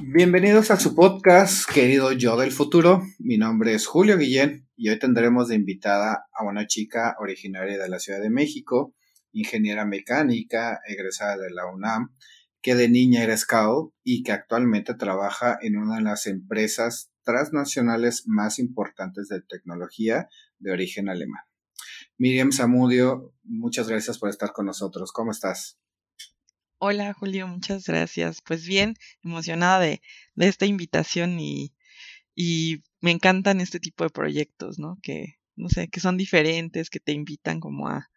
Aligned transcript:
Bienvenidos 0.00 0.70
a 0.70 0.78
su 0.78 0.94
podcast, 0.94 1.68
querido 1.68 2.12
yo 2.12 2.36
del 2.36 2.52
futuro. 2.52 3.02
Mi 3.18 3.36
nombre 3.36 3.74
es 3.74 3.88
Julio 3.88 4.16
Guillén 4.16 4.68
y 4.76 4.90
hoy 4.90 4.98
tendremos 5.00 5.48
de 5.48 5.56
invitada 5.56 6.26
a 6.32 6.44
una 6.44 6.68
chica 6.68 7.16
originaria 7.18 7.76
de 7.78 7.88
la 7.88 7.98
Ciudad 7.98 8.20
de 8.20 8.30
México, 8.30 8.94
ingeniera 9.32 9.84
mecánica, 9.84 10.80
egresada 10.86 11.36
de 11.38 11.50
la 11.50 11.66
UNAM, 11.66 12.14
que 12.62 12.76
de 12.76 12.88
niña 12.88 13.24
era 13.24 13.36
scout 13.36 13.92
y 14.04 14.22
que 14.22 14.30
actualmente 14.30 14.94
trabaja 14.94 15.58
en 15.60 15.76
una 15.76 15.96
de 15.96 16.02
las 16.02 16.28
empresas 16.28 17.10
transnacionales 17.24 18.22
más 18.26 18.60
importantes 18.60 19.26
de 19.26 19.42
tecnología 19.42 20.28
de 20.60 20.70
origen 20.70 21.08
alemán. 21.08 21.42
Miriam 22.18 22.52
Zamudio, 22.52 23.34
muchas 23.42 23.88
gracias 23.88 24.18
por 24.18 24.30
estar 24.30 24.52
con 24.52 24.66
nosotros. 24.66 25.10
¿Cómo 25.10 25.32
estás? 25.32 25.76
Hola 26.80 27.12
Julio, 27.12 27.48
muchas 27.48 27.86
gracias. 27.86 28.40
Pues 28.40 28.64
bien, 28.64 28.94
emocionada 29.24 29.80
de, 29.80 30.00
esta 30.36 30.64
invitación 30.64 31.40
y, 31.40 31.74
me 33.00 33.10
encantan 33.10 33.60
este 33.60 33.80
tipo 33.80 34.04
de 34.04 34.10
proyectos, 34.10 34.78
¿no? 34.78 34.96
Que, 35.02 35.38
no 35.56 35.68
sé, 35.70 35.88
que 35.88 35.98
son 35.98 36.16
diferentes, 36.16 36.88
que 36.88 37.00
te 37.00 37.12
invitan 37.12 37.58
como 37.58 37.88
a, 37.88 38.10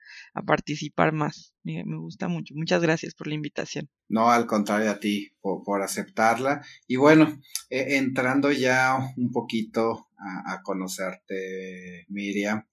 participar 0.45 1.11
más. 1.11 1.55
Me, 1.63 1.83
me, 1.85 1.97
gusta 1.97 2.27
mucho. 2.27 2.53
Muchas 2.55 2.83
gracias 2.83 3.15
por 3.15 3.27
la 3.27 3.33
invitación. 3.33 3.89
No, 4.09 4.29
al 4.29 4.45
contrario 4.45 4.91
a 4.91 4.99
ti, 4.99 5.31
por, 5.41 5.63
por 5.63 5.81
aceptarla. 5.81 6.63
Y 6.87 6.97
bueno, 6.97 7.41
eh, 7.71 7.97
entrando 7.97 8.51
ya 8.51 8.99
un 9.17 9.31
poquito 9.31 10.09
a, 10.17 10.53
a 10.53 10.61
conocerte, 10.61 12.05
Miriam, 12.09 12.67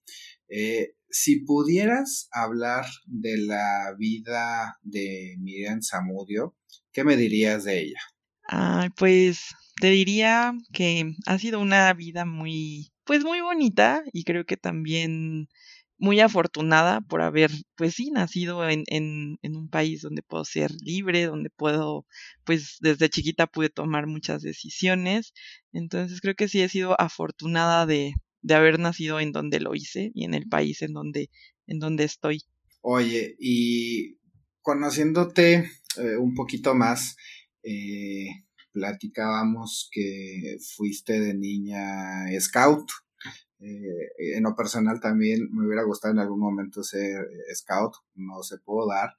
eh, 0.49 0.98
si 1.09 1.41
pudieras 1.43 2.27
hablar 2.31 2.85
de 3.05 3.37
la 3.37 3.93
vida 3.97 4.77
de 4.83 5.35
Miriam 5.39 5.81
Zamudio, 5.81 6.55
¿qué 6.91 7.03
me 7.03 7.17
dirías 7.17 7.63
de 7.63 7.81
ella? 7.81 7.99
Ah, 8.47 8.89
pues 8.97 9.55
te 9.79 9.89
diría 9.89 10.53
que 10.73 11.13
ha 11.25 11.37
sido 11.39 11.59
una 11.59 11.93
vida 11.93 12.25
muy, 12.25 12.91
pues 13.03 13.23
muy 13.23 13.41
bonita 13.41 14.03
y 14.13 14.23
creo 14.23 14.45
que 14.45 14.57
también 14.57 15.47
muy 15.99 16.21
afortunada 16.21 17.01
por 17.01 17.21
haber, 17.21 17.51
pues 17.75 17.95
sí, 17.95 18.09
nacido 18.11 18.67
en, 18.69 18.83
en, 18.87 19.37
en, 19.41 19.55
un 19.55 19.69
país 19.69 20.01
donde 20.01 20.23
puedo 20.23 20.45
ser 20.45 20.71
libre, 20.81 21.25
donde 21.25 21.49
puedo, 21.49 22.05
pues 22.45 22.77
desde 22.79 23.09
chiquita 23.09 23.47
pude 23.47 23.69
tomar 23.69 24.07
muchas 24.07 24.41
decisiones. 24.41 25.33
Entonces 25.73 26.21
creo 26.21 26.35
que 26.35 26.47
sí 26.47 26.61
he 26.61 26.69
sido 26.69 26.99
afortunada 26.99 27.85
de, 27.85 28.13
de 28.41 28.55
haber 28.55 28.79
nacido 28.79 29.19
en 29.19 29.31
donde 29.31 29.59
lo 29.59 29.75
hice 29.75 30.11
y 30.13 30.25
en 30.25 30.33
el 30.33 30.47
país 30.47 30.81
en 30.81 30.93
donde, 30.93 31.29
en 31.67 31.79
donde 31.79 32.03
estoy. 32.03 32.43
Oye, 32.81 33.35
y 33.39 34.17
conociéndote 34.61 35.69
eh, 35.97 36.17
un 36.17 36.33
poquito 36.33 36.75
más, 36.75 37.15
eh, 37.63 38.27
platicábamos 38.71 39.89
que 39.91 40.57
fuiste 40.75 41.19
de 41.19 41.33
niña 41.33 42.27
scout. 42.39 42.89
Eh, 43.59 44.35
en 44.37 44.43
lo 44.43 44.55
personal 44.55 45.01
también 45.01 45.49
me 45.51 45.65
hubiera 45.67 45.83
gustado 45.83 46.13
en 46.13 46.19
algún 46.19 46.39
momento 46.39 46.81
ser 46.81 47.27
scout, 47.53 47.93
no 48.15 48.41
se 48.41 48.57
pudo 48.59 48.87
dar, 48.87 49.15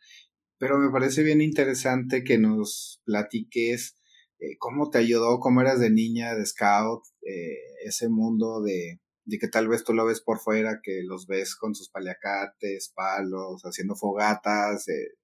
pero 0.57 0.79
me 0.79 0.91
parece 0.91 1.23
bien 1.23 1.43
interesante 1.43 2.25
que 2.25 2.39
nos 2.39 3.03
platiques 3.05 3.97
eh, 4.41 4.57
cómo 4.59 4.89
te 4.91 4.99
ayudó, 4.99 5.39
cómo 5.39 5.61
eras 5.61 5.81
de 5.81 5.91
niña 5.91 6.35
de 6.35 6.47
scout, 6.47 7.03
eh, 7.23 7.59
ese 7.85 8.09
mundo 8.09 8.63
de, 8.63 9.01
de 9.31 9.39
que 9.39 9.49
tal 9.49 9.69
vez 9.69 9.85
tú 9.85 9.95
lo 9.95 10.05
ves 10.05 10.21
por 10.21 10.41
fuera, 10.41 10.81
que 10.83 11.03
los 11.05 11.27
ves 11.27 11.55
con 11.55 11.75
sus 11.75 11.89
paliacates, 11.89 12.93
palos, 12.95 13.63
haciendo 13.63 13.95
fogatas, 13.95 14.89
eh, 14.89 15.15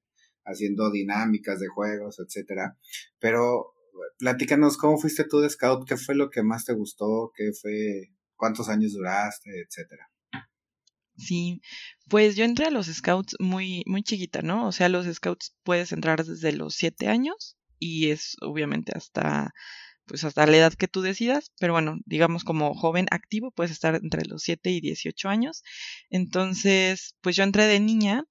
haciendo 0.44 0.90
dinámicas 0.90 1.58
de 1.58 1.66
juegos, 1.66 2.20
etcétera. 2.20 2.78
Pero 3.18 3.74
platícanos 4.18 4.76
cómo 4.76 4.98
fuiste 4.98 5.24
tú 5.24 5.40
de 5.40 5.50
scout, 5.50 5.86
qué 5.88 5.96
fue 5.96 6.14
lo 6.14 6.30
que 6.30 6.42
más 6.42 6.64
te 6.64 6.72
gustó, 6.72 7.32
qué 7.34 7.52
fue, 7.52 8.12
cuántos 8.36 8.68
años 8.68 8.92
duraste, 8.92 9.50
etcétera. 9.60 10.08
Sí, 11.16 11.62
pues 12.08 12.36
yo 12.36 12.44
entré 12.44 12.66
a 12.66 12.70
los 12.70 12.86
scouts 12.86 13.36
muy, 13.40 13.82
muy 13.86 14.02
chiquita, 14.02 14.42
¿no? 14.42 14.68
O 14.68 14.72
sea, 14.72 14.88
los 14.88 15.06
scouts 15.06 15.56
puedes 15.64 15.90
entrar 15.92 16.24
desde 16.24 16.52
los 16.52 16.74
siete 16.74 17.08
años 17.08 17.56
y 17.78 18.10
es 18.10 18.36
obviamente 18.42 18.92
hasta 18.94 19.52
pues 20.06 20.24
hasta 20.24 20.46
la 20.46 20.56
edad 20.56 20.74
que 20.74 20.88
tú 20.88 21.02
decidas, 21.02 21.52
pero 21.60 21.72
bueno, 21.72 21.98
digamos 22.06 22.44
como 22.44 22.74
joven 22.74 23.06
activo 23.10 23.50
puedes 23.50 23.72
estar 23.72 23.94
entre 23.96 24.24
los 24.26 24.42
7 24.42 24.70
y 24.70 24.80
18 24.80 25.28
años. 25.28 25.62
Entonces, 26.10 27.16
pues 27.20 27.36
yo 27.36 27.44
entré 27.44 27.66
de 27.66 27.80
niña 27.80 28.24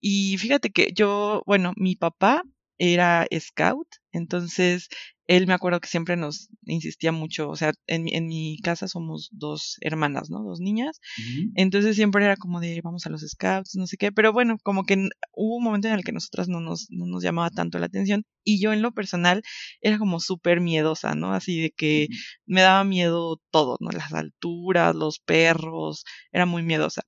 y 0.00 0.36
fíjate 0.38 0.70
que 0.70 0.92
yo, 0.94 1.42
bueno, 1.46 1.72
mi 1.76 1.96
papá 1.96 2.44
era 2.78 3.26
scout, 3.38 3.88
entonces 4.14 4.88
él 5.26 5.46
me 5.46 5.54
acuerdo 5.54 5.80
que 5.80 5.88
siempre 5.88 6.16
nos 6.16 6.48
insistía 6.66 7.10
mucho, 7.10 7.48
o 7.48 7.56
sea, 7.56 7.72
en, 7.86 8.08
en 8.14 8.26
mi 8.26 8.58
casa 8.62 8.88
somos 8.88 9.30
dos 9.32 9.76
hermanas, 9.80 10.28
¿no? 10.28 10.42
Dos 10.42 10.60
niñas. 10.60 11.00
Uh 11.18 11.22
-huh. 11.22 11.52
Entonces 11.54 11.96
siempre 11.96 12.24
era 12.24 12.36
como 12.36 12.60
de 12.60 12.80
vamos 12.82 13.06
a 13.06 13.10
los 13.10 13.22
scouts, 13.22 13.74
no 13.74 13.86
sé 13.86 13.96
qué, 13.96 14.12
pero 14.12 14.32
bueno, 14.34 14.58
como 14.62 14.84
que 14.84 14.96
hubo 15.32 15.56
un 15.56 15.64
momento 15.64 15.88
en 15.88 15.94
el 15.94 16.04
que 16.04 16.12
nosotras 16.12 16.48
no 16.48 16.60
nos, 16.60 16.88
no 16.90 17.06
nos 17.06 17.22
llamaba 17.22 17.48
tanto 17.50 17.78
la 17.78 17.86
atención 17.86 18.24
y 18.44 18.60
yo 18.60 18.74
en 18.74 18.82
lo 18.82 18.92
personal 18.92 19.42
era 19.80 19.96
como 19.98 20.20
súper 20.20 20.60
miedosa, 20.60 21.14
¿no? 21.14 21.32
Así 21.32 21.58
de 21.60 21.70
que 21.70 22.08
uh 22.10 22.12
-huh. 22.14 22.42
me 22.46 22.60
daba 22.60 22.84
miedo 22.84 23.40
todo, 23.50 23.78
¿no? 23.80 23.90
Las 23.92 24.12
alturas, 24.12 24.94
los 24.94 25.20
perros, 25.20 26.04
era 26.32 26.44
muy 26.44 26.62
miedosa. 26.62 27.02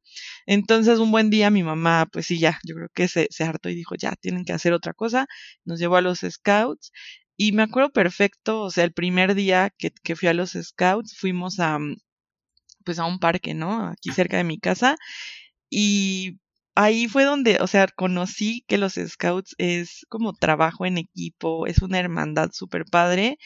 Entonces 0.46 0.98
un 1.00 1.10
buen 1.10 1.28
día 1.30 1.50
mi 1.50 1.62
mamá, 1.62 2.06
pues 2.10 2.26
sí, 2.26 2.38
ya, 2.38 2.58
yo 2.64 2.74
creo 2.76 2.88
que 2.94 3.08
se, 3.08 3.26
se 3.30 3.44
hartó 3.44 3.68
y 3.68 3.74
dijo, 3.74 3.94
ya, 3.96 4.14
tienen 4.20 4.44
que 4.44 4.52
hacer 4.54 4.72
otra 4.72 4.94
cosa, 4.94 5.26
nos 5.66 5.78
llevó 5.78 5.96
a 5.96 6.00
los 6.00 6.20
scouts 6.20 6.92
y 7.36 7.52
me 7.52 7.62
acuerdo 7.62 7.90
perfecto, 7.92 8.62
o 8.62 8.70
sea, 8.70 8.84
el 8.84 8.92
primer 8.92 9.34
día 9.34 9.70
que, 9.78 9.90
que 10.02 10.16
fui 10.16 10.28
a 10.28 10.34
los 10.34 10.52
scouts, 10.52 11.16
fuimos 11.18 11.60
a, 11.60 11.78
pues 12.84 12.98
a 12.98 13.04
un 13.06 13.18
parque, 13.18 13.54
¿no? 13.54 13.88
Aquí 13.88 14.10
cerca 14.12 14.36
de 14.36 14.44
mi 14.44 14.58
casa. 14.58 14.96
Y 15.70 16.38
ahí 16.74 17.08
fue 17.08 17.24
donde, 17.24 17.58
o 17.60 17.66
sea, 17.68 17.88
conocí 17.88 18.64
que 18.68 18.78
los 18.78 18.94
scouts 18.94 19.54
es 19.58 20.06
como 20.10 20.34
trabajo 20.34 20.86
en 20.86 20.98
equipo, 20.98 21.66
es 21.66 21.82
una 21.82 21.98
hermandad 22.00 22.50
súper 22.52 22.84
padre 22.86 23.38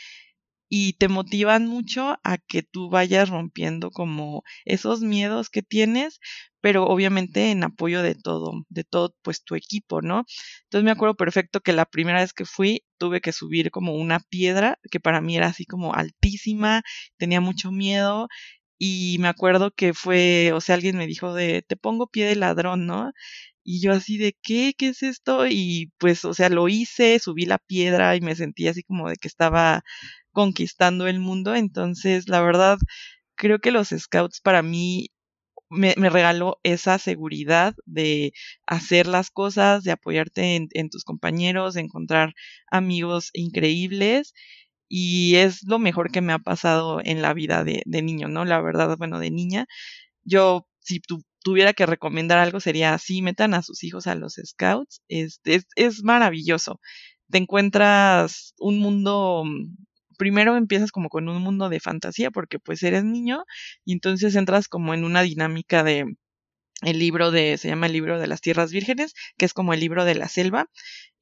y 0.70 0.94
te 0.94 1.08
motivan 1.08 1.66
mucho 1.66 2.18
a 2.24 2.38
que 2.38 2.62
tú 2.62 2.88
vayas 2.90 3.28
rompiendo 3.28 3.90
como 3.90 4.44
esos 4.64 5.00
miedos 5.02 5.50
que 5.50 5.62
tienes, 5.62 6.20
pero 6.60 6.84
obviamente 6.84 7.50
en 7.50 7.64
apoyo 7.64 8.02
de 8.02 8.14
todo, 8.14 8.52
de 8.68 8.84
todo 8.84 9.14
pues 9.22 9.42
tu 9.44 9.56
equipo, 9.56 10.00
¿no? 10.00 10.24
Entonces 10.64 10.84
me 10.84 10.92
acuerdo 10.92 11.16
perfecto 11.16 11.60
que 11.60 11.72
la 11.72 11.86
primera 11.86 12.20
vez 12.20 12.32
que 12.32 12.44
fui 12.44 12.84
tuve 12.98 13.20
que 13.20 13.32
subir 13.32 13.70
como 13.72 13.94
una 13.94 14.20
piedra 14.20 14.78
que 14.90 15.00
para 15.00 15.20
mí 15.20 15.36
era 15.36 15.48
así 15.48 15.66
como 15.66 15.92
altísima, 15.94 16.82
tenía 17.18 17.40
mucho 17.40 17.72
miedo 17.72 18.28
y 18.78 19.18
me 19.20 19.28
acuerdo 19.28 19.72
que 19.72 19.92
fue, 19.94 20.52
o 20.54 20.60
sea, 20.60 20.76
alguien 20.76 20.96
me 20.96 21.06
dijo 21.06 21.34
de, 21.34 21.62
te 21.62 21.76
pongo 21.76 22.06
pie 22.08 22.26
de 22.26 22.36
ladrón, 22.36 22.86
¿no? 22.86 23.12
Y 23.62 23.80
yo 23.82 23.92
así 23.92 24.18
de, 24.18 24.36
¿qué? 24.42 24.74
¿Qué 24.76 24.88
es 24.88 25.02
esto? 25.02 25.46
Y 25.46 25.92
pues, 25.98 26.24
o 26.24 26.32
sea, 26.34 26.48
lo 26.48 26.68
hice, 26.68 27.18
subí 27.18 27.44
la 27.46 27.58
piedra 27.58 28.16
y 28.16 28.20
me 28.22 28.34
sentí 28.36 28.68
así 28.68 28.82
como 28.82 29.08
de 29.10 29.16
que 29.16 29.28
estaba 29.28 29.82
conquistando 30.32 31.08
el 31.08 31.20
mundo. 31.20 31.54
Entonces, 31.54 32.28
la 32.28 32.40
verdad, 32.40 32.78
creo 33.36 33.60
que 33.60 33.70
los 33.70 33.88
scouts 33.88 34.40
para 34.40 34.62
mí 34.62 35.08
me, 35.70 35.94
regaló 35.94 36.58
esa 36.64 36.98
seguridad 36.98 37.74
de 37.86 38.32
hacer 38.66 39.06
las 39.06 39.30
cosas, 39.30 39.84
de 39.84 39.92
apoyarte 39.92 40.56
en, 40.56 40.68
en, 40.72 40.90
tus 40.90 41.04
compañeros, 41.04 41.74
de 41.74 41.82
encontrar 41.82 42.34
amigos 42.70 43.30
increíbles. 43.32 44.34
Y 44.88 45.36
es 45.36 45.62
lo 45.64 45.78
mejor 45.78 46.10
que 46.10 46.20
me 46.20 46.32
ha 46.32 46.40
pasado 46.40 47.00
en 47.04 47.22
la 47.22 47.32
vida 47.34 47.64
de, 47.64 47.82
niño, 47.86 48.28
¿no? 48.28 48.44
La 48.44 48.60
verdad, 48.60 48.96
bueno, 48.98 49.20
de 49.20 49.30
niña. 49.30 49.66
Yo, 50.24 50.66
si 50.80 51.00
tu, 51.00 51.22
tuviera 51.42 51.74
que 51.74 51.86
recomendar 51.86 52.38
algo, 52.38 52.60
sería 52.60 52.94
así, 52.94 53.22
metan 53.22 53.54
a 53.54 53.62
sus 53.62 53.84
hijos 53.84 54.06
a 54.08 54.16
los 54.16 54.34
scouts. 54.44 55.02
Es, 55.08 55.40
es, 55.44 55.66
es 55.76 56.02
maravilloso. 56.04 56.80
Te 57.30 57.38
encuentras 57.38 58.54
un 58.58 58.80
mundo 58.80 59.44
primero 60.20 60.58
empiezas 60.58 60.92
como 60.92 61.08
con 61.08 61.30
un 61.30 61.42
mundo 61.42 61.70
de 61.70 61.80
fantasía 61.80 62.30
porque 62.30 62.58
pues 62.58 62.82
eres 62.82 63.04
niño 63.04 63.44
y 63.86 63.94
entonces 63.94 64.36
entras 64.36 64.68
como 64.68 64.92
en 64.92 65.04
una 65.04 65.22
dinámica 65.22 65.82
de 65.82 66.04
el 66.82 66.98
libro 66.98 67.30
de, 67.30 67.56
se 67.56 67.68
llama 67.68 67.86
el 67.86 67.92
libro 67.94 68.18
de 68.20 68.26
las 68.26 68.42
tierras 68.42 68.70
vírgenes, 68.70 69.14
que 69.38 69.46
es 69.46 69.54
como 69.54 69.72
el 69.72 69.80
libro 69.80 70.04
de 70.04 70.14
la 70.14 70.28
selva. 70.28 70.66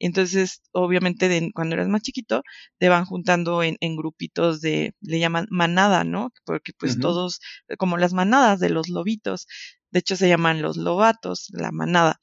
Entonces, 0.01 0.63
obviamente, 0.73 1.29
de, 1.29 1.51
cuando 1.53 1.75
eres 1.75 1.89
más 1.89 2.03
chiquito, 2.03 2.43
te 2.79 2.89
van 2.89 3.05
juntando 3.05 3.63
en, 3.63 3.77
en, 3.81 3.97
grupitos 3.97 4.61
de, 4.61 4.95
le 5.01 5.19
llaman 5.19 5.47
manada, 5.51 6.05
¿no? 6.05 6.33
Porque 6.45 6.73
pues 6.79 6.95
uh 6.95 6.99
-huh. 6.99 7.03
todos, 7.03 7.41
como 7.79 7.99
las 7.99 8.13
manadas 8.13 8.61
de 8.61 8.71
los 8.71 8.89
lobitos, 8.89 9.47
de 9.91 10.01
hecho 10.01 10.17
se 10.17 10.29
llaman 10.29 10.63
los 10.63 10.77
lobatos, 10.77 11.49
la 11.53 11.73
manada. 11.73 12.21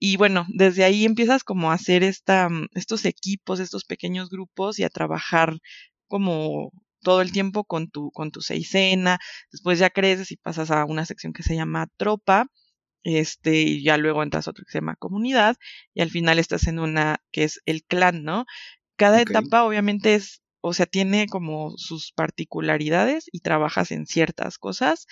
Y 0.00 0.16
bueno, 0.16 0.46
desde 0.48 0.84
ahí 0.84 1.04
empiezas 1.04 1.42
como 1.42 1.70
a 1.70 1.74
hacer 1.74 2.04
esta, 2.04 2.48
estos 2.74 3.04
equipos, 3.04 3.58
estos 3.58 3.84
pequeños 3.84 4.30
grupos 4.30 4.78
y 4.78 4.84
a 4.84 4.90
trabajar 4.90 5.58
como 6.08 6.72
todo 7.02 7.20
el 7.22 7.32
tiempo 7.32 7.64
con 7.64 7.90
tu, 7.90 8.10
con 8.10 8.30
tu 8.30 8.40
seisena, 8.40 9.18
después 9.52 9.78
ya 9.78 9.90
creces 9.90 10.32
y 10.32 10.36
pasas 10.36 10.70
a 10.70 10.84
una 10.84 11.06
sección 11.06 11.32
que 11.32 11.42
se 11.42 11.54
llama 11.54 11.88
tropa, 11.96 12.46
este, 13.04 13.62
y 13.62 13.84
ya 13.84 13.96
luego 13.96 14.22
entras 14.22 14.48
a 14.48 14.50
otro 14.50 14.64
que 14.64 14.72
se 14.72 14.78
llama 14.78 14.96
comunidad, 14.96 15.56
y 15.94 16.02
al 16.02 16.10
final 16.10 16.38
estás 16.38 16.66
en 16.66 16.78
una 16.80 17.22
que 17.32 17.44
es 17.44 17.60
el 17.66 17.84
clan, 17.84 18.24
¿no? 18.24 18.46
Cada 18.96 19.22
okay. 19.22 19.32
etapa 19.32 19.64
obviamente 19.64 20.14
es 20.14 20.42
o 20.60 20.72
sea, 20.72 20.86
tiene 20.86 21.26
como 21.28 21.76
sus 21.76 22.12
particularidades 22.12 23.26
y 23.32 23.40
trabajas 23.40 23.92
en 23.92 24.06
ciertas 24.06 24.58
cosas, 24.58 25.06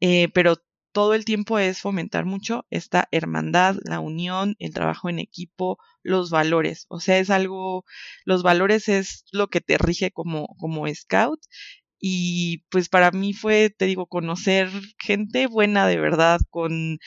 eh, 0.00 0.28
pero 0.34 0.56
todo 0.92 1.14
el 1.14 1.24
tiempo 1.24 1.58
es 1.58 1.80
fomentar 1.80 2.24
mucho 2.24 2.66
esta 2.70 3.08
hermandad, 3.12 3.76
la 3.84 4.00
unión, 4.00 4.56
el 4.58 4.72
trabajo 4.74 5.08
en 5.08 5.18
equipo, 5.20 5.78
los 6.02 6.30
valores. 6.30 6.86
O 6.88 7.00
sea, 7.00 7.18
es 7.18 7.30
algo, 7.30 7.84
los 8.24 8.42
valores 8.42 8.88
es 8.88 9.24
lo 9.32 9.48
que 9.48 9.60
te 9.60 9.78
rige 9.78 10.10
como, 10.10 10.48
como 10.58 10.86
scout. 10.94 11.40
Y 12.00 12.64
pues 12.70 12.88
para 12.88 13.10
mí 13.10 13.34
fue, 13.34 13.70
te 13.70 13.86
digo, 13.86 14.06
conocer 14.06 14.70
gente 14.98 15.46
buena 15.46 15.86
de 15.86 15.98
verdad, 15.98 16.40
con, 16.50 16.98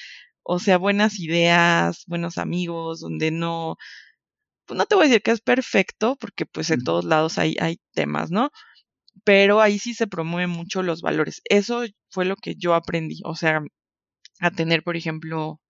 o 0.43 0.59
sea, 0.59 0.77
buenas 0.77 1.19
ideas, 1.19 2.03
buenos 2.07 2.37
amigos, 2.37 2.99
donde 3.01 3.31
no, 3.31 3.77
pues 4.65 4.77
no 4.77 4.85
te 4.85 4.95
voy 4.95 5.05
a 5.05 5.07
decir 5.07 5.21
que 5.23 5.31
es 5.31 5.41
perfecto, 5.41 6.15
porque 6.19 6.45
pues 6.45 6.69
en 6.71 6.83
todos 6.83 7.05
lados 7.05 7.37
hay, 7.37 7.55
hay 7.59 7.79
temas, 7.93 8.31
¿no? 8.31 8.51
Pero 9.23 9.61
ahí 9.61 9.79
sí 9.79 9.93
se 9.93 10.07
promueven 10.07 10.49
mucho 10.49 10.83
los 10.83 11.01
valores. 11.01 11.41
Eso 11.45 11.83
fue 12.09 12.25
lo 12.25 12.35
que 12.35 12.55
yo 12.55 12.73
aprendí, 12.75 13.21
o 13.25 13.35
sea, 13.35 13.61
a 14.41 14.51
tener, 14.51 14.83
por 14.83 14.97
ejemplo, 14.97 15.61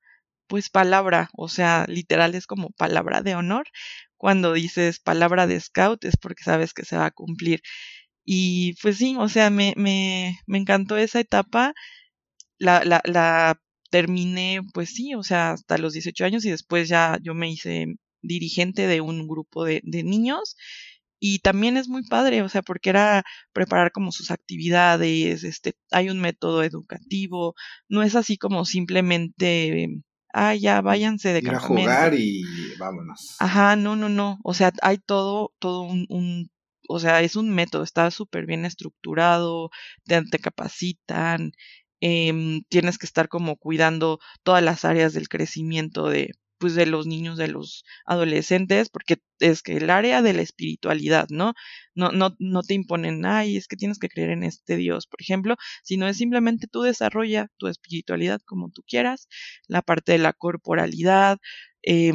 pues 0.48 0.70
palabra, 0.70 1.30
o 1.38 1.50
sea, 1.50 1.86
literal 1.90 2.36
es 2.36 2.48
como 2.48 2.72
palabra 2.72 3.22
de 3.24 3.36
honor. 3.36 3.68
Cuando 4.18 4.54
dices 4.54 5.00
palabra 5.00 5.48
de 5.48 5.60
scout 5.62 6.06
es 6.06 6.18
porque 6.18 6.44
sabes 6.44 6.74
que 6.74 6.86
se 6.86 6.98
va 6.98 7.08
a 7.08 7.12
cumplir. 7.12 7.62
Y 8.26 8.76
pues 8.82 8.98
sí, 8.98 9.16
o 9.20 9.30
sea, 9.30 9.50
me, 9.52 9.74
me, 9.78 10.40
me 10.48 10.60
encantó 10.60 10.98
esa 10.98 11.20
etapa. 11.22 11.74
La, 12.58 12.84
la, 12.86 13.02
la 13.06 13.60
terminé, 13.90 14.62
pues 14.74 14.90
sí, 14.94 15.14
o 15.16 15.24
sea, 15.24 15.52
hasta 15.52 15.78
los 15.78 15.94
18 15.94 16.26
años 16.26 16.46
y 16.46 16.50
después 16.52 16.90
ya 16.90 17.18
yo 17.22 17.34
me 17.36 17.50
hice 17.52 17.88
dirigente 18.22 18.88
de 18.88 19.02
un 19.02 19.28
grupo 19.28 19.66
de, 19.66 19.82
de 19.84 20.04
niños 20.04 20.56
y 21.26 21.40
también 21.40 21.78
es 21.78 21.88
muy 21.88 22.04
padre, 22.04 22.42
o 22.42 22.50
sea, 22.50 22.62
porque 22.62 22.90
era 22.90 23.24
preparar 23.54 23.94
como 23.94 24.12
sus 24.12 24.30
actividades, 24.30 25.46
este, 25.46 25.74
hay 25.90 26.10
un 26.10 26.20
método 26.20 26.64
educativo, 26.64 27.56
no 27.88 28.04
es 28.04 28.16
así 28.16 28.36
como 28.38 28.66
simplemente, 28.66 29.88
ah, 30.34 30.54
ya 30.54 30.82
váyanse 30.82 31.32
de 31.32 31.40
Ir 31.40 31.52
a 31.52 31.62
jugar 31.62 32.14
y 32.14 32.44
vámonos. 32.78 33.38
Ajá, 33.40 33.78
no, 33.78 33.96
no, 33.96 34.10
no, 34.10 34.38
o 34.44 34.54
sea, 34.54 34.74
hay 34.82 34.98
todo, 34.98 35.54
todo 35.60 35.84
un, 35.84 36.08
un 36.10 36.52
o 36.90 37.00
sea, 37.00 37.22
es 37.22 37.38
un 37.38 37.52
método, 37.56 37.84
está 37.84 38.12
súper 38.12 38.46
bien 38.46 38.66
estructurado, 38.66 39.70
te, 40.04 40.22
te 40.26 40.40
capacitan, 40.40 41.54
eh, 42.02 42.62
tienes 42.68 42.98
que 42.98 43.06
estar 43.06 43.30
como 43.30 43.56
cuidando 43.56 44.20
todas 44.44 44.62
las 44.62 44.84
áreas 44.84 45.14
del 45.14 45.30
crecimiento 45.30 46.10
de, 46.10 46.32
pues 46.64 46.76
de 46.76 46.86
los 46.86 47.08
niños, 47.08 47.38
de 47.38 47.50
los 47.50 47.84
adolescentes, 48.06 48.88
porque 48.90 49.18
es 49.40 49.62
que 49.62 49.76
el 49.76 49.90
área 49.90 50.22
de 50.22 50.32
la 50.32 50.42
espiritualidad, 50.44 51.28
¿no? 51.30 51.56
No, 51.94 52.14
no, 52.14 52.38
no 52.40 52.64
te 52.64 52.74
imponen, 52.74 53.26
ay, 53.26 53.58
es 53.58 53.68
que 53.68 53.76
tienes 53.76 54.00
que 54.00 54.08
creer 54.08 54.30
en 54.30 54.44
este 54.44 54.78
Dios, 54.78 55.06
por 55.08 55.22
ejemplo, 55.22 55.58
sino 55.84 56.08
es 56.08 56.16
simplemente 56.16 56.68
tú 56.68 56.84
desarrolla 56.84 57.50
tu 57.58 57.68
espiritualidad 57.68 58.40
como 58.46 58.70
tú 58.72 58.82
quieras, 58.88 59.28
la 59.68 59.82
parte 59.82 60.14
de 60.14 60.20
la 60.20 60.32
corporalidad, 60.32 61.38
eh, 61.82 62.14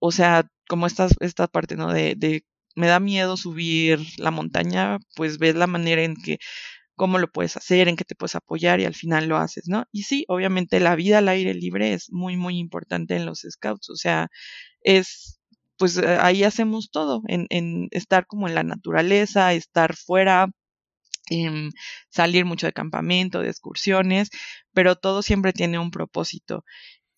o 0.00 0.10
sea, 0.10 0.50
como 0.68 0.88
esta, 0.88 1.06
esta 1.20 1.46
parte, 1.46 1.76
¿no? 1.76 1.92
De, 1.92 2.16
de 2.16 2.44
me 2.74 2.88
da 2.88 2.98
miedo 3.00 3.36
subir 3.36 4.00
la 4.18 4.32
montaña, 4.32 4.98
pues 5.14 5.38
ves 5.38 5.54
la 5.54 5.68
manera 5.68 6.02
en 6.02 6.16
que 6.16 6.38
cómo 6.96 7.18
lo 7.18 7.30
puedes 7.30 7.56
hacer, 7.56 7.88
en 7.88 7.96
qué 7.96 8.04
te 8.04 8.14
puedes 8.16 8.34
apoyar 8.36 8.80
y 8.80 8.84
al 8.86 8.94
final 8.94 9.28
lo 9.28 9.36
haces, 9.38 9.68
¿no? 9.68 9.84
Y 9.92 10.04
sí, 10.04 10.24
obviamente 10.28 10.80
la 10.80 10.96
vida 10.96 11.18
al 11.18 11.28
aire 11.28 11.54
libre 11.54 11.92
es 11.92 12.10
muy, 12.12 12.36
muy 12.36 12.58
importante 12.58 13.16
en 13.16 13.26
los 13.26 13.46
scouts, 13.48 13.90
o 13.90 13.96
sea, 13.96 14.28
es, 14.82 15.40
pues 15.78 15.98
eh, 15.98 16.18
ahí 16.20 16.44
hacemos 16.44 16.90
todo, 16.90 17.22
en, 17.28 17.46
en 17.50 17.88
estar 17.92 18.26
como 18.26 18.48
en 18.48 18.54
la 18.54 18.64
naturaleza, 18.64 19.52
estar 19.54 19.96
fuera, 19.96 20.48
eh, 21.30 21.70
salir 22.10 22.44
mucho 22.44 22.66
de 22.66 22.72
campamento, 22.72 23.40
de 23.40 23.50
excursiones, 23.50 24.30
pero 24.72 24.96
todo 24.96 25.22
siempre 25.22 25.52
tiene 25.52 25.78
un 25.78 25.90
propósito. 25.90 26.64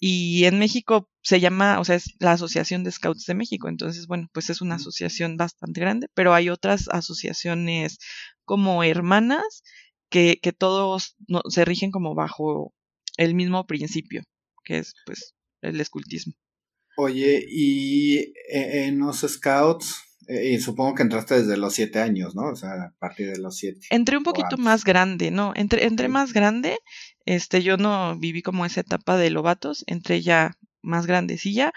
Y 0.00 0.44
en 0.44 0.58
México 0.58 1.08
se 1.28 1.40
llama, 1.40 1.78
o 1.78 1.84
sea, 1.84 1.96
es 1.96 2.14
la 2.20 2.32
Asociación 2.32 2.84
de 2.84 2.90
Scouts 2.90 3.26
de 3.26 3.34
México. 3.34 3.68
Entonces, 3.68 4.06
bueno, 4.06 4.30
pues 4.32 4.48
es 4.48 4.62
una 4.62 4.76
asociación 4.76 5.36
bastante 5.36 5.78
grande, 5.78 6.08
pero 6.14 6.32
hay 6.32 6.48
otras 6.48 6.88
asociaciones 6.88 7.98
como 8.46 8.82
hermanas 8.82 9.62
que, 10.08 10.38
que 10.40 10.54
todos 10.54 11.16
no, 11.26 11.42
se 11.50 11.66
rigen 11.66 11.90
como 11.90 12.14
bajo 12.14 12.72
el 13.18 13.34
mismo 13.34 13.66
principio, 13.66 14.22
que 14.64 14.78
es 14.78 14.94
pues 15.04 15.34
el 15.60 15.78
escultismo. 15.82 16.32
Oye, 16.96 17.44
y 17.46 18.32
e, 18.50 18.86
en 18.86 18.98
los 18.98 19.18
scouts, 19.18 19.96
eh, 20.28 20.52
y 20.54 20.60
supongo 20.60 20.94
que 20.94 21.02
entraste 21.02 21.42
desde 21.42 21.58
los 21.58 21.74
siete 21.74 21.98
años, 21.98 22.34
¿no? 22.34 22.52
O 22.52 22.56
sea, 22.56 22.70
a 22.70 22.94
partir 22.98 23.30
de 23.30 23.38
los 23.38 23.54
siete. 23.54 23.86
Entré 23.90 24.16
un 24.16 24.24
poquito 24.24 24.56
más 24.56 24.82
grande, 24.82 25.30
¿no? 25.30 25.52
Entré, 25.56 25.84
entré 25.84 26.08
más 26.08 26.32
grande, 26.32 26.78
este, 27.26 27.62
yo 27.62 27.76
no 27.76 28.18
viví 28.18 28.40
como 28.40 28.64
esa 28.64 28.80
etapa 28.80 29.18
de 29.18 29.28
lobatos, 29.28 29.84
entré 29.86 30.22
ya 30.22 30.56
más 30.82 31.06
grandecilla, 31.06 31.72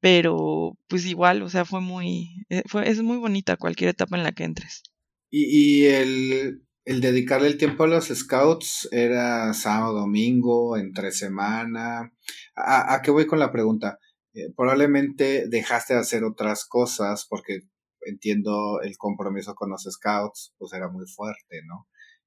pero 0.00 0.76
pues 0.88 1.06
igual, 1.06 1.42
o 1.42 1.48
sea, 1.48 1.64
fue 1.64 1.80
muy, 1.80 2.44
eh, 2.48 2.62
fue, 2.66 2.88
es 2.88 3.02
muy 3.02 3.18
bonita 3.18 3.56
cualquier 3.56 3.90
etapa 3.90 4.16
en 4.16 4.24
la 4.24 4.32
que 4.32 4.44
entres. 4.44 4.82
Y, 5.30 5.82
y 5.82 5.86
el, 5.86 6.62
el 6.84 7.00
dedicarle 7.00 7.48
el 7.48 7.58
tiempo 7.58 7.84
a 7.84 7.88
los 7.88 8.08
scouts 8.08 8.88
era 8.90 9.54
sábado, 9.54 10.00
domingo, 10.00 10.76
entre 10.76 11.12
semana. 11.12 12.12
¿A, 12.56 12.94
a 12.94 13.02
qué 13.02 13.10
voy 13.10 13.26
con 13.26 13.38
la 13.38 13.52
pregunta? 13.52 13.98
Eh, 14.34 14.52
probablemente 14.56 15.46
dejaste 15.48 15.94
de 15.94 16.00
hacer 16.00 16.24
otras 16.24 16.64
cosas 16.64 17.26
porque 17.28 17.60
entiendo 18.00 18.80
el 18.82 18.96
compromiso 18.96 19.54
con 19.54 19.70
los 19.70 19.86
scouts, 19.90 20.54
pues 20.58 20.72
era 20.72 20.88
muy 20.88 21.06
fuerte, 21.06 21.60
¿no? 21.66 21.86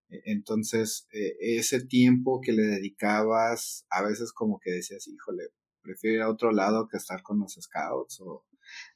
E, 0.10 0.22
entonces, 0.32 1.08
eh, 1.12 1.34
ese 1.58 1.86
tiempo 1.86 2.42
que 2.42 2.54
le 2.54 2.64
dedicabas, 2.64 3.86
a 3.90 4.04
veces 4.04 4.32
como 4.34 4.60
que 4.64 4.72
decías, 4.72 5.08
híjole, 5.08 5.44
prefiero 5.86 6.16
ir 6.18 6.22
a 6.24 6.30
otro 6.30 6.52
lado 6.52 6.88
que 6.90 6.98
estar 6.98 7.22
con 7.24 7.40
los 7.40 7.54
scouts, 7.62 8.20
o, 8.22 8.46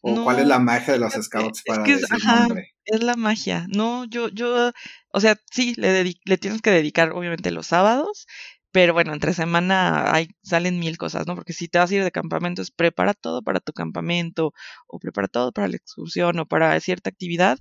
o 0.01 0.15
No, 0.15 0.23
cuál 0.23 0.39
es 0.39 0.47
la 0.47 0.59
magia 0.59 0.93
de 0.93 0.99
los 0.99 1.13
scouts 1.13 1.63
es 1.65 1.65
para 1.65 1.83
que 1.83 1.93
es, 1.93 2.01
decir, 2.01 2.17
ajá, 2.23 2.47
nombre. 2.47 2.75
es 2.85 3.03
la 3.03 3.15
magia. 3.15 3.67
No, 3.69 4.05
yo, 4.05 4.29
yo, 4.29 4.71
o 5.13 5.19
sea, 5.21 5.37
sí, 5.51 5.75
le, 5.77 6.03
le 6.25 6.37
tienes 6.37 6.61
que 6.61 6.71
dedicar 6.71 7.11
obviamente 7.11 7.51
los 7.51 7.67
sábados, 7.67 8.27
pero 8.71 8.93
bueno, 8.93 9.13
entre 9.13 9.33
semana 9.33 10.13
hay, 10.13 10.29
salen 10.43 10.79
mil 10.79 10.97
cosas, 10.97 11.27
¿no? 11.27 11.35
Porque 11.35 11.53
si 11.53 11.67
te 11.67 11.79
vas 11.79 11.91
a 11.91 11.95
ir 11.95 12.03
de 12.03 12.11
campamento, 12.11 12.61
es 12.61 12.71
prepara 12.71 13.13
todo 13.13 13.41
para 13.43 13.59
tu 13.59 13.73
campamento, 13.73 14.53
o 14.87 14.99
prepara 14.99 15.27
todo 15.27 15.51
para 15.51 15.67
la 15.67 15.75
excursión, 15.77 16.39
o 16.39 16.47
para 16.47 16.79
cierta 16.79 17.09
actividad, 17.09 17.59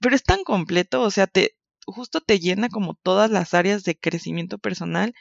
pero 0.00 0.16
es 0.16 0.22
tan 0.24 0.44
completo, 0.44 1.02
o 1.02 1.10
sea, 1.10 1.26
te, 1.26 1.56
justo 1.86 2.20
te 2.20 2.40
llena 2.40 2.68
como 2.68 2.94
todas 2.94 3.30
las 3.30 3.54
áreas 3.54 3.84
de 3.84 3.96
crecimiento 3.98 4.58
personal 4.58 5.14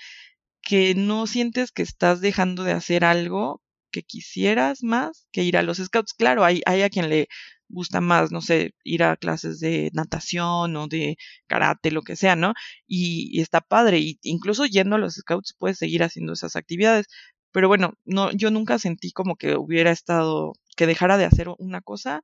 que 0.66 0.96
no 0.96 1.28
sientes 1.28 1.72
que 1.72 1.84
estás 1.84 2.22
dejando 2.22 2.64
de 2.64 2.74
hacer 2.74 3.06
algo 3.06 3.62
que 3.92 4.04
quisieras 4.04 4.84
más 4.84 5.28
que 5.32 5.44
ir 5.44 5.58
a 5.58 5.64
los 5.64 5.78
scouts. 5.78 6.14
Claro, 6.14 6.44
hay, 6.44 6.62
hay 6.66 6.82
a 6.82 6.90
quien 6.90 7.10
le 7.10 7.28
gusta 7.70 8.02
más, 8.02 8.32
no 8.32 8.42
sé, 8.42 8.74
ir 8.84 9.04
a 9.04 9.18
clases 9.18 9.60
de 9.60 9.92
natación 9.94 10.76
o 10.76 10.88
de 10.88 11.18
karate, 11.48 11.92
lo 11.92 12.02
que 12.04 12.16
sea, 12.16 12.36
¿no? 12.36 12.54
Y, 12.88 13.42
está 13.42 13.62
padre, 13.62 14.00
y 14.00 14.20
incluso 14.24 14.66
yendo 14.66 14.96
a 14.98 15.00
los 15.00 15.16
scouts 15.16 15.56
puedes 15.58 15.78
seguir 15.78 16.04
haciendo 16.04 16.34
esas 16.34 16.56
actividades. 16.56 17.08
Pero 17.52 17.68
bueno, 17.68 17.94
no, 18.06 18.32
yo 18.32 18.52
nunca 18.52 18.80
sentí 18.80 19.12
como 19.12 19.36
que 19.38 19.56
hubiera 19.56 19.92
estado, 19.92 20.54
que 20.76 20.88
dejara 20.88 21.18
de 21.18 21.26
hacer 21.26 21.50
una 21.58 21.82
cosa 21.82 22.22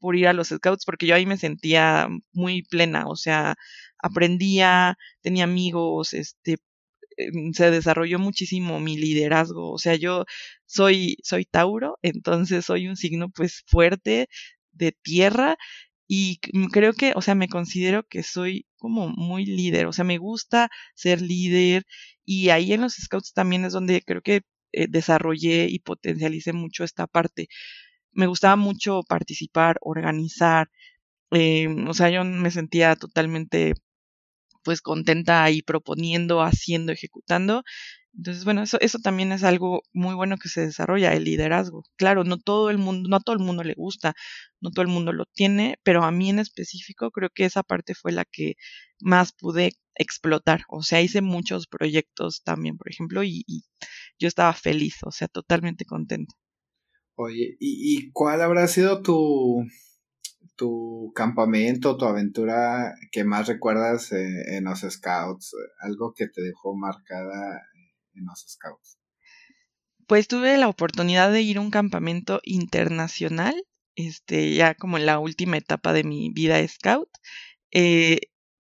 por 0.00 0.16
ir 0.16 0.28
a 0.28 0.32
los 0.32 0.48
scouts, 0.48 0.84
porque 0.86 1.06
yo 1.06 1.14
ahí 1.14 1.26
me 1.26 1.38
sentía 1.38 2.08
muy 2.32 2.62
plena, 2.64 3.06
o 3.06 3.16
sea, 3.16 3.56
aprendía, 3.98 4.96
tenía 5.22 5.44
amigos, 5.44 6.14
este, 6.14 6.58
se 7.54 7.70
desarrolló 7.70 8.18
muchísimo 8.18 8.80
mi 8.80 8.96
liderazgo, 8.96 9.70
o 9.72 9.78
sea, 9.78 9.96
yo 9.96 10.24
soy, 10.66 11.16
soy 11.22 11.44
Tauro, 11.44 11.98
entonces 12.02 12.64
soy 12.66 12.88
un 12.88 12.96
signo 12.96 13.30
pues 13.30 13.62
fuerte 13.66 14.28
de 14.72 14.92
tierra 14.92 15.56
y 16.08 16.40
mm, 16.52 16.66
creo 16.66 16.92
que, 16.94 17.12
o 17.16 17.22
sea, 17.22 17.34
me 17.34 17.48
considero 17.48 18.04
que 18.04 18.22
soy 18.22 18.66
como 18.78 19.08
muy 19.08 19.46
líder, 19.46 19.86
o 19.86 19.92
sea, 19.92 20.04
me 20.04 20.18
gusta 20.18 20.70
ser 20.94 21.22
líder 21.22 21.84
y 22.24 22.50
ahí 22.50 22.72
en 22.72 22.82
los 22.82 22.94
scouts 22.94 23.32
también 23.34 23.64
es 23.64 23.72
donde 23.72 24.02
creo 24.02 24.22
que 24.22 24.42
eh, 24.72 24.86
desarrollé 24.88 25.68
y 25.70 25.78
potencialicé 25.80 26.52
mucho 26.52 26.84
esta 26.84 27.06
parte. 27.06 27.48
Me 28.12 28.26
gustaba 28.26 28.56
mucho 28.56 29.02
participar, 29.08 29.78
organizar, 29.82 30.70
em, 31.30 31.88
o 31.88 31.94
sea, 31.94 32.10
yo 32.10 32.24
me 32.24 32.50
sentía 32.50 32.96
totalmente 32.96 33.74
pues 34.64 34.80
contenta 34.80 35.44
ahí 35.44 35.62
proponiendo, 35.62 36.42
haciendo, 36.42 36.92
ejecutando. 36.92 37.62
Entonces, 38.14 38.44
bueno, 38.44 38.62
eso, 38.62 38.78
eso 38.80 38.98
también 38.98 39.32
es 39.32 39.42
algo 39.42 39.82
muy 39.92 40.14
bueno 40.14 40.36
que 40.36 40.48
se 40.48 40.60
desarrolla, 40.60 41.14
el 41.14 41.24
liderazgo. 41.24 41.84
Claro, 41.96 42.24
no 42.24 42.38
todo 42.38 42.68
el 42.70 42.76
mundo, 42.78 43.08
no 43.08 43.16
a 43.16 43.20
todo 43.20 43.34
el 43.34 43.42
mundo 43.42 43.64
le 43.64 43.74
gusta, 43.74 44.14
no 44.60 44.70
todo 44.70 44.82
el 44.82 44.88
mundo 44.88 45.12
lo 45.12 45.24
tiene, 45.26 45.78
pero 45.82 46.04
a 46.04 46.10
mí 46.10 46.28
en 46.30 46.38
específico 46.38 47.10
creo 47.10 47.30
que 47.34 47.46
esa 47.46 47.62
parte 47.62 47.94
fue 47.94 48.12
la 48.12 48.24
que 48.26 48.56
más 49.00 49.32
pude 49.32 49.72
explotar. 49.94 50.64
O 50.68 50.82
sea, 50.82 51.00
hice 51.00 51.22
muchos 51.22 51.66
proyectos 51.66 52.42
también, 52.44 52.76
por 52.76 52.90
ejemplo, 52.90 53.22
y, 53.24 53.44
y 53.46 53.62
yo 54.18 54.28
estaba 54.28 54.52
feliz, 54.52 54.96
o 55.04 55.10
sea, 55.10 55.28
totalmente 55.28 55.84
contenta. 55.86 56.34
Oye, 57.14 57.56
¿y, 57.60 57.98
y 57.98 58.10
cuál 58.12 58.42
habrá 58.42 58.68
sido 58.68 59.02
tu, 59.02 59.64
tu 60.56 61.12
campamento, 61.14 61.96
tu 61.96 62.04
aventura 62.04 62.94
que 63.10 63.24
más 63.24 63.48
recuerdas 63.48 64.12
eh, 64.12 64.56
en 64.56 64.64
los 64.64 64.80
scouts? 64.80 65.54
Algo 65.80 66.14
que 66.14 66.28
te 66.28 66.42
dejó 66.42 66.76
marcada 66.76 67.62
en 68.14 68.24
los 68.24 68.44
scouts. 68.48 68.98
Pues 70.06 70.28
tuve 70.28 70.58
la 70.58 70.68
oportunidad 70.68 71.32
de 71.32 71.42
ir 71.42 71.58
a 71.58 71.60
un 71.60 71.70
campamento 71.70 72.40
internacional, 72.44 73.54
este, 73.94 74.54
ya 74.54 74.74
como 74.74 74.98
en 74.98 75.06
la 75.06 75.18
última 75.18 75.56
etapa 75.56 75.92
de 75.92 76.04
mi 76.04 76.30
vida 76.30 76.66
scout, 76.68 77.08
eh, 77.70 78.20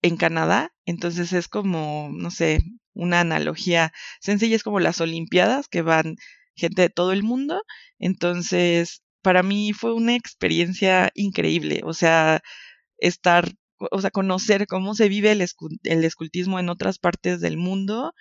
en 0.03 0.17
Canadá. 0.17 0.75
Entonces 0.87 1.33
es 1.33 1.49
como, 1.49 2.11
no 2.13 2.31
sé, 2.31 2.61
una 2.95 3.21
analogía 3.21 3.93
sencilla, 4.21 4.57
es 4.57 4.63
como 4.63 4.81
las 4.81 5.01
Olimpiadas 5.01 5.69
que 5.69 5.83
van 5.83 6.17
gente 6.57 6.83
de 6.83 6.91
todo 6.91 7.13
el 7.13 7.23
mundo. 7.23 7.63
Entonces, 7.99 9.03
para 9.25 9.43
mí 9.43 9.73
fue 9.73 9.95
una 9.95 10.15
experiencia 10.17 11.11
increíble, 11.15 11.81
o 11.85 11.95
sea, 11.95 12.43
estar, 12.99 13.51
o 13.91 14.01
sea, 14.01 14.11
conocer 14.11 14.67
cómo 14.69 14.95
se 14.95 15.09
vive 15.09 15.33
el, 15.33 15.45
el 15.85 16.05
escultismo 16.05 16.61
en 16.61 16.69
otras 16.69 16.99
partes 16.99 17.41
del 17.41 17.57
mundo 17.57 18.13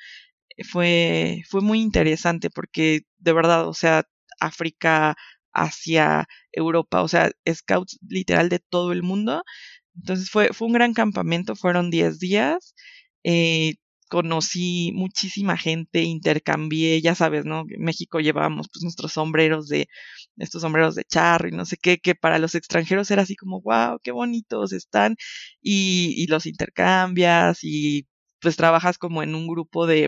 fue, 0.71 1.43
fue 1.49 1.61
muy 1.61 1.81
interesante 1.81 2.49
porque 2.49 3.01
de 3.19 3.33
verdad, 3.33 3.67
o 3.67 3.73
sea, 3.73 4.05
África, 4.39 5.15
Asia, 5.53 6.27
Europa, 6.51 7.03
o 7.03 7.07
sea, 7.07 7.31
scouts 7.51 7.99
literal 8.09 8.49
de 8.49 8.59
todo 8.59 8.91
el 8.93 9.03
mundo. 9.03 9.43
Entonces 9.95 10.29
fue, 10.29 10.49
fue 10.53 10.67
un 10.67 10.73
gran 10.73 10.93
campamento, 10.93 11.55
fueron 11.55 11.91
10 11.91 12.19
días. 12.19 12.75
Eh, 13.23 13.75
conocí 14.09 14.91
muchísima 14.93 15.57
gente, 15.57 16.03
intercambié, 16.03 17.01
ya 17.01 17.15
sabes, 17.15 17.45
¿no? 17.45 17.65
En 17.69 17.83
México 17.83 18.19
llevábamos 18.19 18.67
pues 18.71 18.83
nuestros 18.83 19.13
sombreros 19.13 19.67
de, 19.67 19.87
estos 20.37 20.61
sombreros 20.63 20.95
de 20.95 21.03
charro 21.05 21.47
y 21.47 21.51
no 21.51 21.65
sé 21.65 21.77
qué, 21.77 21.99
que 21.99 22.15
para 22.15 22.39
los 22.39 22.55
extranjeros 22.55 23.11
era 23.11 23.23
así 23.23 23.35
como, 23.35 23.61
wow, 23.61 23.99
qué 24.03 24.11
bonitos 24.11 24.73
están, 24.73 25.15
y, 25.61 26.13
y 26.17 26.27
los 26.27 26.45
intercambias 26.45 27.59
y 27.63 28.07
pues 28.41 28.55
trabajas 28.57 28.97
como 28.97 29.23
en 29.23 29.35
un 29.35 29.47
grupo 29.47 29.87
de, 29.87 30.07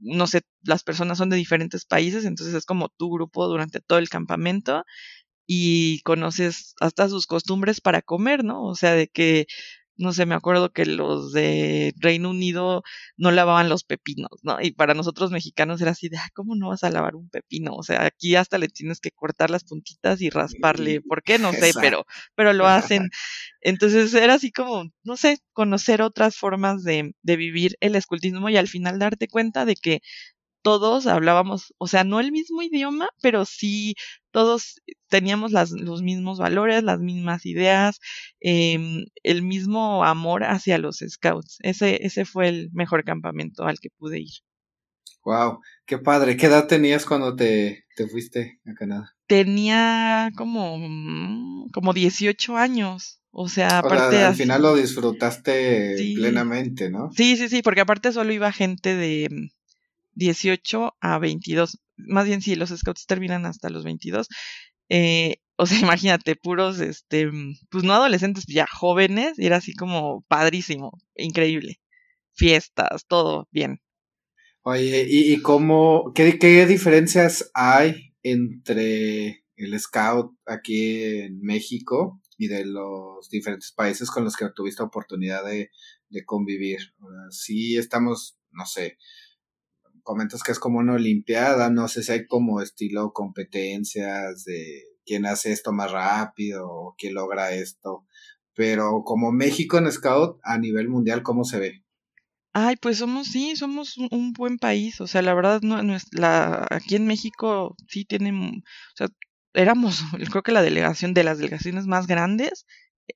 no 0.00 0.26
sé, 0.26 0.42
las 0.64 0.82
personas 0.82 1.18
son 1.18 1.30
de 1.30 1.36
diferentes 1.36 1.84
países, 1.84 2.24
entonces 2.24 2.54
es 2.54 2.66
como 2.66 2.88
tu 2.90 3.10
grupo 3.10 3.46
durante 3.48 3.80
todo 3.80 3.98
el 3.98 4.08
campamento 4.08 4.84
y 5.46 6.00
conoces 6.02 6.74
hasta 6.80 7.08
sus 7.08 7.26
costumbres 7.26 7.80
para 7.80 8.02
comer, 8.02 8.44
¿no? 8.44 8.64
O 8.64 8.74
sea, 8.76 8.92
de 8.94 9.08
que 9.08 9.46
no 10.02 10.12
sé, 10.12 10.26
me 10.26 10.34
acuerdo 10.34 10.72
que 10.72 10.84
los 10.84 11.32
de 11.32 11.94
Reino 11.98 12.30
Unido 12.30 12.82
no 13.16 13.30
lavaban 13.30 13.68
los 13.68 13.84
pepinos, 13.84 14.30
¿no? 14.42 14.60
Y 14.60 14.72
para 14.72 14.94
nosotros 14.94 15.30
mexicanos 15.30 15.80
era 15.80 15.92
así 15.92 16.08
de, 16.08 16.18
¿cómo 16.34 16.56
no 16.56 16.68
vas 16.68 16.84
a 16.84 16.90
lavar 16.90 17.14
un 17.14 17.28
pepino? 17.30 17.74
O 17.74 17.82
sea, 17.82 18.04
aquí 18.04 18.36
hasta 18.36 18.58
le 18.58 18.68
tienes 18.68 19.00
que 19.00 19.12
cortar 19.12 19.50
las 19.50 19.64
puntitas 19.64 20.20
y 20.20 20.30
rasparle, 20.30 21.00
¿por 21.00 21.22
qué? 21.22 21.38
No 21.38 21.52
sé, 21.52 21.72
pero, 21.80 22.04
pero 22.34 22.52
lo 22.52 22.66
hacen. 22.66 23.10
Entonces 23.60 24.12
era 24.14 24.34
así 24.34 24.50
como, 24.50 24.84
no 25.04 25.16
sé, 25.16 25.38
conocer 25.52 26.02
otras 26.02 26.36
formas 26.36 26.82
de, 26.82 27.14
de 27.22 27.36
vivir 27.36 27.76
el 27.80 27.94
escultismo 27.94 28.48
y 28.48 28.56
al 28.56 28.68
final 28.68 28.98
darte 28.98 29.28
cuenta 29.28 29.64
de 29.64 29.76
que 29.76 30.00
todos 30.62 31.06
hablábamos, 31.06 31.74
o 31.78 31.86
sea, 31.88 32.04
no 32.04 32.20
el 32.20 32.32
mismo 32.32 32.62
idioma, 32.62 33.08
pero 33.20 33.44
sí 33.44 33.94
todos 34.30 34.80
teníamos 35.08 35.52
las, 35.52 35.72
los 35.72 36.02
mismos 36.02 36.38
valores, 36.38 36.82
las 36.82 37.00
mismas 37.00 37.44
ideas, 37.44 38.00
eh, 38.40 39.04
el 39.22 39.42
mismo 39.42 40.04
amor 40.04 40.44
hacia 40.44 40.78
los 40.78 41.04
scouts. 41.06 41.58
Ese, 41.60 42.06
ese 42.06 42.24
fue 42.24 42.48
el 42.48 42.70
mejor 42.72 43.04
campamento 43.04 43.64
al 43.64 43.78
que 43.78 43.90
pude 43.90 44.20
ir. 44.20 44.32
Wow, 45.24 45.60
qué 45.86 45.98
padre. 45.98 46.36
¿Qué 46.36 46.46
edad 46.46 46.66
tenías 46.66 47.04
cuando 47.04 47.36
te, 47.36 47.84
te 47.94 48.08
fuiste 48.08 48.60
a 48.66 48.74
Canadá? 48.74 49.14
Tenía 49.26 50.30
como, 50.36 50.78
mm, 50.78 51.70
como 51.72 51.92
18 51.92 52.56
años. 52.56 53.20
O 53.30 53.48
sea, 53.48 53.78
aparte. 53.78 54.18
al 54.18 54.34
final 54.34 54.60
lo 54.60 54.76
disfrutaste 54.76 55.94
plenamente, 56.16 56.90
¿no? 56.90 57.10
Sí, 57.12 57.36
sí, 57.36 57.48
sí, 57.48 57.62
porque 57.62 57.80
aparte 57.80 58.12
solo 58.12 58.32
iba 58.32 58.52
gente 58.52 58.94
de, 58.94 59.50
18 60.14 60.94
a 61.00 61.18
22. 61.18 61.78
Más 61.96 62.26
bien, 62.26 62.42
sí, 62.42 62.54
los 62.54 62.70
scouts 62.70 63.06
terminan 63.06 63.46
hasta 63.46 63.70
los 63.70 63.84
22. 63.84 64.28
Eh, 64.88 65.36
o 65.56 65.66
sea, 65.66 65.78
imagínate, 65.96 66.36
puros, 66.36 66.80
este, 66.80 67.30
pues 67.70 67.84
no 67.84 67.94
adolescentes, 67.94 68.44
ya 68.46 68.66
jóvenes, 68.66 69.38
y 69.38 69.46
era 69.46 69.56
así 69.56 69.74
como 69.74 70.22
padrísimo, 70.28 70.98
increíble. 71.16 71.80
Fiestas, 72.34 73.06
todo 73.06 73.48
bien. 73.50 73.80
Oye, 74.62 75.06
¿y, 75.08 75.40
cómo, 75.42 76.12
qué, 76.14 76.38
qué 76.38 76.66
diferencias 76.66 77.50
hay 77.52 78.14
entre 78.22 79.44
el 79.56 79.78
scout 79.78 80.32
aquí 80.46 81.02
en 81.02 81.40
México 81.40 82.20
y 82.38 82.46
de 82.46 82.64
los 82.64 83.28
diferentes 83.28 83.72
países 83.72 84.10
con 84.10 84.24
los 84.24 84.36
que 84.36 84.48
tuviste 84.54 84.82
oportunidad 84.82 85.44
de, 85.44 85.70
de 86.10 86.24
convivir? 86.24 86.78
sí 87.30 87.76
estamos, 87.76 88.38
no 88.52 88.64
sé, 88.64 88.98
comentas 90.02 90.42
que 90.42 90.52
es 90.52 90.58
como 90.58 90.78
una 90.78 90.94
olimpiada, 90.94 91.70
no 91.70 91.88
sé 91.88 92.02
si 92.02 92.12
hay 92.12 92.26
como 92.26 92.60
estilo 92.60 93.12
competencias 93.12 94.44
de 94.44 94.84
quién 95.04 95.26
hace 95.26 95.52
esto 95.52 95.72
más 95.72 95.90
rápido 95.90 96.68
o 96.68 96.94
quién 96.96 97.14
logra 97.14 97.52
esto, 97.52 98.06
pero 98.54 99.02
como 99.04 99.32
México 99.32 99.78
en 99.78 99.90
Scout 99.90 100.38
a 100.42 100.58
nivel 100.58 100.88
mundial, 100.88 101.22
¿cómo 101.22 101.44
se 101.44 101.58
ve? 101.58 101.84
Ay, 102.54 102.76
pues 102.76 102.98
somos, 102.98 103.28
sí, 103.28 103.56
somos 103.56 103.96
un, 103.96 104.32
buen 104.34 104.58
país, 104.58 105.00
o 105.00 105.06
sea, 105.06 105.22
la 105.22 105.32
verdad, 105.32 105.62
no, 105.62 105.80
la, 106.12 106.66
aquí 106.70 106.96
en 106.96 107.06
México 107.06 107.74
sí 107.88 108.04
tienen, 108.04 108.36
o 108.36 108.96
sea, 108.96 109.08
éramos, 109.54 110.02
creo 110.30 110.42
que 110.42 110.52
la 110.52 110.62
delegación 110.62 111.14
de 111.14 111.24
las 111.24 111.38
delegaciones 111.38 111.86
más 111.86 112.06
grandes, 112.06 112.66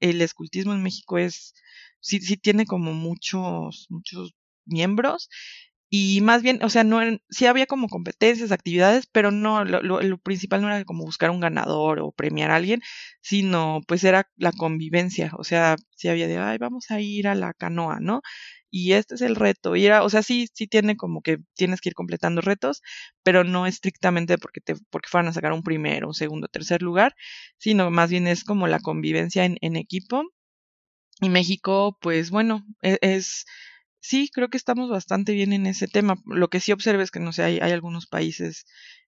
el 0.00 0.22
escultismo 0.22 0.72
en 0.72 0.82
México 0.82 1.18
es, 1.18 1.54
sí, 2.00 2.20
sí 2.20 2.38
tiene 2.38 2.64
como 2.64 2.94
muchos, 2.94 3.86
muchos 3.90 4.32
miembros 4.64 5.28
y 5.88 6.20
más 6.20 6.42
bien, 6.42 6.62
o 6.64 6.68
sea, 6.68 6.82
no 6.84 7.00
sí 7.30 7.46
había 7.46 7.66
como 7.66 7.88
competencias, 7.88 8.50
actividades, 8.50 9.06
pero 9.06 9.30
no, 9.30 9.64
lo, 9.64 9.82
lo, 9.82 10.18
principal 10.18 10.60
no 10.62 10.68
era 10.68 10.84
como 10.84 11.04
buscar 11.04 11.30
un 11.30 11.40
ganador 11.40 12.00
o 12.00 12.10
premiar 12.12 12.50
a 12.50 12.56
alguien, 12.56 12.80
sino 13.20 13.80
pues 13.86 14.02
era 14.04 14.28
la 14.36 14.52
convivencia, 14.52 15.30
o 15.38 15.44
sea, 15.44 15.76
sí 15.96 16.08
había 16.08 16.26
de, 16.26 16.38
ay, 16.38 16.58
vamos 16.58 16.90
a 16.90 17.00
ir 17.00 17.28
a 17.28 17.36
la 17.36 17.54
canoa, 17.54 18.00
¿no? 18.00 18.22
Y 18.70 18.92
este 18.92 19.14
es 19.14 19.22
el 19.22 19.36
reto, 19.36 19.76
y 19.76 19.86
era, 19.86 20.02
o 20.02 20.10
sea, 20.10 20.22
sí, 20.22 20.48
sí 20.52 20.66
tiene 20.66 20.96
como 20.96 21.22
que 21.22 21.38
tienes 21.54 21.80
que 21.80 21.90
ir 21.90 21.94
completando 21.94 22.40
retos, 22.40 22.82
pero 23.22 23.44
no 23.44 23.66
estrictamente 23.66 24.38
porque 24.38 24.60
te, 24.60 24.74
porque 24.90 25.08
fueran 25.08 25.28
a 25.28 25.32
sacar 25.32 25.52
un 25.52 25.62
primero, 25.62 26.08
un 26.08 26.14
segundo, 26.14 26.48
tercer 26.48 26.82
lugar, 26.82 27.14
sino 27.58 27.90
más 27.90 28.10
bien 28.10 28.26
es 28.26 28.44
como 28.44 28.66
la 28.66 28.80
convivencia 28.80 29.44
en, 29.44 29.56
en 29.60 29.76
equipo. 29.76 30.24
Y 31.20 31.30
México, 31.30 31.96
pues 32.00 32.30
bueno, 32.30 32.66
e, 32.82 32.98
es 33.00 33.46
sí, 34.06 34.30
creo 34.32 34.48
que 34.48 34.56
estamos 34.56 34.90
bastante 34.90 35.32
bien 35.32 35.52
en 35.52 35.66
ese 35.66 35.88
tema. 35.88 36.16
Lo 36.26 36.48
que 36.48 36.60
sí 36.60 36.72
observo 36.72 37.02
es 37.02 37.10
que, 37.10 37.20
no 37.20 37.32
sé, 37.32 37.42
hay, 37.44 37.58
algunos 37.60 38.06
países, 38.06 38.66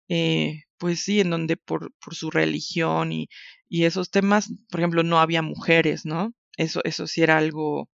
eh, 0.09 0.63
pues 0.77 1.01
sí, 1.01 1.19
en 1.19 1.29
donde 1.29 1.57
por, 1.57 1.91
por 2.03 2.15
su 2.15 2.31
religión 2.31 3.11
y, 3.11 3.29
y, 3.69 3.85
esos 3.85 4.09
temas, 4.11 4.49
por 4.69 4.79
ejemplo, 4.79 5.03
no 5.03 5.19
había 5.19 5.41
mujeres, 5.41 6.05
¿no? 6.05 6.33
Eso, 6.57 6.81
eso 6.85 7.07
sí 7.07 7.21
era 7.23 7.37
algo, 7.37 7.89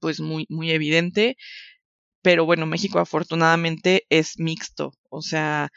pues 0.00 0.20
muy, 0.20 0.46
muy 0.48 0.70
evidente. 0.72 1.36
Pero 2.22 2.46
bueno, 2.46 2.66
México 2.66 2.98
afortunadamente 3.00 4.06
es 4.10 4.38
mixto, 4.38 4.92
o 5.10 5.22
sea, 5.22 5.70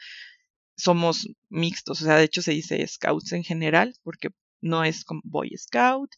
somos 0.76 1.28
mixtos, 1.50 2.02
o 2.02 2.04
sea, 2.04 2.16
de 2.16 2.24
hecho 2.24 2.42
se 2.42 2.52
dice 2.52 2.86
scouts 2.86 3.32
en 3.32 3.44
general, 3.44 3.94
porque 4.04 4.30
no 4.60 4.84
es 4.84 5.04
como 5.04 5.20
Boy 5.24 5.56
Scout. 5.56 6.10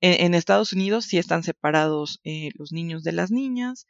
En, 0.00 0.34
Estados 0.34 0.72
Unidos 0.72 1.04
sí 1.06 1.18
están 1.18 1.42
separados 1.42 2.20
eh, 2.24 2.50
los 2.54 2.72
niños 2.72 3.04
de 3.04 3.12
las 3.12 3.30
niñas, 3.30 3.86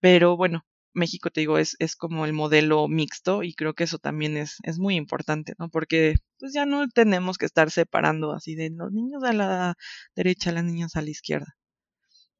pero 0.00 0.36
bueno, 0.36 0.66
México, 0.94 1.30
te 1.30 1.40
digo, 1.40 1.58
es, 1.58 1.76
es 1.78 1.96
como 1.96 2.26
el 2.26 2.32
modelo 2.32 2.88
mixto 2.88 3.42
y 3.42 3.54
creo 3.54 3.74
que 3.74 3.84
eso 3.84 3.98
también 3.98 4.36
es, 4.36 4.56
es 4.62 4.78
muy 4.78 4.96
importante, 4.96 5.54
¿no? 5.58 5.70
Porque 5.70 6.16
pues 6.38 6.52
ya 6.52 6.66
no 6.66 6.88
tenemos 6.88 7.38
que 7.38 7.46
estar 7.46 7.70
separando 7.70 8.32
así 8.32 8.54
de 8.54 8.70
los 8.70 8.92
niños 8.92 9.22
a 9.24 9.32
la 9.32 9.76
derecha, 10.14 10.52
las 10.52 10.64
niñas 10.64 10.96
a 10.96 11.02
la 11.02 11.10
izquierda. 11.10 11.56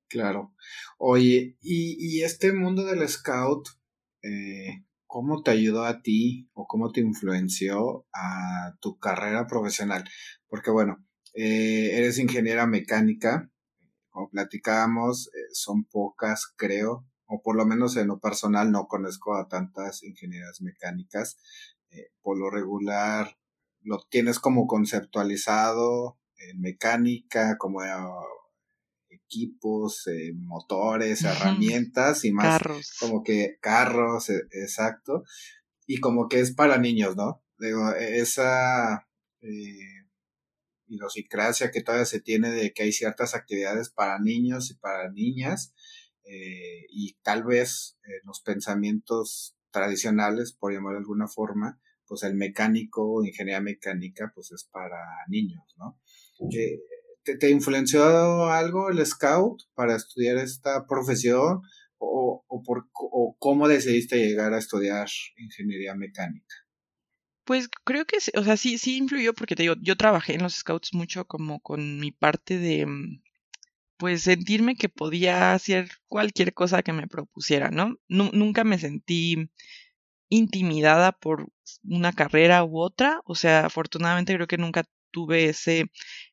Claro. 0.09 0.55
Oye, 0.99 1.57
y, 1.63 1.97
y 1.99 2.23
este 2.23 2.53
mundo 2.53 2.85
del 2.85 3.09
scout, 3.09 3.69
eh, 4.23 4.85
¿cómo 5.13 5.43
te 5.43 5.51
ayudó 5.51 5.85
a 5.85 6.01
ti 6.01 6.49
o 6.55 6.67
cómo 6.67 6.91
te 6.91 7.03
influenció 7.03 8.07
a 8.15 8.75
tu 8.81 8.99
carrera 8.99 9.47
profesional? 9.47 10.09
Porque 10.49 10.71
bueno, 10.71 11.05
eh, 11.35 11.91
eres 11.99 12.19
ingeniera 12.19 12.67
mecánica, 12.67 13.51
como 14.09 14.31
platicábamos, 14.31 15.29
eh, 15.29 15.51
son 15.53 15.85
pocas, 15.85 16.51
creo, 16.57 17.07
o 17.27 17.43
por 17.43 17.57
lo 17.57 17.67
menos 17.67 17.99
en 17.99 18.07
lo 18.09 18.21
personal 18.21 18.73
no 18.73 18.87
conozco 18.87 19.37
a 19.37 19.49
tantas 19.49 20.03
ingenieras 20.03 20.63
mecánicas. 20.63 21.37
Eh, 21.91 22.07
por 22.23 22.39
lo 22.39 22.49
regular, 22.49 23.37
lo 23.83 23.99
tienes 24.09 24.39
como 24.39 24.67
conceptualizado 24.67 26.19
en 26.39 26.59
mecánica, 26.63 27.59
como 27.59 27.83
equipos, 29.15 30.07
eh, 30.07 30.33
motores, 30.35 31.23
herramientas 31.23 32.25
y 32.25 32.33
más 32.33 32.61
como 32.99 33.23
que 33.23 33.59
carros, 33.61 34.31
e, 34.31 34.43
exacto, 34.53 35.25
y 35.87 36.01
como 36.01 36.29
que 36.29 36.41
es 36.41 36.55
para 36.55 36.79
niños, 36.79 37.17
¿no? 37.17 37.43
Digo, 37.59 37.93
e, 37.95 38.19
esa 38.19 39.09
eh, 39.41 40.07
idiosincrasia 40.87 41.71
que 41.71 41.83
todavía 41.83 42.07
se 42.07 42.21
tiene 42.21 42.51
de 42.51 42.73
que 42.73 42.85
hay 42.85 42.93
ciertas 42.93 43.35
actividades 43.35 43.91
para 43.91 44.19
niños 44.19 44.71
y 44.71 44.75
para 44.75 45.11
niñas, 45.11 45.75
eh, 46.25 46.87
y 46.91 47.15
tal 47.23 47.45
vez 47.45 47.99
los 48.25 48.41
pensamientos 48.41 49.57
tradicionales, 49.71 50.53
por 50.53 50.73
llamar 50.73 50.93
de 50.93 50.99
alguna 50.99 51.27
forma, 51.27 51.81
pues 52.07 52.23
el 52.25 52.35
mecánico 52.35 53.11
o 53.11 53.25
ingeniería 53.25 53.61
mecánica, 53.61 54.33
pues 54.35 54.53
es 54.53 54.65
para 54.65 54.99
niños, 55.29 55.65
¿no? 55.79 55.99
Eh, 56.55 56.79
¿te, 57.25 57.37
¿te, 57.37 57.51
influenció 57.51 58.51
algo 58.51 58.91
el 58.91 59.05
scout 59.07 59.63
para 59.75 59.97
estudiar 59.97 60.39
esta 60.39 60.87
profesión 60.87 61.63
o, 61.99 62.45
o, 62.47 62.63
por, 62.63 62.89
o 62.95 63.37
cómo 63.39 63.69
decidiste 63.69 64.17
llegar 64.17 64.53
a 64.55 64.59
estudiar 64.59 65.09
ingeniería 65.37 65.95
mecánica? 65.95 66.55
Pues 67.45 67.69
creo 67.85 68.05
que, 68.05 68.19
o 68.35 68.45
sea, 68.45 68.57
sí, 68.57 68.79
sí 68.79 68.97
influyó 68.97 69.35
porque 69.35 69.57
te 69.57 69.65
digo, 69.65 69.75
yo 69.81 69.97
trabajé 69.97 70.35
en 70.35 70.43
los 70.43 70.55
scouts 70.55 70.95
mucho 70.95 71.27
como 71.27 71.61
con 71.61 71.99
mi 71.99 72.13
parte 72.13 72.59
de, 72.59 72.87
mm, 72.87 73.23
pues 73.97 74.23
sentirme 74.23 74.77
que 74.77 74.89
podía 74.89 75.53
hacer 75.53 75.89
cualquier 76.09 76.55
cosa 76.55 76.83
que 76.83 76.93
me 76.93 77.07
propusiera, 77.07 77.71
¿no? 77.71 77.99
nunca 78.09 78.65
me 78.65 78.79
sentí 78.79 79.49
intimidada 80.29 81.13
por 81.13 81.53
una 81.85 82.13
carrera 82.13 82.65
u 82.65 82.81
otra, 82.81 83.21
o 83.27 83.35
sea, 83.35 83.67
afortunadamente 83.67 84.35
creo 84.35 84.47
que 84.47 84.59
nunca 84.59 84.85
tuve 85.13 85.47
ese 85.47 85.87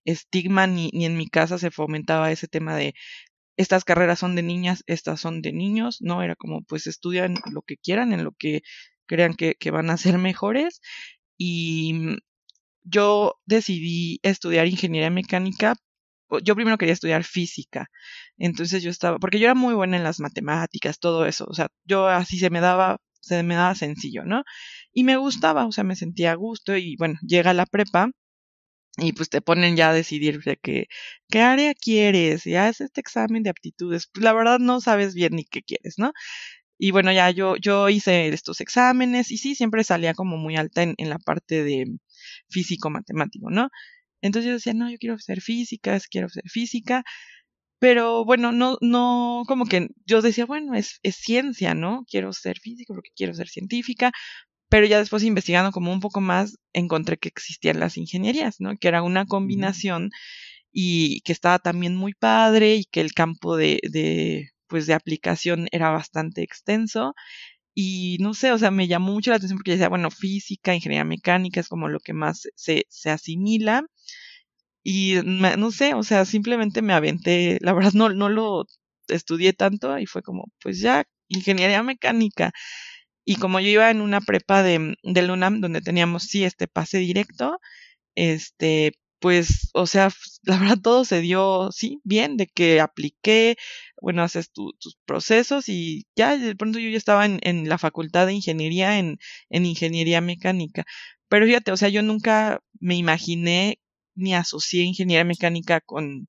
estigma 0.06 0.68
ni, 0.68 0.90
ni 0.94 1.06
en 1.06 1.18
mi 1.18 1.28
casa 1.30 1.60
se 1.60 1.72
fomentaba 1.72 2.32
ese 2.32 2.48
tema 2.48 2.76
de 2.76 2.96
estas 3.58 3.84
carreras 3.86 4.20
son 4.20 4.36
de 4.36 4.44
niñas, 4.44 4.84
estas 4.88 5.20
son 5.22 5.42
de 5.42 5.54
niños, 5.54 5.98
¿no? 6.02 6.24
Era 6.24 6.36
como 6.36 6.64
pues 6.64 6.88
estudian 6.88 7.36
lo 7.52 7.62
que 7.62 7.78
quieran, 7.78 8.14
en 8.14 8.24
lo 8.24 8.32
que 8.32 8.62
crean 9.06 9.36
que, 9.36 9.56
que 9.60 9.72
van 9.72 9.90
a 9.90 9.98
ser 9.98 10.18
mejores. 10.18 10.82
Y 11.38 12.18
yo 12.84 13.36
decidí 13.46 14.20
estudiar 14.24 14.68
ingeniería 14.68 15.10
mecánica 15.10 15.76
yo 16.44 16.56
primero 16.56 16.78
quería 16.78 16.94
estudiar 16.94 17.24
física. 17.24 17.90
Entonces 18.38 18.84
yo 18.84 18.90
estaba, 18.92 19.18
porque 19.20 19.40
yo 19.40 19.46
era 19.46 19.56
muy 19.56 19.74
buena 19.74 19.98
en 19.98 20.04
las 20.04 20.20
matemáticas, 20.20 21.00
todo 21.00 21.26
eso. 21.26 21.46
O 21.48 21.54
sea, 21.54 21.70
yo 21.86 22.08
así 22.08 22.38
se 22.40 22.50
me 22.50 22.62
daba, 22.62 22.98
se 23.22 23.42
me 23.44 23.56
daba 23.56 23.76
sencillo, 23.76 24.24
¿no? 24.26 24.44
Y 24.94 25.04
me 25.04 25.18
gustaba, 25.18 25.66
o 25.66 25.72
sea, 25.72 25.84
me 25.84 25.96
sentía 25.96 26.32
a 26.32 26.36
gusto 26.36 26.78
y 26.78 26.96
bueno, 26.98 27.16
llega 27.22 27.54
la 27.54 27.66
prepa 27.66 28.12
y 28.98 29.14
pues 29.14 29.30
te 29.30 29.42
ponen 29.42 29.76
ya 29.78 29.90
a 29.92 29.94
decidir 29.94 30.42
de 30.44 30.58
que, 30.58 30.88
qué 31.30 31.42
área 31.42 31.74
quieres, 31.74 32.46
y 32.48 32.56
haces 32.56 32.88
este 32.88 33.02
examen 33.02 33.44
de 33.44 33.50
aptitudes. 33.52 34.08
Pues 34.14 34.24
la 34.24 34.34
verdad 34.34 34.60
no 34.60 34.82
sabes 34.82 35.14
bien 35.16 35.36
ni 35.36 35.46
qué 35.46 35.62
quieres, 35.64 35.96
¿no? 35.98 36.12
Y 36.78 36.92
bueno, 36.92 37.12
ya 37.12 37.30
yo, 37.32 37.58
yo 37.58 37.90
hice 37.90 38.30
estos 38.30 38.62
exámenes 38.62 39.32
y 39.32 39.38
sí, 39.38 39.56
siempre 39.56 39.84
salía 39.84 40.14
como 40.14 40.38
muy 40.38 40.56
alta 40.58 40.84
en, 40.84 40.96
en 40.98 41.10
la 41.10 41.20
parte 41.20 41.64
de 41.64 41.86
físico-matemático, 42.50 43.50
¿no? 43.52 43.70
Entonces 44.22 44.48
yo 44.50 44.54
decía, 44.56 44.74
no, 44.74 44.90
yo 44.92 44.98
quiero 45.00 45.18
ser 45.20 45.42
física, 45.42 46.00
quiero 46.12 46.30
ser 46.30 46.44
física, 46.50 47.04
pero 47.80 48.26
bueno, 48.26 48.52
no, 48.52 48.78
no, 48.82 49.44
como 49.48 49.66
que 49.66 49.88
yo 50.06 50.22
decía, 50.22 50.46
bueno, 50.46 50.76
es, 50.76 51.00
es 51.04 51.16
ciencia, 51.16 51.74
¿no? 51.76 52.06
Quiero 52.10 52.34
ser 52.34 52.60
físico 52.60 52.94
porque 52.94 53.12
quiero 53.16 53.34
ser 53.34 53.48
científica, 53.50 54.12
pero 54.70 54.86
ya 54.86 55.00
después 55.00 55.24
investigando 55.24 55.72
como 55.72 55.92
un 55.92 56.00
poco 56.00 56.22
más, 56.22 56.58
encontré 56.74 57.18
que 57.18 57.30
existían 57.30 57.80
las 57.80 57.98
ingenierías, 57.98 58.58
¿no? 58.60 58.76
Que 58.78 58.88
era 58.88 59.04
una 59.04 59.26
combinación 59.26 60.12
y 60.72 61.22
que 61.22 61.32
estaba 61.34 61.60
también 61.60 61.96
muy 61.96 62.14
padre 62.14 62.76
y 62.76 62.86
que 62.86 63.02
el 63.02 63.14
campo 63.14 63.58
de, 63.58 63.80
de 63.92 64.50
pues 64.68 64.88
de 64.88 64.94
aplicación 64.94 65.68
era 65.72 65.90
bastante 65.92 66.44
extenso 66.44 67.16
y 67.76 68.18
no 68.20 68.34
sé, 68.34 68.52
o 68.52 68.58
sea, 68.58 68.72
me 68.72 68.88
llamó 68.88 69.14
mucho 69.14 69.32
la 69.32 69.38
atención 69.38 69.58
porque 69.58 69.72
decía, 69.72 69.90
bueno, 69.90 70.12
física, 70.12 70.76
ingeniería 70.76 71.06
mecánica 71.06 71.60
es 71.62 71.70
como 71.70 71.88
lo 71.90 72.00
que 72.00 72.14
más 72.14 72.44
se, 72.56 72.86
se 72.90 73.10
asimila. 73.10 73.86
Y 74.84 75.16
no 75.26 75.72
sé, 75.72 75.94
o 75.94 76.04
sea, 76.04 76.26
simplemente 76.26 76.82
me 76.82 76.94
aventé, 76.94 77.58
la 77.62 77.74
verdad 77.74 77.92
no, 77.94 78.10
no 78.10 78.30
lo 78.30 78.66
estudié 79.08 79.54
tanto 79.54 79.98
y 80.00 80.06
fue 80.06 80.22
como, 80.24 80.46
pues 80.62 80.80
ya, 80.80 81.04
ingeniería 81.28 81.84
mecánica. 81.84 82.52
Y 83.26 83.36
como 83.38 83.60
yo 83.60 83.68
iba 83.70 83.92
en 83.92 84.02
una 84.02 84.22
prepa 84.22 84.64
de, 84.64 84.96
de 85.04 85.32
UNAM 85.32 85.62
donde 85.62 85.82
teníamos, 85.82 86.24
sí, 86.24 86.44
este 86.44 86.68
pase 86.68 86.98
directo, 87.00 87.60
este, 88.16 88.94
pues, 89.20 89.70
o 89.74 89.88
sea, 89.88 90.10
la 90.44 90.58
verdad 90.60 90.78
todo 90.82 91.06
se 91.06 91.22
dio, 91.22 91.70
sí, 91.72 92.02
bien, 92.04 92.38
de 92.38 92.48
que 92.48 92.82
apliqué, 92.82 93.58
bueno, 94.02 94.24
haces 94.24 94.52
tus 94.52 94.74
procesos 95.06 95.70
y 95.70 96.06
ya 96.16 96.38
de 96.38 96.56
pronto 96.56 96.80
yo 96.80 96.90
ya 96.90 96.98
estaba 96.98 97.26
en, 97.26 97.40
en 97.44 97.70
la 97.70 97.78
facultad 97.78 98.28
de 98.28 98.34
ingeniería, 98.34 99.00
en, 99.00 99.18
en 99.50 99.66
ingeniería 99.66 100.22
mecánica. 100.22 100.86
Pero 101.28 101.46
fíjate, 101.46 101.72
o 101.72 101.78
sea, 101.78 101.90
yo 101.90 102.02
nunca 102.04 102.62
me 102.80 102.96
imaginé 102.96 103.80
ni 104.16 104.34
asocié 104.36 104.84
ingeniería 104.84 105.24
mecánica 105.26 105.82
con 105.82 106.28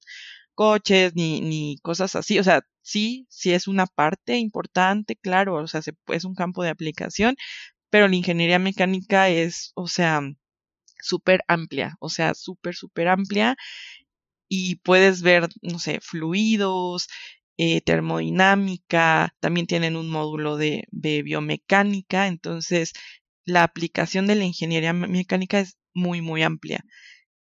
coches 0.61 1.15
ni, 1.17 1.41
ni 1.41 1.79
cosas 1.83 2.15
así. 2.17 2.39
O 2.39 2.45
sea, 2.45 2.61
sí, 2.83 3.27
sí 3.31 3.53
es 3.55 3.67
una 3.69 3.87
parte 3.87 4.37
importante, 4.39 5.17
claro, 5.17 5.55
o 5.57 5.67
sea, 5.69 5.81
se, 5.83 5.93
es 6.09 6.25
un 6.27 6.35
campo 6.35 6.63
de 6.63 6.69
aplicación, 6.71 7.35
pero 7.91 8.09
la 8.09 8.17
ingeniería 8.17 8.59
mecánica 8.61 9.29
es, 9.31 9.73
o 9.77 9.89
sea, 9.89 10.23
súper 11.03 11.43
amplia, 11.49 11.97
o 12.01 12.09
sea, 12.11 12.35
súper, 12.35 12.75
súper 12.77 13.09
amplia 13.09 13.57
y 14.49 14.77
puedes 14.77 15.23
ver, 15.23 15.49
no 15.63 15.79
sé, 15.79 16.01
fluidos, 16.03 17.09
eh, 17.59 17.81
termodinámica, 17.83 19.35
también 19.41 19.67
tienen 19.67 19.97
un 19.97 20.11
módulo 20.11 20.57
de, 20.57 20.85
de 20.91 21.23
biomecánica, 21.23 22.27
entonces 22.29 22.93
la 23.45 23.65
aplicación 23.65 24.27
de 24.27 24.37
la 24.37 24.45
ingeniería 24.45 24.93
mecánica 24.93 25.61
es 25.61 25.79
muy, 25.95 26.21
muy 26.23 26.43
amplia. 26.43 26.85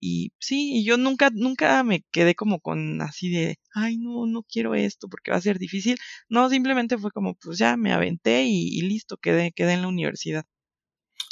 Y 0.00 0.32
sí, 0.38 0.84
yo 0.84 0.96
nunca, 0.96 1.30
nunca 1.32 1.82
me 1.82 2.04
quedé 2.12 2.34
como 2.34 2.60
con 2.60 3.00
así 3.02 3.30
de, 3.30 3.58
ay, 3.74 3.98
no, 3.98 4.26
no 4.26 4.44
quiero 4.44 4.74
esto 4.74 5.08
porque 5.08 5.30
va 5.30 5.38
a 5.38 5.40
ser 5.40 5.58
difícil. 5.58 5.96
No, 6.28 6.48
simplemente 6.50 6.98
fue 6.98 7.10
como, 7.10 7.34
pues 7.34 7.58
ya 7.58 7.76
me 7.76 7.92
aventé 7.92 8.44
y, 8.44 8.68
y 8.78 8.82
listo, 8.82 9.16
quedé, 9.16 9.52
quedé 9.52 9.72
en 9.72 9.82
la 9.82 9.88
universidad. 9.88 10.44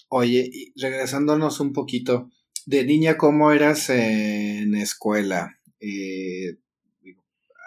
Oye, 0.09 0.51
regresándonos 0.77 1.61
un 1.61 1.73
poquito, 1.73 2.31
de 2.67 2.85
niña, 2.85 3.17
¿cómo 3.17 3.53
eras 3.53 3.91
en 3.91 4.75
escuela? 4.75 5.59
Eh, 5.81 6.59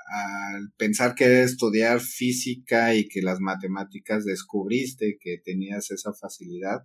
al 0.09 0.71
pensar 0.77 1.13
que 1.15 1.43
estudiar 1.43 1.99
física 1.99 2.95
y 2.95 3.07
que 3.07 3.21
las 3.21 3.39
matemáticas 3.39 4.25
descubriste 4.25 5.17
que 5.21 5.37
tenías 5.43 5.91
esa 5.91 6.13
facilidad, 6.13 6.79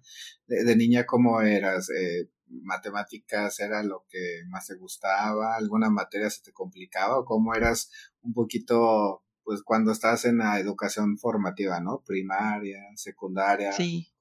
de, 0.47 0.77
niña, 0.77 1.07
¿cómo 1.07 1.41
eras? 1.41 1.89
Eh, 1.91 2.29
¿Matemáticas 2.63 3.61
era 3.61 3.83
lo 3.83 4.05
que 4.09 4.43
más 4.49 4.67
te 4.67 4.75
gustaba? 4.75 5.57
¿Alguna 5.57 5.91
materia 5.91 6.31
se 6.31 6.43
te 6.43 6.53
complicaba? 6.53 7.19
¿O 7.19 7.25
cómo 7.25 7.55
eras 7.55 7.91
un 8.23 8.33
poquito, 8.33 9.25
pues 9.43 9.63
cuando 9.63 9.93
estás 9.93 10.25
en 10.25 10.39
la 10.39 10.59
educación 10.59 11.19
formativa, 11.19 11.81
¿no? 11.81 12.03
Primaria, 12.07 12.81
secundaria. 12.97 13.73
Sí. 13.73 14.13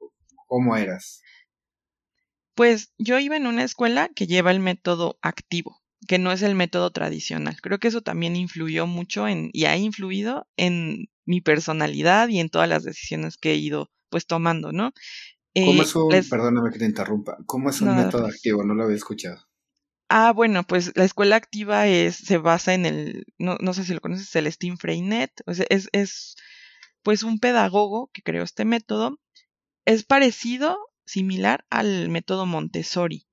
¿Cómo 0.47 0.75
eras? 0.75 1.21
Pues 2.55 2.93
yo 2.97 3.17
iba 3.19 3.35
en 3.35 3.47
una 3.47 3.63
escuela 3.63 4.09
que 4.09 4.27
lleva 4.27 4.51
el 4.51 4.59
método 4.59 5.17
activo, 5.21 5.81
que 6.07 6.19
no 6.19 6.31
es 6.31 6.43
el 6.43 6.53
método 6.53 6.91
tradicional. 6.91 7.59
Creo 7.61 7.79
que 7.79 7.87
eso 7.87 8.01
también 8.01 8.35
influyó 8.35 8.85
mucho 8.85 9.27
en, 9.27 9.49
y 9.53 9.65
ha 9.65 9.75
influido 9.77 10.47
en 10.55 11.09
mi 11.25 11.41
personalidad 11.41 12.27
y 12.29 12.39
en 12.39 12.49
todas 12.49 12.69
las 12.69 12.83
decisiones 12.83 13.37
que 13.37 13.51
he 13.51 13.55
ido 13.55 13.89
pues 14.09 14.27
tomando, 14.27 14.71
¿no? 14.71 14.91
¿Cómo 15.55 15.81
eh, 15.81 15.85
es 15.85 15.95
un, 15.95 16.09
perdóname 16.29 16.71
que 16.71 16.79
te 16.79 16.85
interrumpa, 16.85 17.37
¿cómo 17.45 17.69
es 17.69 17.81
un 17.81 17.95
método 17.95 18.25
activo? 18.25 18.63
No 18.63 18.73
lo 18.73 18.83
había 18.83 18.95
escuchado. 18.95 19.47
Ah, 20.09 20.31
bueno, 20.31 20.63
pues 20.63 20.91
la 20.95 21.05
escuela 21.05 21.35
activa 21.35 21.87
es, 21.87 22.15
se 22.17 22.37
basa 22.37 22.73
en 22.73 22.85
el, 22.85 23.25
no, 23.37 23.57
no 23.59 23.73
sé 23.73 23.83
si 23.83 23.93
lo 23.93 24.01
conoces, 24.01 24.29
Celestine 24.29 24.77
Freinet, 24.77 25.31
o 25.45 25.53
sea, 25.53 25.65
es, 25.69 25.89
es 25.91 26.35
pues 27.03 27.23
un 27.23 27.39
pedagogo 27.39 28.09
que 28.13 28.21
creó 28.21 28.43
este 28.43 28.65
método. 28.65 29.19
Es 29.85 30.03
parecido 30.03 30.77
similar 31.05 31.65
al 31.69 32.09
método 32.09 32.45
Montessori. 32.45 33.27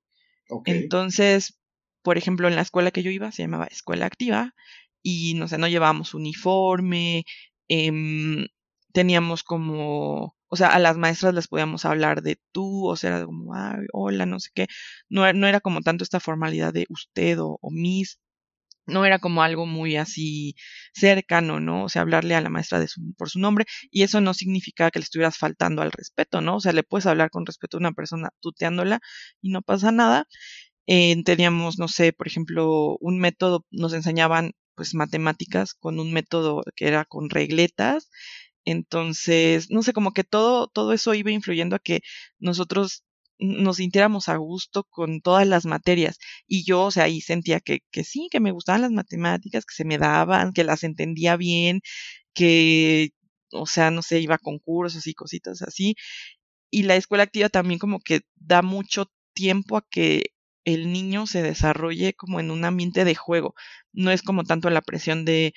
Entonces, 0.65 1.57
por 2.01 2.17
ejemplo, 2.17 2.47
en 2.47 2.55
la 2.55 2.61
escuela 2.61 2.91
que 2.91 3.03
yo 3.03 3.11
iba 3.11 3.31
se 3.31 3.43
llamaba 3.43 3.67
escuela 3.67 4.05
activa 4.05 4.53
y 5.01 5.33
no 5.35 5.47
sé, 5.47 5.57
no 5.57 5.67
llevábamos 5.67 6.13
uniforme, 6.13 7.25
em, 7.69 8.47
teníamos 8.91 9.43
como, 9.43 10.35
o 10.51 10.57
sea, 10.57 10.69
a 10.73 10.79
las 10.79 10.97
maestras 10.97 11.33
les 11.33 11.47
podíamos 11.47 11.85
hablar 11.85 12.21
de 12.23 12.39
tú, 12.51 12.87
o 12.87 12.97
sea, 12.97 13.17
era 13.17 13.25
como, 13.25 13.53
hola, 13.93 14.25
no 14.25 14.39
sé 14.39 14.49
qué, 14.53 14.67
no, 15.09 15.31
no, 15.33 15.47
era 15.47 15.61
como 15.61 15.81
tanto 15.81 16.03
esta 16.03 16.19
formalidad 16.19 16.73
de 16.73 16.85
usted 16.89 17.39
o, 17.39 17.57
o 17.61 17.71
mis, 17.71 18.19
no 18.85 19.05
era 19.05 19.19
como 19.19 19.43
algo 19.43 19.65
muy 19.65 19.95
así 19.95 20.55
cercano, 20.93 21.59
¿no? 21.61 21.85
O 21.85 21.89
sea, 21.89 22.01
hablarle 22.03 22.35
a 22.35 22.41
la 22.41 22.49
maestra 22.49 22.79
de 22.79 22.87
su, 22.89 23.13
por 23.17 23.29
su 23.29 23.39
nombre 23.39 23.65
y 23.91 24.03
eso 24.03 24.21
no 24.21 24.33
significa 24.33 24.91
que 24.91 24.99
le 24.99 25.03
estuvieras 25.03 25.37
faltando 25.37 25.81
al 25.81 25.91
respeto, 25.93 26.41
¿no? 26.41 26.57
O 26.57 26.59
sea, 26.59 26.73
le 26.73 26.83
puedes 26.83 27.05
hablar 27.05 27.29
con 27.29 27.45
respeto 27.45 27.77
a 27.77 27.79
una 27.79 27.93
persona 27.93 28.29
tuteándola 28.41 28.99
y 29.41 29.51
no 29.51 29.61
pasa 29.61 29.91
nada. 29.91 30.27
Eh, 30.87 31.23
teníamos, 31.23 31.79
no 31.79 31.87
sé, 31.87 32.13
por 32.13 32.27
ejemplo, 32.27 32.97
un 32.99 33.19
método, 33.19 33.65
nos 33.71 33.93
enseñaban 33.93 34.53
pues 34.75 34.95
matemáticas 34.95 35.73
con 35.75 35.99
un 35.99 36.11
método 36.13 36.63
que 36.75 36.87
era 36.87 37.05
con 37.05 37.29
regletas. 37.29 38.09
Entonces, 38.65 39.69
no 39.71 39.83
sé, 39.83 39.93
como 39.93 40.11
que 40.13 40.23
todo, 40.23 40.67
todo 40.67 40.93
eso 40.93 41.13
iba 41.13 41.31
influyendo 41.31 41.75
a 41.75 41.79
que 41.79 42.01
nosotros 42.39 43.03
nos 43.39 43.77
sintiéramos 43.77 44.29
a 44.29 44.37
gusto 44.37 44.83
con 44.85 45.21
todas 45.21 45.47
las 45.47 45.65
materias. 45.65 46.19
Y 46.47 46.63
yo, 46.63 46.83
o 46.83 46.91
sea, 46.91 47.05
ahí 47.05 47.21
sentía 47.21 47.59
que, 47.59 47.79
que 47.91 48.03
sí, 48.03 48.27
que 48.31 48.39
me 48.39 48.51
gustaban 48.51 48.81
las 48.83 48.91
matemáticas, 48.91 49.65
que 49.65 49.73
se 49.75 49.85
me 49.85 49.97
daban, 49.97 50.53
que 50.53 50.63
las 50.63 50.83
entendía 50.83 51.37
bien, 51.37 51.81
que, 52.33 53.11
o 53.51 53.65
sea, 53.67 53.91
no 53.91 54.01
sé, 54.03 54.19
iba 54.21 54.35
a 54.35 54.37
concursos 54.39 55.07
y 55.07 55.13
cositas 55.15 55.61
así. 55.63 55.95
Y 56.71 56.83
la 56.83 56.95
escuela 56.95 57.23
activa 57.23 57.49
también 57.49 57.79
como 57.79 57.99
que 57.99 58.21
da 58.35 58.61
mucho 58.61 59.11
tiempo 59.33 59.77
a 59.77 59.85
que 59.89 60.31
el 60.65 60.91
niño 60.93 61.27
se 61.27 61.41
desarrolle 61.43 62.13
como 62.13 62.39
en 62.39 62.51
un 62.51 62.65
ambiente 62.65 63.05
de 63.05 63.15
juego. 63.15 63.55
No 63.93 64.11
es 64.11 64.21
como 64.23 64.43
tanto 64.43 64.69
la 64.69 64.81
presión 64.81 65.25
de 65.25 65.53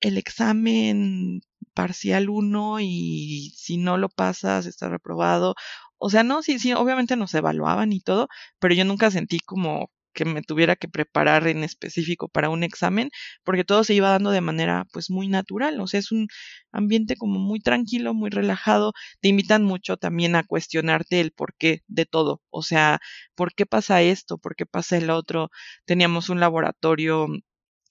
el 0.00 0.18
examen 0.18 1.42
parcial 1.74 2.30
1 2.30 2.80
y 2.80 3.52
si 3.56 3.76
no 3.78 3.98
lo 3.98 4.08
pasas 4.08 4.66
está 4.66 4.88
reprobado. 4.88 5.54
O 5.98 6.10
sea, 6.10 6.22
no, 6.24 6.42
sí, 6.42 6.58
sí, 6.58 6.72
obviamente 6.72 7.16
nos 7.16 7.34
evaluaban 7.34 7.92
y 7.92 8.00
todo, 8.00 8.28
pero 8.58 8.74
yo 8.74 8.84
nunca 8.84 9.10
sentí 9.10 9.40
como 9.40 9.90
que 10.14 10.24
me 10.24 10.42
tuviera 10.42 10.76
que 10.76 10.88
preparar 10.88 11.48
en 11.48 11.64
específico 11.64 12.28
para 12.28 12.48
un 12.48 12.62
examen, 12.62 13.10
porque 13.44 13.64
todo 13.64 13.82
se 13.84 13.94
iba 13.94 14.10
dando 14.10 14.30
de 14.30 14.40
manera 14.40 14.84
pues 14.92 15.10
muy 15.10 15.26
natural, 15.28 15.80
o 15.80 15.86
sea, 15.88 15.98
es 16.00 16.12
un 16.12 16.28
ambiente 16.72 17.16
como 17.16 17.40
muy 17.40 17.58
tranquilo, 17.60 18.14
muy 18.14 18.30
relajado, 18.30 18.92
te 19.20 19.28
invitan 19.28 19.64
mucho 19.64 19.96
también 19.96 20.36
a 20.36 20.44
cuestionarte 20.44 21.20
el 21.20 21.32
porqué 21.32 21.82
de 21.88 22.06
todo, 22.06 22.40
o 22.50 22.62
sea, 22.62 23.00
¿por 23.34 23.54
qué 23.54 23.66
pasa 23.66 24.02
esto? 24.02 24.38
¿Por 24.38 24.54
qué 24.56 24.66
pasa 24.66 24.96
el 24.96 25.10
otro? 25.10 25.50
Teníamos 25.84 26.28
un 26.28 26.38
laboratorio 26.40 27.26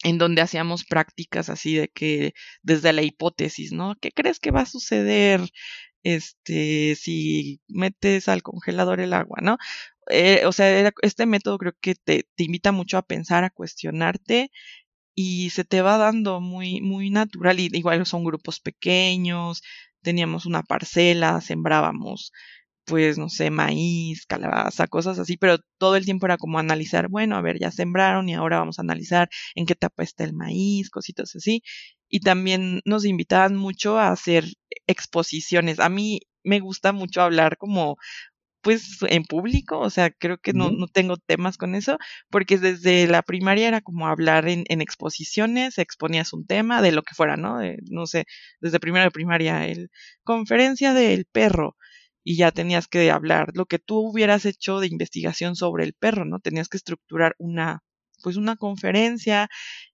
en 0.04 0.18
donde 0.18 0.42
hacíamos 0.42 0.86
prácticas 0.86 1.50
así 1.50 1.76
de 1.76 1.89
que 1.89 2.34
desde 2.62 2.94
la 2.94 3.02
hipótesis, 3.04 3.72
¿no? 3.74 3.96
¿Qué 4.02 4.12
crees 4.12 4.39
que 4.39 4.52
va 4.52 4.62
a 4.62 4.66
suceder 4.66 5.42
este 6.04 6.96
si 6.96 7.62
metes 7.68 8.28
al 8.28 8.44
congelador 8.44 9.00
el 9.00 9.13
agua, 9.13 9.39
¿no? 9.42 9.58
Eh, 10.10 10.46
o 10.46 10.52
sea, 10.52 10.92
este 11.02 11.26
método 11.26 11.58
creo 11.58 11.74
que 11.82 11.96
te, 11.96 12.28
te 12.36 12.44
invita 12.44 12.72
mucho 12.72 12.98
a 12.98 13.04
pensar, 13.04 13.44
a 13.46 13.50
cuestionarte 13.50 14.52
y 15.16 15.52
se 15.52 15.63
te 15.66 15.82
va 15.82 15.98
dando 15.98 16.42
muy, 16.42 16.82
muy 16.82 17.10
natural. 17.10 17.60
Y 17.60 17.70
igual 17.74 18.06
son 18.06 18.24
grupos 18.26 18.60
pequeños, 18.60 19.63
teníamos 20.02 20.46
una 20.46 20.63
parcela, 20.63 21.42
sembrábamos 21.42 22.32
pues 22.86 23.17
no 23.17 23.30
sé, 23.30 23.50
maíz, 23.50 24.26
calabaza, 24.26 24.88
cosas 24.88 25.19
así, 25.19 25.38
pero 25.38 25.58
todo 25.78 25.96
el 25.96 26.06
tiempo 26.06 26.26
era 26.26 26.38
como 26.38 26.60
analizar, 26.60 27.08
bueno, 27.10 27.36
a 27.38 27.41
ver, 27.41 27.60
ya 27.60 27.72
sembraron 27.72 28.30
y 28.30 28.36
ahora 28.36 28.60
vamos 28.60 28.80
a 28.80 28.82
analizar 28.84 29.30
en 29.56 29.65
qué 29.65 29.74
etapa 29.74 30.04
está 30.04 30.24
el 30.24 30.34
maíz, 30.34 30.89
cositas 30.89 31.36
así. 31.36 31.63
Y 32.10 32.19
también 32.19 32.82
nos 32.86 33.06
invitaban 33.06 33.56
mucho 33.56 33.98
a 33.98 34.10
hacer 34.10 34.46
exposiciones. 34.88 35.80
A 35.80 35.89
mí 35.89 36.22
me 36.43 36.60
gusta 36.60 36.91
mucho 36.93 37.22
hablar 37.22 37.58
como 37.58 37.98
pues 38.63 39.00
en 39.10 39.26
público, 39.26 39.80
o 39.80 39.89
sea, 39.89 40.10
creo 40.10 40.38
que 40.38 40.54
no, 40.54 40.72
no 40.72 40.88
tengo 40.88 41.17
temas 41.17 41.58
con 41.58 41.76
eso, 41.76 41.98
porque 42.30 42.58
desde 42.58 43.08
la 43.08 43.22
primaria 43.22 43.67
era 43.67 43.82
como 43.82 44.08
hablar 44.08 44.48
en, 44.48 44.63
en 44.69 44.82
exposiciones, 44.82 45.78
exponías 45.78 46.32
un 46.32 46.46
tema 46.48 46.82
de 46.82 46.93
lo 46.93 47.04
que 47.04 47.13
fuera, 47.13 47.36
¿no? 47.36 47.60
no 47.91 48.08
sé, 48.08 48.26
desde 48.62 48.80
primero 48.80 49.04
de 49.04 49.12
primaria, 49.12 49.67
el 49.67 49.91
conferencia 50.24 50.93
del 50.93 51.26
perro, 51.26 51.76
y 52.23 52.38
ya 52.38 52.51
tenías 52.51 52.88
que 52.88 53.12
hablar 53.12 53.51
lo 53.53 53.65
que 53.65 53.79
tú 53.79 53.97
hubieras 53.99 54.45
hecho 54.45 54.79
de 54.79 54.88
investigación 54.88 55.55
sobre 55.55 55.83
el 55.86 55.93
perro, 55.93 56.25
¿no? 56.25 56.39
Tenías 56.39 56.69
que 56.69 56.77
estructurar 56.77 57.36
una 57.39 57.83
pues 58.23 58.38
una 58.38 58.55
conferencia 58.55 59.49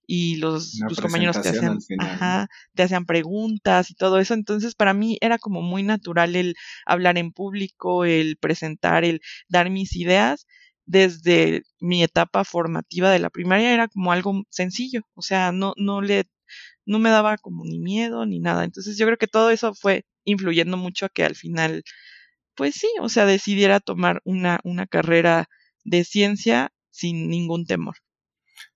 y 0.06 0.36
los 0.36 0.84
tus 0.86 1.00
compañeros 1.00 1.40
te 1.40 1.48
hacían 1.50 1.78
ajá, 1.98 2.48
te 2.74 2.82
hacían 2.84 3.04
preguntas 3.06 3.90
y 3.90 3.94
todo 3.94 4.18
eso, 4.20 4.34
entonces 4.34 4.74
para 4.74 4.94
mí 4.94 5.18
era 5.20 5.38
como 5.38 5.62
muy 5.62 5.82
natural 5.82 6.36
el 6.36 6.54
hablar 6.86 7.18
en 7.18 7.32
público, 7.32 8.04
el 8.04 8.36
presentar, 8.36 9.04
el 9.04 9.20
dar 9.48 9.70
mis 9.70 9.96
ideas 9.96 10.46
desde 10.86 11.62
mi 11.80 12.02
etapa 12.02 12.44
formativa 12.44 13.10
de 13.10 13.18
la 13.20 13.30
primaria 13.30 13.72
era 13.74 13.88
como 13.88 14.12
algo 14.12 14.42
sencillo, 14.50 15.02
o 15.14 15.22
sea, 15.22 15.52
no 15.52 15.74
no 15.76 16.00
le 16.00 16.24
no 16.86 16.98
me 16.98 17.10
daba 17.10 17.36
como 17.38 17.64
ni 17.64 17.78
miedo 17.78 18.26
ni 18.26 18.40
nada. 18.40 18.64
Entonces 18.64 18.96
yo 18.98 19.06
creo 19.06 19.18
que 19.18 19.28
todo 19.28 19.50
eso 19.50 19.74
fue 19.74 20.04
influyendo 20.24 20.76
mucho 20.76 21.06
a 21.06 21.08
que 21.10 21.24
al 21.24 21.34
final 21.36 21.82
pues 22.60 22.74
sí, 22.74 22.88
o 23.00 23.08
sea, 23.08 23.24
decidiera 23.24 23.80
tomar 23.80 24.20
una, 24.22 24.60
una 24.64 24.86
carrera 24.86 25.48
de 25.82 26.04
ciencia 26.04 26.70
sin 26.90 27.30
ningún 27.30 27.64
temor. 27.64 27.94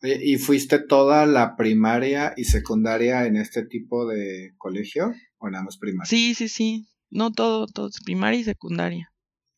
¿Y 0.01 0.39
fuiste 0.39 0.79
toda 0.79 1.27
la 1.27 1.55
primaria 1.55 2.33
y 2.35 2.45
secundaria 2.45 3.27
en 3.27 3.37
este 3.37 3.67
tipo 3.67 4.07
de 4.07 4.55
colegio 4.57 5.13
o 5.37 5.51
nada 5.51 5.65
más 5.65 5.77
primaria? 5.77 6.09
Sí, 6.09 6.35
sí, 6.35 6.49
sí. 6.49 6.89
No 7.11 7.31
todo, 7.31 7.67
todo 7.67 7.91
primaria 8.07 8.41
y 8.41 8.45
secundaria. 8.45 9.13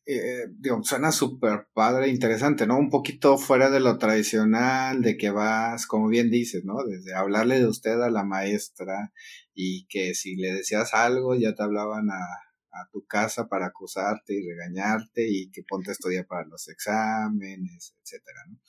Eh, 0.05 0.47
digo, 0.59 0.83
suena 0.83 1.13
súper 1.13 1.69
padre, 1.73 2.09
interesante, 2.09 2.67
¿no? 2.67 2.77
Un 2.77 2.89
poquito 2.89 3.37
fuera 3.37 3.69
de 3.69 3.79
lo 3.79 3.97
tradicional, 3.97 5.03
de 5.03 5.15
que 5.15 5.29
vas, 5.29 5.87
como 5.87 6.09
bien 6.09 6.29
dices, 6.29 6.65
¿no? 6.65 6.83
Desde 6.83 7.15
hablarle 7.15 7.59
de 7.59 7.67
usted 7.67 8.01
a 8.01 8.09
la 8.09 8.25
maestra 8.25 9.13
y 9.53 9.87
que 9.87 10.13
si 10.15 10.35
le 10.35 10.51
decías 10.51 10.93
algo 10.93 11.33
ya 11.35 11.55
te 11.55 11.63
hablaban 11.63 12.09
a, 12.09 12.46
a 12.81 12.89
tu 12.91 13.05
casa 13.05 13.47
para 13.47 13.67
acusarte 13.67 14.33
y 14.33 14.47
regañarte 14.47 15.27
y 15.27 15.49
que 15.51 15.63
ponte 15.63 15.91
a 15.91 15.93
estudiar 15.93 16.25
para 16.27 16.45
los 16.47 16.67
exámenes, 16.67 17.95
etcétera, 18.01 18.39
¿no? 18.49 18.59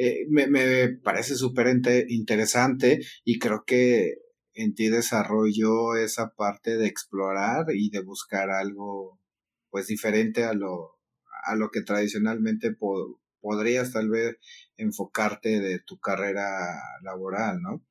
Eh, 0.00 0.26
me, 0.30 0.46
me, 0.46 0.88
parece 1.02 1.34
súper 1.34 1.66
interesante 2.08 3.00
y 3.24 3.40
creo 3.40 3.64
que 3.66 4.14
en 4.54 4.74
ti 4.74 4.90
desarrollo 4.90 5.96
esa 5.96 6.34
parte 6.34 6.76
de 6.76 6.86
explorar 6.86 7.66
y 7.74 7.90
de 7.90 8.02
buscar 8.02 8.50
algo 8.50 9.20
pues 9.70 9.88
diferente 9.88 10.44
a 10.44 10.52
lo, 10.52 10.98
a 11.44 11.56
lo 11.56 11.70
que 11.70 11.82
tradicionalmente 11.82 12.76
podrías 13.40 13.92
tal 13.92 14.08
vez 14.08 14.36
enfocarte 14.76 15.60
de 15.60 15.80
tu 15.80 15.98
carrera 15.98 16.46
laboral, 17.02 17.60
¿no? 17.60 17.84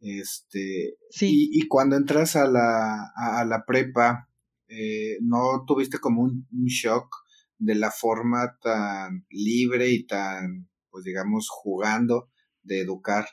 Este, 0.00 0.96
sí. 1.10 1.50
y, 1.52 1.60
y, 1.60 1.68
cuando 1.68 1.96
entras 1.96 2.34
a 2.34 2.46
la, 2.46 3.12
a 3.14 3.44
la 3.44 3.64
prepa, 3.64 4.28
eh, 4.74 5.18
no 5.20 5.64
tuviste 5.66 5.98
como 5.98 6.22
un, 6.22 6.46
shock 6.66 7.14
de 7.58 7.74
la 7.74 7.90
forma 7.90 8.58
tan 8.60 9.26
libre 9.28 9.90
y 9.90 10.06
tan, 10.06 10.70
pues 10.90 11.04
digamos, 11.04 11.48
jugando 11.50 12.30
de 12.62 12.80
educar 12.80 13.26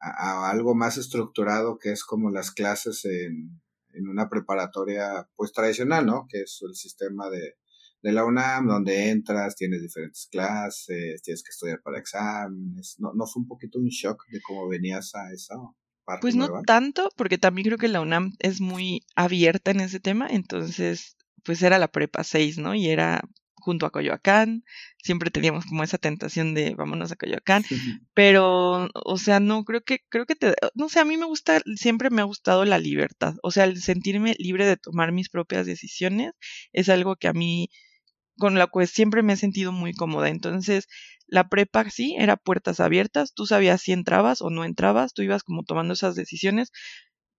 a, 0.00 0.50
algo 0.50 0.74
más 0.74 0.96
estructurado 0.96 1.78
que 1.78 1.92
es 1.92 2.02
como 2.02 2.30
las 2.30 2.50
clases 2.50 3.04
en, 3.04 3.60
en, 3.90 4.08
una 4.08 4.30
preparatoria 4.30 5.28
pues 5.36 5.52
tradicional, 5.52 6.06
¿no? 6.06 6.26
Que 6.28 6.42
es 6.42 6.60
el 6.66 6.74
sistema 6.74 7.28
de, 7.28 7.56
de 8.02 8.12
la 8.12 8.24
UNAM, 8.24 8.66
donde 8.66 9.10
entras, 9.10 9.54
tienes 9.54 9.82
diferentes 9.82 10.28
clases, 10.30 11.20
tienes 11.22 11.42
que 11.42 11.50
estudiar 11.50 11.82
para 11.82 11.98
exámenes. 11.98 12.96
¿No, 12.98 13.12
no 13.14 13.26
fue 13.26 13.42
un 13.42 13.48
poquito 13.48 13.78
un 13.78 13.88
shock 13.88 14.24
de 14.30 14.40
cómo 14.40 14.66
venías 14.68 15.14
a 15.14 15.30
eso? 15.32 15.76
Pues 16.20 16.36
no 16.36 16.48
tanto, 16.66 17.10
porque 17.16 17.38
también 17.38 17.66
creo 17.66 17.78
que 17.78 17.88
la 17.88 18.00
UNAM 18.00 18.32
es 18.38 18.60
muy 18.60 19.02
abierta 19.14 19.70
en 19.72 19.80
ese 19.80 20.00
tema, 20.00 20.28
entonces, 20.30 21.16
pues 21.44 21.62
era 21.62 21.78
la 21.78 21.88
prepa 21.88 22.24
6, 22.24 22.58
¿no? 22.58 22.74
Y 22.74 22.88
era 22.88 23.22
junto 23.56 23.84
a 23.86 23.90
Coyoacán, 23.90 24.62
siempre 25.02 25.30
teníamos 25.30 25.66
como 25.66 25.82
esa 25.82 25.98
tentación 25.98 26.54
de 26.54 26.76
vámonos 26.76 27.10
a 27.10 27.16
Coyoacán, 27.16 27.64
pero, 28.14 28.88
o 28.94 29.18
sea, 29.18 29.40
no, 29.40 29.64
creo 29.64 29.82
que, 29.82 29.98
creo 30.08 30.24
que 30.24 30.36
te, 30.36 30.54
no 30.74 30.88
sé, 30.88 31.00
a 31.00 31.04
mí 31.04 31.16
me 31.16 31.26
gusta, 31.26 31.60
siempre 31.74 32.10
me 32.10 32.20
ha 32.22 32.24
gustado 32.24 32.64
la 32.64 32.78
libertad, 32.78 33.34
o 33.42 33.50
sea, 33.50 33.64
el 33.64 33.82
sentirme 33.82 34.36
libre 34.38 34.66
de 34.66 34.76
tomar 34.76 35.10
mis 35.10 35.28
propias 35.30 35.66
decisiones 35.66 36.30
es 36.72 36.88
algo 36.88 37.16
que 37.16 37.26
a 37.26 37.32
mí, 37.32 37.68
con 38.38 38.54
la 38.56 38.68
que 38.68 38.86
siempre 38.86 39.22
me 39.24 39.32
he 39.34 39.36
sentido 39.36 39.72
muy 39.72 39.94
cómoda, 39.94 40.28
entonces, 40.28 40.86
la 41.28 41.48
prepa 41.48 41.88
sí, 41.90 42.16
era 42.18 42.36
puertas 42.36 42.80
abiertas, 42.80 43.34
tú 43.34 43.46
sabías 43.46 43.82
si 43.82 43.92
entrabas 43.92 44.42
o 44.42 44.50
no 44.50 44.64
entrabas, 44.64 45.14
tú 45.14 45.22
ibas 45.22 45.42
como 45.42 45.64
tomando 45.64 45.94
esas 45.94 46.14
decisiones. 46.16 46.72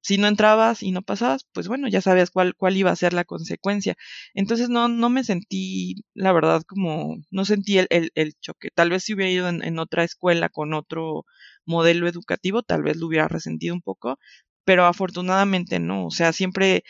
Si 0.02 0.18
no 0.18 0.28
entrabas 0.28 0.84
y 0.84 0.92
no 0.92 1.02
pasabas, 1.02 1.46
pues 1.54 1.68
bueno, 1.68 1.88
ya 1.90 2.02
sabías 2.02 2.32
cuál, 2.32 2.56
cuál 2.56 2.78
iba 2.78 2.92
a 2.92 2.96
ser 2.96 3.14
la 3.14 3.26
consecuencia. 3.26 3.96
Entonces 4.34 4.70
no, 4.70 4.88
no 4.88 5.10
me 5.10 5.24
sentí, 5.24 5.96
la 6.14 6.32
verdad, 6.34 6.64
como, 6.68 7.18
no 7.32 7.46
sentí 7.46 7.78
el, 7.80 7.88
el, 7.90 8.34
choque. 8.42 8.70
Tal 8.74 8.90
vez 8.90 9.04
si 9.04 9.14
hubiera 9.16 9.32
ido 9.32 9.50
en, 9.50 9.64
en 9.64 9.80
otra 9.80 10.04
escuela 10.04 10.50
con 10.50 10.74
otro 10.74 11.26
modelo 11.66 12.08
educativo, 12.08 12.64
tal 12.64 12.84
vez 12.84 12.98
lo 12.98 13.08
hubiera 13.08 13.28
resentido 13.28 13.76
un 13.76 13.82
poco, 13.82 14.18
pero 14.66 14.86
afortunadamente 14.86 15.80
no. 15.80 16.08
O 16.08 16.12
sea, 16.12 16.34
siempre 16.34 16.84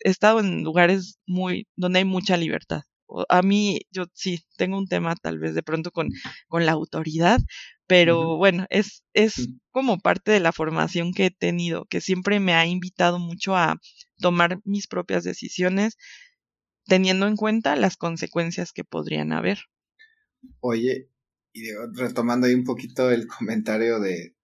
he 0.00 0.10
estado 0.10 0.40
en 0.40 0.64
lugares 0.64 1.18
muy, 1.26 1.68
donde 1.76 2.00
hay 2.00 2.04
mucha 2.06 2.36
libertad 2.36 2.82
a 3.28 3.42
mí 3.42 3.80
yo 3.90 4.06
sí 4.12 4.40
tengo 4.56 4.78
un 4.78 4.86
tema 4.86 5.14
tal 5.16 5.38
vez 5.38 5.54
de 5.54 5.62
pronto 5.62 5.90
con, 5.90 6.08
con 6.48 6.66
la 6.66 6.72
autoridad, 6.72 7.40
pero 7.86 8.36
bueno, 8.36 8.66
es, 8.70 9.04
es 9.14 9.48
como 9.70 9.98
parte 9.98 10.30
de 10.30 10.40
la 10.40 10.52
formación 10.52 11.12
que 11.12 11.26
he 11.26 11.30
tenido, 11.30 11.86
que 11.86 12.00
siempre 12.00 12.40
me 12.40 12.54
ha 12.54 12.66
invitado 12.66 13.18
mucho 13.18 13.56
a 13.56 13.76
tomar 14.18 14.60
mis 14.64 14.86
propias 14.86 15.24
decisiones 15.24 15.96
teniendo 16.84 17.26
en 17.26 17.36
cuenta 17.36 17.76
las 17.76 17.96
consecuencias 17.96 18.72
que 18.72 18.84
podrían 18.84 19.32
haber. 19.32 19.58
Oye, 20.60 21.10
y 21.52 21.72
retomando 21.94 22.46
ahí 22.46 22.54
un 22.54 22.64
poquito 22.64 23.10
el 23.10 23.26
comentario 23.26 24.00
de 24.00 24.34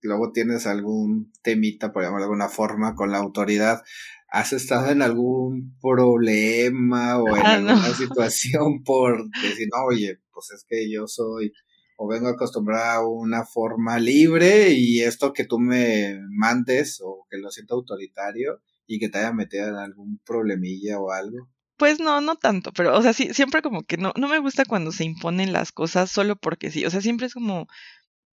luego 0.00 0.32
tienes 0.32 0.66
algún 0.66 1.32
temita, 1.42 1.92
por 1.92 2.02
llamarlo 2.02 2.24
de 2.24 2.26
alguna 2.26 2.48
forma, 2.48 2.94
con 2.94 3.10
la 3.10 3.18
autoridad. 3.18 3.82
¿Has 4.28 4.52
estado 4.52 4.90
en 4.90 5.02
algún 5.02 5.76
problema 5.80 7.18
o 7.18 7.36
en 7.36 7.46
ah, 7.46 7.54
alguna 7.54 7.94
situación 7.94 8.82
por 8.84 9.30
decir, 9.42 9.68
no, 9.72 9.84
oye, 9.86 10.18
pues 10.32 10.50
es 10.52 10.64
que 10.68 10.90
yo 10.90 11.06
soy 11.06 11.52
o 11.96 12.06
vengo 12.06 12.28
acostumbrada 12.28 12.94
a 12.94 13.06
una 13.06 13.44
forma 13.44 13.98
libre 13.98 14.70
y 14.70 15.00
esto 15.00 15.32
que 15.32 15.44
tú 15.44 15.58
me 15.58 16.20
mandes 16.30 17.00
o 17.02 17.26
que 17.28 17.38
lo 17.38 17.50
siento 17.50 17.74
autoritario 17.74 18.60
y 18.86 19.00
que 19.00 19.08
te 19.08 19.18
haya 19.18 19.32
metido 19.32 19.68
en 19.68 19.74
algún 19.74 20.20
problemilla 20.24 21.00
o 21.00 21.10
algo? 21.10 21.48
Pues 21.76 21.98
no, 22.00 22.20
no 22.20 22.36
tanto, 22.36 22.72
pero, 22.72 22.96
o 22.96 23.02
sea, 23.02 23.12
sí, 23.12 23.34
siempre 23.34 23.62
como 23.62 23.82
que 23.82 23.96
no, 23.96 24.12
no 24.16 24.28
me 24.28 24.38
gusta 24.38 24.64
cuando 24.64 24.92
se 24.92 25.04
imponen 25.04 25.52
las 25.52 25.72
cosas 25.72 26.10
solo 26.10 26.36
porque 26.36 26.70
sí, 26.70 26.84
o 26.86 26.90
sea, 26.90 27.00
siempre 27.00 27.26
es 27.26 27.34
como 27.34 27.66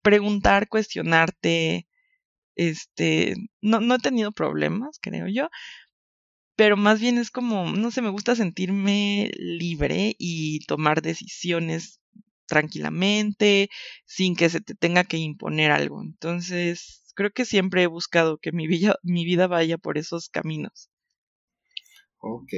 preguntar, 0.02 0.68
cuestionarte, 0.68 1.86
este, 2.56 3.34
no, 3.60 3.80
no 3.80 3.94
he 3.94 3.98
tenido 3.98 4.32
problemas, 4.32 4.98
creo 5.00 5.26
yo, 5.28 5.48
pero 6.62 6.76
más 6.76 7.00
bien 7.00 7.18
es 7.18 7.32
como, 7.32 7.72
no 7.72 7.90
sé, 7.90 8.02
me 8.02 8.10
gusta 8.10 8.36
sentirme 8.36 9.32
libre 9.36 10.14
y 10.16 10.64
tomar 10.66 11.02
decisiones 11.02 12.00
tranquilamente, 12.46 13.68
sin 14.04 14.36
que 14.36 14.48
se 14.48 14.60
te 14.60 14.76
tenga 14.76 15.02
que 15.02 15.16
imponer 15.16 15.72
algo. 15.72 16.00
Entonces, 16.00 17.02
creo 17.16 17.32
que 17.32 17.46
siempre 17.46 17.82
he 17.82 17.88
buscado 17.88 18.38
que 18.38 18.52
mi 18.52 18.68
vida, 18.68 18.94
mi 19.02 19.24
vida 19.24 19.48
vaya 19.48 19.76
por 19.76 19.98
esos 19.98 20.28
caminos. 20.28 20.88
Ok. 22.18 22.52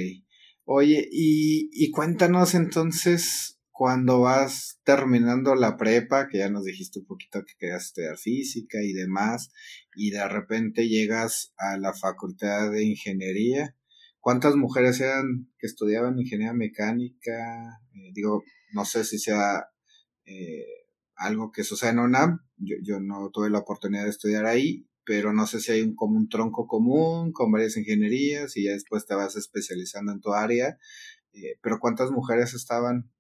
Oye, 0.65 1.09
y, 1.11 1.71
y 1.73 1.91
cuéntanos 1.91 2.55
entonces, 2.55 3.59
cuando 3.71 4.21
vas 4.21 4.81
terminando 4.85 5.55
la 5.55 5.79
prepa, 5.79 6.29
que 6.29 6.41
ya 6.41 6.51
nos 6.51 6.65
dijiste 6.65 6.99
un 6.99 7.07
poquito 7.07 7.43
que 7.43 7.55
querías 7.59 7.87
estudiar 7.87 8.19
física 8.19 8.83
y 8.83 8.93
demás, 8.93 9.51
y 9.97 10.11
de 10.11 10.29
repente 10.29 10.89
llegas 10.89 11.55
a 11.57 11.79
la 11.79 11.95
facultad 11.95 12.71
de 12.71 12.85
ingeniería, 12.85 13.75
¿cuántas 14.25 14.57
mujeres 14.57 14.99
eran 15.03 15.53
que 15.59 15.67
estudiaban 15.67 16.19
ingeniería 16.19 16.55
mecánica? 16.55 17.79
Eh, 17.93 18.11
digo, 18.15 18.43
no 18.73 18.87
sé 18.87 19.05
si 19.05 19.19
sea 19.19 19.67
eh, 20.25 20.65
algo 21.15 21.53
que 21.53 21.63
sucede 21.63 21.91
en 21.91 21.99
ONAM. 21.99 22.41
Yo, 22.57 22.77
yo 22.83 23.01
no 23.01 23.29
tuve 23.31 23.51
la 23.51 23.59
oportunidad 23.59 24.05
de 24.05 24.11
estudiar 24.11 24.47
ahí, 24.47 24.89
pero 25.05 25.35
no 25.35 25.47
sé 25.47 25.61
si 25.61 25.73
hay 25.73 25.83
un, 25.83 25.95
como 25.95 26.17
un 26.17 26.31
tronco 26.31 26.67
común 26.67 27.33
con 27.33 27.53
varias 27.53 27.77
ingenierías 27.77 28.57
y 28.57 28.65
ya 28.65 28.73
después 28.73 29.05
te 29.05 29.15
vas 29.15 29.37
especializando 29.37 30.11
en 30.11 30.23
tu 30.23 30.33
área. 30.33 30.79
Eh, 31.35 31.59
pero 31.61 31.79
¿cuántas 31.79 32.11
mujeres 32.11 32.55
estaban 32.55 33.13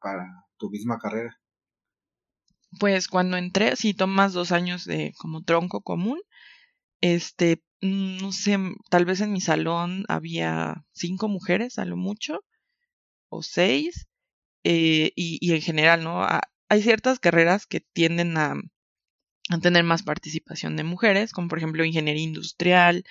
para 0.00 0.24
tu 0.56 0.70
misma 0.70 0.98
carrera? 0.98 1.38
Pues 2.78 3.08
cuando 3.08 3.36
entré, 3.36 3.76
si 3.76 3.92
tomas 3.92 4.32
dos 4.32 4.52
años 4.52 4.86
de 4.86 5.12
como 5.18 5.42
tronco 5.42 5.82
común, 5.82 6.18
este, 7.00 7.62
mm, 7.82 8.18
no 8.18 8.32
sé, 8.32 8.58
tal 8.90 9.04
vez 9.04 9.20
en 9.20 9.32
mi 9.32 9.40
salón 9.40 10.04
había 10.08 10.84
cinco 10.92 11.28
mujeres 11.28 11.78
a 11.78 11.84
lo 11.84 11.96
mucho, 11.96 12.40
o 13.30 13.42
seis, 13.42 14.08
eh, 14.64 15.12
y, 15.16 15.52
en 15.54 15.62
general, 15.62 16.04
¿no? 16.04 16.26
hay 16.68 16.82
ciertas 16.82 17.20
carreras 17.20 17.66
que 17.66 17.80
tienden 17.80 18.36
a, 18.38 18.54
tener 19.62 19.84
más 19.84 20.02
participación 20.04 20.76
de 20.76 20.84
mujeres, 20.84 21.32
como 21.32 21.48
por 21.48 21.58
ejemplo 21.58 21.84
ingeniería 21.84 22.22
industrial, 22.22 23.04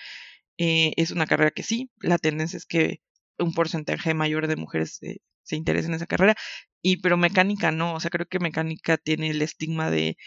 eh, 0.57 0.93
es 0.97 1.11
una 1.11 1.27
carrera 1.27 1.51
que 1.51 1.63
sí, 1.63 1.91
la 2.01 2.17
tendencia 2.17 2.57
es 2.57 2.65
que 2.65 3.01
un 3.39 3.53
porcentaje 3.53 4.13
mayor 4.13 4.47
de 4.47 4.55
mujeres 4.55 4.99
se 5.43 5.55
interesen 5.55 5.91
en 5.91 5.95
esa 5.97 6.07
carrera, 6.07 6.35
y 6.81 6.97
pero 6.97 7.17
mecánica 7.17 7.71
no, 7.71 7.95
o 7.95 7.99
sea, 7.99 8.11
creo 8.11 8.27
que 8.27 8.39
mecánica 8.39 8.97
tiene 8.97 9.29
el 9.31 9.41
estigma 9.41 9.91
de 9.91 10.17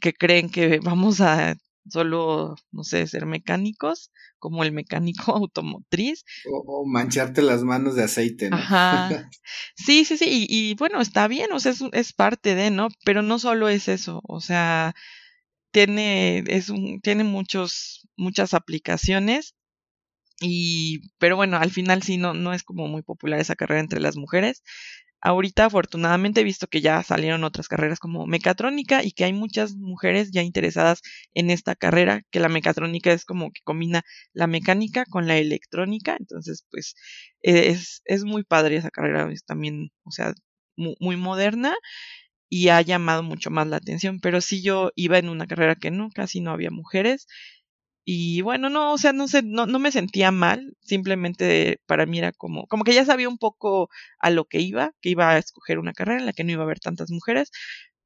que 0.00 0.14
creen 0.14 0.50
que 0.50 0.80
vamos 0.80 1.20
a 1.20 1.56
solo, 1.88 2.56
no 2.70 2.84
sé, 2.84 3.06
ser 3.06 3.26
mecánicos, 3.26 4.10
como 4.38 4.62
el 4.64 4.72
mecánico 4.72 5.32
automotriz. 5.36 6.24
O, 6.50 6.86
mancharte 6.86 7.42
las 7.42 7.62
manos 7.62 7.94
de 7.94 8.04
aceite, 8.04 8.50
¿no? 8.50 8.56
Ajá. 8.56 9.30
Sí, 9.74 10.04
sí, 10.04 10.16
sí, 10.16 10.46
y, 10.48 10.74
bueno, 10.74 11.00
está 11.00 11.26
bien, 11.28 11.52
o 11.52 11.60
sea, 11.60 11.72
es, 11.72 11.82
es, 11.92 12.12
parte 12.12 12.54
de, 12.54 12.70
¿no? 12.70 12.88
Pero 13.04 13.22
no 13.22 13.38
solo 13.38 13.68
es 13.68 13.88
eso, 13.88 14.20
o 14.24 14.40
sea, 14.40 14.94
tiene, 15.72 16.44
es 16.46 16.68
un, 16.68 17.00
tiene 17.00 17.24
muchos, 17.24 18.08
muchas 18.16 18.54
aplicaciones. 18.54 19.54
Y, 20.40 21.10
pero 21.18 21.36
bueno, 21.36 21.56
al 21.56 21.70
final 21.70 22.02
sí 22.02 22.16
no, 22.18 22.34
no 22.34 22.52
es 22.52 22.62
como 22.64 22.88
muy 22.88 23.02
popular 23.02 23.40
esa 23.40 23.56
carrera 23.56 23.80
entre 23.80 24.00
las 24.00 24.16
mujeres. 24.16 24.62
Ahorita 25.22 25.66
afortunadamente 25.66 26.40
he 26.40 26.44
visto 26.44 26.66
que 26.66 26.80
ya 26.80 27.02
salieron 27.04 27.44
otras 27.44 27.68
carreras 27.68 28.00
como 28.00 28.26
mecatrónica 28.26 29.04
y 29.04 29.12
que 29.12 29.24
hay 29.24 29.32
muchas 29.32 29.76
mujeres 29.76 30.32
ya 30.32 30.42
interesadas 30.42 31.00
en 31.32 31.50
esta 31.50 31.76
carrera, 31.76 32.22
que 32.32 32.40
la 32.40 32.48
mecatrónica 32.48 33.12
es 33.12 33.24
como 33.24 33.52
que 33.52 33.60
combina 33.62 34.02
la 34.32 34.48
mecánica 34.48 35.04
con 35.06 35.28
la 35.28 35.38
electrónica, 35.38 36.16
entonces 36.18 36.66
pues 36.70 36.96
es, 37.40 38.02
es 38.04 38.24
muy 38.24 38.42
padre 38.44 38.76
esa 38.76 38.90
carrera, 38.90 39.30
es 39.32 39.44
también, 39.44 39.90
o 40.04 40.10
sea, 40.10 40.34
muy, 40.76 40.96
muy 41.00 41.16
moderna 41.16 41.74
y 42.48 42.68
ha 42.68 42.80
llamado 42.82 43.22
mucho 43.22 43.50
más 43.50 43.66
la 43.66 43.76
atención, 43.78 44.20
pero 44.20 44.40
sí 44.40 44.62
yo 44.62 44.90
iba 44.96 45.18
en 45.18 45.28
una 45.28 45.46
carrera 45.46 45.76
que 45.76 45.90
no, 45.90 46.10
casi 46.14 46.40
no 46.40 46.50
había 46.52 46.70
mujeres 46.70 47.26
y 48.04 48.40
bueno, 48.42 48.68
no, 48.68 48.92
o 48.92 48.98
sea, 48.98 49.12
no 49.12 49.28
sé, 49.28 49.42
no, 49.42 49.66
no 49.66 49.78
me 49.78 49.92
sentía 49.92 50.32
mal, 50.32 50.76
simplemente 50.80 51.80
para 51.86 52.06
mí 52.06 52.18
era 52.18 52.32
como, 52.32 52.66
como 52.66 52.84
que 52.84 52.94
ya 52.94 53.04
sabía 53.04 53.28
un 53.28 53.38
poco 53.38 53.88
a 54.18 54.30
lo 54.30 54.44
que 54.46 54.60
iba, 54.60 54.92
que 55.00 55.10
iba 55.10 55.30
a 55.30 55.38
escoger 55.38 55.78
una 55.78 55.92
carrera 55.92 56.20
en 56.20 56.26
la 56.26 56.32
que 56.32 56.44
no 56.44 56.52
iba 56.52 56.62
a 56.62 56.64
haber 56.64 56.80
tantas 56.80 57.10
mujeres 57.10 57.50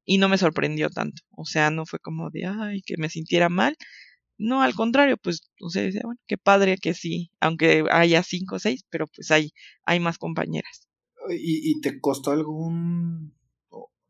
y 0.05 0.19
no 0.19 0.29
me 0.29 0.37
sorprendió 0.37 0.89
tanto, 0.89 1.23
o 1.31 1.45
sea, 1.45 1.71
no 1.71 1.85
fue 1.85 1.99
como 1.99 2.29
de, 2.29 2.45
ay, 2.45 2.81
que 2.83 2.95
me 2.97 3.09
sintiera 3.09 3.49
mal, 3.49 3.75
no, 4.37 4.61
al 4.61 4.75
contrario, 4.75 5.17
pues, 5.17 5.49
o 5.61 5.69
sea, 5.69 5.83
bueno, 6.03 6.19
qué 6.27 6.37
padre 6.37 6.77
que 6.77 6.93
sí, 6.93 7.31
aunque 7.39 7.83
haya 7.91 8.21
cinco 8.21 8.57
o 8.57 8.59
seis, 8.59 8.85
pero 8.89 9.07
pues 9.07 9.31
hay, 9.31 9.51
hay 9.83 9.99
más 9.99 10.19
compañeras. 10.19 10.87
¿Y, 11.29 11.71
y 11.71 11.81
te 11.81 11.99
costó 11.99 12.31
algún 12.31 13.36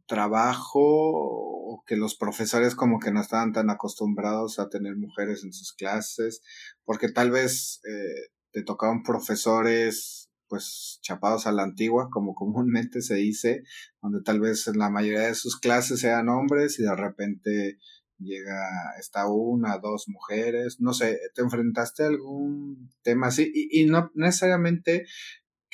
trabajo 0.07 0.79
o 0.81 1.83
que 1.85 1.97
los 1.97 2.15
profesores 2.15 2.75
como 2.75 2.99
que 2.99 3.11
no 3.11 3.21
estaban 3.21 3.53
tan 3.53 3.69
acostumbrados 3.69 4.57
a 4.59 4.69
tener 4.69 4.95
mujeres 4.95 5.43
en 5.43 5.53
sus 5.53 5.73
clases, 5.73 6.41
porque 6.85 7.09
tal 7.09 7.31
vez 7.31 7.81
eh, 7.85 8.31
te 8.51 8.63
tocaban 8.63 9.03
profesores 9.03 10.29
pues 10.47 10.99
chapados 11.01 11.45
a 11.45 11.51
la 11.51 11.63
antigua, 11.63 12.09
como 12.09 12.33
comúnmente 12.35 13.01
se 13.01 13.15
dice, 13.15 13.63
donde 14.01 14.21
tal 14.23 14.39
vez 14.39 14.67
en 14.67 14.79
la 14.79 14.89
mayoría 14.89 15.27
de 15.27 15.35
sus 15.35 15.59
clases 15.59 16.03
eran 16.03 16.29
hombres 16.29 16.79
y 16.79 16.83
de 16.83 16.95
repente 16.95 17.77
llega, 18.19 18.95
está 18.99 19.27
una, 19.27 19.77
dos 19.77 20.05
mujeres, 20.07 20.77
no 20.79 20.93
sé, 20.93 21.19
¿te 21.35 21.41
enfrentaste 21.41 22.03
a 22.03 22.07
algún 22.07 22.89
tema 23.03 23.27
así? 23.27 23.51
Y, 23.53 23.81
y 23.81 23.85
no 23.85 24.09
necesariamente 24.15 25.05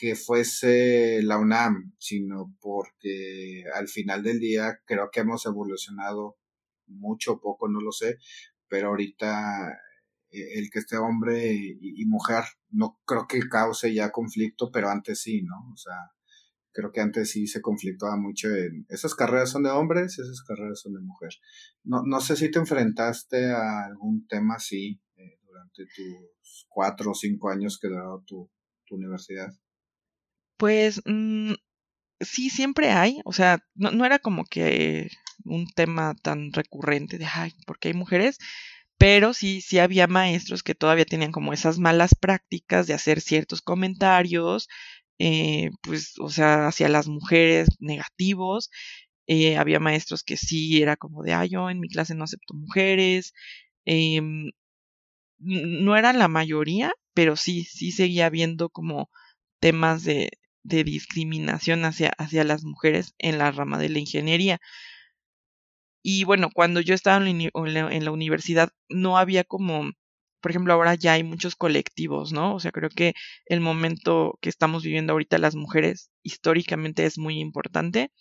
que 0.03 0.15
fuese 0.15 1.23
la 1.23 1.37
UNAM, 1.37 1.93
sino 1.97 2.53
porque 2.59 3.63
al 3.73 3.87
final 3.87 4.21
del 4.21 4.41
día 4.41 4.81
creo 4.85 5.09
que 5.09 5.21
hemos 5.21 5.45
evolucionado 5.45 6.35
mucho 6.87 7.35
o 7.35 7.39
poco, 7.39 7.69
no 7.69 7.79
lo 7.79 7.93
sé, 7.93 8.17
pero 8.67 8.89
ahorita 8.89 9.69
eh, 10.29 10.59
el 10.59 10.69
que 10.69 10.79
esté 10.79 10.97
hombre 10.97 11.53
y, 11.53 12.05
mujer 12.05 12.43
no 12.69 12.99
creo 13.05 13.27
que 13.29 13.47
cause 13.47 13.93
ya 13.93 14.11
conflicto, 14.11 14.71
pero 14.73 14.89
antes 14.89 15.21
sí, 15.21 15.41
¿no? 15.41 15.71
O 15.71 15.77
sea, 15.77 15.95
creo 16.73 16.91
que 16.91 16.99
antes 16.99 17.31
sí 17.31 17.47
se 17.47 17.61
conflictaba 17.61 18.17
mucho 18.17 18.49
en 18.49 18.85
esas 18.89 19.15
carreras 19.15 19.51
son 19.51 19.63
de 19.63 19.69
hombres 19.69 20.19
esas 20.19 20.43
carreras 20.45 20.81
son 20.81 20.95
de 20.95 20.99
mujer. 20.99 21.31
No, 21.85 22.03
no 22.05 22.19
sé 22.19 22.35
si 22.35 22.51
te 22.51 22.59
enfrentaste 22.59 23.51
a 23.51 23.85
algún 23.85 24.27
tema 24.27 24.55
así 24.55 25.01
eh, 25.15 25.39
durante 25.45 25.85
tus 25.95 26.65
cuatro 26.67 27.11
o 27.11 27.15
cinco 27.15 27.49
años 27.49 27.79
que 27.81 27.87
duró 27.87 28.21
tu, 28.27 28.51
tu 28.85 28.95
universidad. 28.95 29.47
Pues 30.57 31.01
mm, 31.05 31.53
sí, 32.21 32.49
siempre 32.49 32.91
hay, 32.91 33.21
o 33.25 33.33
sea, 33.33 33.59
no, 33.75 33.91
no, 33.91 34.05
era 34.05 34.19
como 34.19 34.45
que 34.45 35.09
un 35.45 35.67
tema 35.67 36.15
tan 36.23 36.53
recurrente 36.53 37.17
de, 37.19 37.25
ay, 37.27 37.53
porque 37.67 37.89
hay 37.89 37.95
mujeres, 37.95 38.39
pero 38.97 39.33
sí, 39.33 39.61
sí 39.61 39.79
había 39.79 40.07
maestros 40.07 40.63
que 40.63 40.75
todavía 40.75 41.05
tenían 41.05 41.31
como 41.33 41.53
esas 41.53 41.79
malas 41.79 42.15
prácticas 42.15 42.87
de 42.87 42.93
hacer 42.95 43.21
ciertos 43.21 43.61
comentarios, 43.61 44.69
eh, 45.19 45.71
pues, 45.83 46.13
o 46.19 46.29
sea, 46.29 46.67
hacia 46.67 46.89
las 46.89 47.07
mujeres 47.07 47.69
negativos. 47.79 48.71
Eh, 49.27 49.57
había 49.57 49.79
maestros 49.81 50.23
que 50.23 50.37
sí 50.37 50.81
era 50.83 50.97
como 50.97 51.23
de, 51.23 51.33
ay, 51.33 51.49
yo 51.51 51.69
en 51.69 51.79
mi 51.81 51.89
clase 51.89 52.15
no 52.15 52.25
acepto 52.25 52.53
mujeres. 52.55 53.33
Em, 53.85 54.51
no 55.39 55.95
eran 55.97 56.19
la 56.19 56.27
mayoría, 56.27 56.93
pero 57.13 57.35
sí, 57.35 57.63
sí 57.65 57.91
seguía 57.91 58.27
habiendo 58.27 58.69
como 58.69 59.09
temas 59.59 60.03
de, 60.03 60.31
de 60.63 60.83
discriminación 60.83 61.85
hacia, 61.85 62.09
hacia 62.17 62.43
las 62.43 62.63
mujeres 62.63 63.13
en 63.17 63.37
la 63.37 63.51
rama 63.51 63.77
de 63.77 63.89
la 63.89 63.99
ingeniería. 63.99 64.59
Y 66.03 66.25
bueno, 66.25 66.49
cuando 66.53 66.81
yo 66.81 66.93
estaba 66.93 67.25
en 67.25 67.49
la, 68.05 68.11
universidad 68.11 68.69
no 68.89 69.17
había 69.17 69.45
como, 69.45 69.91
por 70.41 70.51
ejemplo, 70.51 70.73
ahora 70.73 70.95
ya 70.95 71.13
hay 71.13 71.23
muchos 71.23 71.55
colectivos, 71.55 72.33
¿no? 72.33 72.55
O 72.55 72.59
sea, 72.59 72.71
creo 72.71 72.89
que 72.89 73.13
el 73.45 73.61
momento 73.61 74.37
que 74.41 74.49
estamos 74.49 74.83
viviendo 74.83 75.13
ahorita 75.13 75.37
las 75.37 75.55
mujeres 75.55 76.11
históricamente 76.21 77.05
es 77.05 77.17
muy 77.17 77.39
importante 77.39 78.11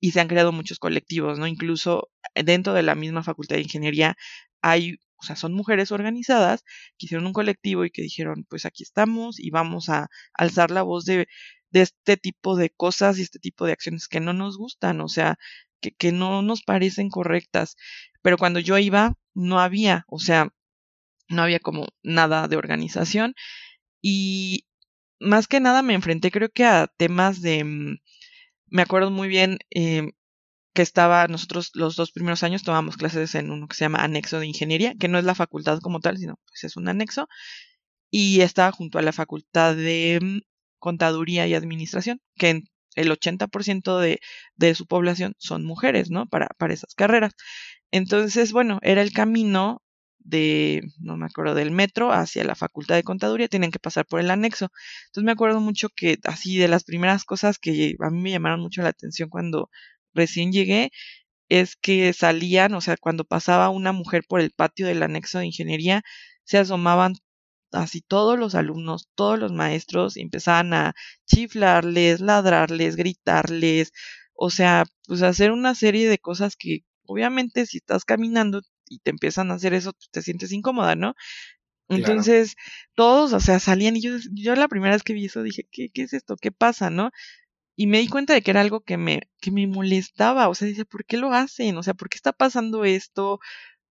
y 0.00 0.12
se 0.12 0.20
han 0.20 0.28
creado 0.28 0.52
muchos 0.52 0.78
colectivos, 0.80 1.38
¿no? 1.38 1.46
Incluso 1.46 2.10
dentro 2.34 2.74
de 2.74 2.82
la 2.82 2.96
misma 2.96 3.22
facultad 3.22 3.56
de 3.56 3.62
ingeniería 3.62 4.16
hay 4.62 4.98
o 5.20 5.22
sea, 5.22 5.36
son 5.36 5.52
mujeres 5.52 5.92
organizadas 5.92 6.64
que 6.96 7.06
hicieron 7.06 7.26
un 7.26 7.34
colectivo 7.34 7.84
y 7.84 7.90
que 7.90 8.02
dijeron, 8.02 8.46
pues 8.48 8.64
aquí 8.64 8.82
estamos 8.82 9.38
y 9.38 9.50
vamos 9.50 9.90
a 9.90 10.08
alzar 10.32 10.70
la 10.70 10.82
voz 10.82 11.04
de, 11.04 11.28
de 11.70 11.82
este 11.82 12.16
tipo 12.16 12.56
de 12.56 12.70
cosas 12.70 13.18
y 13.18 13.22
este 13.22 13.38
tipo 13.38 13.66
de 13.66 13.72
acciones 13.72 14.08
que 14.08 14.20
no 14.20 14.32
nos 14.32 14.58
gustan, 14.58 15.00
o 15.00 15.08
sea, 15.08 15.38
que, 15.80 15.92
que 15.92 16.12
no 16.12 16.42
nos 16.42 16.62
parecen 16.62 17.10
correctas. 17.10 17.76
Pero 18.22 18.38
cuando 18.38 18.60
yo 18.60 18.78
iba, 18.78 19.14
no 19.34 19.60
había, 19.60 20.04
o 20.08 20.18
sea, 20.18 20.52
no 21.28 21.42
había 21.42 21.60
como 21.60 21.88
nada 22.02 22.48
de 22.48 22.56
organización 22.56 23.34
y 24.02 24.66
más 25.20 25.48
que 25.48 25.60
nada 25.60 25.82
me 25.82 25.94
enfrenté 25.94 26.30
creo 26.30 26.50
que 26.50 26.64
a 26.64 26.88
temas 26.96 27.42
de, 27.42 27.64
mm, 27.64 27.98
me 28.68 28.82
acuerdo 28.82 29.10
muy 29.10 29.28
bien 29.28 29.58
eh, 29.70 30.12
que 30.74 30.82
estaba, 30.82 31.26
nosotros 31.28 31.70
los 31.74 31.96
dos 31.96 32.12
primeros 32.12 32.42
años 32.42 32.62
tomamos 32.62 32.96
clases 32.96 33.34
en 33.34 33.50
uno 33.50 33.68
que 33.68 33.76
se 33.76 33.84
llama 33.84 34.04
anexo 34.04 34.40
de 34.40 34.46
ingeniería, 34.46 34.94
que 34.98 35.08
no 35.08 35.18
es 35.18 35.24
la 35.24 35.34
facultad 35.34 35.80
como 35.80 36.00
tal, 36.00 36.18
sino 36.18 36.38
pues 36.46 36.64
es 36.64 36.76
un 36.76 36.88
anexo, 36.88 37.28
y 38.10 38.42
estaba 38.42 38.72
junto 38.72 38.98
a 38.98 39.02
la 39.02 39.12
facultad 39.12 39.76
de 39.76 40.20
mm, 40.22 40.38
contaduría 40.80 41.46
y 41.46 41.54
administración, 41.54 42.20
que 42.36 42.62
el 42.96 43.10
80% 43.10 43.98
de, 44.00 44.20
de 44.56 44.74
su 44.74 44.86
población 44.86 45.34
son 45.38 45.64
mujeres, 45.64 46.10
¿no? 46.10 46.26
Para, 46.26 46.48
para 46.58 46.74
esas 46.74 46.94
carreras. 46.94 47.34
Entonces, 47.92 48.52
bueno, 48.52 48.78
era 48.82 49.02
el 49.02 49.12
camino 49.12 49.82
de, 50.18 50.82
no 50.98 51.16
me 51.16 51.26
acuerdo, 51.26 51.54
del 51.54 51.70
metro 51.70 52.12
hacia 52.12 52.44
la 52.44 52.54
facultad 52.54 52.96
de 52.96 53.02
contaduría, 53.02 53.48
tienen 53.48 53.70
que 53.70 53.78
pasar 53.78 54.06
por 54.06 54.20
el 54.20 54.30
anexo. 54.30 54.70
Entonces 55.06 55.24
me 55.24 55.32
acuerdo 55.32 55.60
mucho 55.60 55.88
que 55.94 56.18
así 56.24 56.58
de 56.58 56.68
las 56.68 56.84
primeras 56.84 57.24
cosas 57.24 57.58
que 57.58 57.96
a 58.00 58.10
mí 58.10 58.20
me 58.20 58.30
llamaron 58.30 58.60
mucho 58.60 58.82
la 58.82 58.90
atención 58.90 59.28
cuando 59.30 59.70
recién 60.14 60.52
llegué 60.52 60.90
es 61.48 61.76
que 61.76 62.12
salían, 62.12 62.74
o 62.74 62.80
sea, 62.80 62.96
cuando 62.96 63.24
pasaba 63.24 63.70
una 63.70 63.92
mujer 63.92 64.24
por 64.28 64.40
el 64.40 64.52
patio 64.52 64.86
del 64.86 65.02
anexo 65.02 65.40
de 65.40 65.46
ingeniería, 65.46 66.02
se 66.44 66.58
asomaban 66.58 67.14
así 67.72 68.00
todos 68.02 68.38
los 68.38 68.54
alumnos, 68.54 69.08
todos 69.14 69.38
los 69.38 69.52
maestros, 69.52 70.16
empezaban 70.16 70.74
a 70.74 70.94
chiflarles, 71.26 72.20
ladrarles, 72.20 72.96
gritarles, 72.96 73.92
o 74.34 74.50
sea, 74.50 74.84
pues 75.06 75.22
hacer 75.22 75.52
una 75.52 75.74
serie 75.74 76.08
de 76.08 76.18
cosas 76.18 76.56
que 76.56 76.80
obviamente 77.06 77.66
si 77.66 77.78
estás 77.78 78.04
caminando 78.04 78.62
y 78.88 79.00
te 79.00 79.10
empiezan 79.10 79.50
a 79.50 79.54
hacer 79.54 79.74
eso, 79.74 79.92
pues, 79.92 80.08
te 80.10 80.22
sientes 80.22 80.52
incómoda, 80.52 80.94
¿no? 80.96 81.14
Entonces, 81.88 82.54
todos, 82.94 83.32
o 83.32 83.40
sea, 83.40 83.58
salían 83.58 83.96
y 83.96 84.02
yo, 84.02 84.12
yo 84.32 84.54
la 84.54 84.68
primera 84.68 84.94
vez 84.94 85.02
que 85.02 85.12
vi 85.12 85.26
eso 85.26 85.42
dije, 85.42 85.66
¿qué, 85.72 85.88
¿qué 85.92 86.02
es 86.02 86.12
esto? 86.12 86.36
¿Qué 86.36 86.52
pasa, 86.52 86.88
no? 86.90 87.10
Y 87.76 87.86
me 87.88 87.98
di 88.00 88.08
cuenta 88.08 88.34
de 88.34 88.42
que 88.42 88.50
era 88.52 88.60
algo 88.62 88.82
que 88.82 88.96
me, 88.98 89.22
que 89.40 89.50
me 89.52 89.66
molestaba, 89.66 90.48
o 90.48 90.54
sea, 90.54 90.68
dice, 90.68 90.84
¿por 90.84 91.04
qué 91.06 91.16
lo 91.18 91.32
hacen? 91.32 91.76
O 91.78 91.82
sea, 91.82 91.94
¿por 91.94 92.08
qué 92.10 92.16
está 92.16 92.32
pasando 92.32 92.84
esto? 92.84 93.40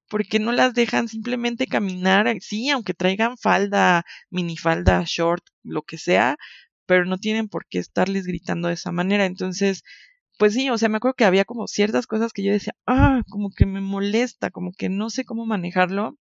¿Por 0.10 0.26
qué 0.28 0.40
no 0.40 0.52
las 0.52 0.74
dejan 0.74 1.08
simplemente 1.08 1.68
caminar? 1.68 2.28
Sí, 2.42 2.70
aunque 2.70 2.94
traigan 2.94 3.38
falda, 3.38 4.06
minifalda, 4.30 5.04
short, 5.06 5.44
lo 5.64 5.84
que 5.84 5.98
sea, 5.98 6.38
pero 6.86 7.06
no 7.06 7.18
tienen 7.18 7.48
por 7.50 7.66
qué 7.68 7.80
estarles 7.80 8.26
gritando 8.26 8.68
de 8.70 8.76
esa 8.76 8.92
manera. 8.92 9.26
Entonces, 9.26 9.84
pues 10.40 10.54
sí, 10.56 10.70
o 10.70 10.78
sea, 10.78 10.90
me 10.90 10.98
acuerdo 10.98 11.16
que 11.16 11.26
había 11.26 11.46
como 11.46 11.68
ciertas 11.68 12.08
cosas 12.08 12.34
que 12.34 12.44
yo 12.44 12.52
decía, 12.54 12.76
ah, 12.88 13.24
como 13.30 13.52
que 13.52 13.66
me 13.66 13.82
molesta, 13.82 14.52
como 14.52 14.72
que 14.74 14.90
no 14.90 15.10
sé 15.12 15.26
cómo 15.26 15.46
manejarlo. 15.46 16.18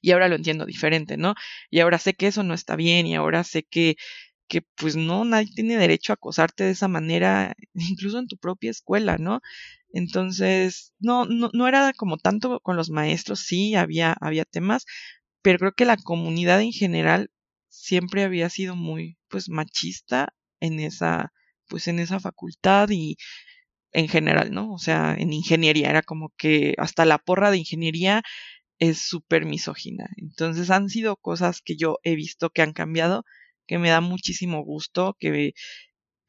Y 0.00 0.12
ahora 0.12 0.28
lo 0.28 0.36
entiendo 0.36 0.66
diferente, 0.66 1.16
¿no? 1.16 1.34
Y 1.70 1.80
ahora 1.80 1.98
sé 1.98 2.14
que 2.14 2.26
eso 2.26 2.42
no 2.42 2.54
está 2.54 2.76
bien 2.76 3.06
y 3.06 3.14
ahora 3.14 3.44
sé 3.44 3.62
que, 3.64 3.96
que 4.50 4.62
pues 4.76 4.96
no, 4.96 5.24
nadie 5.24 5.50
tiene 5.54 5.78
derecho 5.78 6.12
a 6.12 6.16
acosarte 6.16 6.64
de 6.64 6.72
esa 6.72 6.88
manera, 6.88 7.54
incluso 7.74 8.18
en 8.18 8.28
tu 8.28 8.36
propia 8.38 8.70
escuela, 8.72 9.18
¿no? 9.18 9.40
Entonces, 9.92 10.92
no, 11.00 11.26
no, 11.26 11.50
no 11.54 11.68
era 11.68 11.92
como 11.94 12.18
tanto 12.18 12.60
con 12.60 12.76
los 12.76 12.90
maestros, 12.90 13.40
sí, 13.40 13.74
había, 13.76 14.14
había 14.20 14.44
temas, 14.44 14.86
pero 15.42 15.58
creo 15.60 15.72
que 15.72 15.84
la 15.86 15.96
comunidad 15.96 16.60
en 16.62 16.72
general 16.72 17.30
siempre 17.68 18.24
había 18.24 18.50
sido 18.50 18.76
muy, 18.76 19.18
pues, 19.28 19.48
machista 19.48 20.34
en 20.60 20.80
esa, 20.80 21.32
pues 21.68 21.88
en 21.88 22.00
esa 22.00 22.20
facultad 22.20 22.90
y 22.90 23.16
en 23.92 24.08
general, 24.08 24.52
¿no? 24.52 24.72
O 24.72 24.78
sea, 24.78 25.14
en 25.18 25.32
ingeniería 25.32 25.90
era 25.90 26.02
como 26.02 26.30
que 26.36 26.74
hasta 26.78 27.04
la 27.04 27.18
porra 27.18 27.50
de 27.50 27.58
ingeniería 27.58 28.22
es 28.80 29.00
súper 29.00 29.46
misógina. 29.46 30.10
Entonces 30.16 30.70
han 30.70 30.88
sido 30.90 31.16
cosas 31.16 31.60
que 31.62 31.76
yo 31.76 31.98
he 32.04 32.16
visto 32.16 32.50
que 32.50 32.62
han 32.62 32.72
cambiado, 32.72 33.24
que 33.70 33.78
me 33.78 33.90
da 33.90 34.00
muchísimo 34.00 34.64
gusto, 34.64 35.16
que, 35.20 35.54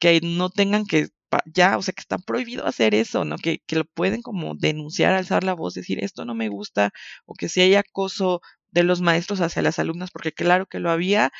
que 0.00 0.20
no 0.22 0.50
tengan 0.50 0.86
que 0.86 1.08
ya, 1.46 1.76
o 1.78 1.82
sea, 1.82 1.92
que 1.94 2.02
está 2.02 2.18
prohibido 2.18 2.66
hacer 2.66 2.94
eso, 2.94 3.24
¿no? 3.24 3.36
Que, 3.36 3.60
que 3.66 3.76
lo 3.76 3.84
pueden 3.84 4.22
como 4.22 4.54
denunciar, 4.54 5.14
alzar 5.14 5.42
la 5.44 5.54
voz, 5.54 5.74
decir 5.74 5.98
esto 6.04 6.24
no 6.24 6.34
me 6.36 6.48
gusta, 6.48 6.92
o 7.26 7.34
que 7.34 7.48
si 7.48 7.62
hay 7.62 7.74
acoso 7.74 8.42
de 8.70 8.84
los 8.84 9.00
maestros 9.00 9.40
hacia 9.40 9.62
las 9.62 9.80
alumnas, 9.80 10.12
porque 10.12 10.32
claro 10.32 10.66
que 10.66 10.78
lo 10.80 10.90
había, 10.90 11.32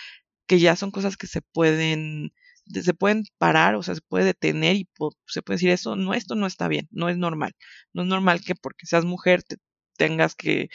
que 0.49 0.61
ya 0.61 0.77
son 0.77 0.91
cosas 0.93 1.17
que 1.17 1.29
se 1.29 1.43
pueden 1.43 2.33
se 2.73 2.95
pueden 2.95 3.25
parar, 3.39 3.77
o 3.77 3.83
sea, 3.85 3.95
se 3.97 4.03
puede 4.03 4.25
detener 4.27 4.77
y 4.77 4.89
se 5.27 5.43
puede 5.43 5.57
decir 5.57 5.71
eso, 5.71 5.97
no, 5.97 6.15
esto 6.15 6.35
no 6.37 6.47
está 6.47 6.69
bien, 6.69 6.89
no 6.93 7.09
es 7.09 7.19
normal. 7.19 7.55
No 7.93 8.03
es 8.03 8.09
normal 8.09 8.43
que 8.45 8.55
porque 8.57 8.87
seas 8.87 9.05
mujer 9.05 9.43
te 9.45 9.57
tengas 9.97 10.35
que 10.35 10.69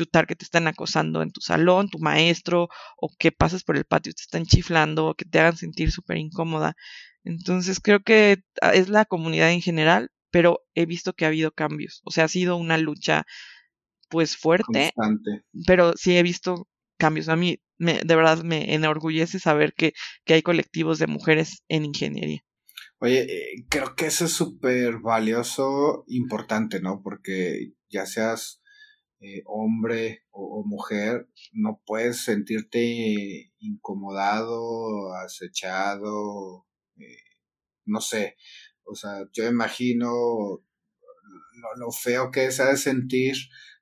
chutar 0.00 0.26
que 0.26 0.36
te 0.36 0.44
están 0.44 0.66
acosando 0.66 1.22
en 1.22 1.30
tu 1.30 1.40
salón, 1.40 1.88
tu 1.90 1.98
maestro, 1.98 2.68
o 2.96 3.10
que 3.18 3.32
pases 3.32 3.64
por 3.64 3.76
el 3.76 3.84
patio 3.84 4.10
y 4.10 4.14
te 4.14 4.22
están 4.22 4.46
chiflando, 4.46 5.08
o 5.08 5.14
que 5.14 5.24
te 5.24 5.38
hagan 5.40 5.56
sentir 5.56 5.92
súper 5.92 6.16
incómoda. 6.16 6.74
Entonces 7.24 7.80
creo 7.80 8.00
que 8.00 8.42
ah, 8.62 8.72
es 8.74 8.88
la 8.88 9.04
comunidad 9.04 9.52
en 9.52 9.60
general, 9.60 10.10
pero 10.30 10.60
he 10.74 10.86
visto 10.86 11.12
que 11.12 11.24
ha 11.24 11.28
habido 11.28 11.52
cambios. 11.52 12.00
O 12.04 12.10
sea, 12.10 12.24
ha 12.24 12.28
sido 12.28 12.56
una 12.56 12.78
lucha 12.78 13.24
pues 14.08 14.36
fuerte, 14.36 14.92
pero 15.66 15.92
sí 15.96 16.16
he 16.16 16.22
visto 16.22 16.66
cambios. 16.98 17.28
A 17.28 17.36
mí 17.36 17.60
me, 17.78 18.00
de 18.04 18.16
verdad 18.16 18.42
me 18.42 18.74
enorgullece 18.74 19.38
saber 19.38 19.74
que, 19.74 19.92
que 20.24 20.34
hay 20.34 20.42
colectivos 20.42 20.98
de 20.98 21.06
mujeres 21.06 21.62
en 21.68 21.84
ingeniería. 21.84 22.40
Oye, 22.98 23.20
eh, 23.22 23.64
creo 23.68 23.94
que 23.94 24.06
eso 24.06 24.24
es 24.24 24.32
súper 24.32 24.98
valioso, 24.98 26.04
importante, 26.08 26.80
¿no? 26.80 27.02
Porque 27.02 27.72
ya 27.88 28.04
seas 28.06 28.60
eh, 29.20 29.42
hombre 29.44 30.24
o, 30.30 30.62
mujer, 30.64 31.28
no 31.52 31.82
puedes 31.84 32.24
sentirte 32.24 33.52
incomodado, 33.58 35.12
acechado, 35.14 36.66
eh, 36.96 37.18
no 37.84 38.00
sé. 38.00 38.36
O 38.84 38.94
sea, 38.94 39.26
yo 39.32 39.46
imagino 39.46 40.08
lo, 41.76 41.90
feo 41.92 42.30
que 42.30 42.46
es 42.46 42.56
de 42.58 42.76
sentir 42.78 43.34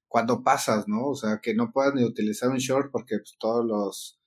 cuando 0.08 0.42
pasas, 0.42 0.88
¿no? 0.88 1.06
O 1.08 1.14
sea, 1.14 1.38
que 1.40 1.54
no 1.54 1.70
puedas 1.72 1.94
ni 1.94 2.04
utilizar 2.04 2.50
un 2.50 2.58
short 2.58 2.90
porque 2.90 3.18
pues, 3.18 3.36
todos 3.38 3.64
los 3.64 4.20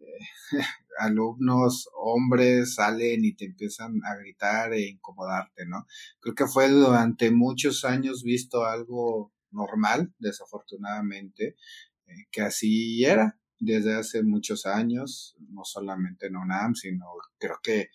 eh, 0.00 0.04
alumnos 0.98 1.88
hombres 1.94 2.74
salen 2.74 3.24
y 3.24 3.34
te 3.34 3.46
empiezan 3.46 4.00
a 4.04 4.16
gritar 4.16 4.74
e 4.74 4.88
incomodarte, 4.88 5.64
¿no? 5.66 5.86
Creo 6.20 6.34
que 6.34 6.46
fue 6.46 6.68
durante 6.68 7.30
muchos 7.30 7.84
años 7.86 8.22
visto 8.22 8.64
algo 8.64 9.32
normal, 9.50 10.14
desafortunadamente, 10.18 11.56
eh, 12.06 12.26
que 12.30 12.42
así 12.42 13.04
era 13.04 13.38
desde 13.58 13.94
hace 13.94 14.22
muchos 14.22 14.66
años, 14.66 15.36
no 15.50 15.64
solamente 15.64 16.26
en 16.26 16.36
UNAM, 16.36 16.74
sino 16.74 17.06
creo 17.38 17.58
que 17.62 17.88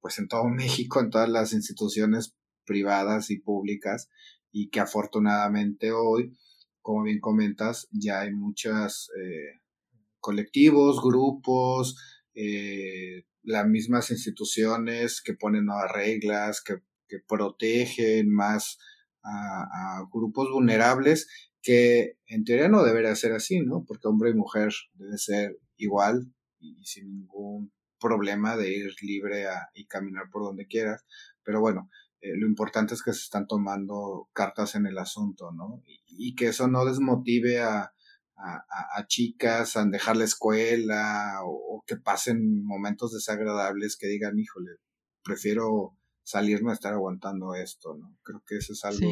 pues 0.00 0.18
en 0.18 0.28
todo 0.28 0.44
México, 0.48 1.00
en 1.00 1.10
todas 1.10 1.28
las 1.28 1.52
instituciones 1.52 2.34
privadas 2.64 3.30
y 3.30 3.38
públicas, 3.38 4.10
y 4.50 4.70
que 4.70 4.80
afortunadamente 4.80 5.92
hoy 5.92 6.36
como 6.88 7.02
bien 7.02 7.20
comentas, 7.20 7.86
ya 7.90 8.20
hay 8.20 8.32
muchos 8.32 9.10
eh, 9.20 9.60
colectivos, 10.20 11.02
grupos, 11.02 11.96
eh, 12.32 13.24
las 13.42 13.66
mismas 13.66 14.10
instituciones 14.10 15.20
que 15.20 15.34
ponen 15.34 15.66
nuevas 15.66 15.92
reglas, 15.92 16.62
que, 16.62 16.78
protegen 17.28 18.30
más 18.30 18.78
a, 19.28 20.02
grupos 20.12 20.48
vulnerables, 20.50 21.28
que 21.62 22.18
en 22.26 22.44
teoría 22.44 22.68
no 22.68 22.82
debería 22.82 23.14
ser 23.14 23.32
así, 23.32 23.60
¿no? 23.60 23.84
Porque 23.86 24.08
hombre 24.08 24.30
y 24.30 24.34
mujer 24.34 24.72
debe 24.94 25.18
ser 25.18 25.58
igual 25.76 26.32
y, 26.58 26.84
sin 26.84 27.12
ningún 27.12 27.72
problema 28.00 28.56
de 28.56 28.70
ir 28.70 28.94
libre 29.02 29.46
y 29.74 29.86
caminar 29.86 30.30
por 30.30 30.42
donde 30.44 30.66
quieras. 30.66 31.04
Pero 31.42 31.60
bueno, 31.60 31.90
eh, 32.20 32.36
lo 32.36 32.46
importante 32.46 32.94
es 32.94 33.02
que 33.02 33.12
se 33.12 33.22
están 33.22 33.46
tomando 33.46 34.28
cartas 34.32 34.74
en 34.74 34.86
el 34.86 34.98
asunto, 34.98 35.52
¿no? 35.52 35.82
Y, 36.06 36.34
que 36.34 36.48
eso 36.48 36.68
no 36.68 36.84
desmotive 36.84 37.60
a, 37.60 37.92
a, 38.36 39.06
chicas 39.06 39.76
a 39.76 39.84
dejar 39.84 40.16
la 40.16 40.24
escuela 40.24 41.40
o, 41.44 41.82
que 41.86 41.96
pasen 41.96 42.64
momentos 42.64 43.12
desagradables 43.12 43.96
que 43.96 44.08
digan, 44.08 44.38
híjole, 44.38 44.72
prefiero 45.24 45.96
salirme 46.28 46.70
a 46.70 46.74
estar 46.74 46.92
aguantando 46.92 47.54
esto, 47.54 47.94
¿no? 47.94 48.18
Creo 48.22 48.42
que 48.46 48.56
eso 48.56 48.74
es 48.74 48.84
algo 48.84 49.08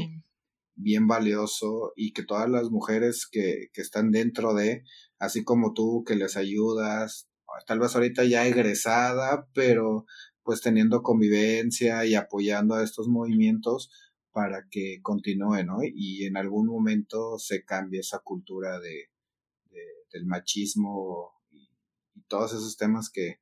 bien 0.74 1.06
valioso 1.06 1.94
y 1.96 2.12
que 2.12 2.22
todas 2.22 2.50
las 2.50 2.70
mujeres 2.70 3.26
que, 3.26 3.68
que 3.72 3.80
están 3.80 4.10
dentro 4.10 4.52
de, 4.52 4.84
así 5.18 5.42
como 5.42 5.72
tú 5.72 6.04
que 6.06 6.14
les 6.14 6.36
ayudas, 6.36 7.28
tal 7.66 7.78
vez 7.78 7.94
ahorita 7.94 8.24
ya 8.24 8.46
egresada, 8.46 9.48
pero 9.54 10.04
pues 10.42 10.60
teniendo 10.60 11.02
convivencia 11.02 12.04
y 12.04 12.14
apoyando 12.14 12.74
a 12.74 12.84
estos 12.84 13.08
movimientos, 13.08 13.90
para 14.36 14.68
que 14.70 15.00
continúe, 15.00 15.64
¿no? 15.64 15.78
Y 15.82 16.26
en 16.26 16.36
algún 16.36 16.66
momento 16.66 17.38
se 17.38 17.64
cambie 17.64 18.00
esa 18.00 18.18
cultura 18.18 18.78
de, 18.80 19.08
del 20.12 20.26
machismo 20.26 21.32
y, 21.50 21.70
todos 22.28 22.52
esos 22.52 22.76
temas 22.76 23.08
que, 23.08 23.40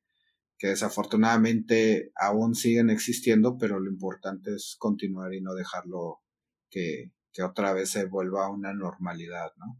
que 0.57 0.67
desafortunadamente 0.67 2.11
aún 2.15 2.55
siguen 2.55 2.89
existiendo, 2.89 3.57
pero 3.57 3.79
lo 3.79 3.89
importante 3.91 4.55
es 4.55 4.75
continuar 4.79 5.33
y 5.33 5.41
no 5.41 5.53
dejarlo 5.53 6.21
que, 6.69 7.11
que 7.33 7.43
otra 7.43 7.73
vez 7.73 7.89
se 7.89 8.05
vuelva 8.05 8.45
a 8.45 8.51
una 8.51 8.73
normalidad, 8.73 9.51
¿no? 9.57 9.79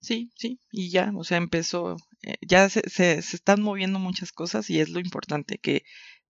Sí, 0.00 0.30
sí, 0.36 0.60
y 0.70 0.90
ya, 0.90 1.12
o 1.16 1.24
sea, 1.24 1.38
empezó, 1.38 1.96
eh, 2.22 2.36
ya 2.46 2.68
se, 2.68 2.82
se, 2.88 3.20
se, 3.22 3.36
están 3.36 3.62
moviendo 3.62 3.98
muchas 3.98 4.30
cosas 4.30 4.70
y 4.70 4.78
es 4.80 4.90
lo 4.90 5.00
importante, 5.00 5.58
que 5.58 5.82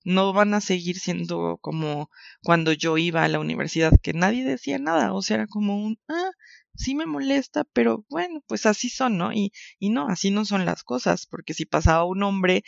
no 0.05 0.33
van 0.33 0.55
a 0.55 0.61
seguir 0.63 0.99
siendo 0.99 1.59
como 1.61 2.11
cuando 2.43 2.73
yo 2.73 2.97
iba 2.97 3.25
a 3.25 3.29
la 3.29 3.41
universidad, 3.41 3.93
que 4.03 4.15
nadie 4.15 4.45
decía 4.45 4.79
nada, 4.79 5.13
o 5.13 5.21
sea, 5.23 5.37
era 5.37 5.47
como 5.47 5.77
un, 5.85 5.99
ah, 6.09 6.31
sí 6.75 6.95
me 6.95 7.07
molesta, 7.07 7.65
pero 7.73 8.07
bueno, 8.09 8.43
pues 8.47 8.65
así 8.67 8.89
son, 8.89 9.19
¿no? 9.19 9.33
Y, 9.33 9.53
y 9.79 9.91
no, 9.91 10.09
así 10.09 10.31
no 10.31 10.45
son 10.45 10.65
las 10.65 10.85
cosas, 10.85 11.27
porque 11.27 11.53
si 11.55 11.67
pasaba 11.67 12.05
un 12.05 12.23
hombre, 12.23 12.63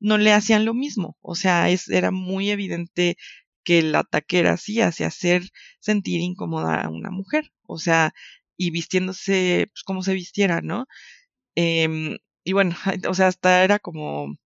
no 0.00 0.18
le 0.18 0.32
hacían 0.32 0.64
lo 0.64 0.74
mismo, 0.74 1.16
o 1.20 1.34
sea, 1.34 1.70
es, 1.70 1.88
era 1.88 2.10
muy 2.10 2.50
evidente 2.50 3.16
que 3.64 3.80
el 3.80 3.94
ataque 3.94 4.40
era 4.40 4.52
así, 4.54 4.80
hacia 4.80 5.08
hacer 5.08 5.44
sentir 5.80 6.20
incómoda 6.20 6.82
a 6.82 6.88
una 6.90 7.10
mujer, 7.10 7.52
o 7.66 7.78
sea, 7.78 8.12
y 8.56 8.70
vistiéndose 8.70 9.68
pues, 9.72 9.84
como 9.84 10.02
se 10.02 10.14
vistiera, 10.14 10.60
¿no? 10.62 10.86
Eh, 11.56 12.18
y 12.44 12.52
bueno, 12.52 12.74
o 13.08 13.14
sea, 13.14 13.28
hasta 13.28 13.64
era 13.64 13.78
como 13.78 14.36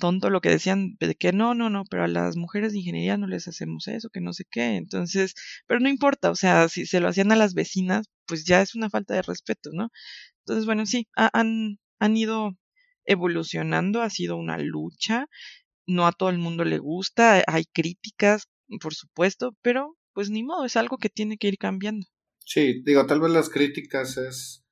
tonto 0.00 0.30
lo 0.30 0.40
que 0.40 0.50
decían 0.50 0.96
de 1.00 1.14
que 1.14 1.32
no, 1.32 1.54
no, 1.54 1.70
no, 1.70 1.84
pero 1.90 2.04
a 2.04 2.08
las 2.08 2.36
mujeres 2.36 2.72
de 2.72 2.78
ingeniería 2.80 3.16
no 3.16 3.26
les 3.26 3.48
hacemos 3.48 3.88
eso, 3.88 4.10
que 4.10 4.20
no 4.20 4.32
sé 4.32 4.44
qué. 4.50 4.76
Entonces, 4.76 5.34
pero 5.66 5.80
no 5.80 5.88
importa, 5.88 6.30
o 6.30 6.36
sea, 6.36 6.68
si 6.68 6.86
se 6.86 7.00
lo 7.00 7.08
hacían 7.08 7.32
a 7.32 7.36
las 7.36 7.54
vecinas, 7.54 8.06
pues 8.26 8.44
ya 8.44 8.62
es 8.62 8.74
una 8.74 8.90
falta 8.90 9.14
de 9.14 9.22
respeto, 9.22 9.70
¿no? 9.72 9.90
Entonces, 10.40 10.66
bueno, 10.66 10.86
sí, 10.86 11.08
han, 11.16 11.78
han 12.00 12.16
ido 12.16 12.56
evolucionando, 13.06 14.02
ha 14.02 14.10
sido 14.10 14.36
una 14.36 14.58
lucha, 14.58 15.26
no 15.86 16.06
a 16.06 16.12
todo 16.12 16.30
el 16.30 16.38
mundo 16.38 16.64
le 16.64 16.78
gusta, 16.78 17.42
hay 17.46 17.64
críticas, 17.64 18.48
por 18.80 18.94
supuesto, 18.94 19.56
pero 19.62 19.96
pues 20.12 20.30
ni 20.30 20.42
modo, 20.42 20.64
es 20.64 20.76
algo 20.76 20.98
que 20.98 21.10
tiene 21.10 21.36
que 21.36 21.48
ir 21.48 21.58
cambiando. 21.58 22.06
Sí, 22.38 22.82
digo, 22.84 23.06
tal 23.06 23.20
vez 23.20 23.30
las 23.30 23.50
críticas 23.50 24.16
es 24.16 24.64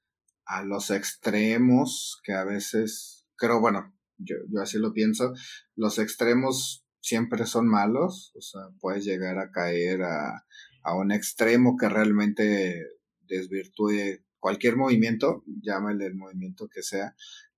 a 0.47 0.62
los 0.62 0.91
extremos 0.91 2.20
que 2.24 2.32
a 2.32 2.45
veces, 2.45 3.26
creo, 3.37 3.61
bueno, 3.61 3.95
yo, 4.16 4.37
yo 4.49 4.62
así 4.62 4.78
lo 4.78 4.93
pienso, 4.93 5.35
los 5.74 5.99
extremos 5.99 6.87
siempre 7.01 7.47
son 7.47 7.68
malos, 7.68 8.32
o 8.37 8.41
sea, 8.41 8.62
puedes 8.80 9.05
llegar 9.05 9.39
a 9.39 9.51
caer 9.51 10.03
a, 10.03 10.47
a 10.82 10.97
un 10.97 11.12
extremo 11.12 11.76
que 11.76 11.89
realmente 11.89 12.82
desvirtúe 13.20 14.24
cualquier 14.39 14.76
movimiento, 14.76 15.43
llámale 15.62 16.07
el 16.07 16.14
movimiento 16.14 16.68
que 16.72 16.82
sea, 16.82 17.14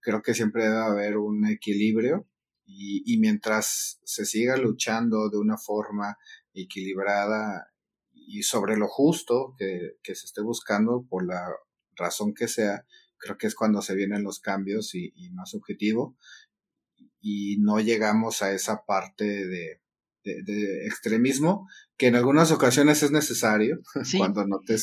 creo 0.07 0.23
que 0.23 0.35
siempre 0.35 0.63
debe 0.63 0.85
haber 0.85 1.17
un 1.17 1.49
equilibrio 1.49 2.29
y, 2.65 3.03
y 3.13 3.19
mientras 3.19 4.01
se 4.05 4.25
siga 4.25 4.57
luchando 4.57 5.29
de 5.31 5.37
una 5.37 5.59
forma 5.59 6.17
equilibrada 6.55 7.73
y 8.13 8.45
sobre 8.45 8.77
lo 8.77 8.87
justo 8.87 9.57
que, 9.59 9.97
que, 10.05 10.15
se 10.15 10.27
esté 10.27 10.43
buscando 10.43 11.05
por 11.11 11.27
la 11.27 11.45
razón 11.97 12.35
que 12.35 12.47
sea, 12.47 12.87
creo 13.17 13.37
que 13.37 13.49
es 13.49 13.57
cuando 13.57 13.83
se 13.83 13.97
vienen 13.97 14.23
los 14.23 14.39
cambios 14.39 14.95
y, 14.95 15.13
y 15.17 15.31
más 15.31 15.55
objetivo 15.55 16.17
y 17.21 17.57
no 17.59 17.81
llegamos 17.81 18.43
a 18.43 18.53
esa 18.53 18.85
parte 18.87 19.25
de, 19.25 19.81
de, 20.23 20.87
extremismo 20.87 21.67
que 21.97 22.07
en 22.07 22.15
algunas 22.15 22.53
ocasiones 22.53 23.03
es 23.03 23.11
necesario 23.11 23.81
cuando 24.17 24.47
no 24.47 24.61
te 24.65 24.77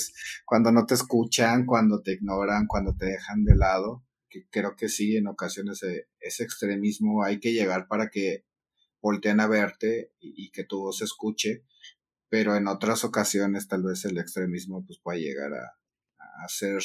cuando 0.44 0.74
no 0.74 0.86
te 0.86 0.96
escuchan 0.96 1.66
cuando 1.66 2.02
te 2.02 2.12
ignoran 2.12 2.68
cuando 2.68 2.94
te 2.94 3.06
dejan 3.06 3.46
de 3.46 3.56
lado 3.56 4.04
que 4.34 4.48
creo 4.50 4.76
que 4.76 4.90
sí 4.90 5.16
en 5.16 5.28
ocasiones 5.28 5.84
e, 5.84 6.08
ese 6.20 6.44
extremismo 6.44 7.24
hay 7.24 7.40
que 7.40 7.54
llegar 7.54 7.88
para 7.88 8.10
que 8.10 8.46
volteen 9.02 9.40
a 9.40 9.48
verte 9.48 10.14
y, 10.20 10.50
que 10.52 10.64
tu 10.64 10.80
voz 10.80 10.98
se 10.98 11.06
escuche 11.06 11.64
pero 12.30 12.56
en 12.56 12.68
otras 12.68 13.04
ocasiones 13.04 13.68
tal 13.68 13.84
vez 13.84 14.06
el 14.06 14.18
extremismo 14.18 14.84
pues 14.86 15.00
pueda 15.00 15.20
llegar 15.20 15.54
a, 15.54 15.78
a 16.44 16.48
ser 16.48 16.82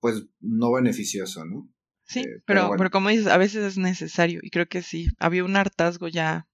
pues 0.00 0.24
no 0.40 0.72
beneficioso 0.72 1.44
no 1.44 1.70
Sí, 2.08 2.20
eh, 2.20 2.40
pero, 2.46 2.70
pero, 2.78 2.90
como 2.90 3.10
dices, 3.10 3.26
a 3.26 3.36
veces 3.36 3.62
es 3.64 3.76
necesario 3.76 4.40
y 4.42 4.48
creo 4.48 4.66
que 4.66 4.80
sí, 4.80 5.08
había 5.18 5.44
un 5.44 5.56
hartazgo 5.56 6.08
ya 6.08 6.48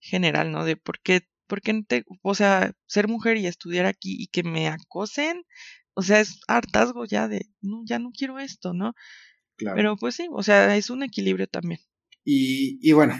general, 0.00 0.50
¿no? 0.50 0.64
De 0.64 0.76
por 0.76 1.00
qué, 1.00 1.28
por 1.46 1.60
qué 1.60 1.80
te, 1.86 2.04
o 2.22 2.34
sea, 2.34 2.72
ser 2.86 3.06
mujer 3.06 3.36
y 3.36 3.46
estudiar 3.46 3.86
aquí 3.86 4.16
y 4.18 4.26
que 4.26 4.42
me 4.42 4.66
acosen, 4.66 5.44
o 5.96 6.02
sea, 6.02 6.20
es 6.20 6.40
hartazgo 6.46 7.06
ya 7.06 7.26
de, 7.26 7.48
no, 7.62 7.82
ya 7.86 7.98
no 7.98 8.10
quiero 8.12 8.38
esto, 8.38 8.74
¿no? 8.74 8.92
Claro. 9.56 9.76
Pero 9.76 9.96
pues 9.96 10.14
sí, 10.14 10.28
o 10.30 10.42
sea, 10.42 10.76
es 10.76 10.90
un 10.90 11.02
equilibrio 11.02 11.46
también. 11.48 11.80
Y, 12.22 12.78
y 12.86 12.92
bueno, 12.92 13.14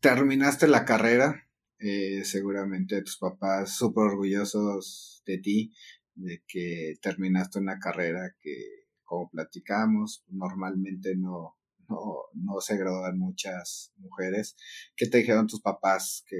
terminaste 0.00 0.66
la 0.66 0.86
carrera, 0.86 1.46
eh, 1.78 2.24
seguramente 2.24 3.02
tus 3.02 3.18
papás 3.18 3.76
súper 3.76 4.04
orgullosos 4.04 5.22
de 5.26 5.38
ti, 5.38 5.74
de 6.14 6.42
que 6.48 6.94
terminaste 7.02 7.58
una 7.58 7.78
carrera 7.78 8.34
que 8.40 8.86
como 9.04 9.28
platicamos, 9.28 10.24
normalmente 10.28 11.14
no, 11.14 11.58
no, 11.90 11.98
no 12.32 12.60
se 12.60 12.78
gradúan 12.78 13.18
muchas 13.18 13.92
mujeres. 13.96 14.56
¿Qué 14.96 15.06
te 15.06 15.18
dijeron 15.18 15.46
tus 15.46 15.60
papás? 15.60 16.24
¿Qué, 16.26 16.36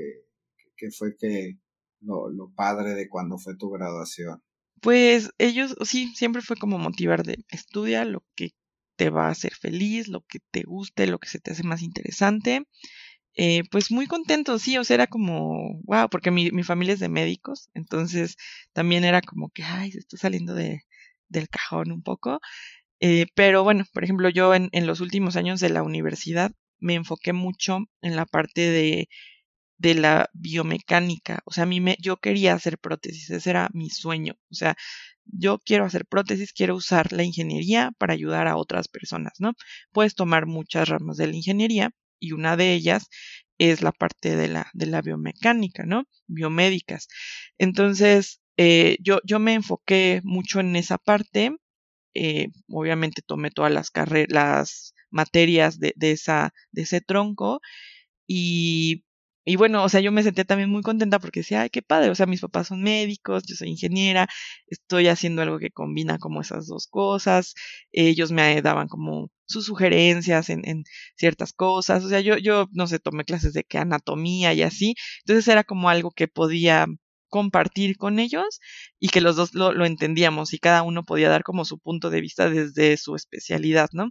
qué 0.74 0.90
fue 0.90 1.14
que 1.18 1.58
lo, 2.00 2.30
lo 2.30 2.50
padre 2.54 2.94
de 2.94 3.10
cuando 3.10 3.36
fue 3.36 3.58
tu 3.58 3.68
graduación? 3.68 4.42
Pues 4.82 5.30
ellos, 5.38 5.76
sí, 5.84 6.12
siempre 6.16 6.42
fue 6.42 6.56
como 6.56 6.76
motivar 6.78 7.22
de 7.24 7.44
estudia 7.50 8.04
lo 8.04 8.24
que 8.34 8.50
te 8.96 9.10
va 9.10 9.28
a 9.28 9.30
hacer 9.30 9.54
feliz, 9.54 10.08
lo 10.08 10.22
que 10.22 10.40
te 10.50 10.64
guste, 10.64 11.06
lo 11.06 11.20
que 11.20 11.28
se 11.28 11.38
te 11.40 11.52
hace 11.52 11.62
más 11.62 11.82
interesante. 11.82 12.66
Eh, 13.36 13.62
pues 13.70 13.90
muy 13.92 14.06
contento, 14.08 14.58
sí, 14.58 14.78
o 14.78 14.84
sea, 14.84 14.94
era 14.96 15.06
como, 15.08 15.80
wow, 15.84 16.08
porque 16.10 16.30
mi, 16.32 16.50
mi 16.52 16.64
familia 16.64 16.94
es 16.94 17.00
de 17.00 17.08
médicos, 17.08 17.70
entonces 17.74 18.36
también 18.72 19.04
era 19.04 19.22
como 19.22 19.50
que, 19.50 19.64
ay, 19.64 19.92
se 19.92 20.00
está 20.00 20.16
saliendo 20.18 20.54
de, 20.54 20.82
del 21.28 21.48
cajón 21.48 21.92
un 21.92 22.02
poco. 22.02 22.40
Eh, 23.00 23.26
pero 23.34 23.64
bueno, 23.64 23.84
por 23.94 24.04
ejemplo, 24.04 24.30
yo 24.30 24.54
en, 24.54 24.70
en, 24.72 24.86
los 24.88 25.00
últimos 25.00 25.36
años 25.36 25.60
de 25.60 25.70
la 25.70 25.82
universidad 25.84 26.52
me 26.80 26.94
enfoqué 26.94 27.32
mucho 27.32 27.80
en 28.02 28.16
la 28.16 28.26
parte 28.26 28.62
de, 28.62 29.08
de 29.82 29.94
la 29.96 30.30
biomecánica. 30.32 31.42
O 31.44 31.52
sea, 31.52 31.64
a 31.64 31.66
mí 31.66 31.80
me, 31.80 31.96
yo 32.00 32.18
quería 32.18 32.54
hacer 32.54 32.78
prótesis, 32.78 33.30
ese 33.30 33.50
era 33.50 33.68
mi 33.74 33.90
sueño. 33.90 34.34
O 34.50 34.54
sea, 34.54 34.76
yo 35.24 35.58
quiero 35.58 35.84
hacer 35.84 36.06
prótesis, 36.06 36.52
quiero 36.52 36.76
usar 36.76 37.12
la 37.12 37.24
ingeniería 37.24 37.90
para 37.98 38.14
ayudar 38.14 38.46
a 38.46 38.56
otras 38.56 38.86
personas, 38.88 39.34
¿no? 39.40 39.54
Puedes 39.92 40.14
tomar 40.14 40.46
muchas 40.46 40.88
ramas 40.88 41.16
de 41.16 41.26
la 41.26 41.36
ingeniería 41.36 41.90
y 42.20 42.32
una 42.32 42.56
de 42.56 42.74
ellas 42.74 43.08
es 43.58 43.82
la 43.82 43.90
parte 43.92 44.36
de 44.36 44.48
la, 44.48 44.70
de 44.72 44.86
la 44.86 45.02
biomecánica, 45.02 45.84
¿no? 45.84 46.04
Biomédicas. 46.28 47.08
Entonces, 47.58 48.40
eh, 48.56 48.98
yo, 49.00 49.18
yo 49.24 49.40
me 49.40 49.54
enfoqué 49.54 50.20
mucho 50.24 50.60
en 50.60 50.76
esa 50.76 50.98
parte. 50.98 51.56
Eh, 52.14 52.48
obviamente 52.68 53.22
tomé 53.22 53.50
todas 53.50 53.72
las 53.72 53.90
carreras, 53.90 54.94
materias 55.10 55.78
de, 55.80 55.92
de, 55.96 56.12
esa, 56.12 56.52
de 56.70 56.82
ese 56.82 57.00
tronco. 57.00 57.60
Y, 58.28 59.04
y 59.44 59.56
bueno, 59.56 59.82
o 59.82 59.88
sea, 59.88 60.00
yo 60.00 60.12
me 60.12 60.22
senté 60.22 60.44
también 60.44 60.70
muy 60.70 60.82
contenta 60.82 61.18
porque 61.18 61.40
decía, 61.40 61.62
ay, 61.62 61.70
qué 61.70 61.82
padre, 61.82 62.10
o 62.10 62.14
sea, 62.14 62.26
mis 62.26 62.40
papás 62.40 62.68
son 62.68 62.82
médicos, 62.82 63.42
yo 63.46 63.56
soy 63.56 63.70
ingeniera, 63.70 64.28
estoy 64.68 65.08
haciendo 65.08 65.42
algo 65.42 65.58
que 65.58 65.70
combina 65.70 66.18
como 66.18 66.40
esas 66.40 66.66
dos 66.68 66.86
cosas. 66.86 67.54
Ellos 67.90 68.30
me 68.32 68.62
daban 68.62 68.88
como 68.88 69.30
sus 69.46 69.66
sugerencias 69.66 70.48
en, 70.48 70.66
en 70.68 70.84
ciertas 71.16 71.52
cosas. 71.52 72.04
O 72.04 72.08
sea, 72.08 72.20
yo, 72.20 72.38
yo, 72.38 72.68
no 72.72 72.86
sé, 72.86 72.98
tomé 73.00 73.24
clases 73.24 73.52
de 73.52 73.64
que 73.64 73.78
anatomía 73.78 74.54
y 74.54 74.62
así. 74.62 74.94
Entonces 75.24 75.48
era 75.48 75.64
como 75.64 75.88
algo 75.88 76.12
que 76.12 76.28
podía 76.28 76.86
compartir 77.28 77.96
con 77.96 78.18
ellos 78.18 78.60
y 79.00 79.08
que 79.08 79.22
los 79.22 79.36
dos 79.36 79.54
lo, 79.54 79.72
lo, 79.72 79.86
entendíamos 79.86 80.52
y 80.52 80.58
cada 80.58 80.82
uno 80.82 81.02
podía 81.02 81.30
dar 81.30 81.42
como 81.44 81.64
su 81.64 81.78
punto 81.78 82.10
de 82.10 82.20
vista 82.20 82.50
desde 82.50 82.96
su 82.98 83.16
especialidad, 83.16 83.88
¿no? 83.92 84.10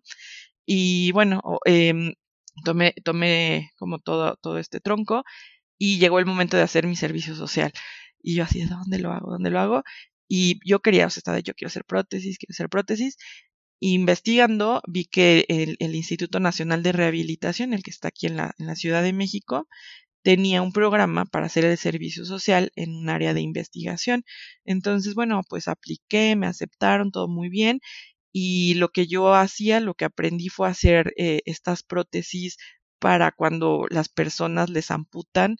Y 0.65 1.11
bueno, 1.13 1.41
eh, 1.65 2.13
tomé, 2.61 2.93
tomé 3.03 3.71
como 3.77 3.99
todo, 3.99 4.37
todo 4.41 4.57
este 4.57 4.79
tronco 4.79 5.23
y 5.77 5.99
llegó 5.99 6.19
el 6.19 6.25
momento 6.25 6.57
de 6.57 6.63
hacer 6.63 6.87
mi 6.87 6.95
servicio 6.95 7.35
social. 7.35 7.73
Y 8.21 8.35
yo 8.35 8.43
así, 8.43 8.63
¿dónde 8.65 8.99
lo 8.99 9.11
hago? 9.11 9.31
¿Dónde 9.31 9.49
lo 9.49 9.59
hago? 9.59 9.83
Y 10.27 10.59
yo 10.67 10.81
quería, 10.81 11.07
o 11.07 11.09
sea, 11.09 11.19
estaba 11.21 11.37
de 11.37 11.43
yo 11.43 11.53
quiero 11.55 11.69
hacer 11.69 11.85
prótesis, 11.85 12.37
quiero 12.37 12.53
hacer 12.53 12.69
prótesis. 12.69 13.17
investigando 13.81 14.81
vi 14.87 15.05
que 15.05 15.45
el, 15.49 15.77
el, 15.79 15.95
Instituto 15.95 16.39
Nacional 16.39 16.83
de 16.83 16.91
Rehabilitación, 16.93 17.73
el 17.73 17.83
que 17.83 17.91
está 17.91 18.09
aquí 18.09 18.27
en 18.27 18.37
la, 18.37 18.55
en 18.59 18.67
la 18.67 18.75
Ciudad 18.75 19.03
de 19.03 19.13
México, 19.13 19.67
tenía 20.23 20.61
un 20.61 20.71
programa 20.73 21.25
para 21.25 21.47
hacer 21.47 21.65
el 21.65 21.77
servicio 21.77 22.25
social 22.25 22.71
en 22.75 22.95
un 22.95 23.09
área 23.09 23.33
de 23.33 23.41
investigación. 23.41 24.23
Entonces, 24.65 25.15
bueno, 25.15 25.41
pues 25.49 25.67
apliqué, 25.67 26.35
me 26.35 26.47
aceptaron, 26.47 27.11
todo 27.11 27.27
muy 27.27 27.49
bien. 27.49 27.81
Y 28.31 28.75
lo 28.75 28.89
que 28.89 29.07
yo 29.07 29.33
hacía, 29.33 29.79
lo 29.79 29.93
que 29.93 30.05
aprendí 30.05 30.49
fue 30.49 30.69
hacer 30.69 31.13
eh, 31.17 31.41
estas 31.45 31.83
prótesis 31.83 32.57
para 32.99 33.31
cuando 33.31 33.87
las 33.89 34.09
personas 34.09 34.69
les 34.69 34.91
amputan 34.91 35.57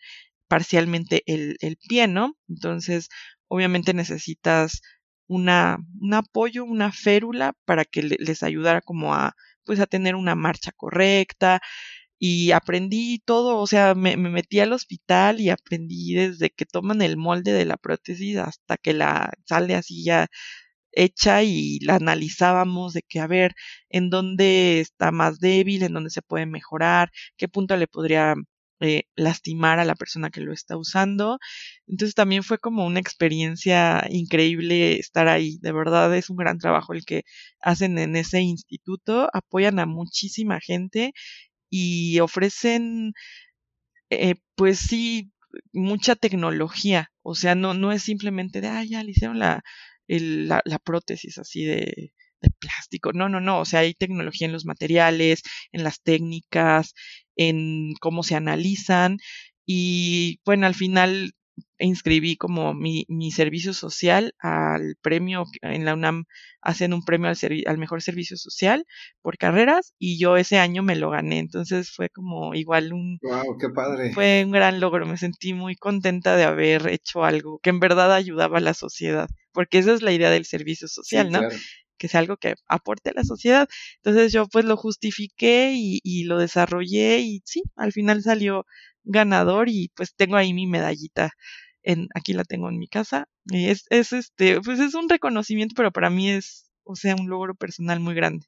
parcialmente 0.48 1.24
el, 1.26 1.58
el 1.62 1.78
pie, 1.78 2.08
¿no? 2.08 2.38
Entonces, 2.50 3.10
obviamente 3.48 3.94
necesitas 3.94 4.82
una, 5.28 5.78
un 6.00 6.14
apoyo, 6.14 6.66
una 6.66 6.92
férula 6.92 7.54
para 7.66 7.86
que 7.86 8.04
les 8.04 8.44
ayudara 8.44 8.82
como 8.82 9.16
a, 9.16 9.36
pues 9.66 9.80
a 9.80 9.88
tener 9.88 10.16
una 10.16 10.36
marcha 10.36 10.72
correcta, 10.72 11.62
y 12.24 12.52
aprendí 12.52 13.20
todo, 13.26 13.58
o 13.58 13.66
sea, 13.68 13.96
me, 13.96 14.16
metí 14.16 14.60
al 14.60 14.74
hospital 14.74 15.42
y 15.42 15.50
aprendí 15.50 16.14
desde 16.14 16.52
que 16.52 16.68
toman 16.68 17.02
el 17.02 17.18
molde 17.18 17.52
de 17.52 17.66
la 17.66 17.78
prótesis 17.78 18.38
hasta 18.38 18.78
que 18.78 18.94
la 18.94 19.32
sale 19.46 19.74
así 19.76 20.04
ya 20.04 20.28
hecha 20.94 21.44
y 21.44 21.80
la 21.82 21.96
analizábamos 21.96 22.94
de 22.94 23.04
que 23.04 23.20
a 23.20 23.28
ver 23.28 23.54
en 23.89 24.10
dónde 24.10 24.80
está 24.82 25.12
más 25.12 25.39
débil, 25.39 25.84
en 25.84 25.94
dónde 25.94 26.10
se 26.10 26.22
puede 26.22 26.46
mejorar, 26.46 27.12
qué 27.38 27.48
punto 27.48 27.78
le 27.78 27.88
podría 27.88 28.36
eh, 28.84 29.04
lastimar 29.16 29.78
a 29.80 29.86
la 29.86 29.94
persona 29.96 30.32
que 30.32 30.42
lo 30.42 30.54
está 30.54 30.76
usando. 30.76 31.38
Entonces 31.88 32.16
también 32.16 32.44
fue 32.44 32.58
como 32.58 32.86
una 32.86 33.00
experiencia 33.00 34.06
increíble 34.10 34.98
estar 35.00 35.28
ahí. 35.28 35.60
De 35.62 35.72
verdad 35.72 36.16
es 36.18 36.30
un 36.32 36.38
gran 36.38 36.58
trabajo 36.58 36.94
el 36.94 37.06
que 37.06 37.24
hacen 37.60 38.00
en 38.00 38.16
ese 38.16 38.42
instituto. 38.42 39.30
Apoyan 39.34 39.78
a 39.80 39.86
muchísima 39.86 40.60
gente 40.60 41.14
y 41.70 42.20
ofrecen, 42.22 43.14
eh, 44.10 44.36
pues 44.56 44.80
sí, 44.80 45.32
mucha 45.74 46.16
tecnología. 46.16 47.12
O 47.24 47.36
sea, 47.36 47.56
no, 47.56 47.74
no 47.74 47.92
es 47.92 48.04
simplemente 48.04 48.62
de, 48.62 48.68
ah, 48.70 48.84
ya 48.84 49.04
le 49.04 49.12
hicieron 49.12 49.39
la, 49.39 49.64
la, 50.20 50.62
la, 50.66 50.80
prótesis 50.80 51.38
así 51.38 51.64
de, 51.66 52.14
de 52.41 52.49
plástico. 52.59 53.14
No, 53.14 53.30
no, 53.30 53.39
no. 53.39 53.59
O 53.59 53.66
sea, 53.66 53.82
hay 53.82 53.93
tecnología 53.93 54.47
en 54.47 54.53
los 54.53 54.66
materiales, 54.66 55.43
en 55.72 55.84
las 55.84 56.01
técnicas, 56.01 56.93
en 57.36 57.93
cómo 58.01 58.24
se 58.24 58.36
analizan. 58.36 59.18
Y 59.66 60.39
bueno, 60.45 60.68
al 60.68 60.76
final 60.76 61.34
inscribí 61.80 62.38
como 62.38 62.74
mi, 62.74 63.05
mi, 63.07 63.32
servicio 63.32 63.74
social 63.74 64.34
al 64.39 64.95
premio 65.01 65.45
en 65.62 65.86
la 65.86 65.93
UNAM 65.93 66.26
hacen 66.62 66.93
un 66.93 67.03
premio 67.03 67.30
al, 67.30 67.38
al, 67.66 67.78
mejor 67.78 68.01
servicio 68.01 68.38
social 68.38 68.86
por 69.22 69.38
carreras 69.38 69.93
y 69.97 70.20
yo 70.20 70.38
ese 70.38 70.59
año 70.59 70.84
me 70.84 70.95
lo 70.95 71.09
gané 71.09 71.39
entonces 71.39 71.91
fue 71.91 72.09
como 72.09 72.53
igual 72.53 72.93
un 72.93 73.20
wow 73.22 73.57
qué 73.57 73.70
padre 73.70 74.14
fue 74.14 74.43
un 74.45 74.51
gran 74.51 74.80
logro 74.80 75.05
me 75.05 75.18
sentí 75.18 75.53
muy 75.53 75.76
contenta 75.76 76.36
de 76.36 76.43
haber 76.43 76.88
hecho 76.88 77.24
algo 77.24 77.59
que 77.62 77.72
en 77.72 77.80
verdad 77.80 78.14
ayudaba 78.14 78.59
a 78.59 78.62
la 78.62 78.74
sociedad 78.74 79.28
porque 79.52 79.80
esa 79.80 79.93
es 79.93 80.02
la 80.02 80.14
idea 80.14 80.30
del 80.30 80.45
servicio 80.45 80.88
social 80.88 81.32
no 81.32 81.41
que 82.02 82.08
sea 82.08 82.20
algo 82.20 82.36
que 82.38 82.56
aporte 82.68 83.12
a 83.12 83.14
la 83.14 83.24
sociedad. 83.24 83.70
Entonces 83.97 84.34
yo 84.34 84.47
pues 84.47 84.66
lo 84.66 84.76
justifiqué 84.76 85.74
y, 85.76 85.99
y, 86.04 86.24
lo 86.24 86.39
desarrollé 86.39 87.20
y 87.20 87.43
sí, 87.45 87.62
al 87.76 87.91
final 87.91 88.24
salió 88.24 88.66
ganador 89.04 89.70
y 89.70 89.91
pues 89.95 90.16
tengo 90.16 90.36
ahí 90.36 90.52
mi 90.52 90.66
medallita. 90.66 91.32
En, 91.84 92.08
aquí 92.16 92.34
la 92.34 92.43
tengo 92.43 92.70
en 92.70 92.80
mi 92.80 92.88
casa. 92.88 93.28
Y 93.45 93.68
es, 93.68 93.86
es 93.91 94.14
este, 94.14 94.62
pues 94.62 94.80
es 94.80 94.95
un 94.95 95.10
reconocimiento, 95.10 95.76
pero 95.78 95.91
para 95.91 96.10
mí 96.10 96.32
es, 96.32 96.72
o 96.84 96.95
sea, 96.95 97.16
un 97.16 97.30
logro 97.30 97.54
personal 97.54 97.99
muy 97.99 98.16
grande. 98.16 98.47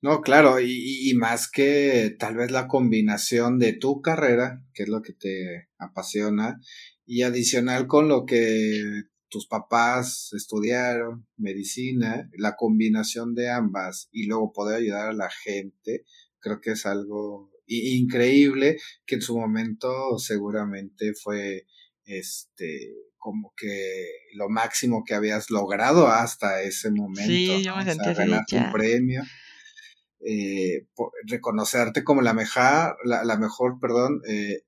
No, 0.00 0.20
claro, 0.20 0.60
y, 0.60 1.10
y, 1.10 1.14
más 1.14 1.50
que 1.50 2.14
tal 2.16 2.36
vez 2.36 2.52
la 2.52 2.68
combinación 2.68 3.58
de 3.58 3.72
tu 3.72 4.00
carrera, 4.02 4.62
que 4.72 4.84
es 4.84 4.88
lo 4.88 5.02
que 5.02 5.14
te 5.14 5.68
apasiona, 5.78 6.60
y 7.04 7.22
adicional 7.22 7.88
con 7.88 8.06
lo 8.06 8.24
que 8.24 9.02
tus 9.28 9.46
papás 9.46 10.30
estudiaron, 10.32 11.26
medicina, 11.36 12.28
la 12.36 12.56
combinación 12.56 13.34
de 13.34 13.50
ambas 13.50 14.08
y 14.10 14.26
luego 14.26 14.52
poder 14.52 14.78
ayudar 14.78 15.08
a 15.08 15.12
la 15.12 15.30
gente, 15.30 16.04
creo 16.40 16.60
que 16.60 16.72
es 16.72 16.86
algo 16.86 17.50
increíble 17.66 18.78
que 19.04 19.16
en 19.16 19.22
su 19.22 19.38
momento 19.38 20.18
seguramente 20.18 21.12
fue 21.14 21.66
este 22.04 22.94
como 23.18 23.52
que 23.56 24.06
lo 24.34 24.48
máximo 24.48 25.04
que 25.04 25.14
habías 25.14 25.50
logrado 25.50 26.06
hasta 26.06 26.62
ese 26.62 26.90
momento. 26.90 27.30
Sí, 27.30 27.62
yo 27.62 27.76
me 27.76 27.84
sentí 27.84 28.56
un 28.56 28.72
premio. 28.72 29.22
Eh, 30.20 30.86
reconocerte 31.26 32.04
como 32.04 32.22
la 32.22 32.32
mejor, 32.32 32.96
la, 33.04 33.36
mejor, 33.36 33.78
perdón, 33.80 34.20
eh, 34.28 34.62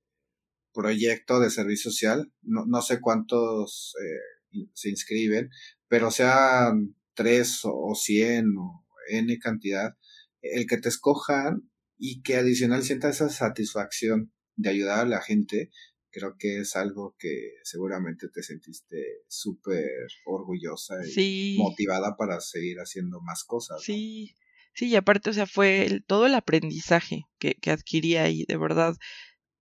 proyecto 0.72 1.40
de 1.40 1.50
servicio 1.50 1.90
social. 1.90 2.32
No, 2.42 2.66
no 2.66 2.82
sé 2.82 3.00
cuántos 3.00 3.94
eh, 4.02 4.39
se 4.74 4.90
inscriben, 4.90 5.50
pero 5.88 6.10
sean 6.10 6.96
tres 7.14 7.60
o 7.64 7.94
cien 7.94 8.56
o 8.58 8.84
n 9.08 9.38
cantidad, 9.38 9.96
el 10.42 10.66
que 10.66 10.78
te 10.78 10.88
escojan 10.88 11.70
y 11.98 12.22
que 12.22 12.36
adicional 12.36 12.82
sienta 12.82 13.10
esa 13.10 13.28
satisfacción 13.28 14.32
de 14.56 14.70
ayudar 14.70 15.00
a 15.00 15.08
la 15.08 15.20
gente, 15.20 15.70
creo 16.10 16.36
que 16.38 16.60
es 16.60 16.76
algo 16.76 17.14
que 17.18 17.54
seguramente 17.62 18.28
te 18.28 18.42
sentiste 18.42 19.22
súper 19.28 19.86
orgullosa 20.24 20.94
y 21.16 21.56
motivada 21.58 22.16
para 22.16 22.40
seguir 22.40 22.78
haciendo 22.78 23.20
más 23.20 23.44
cosas. 23.44 23.82
Sí, 23.82 24.34
sí, 24.74 24.88
y 24.88 24.96
aparte, 24.96 25.30
o 25.30 25.32
sea, 25.32 25.46
fue 25.46 26.00
todo 26.06 26.26
el 26.26 26.34
aprendizaje 26.34 27.24
que, 27.38 27.54
que 27.54 27.70
adquirí 27.70 28.16
ahí, 28.16 28.44
de 28.48 28.56
verdad, 28.56 28.96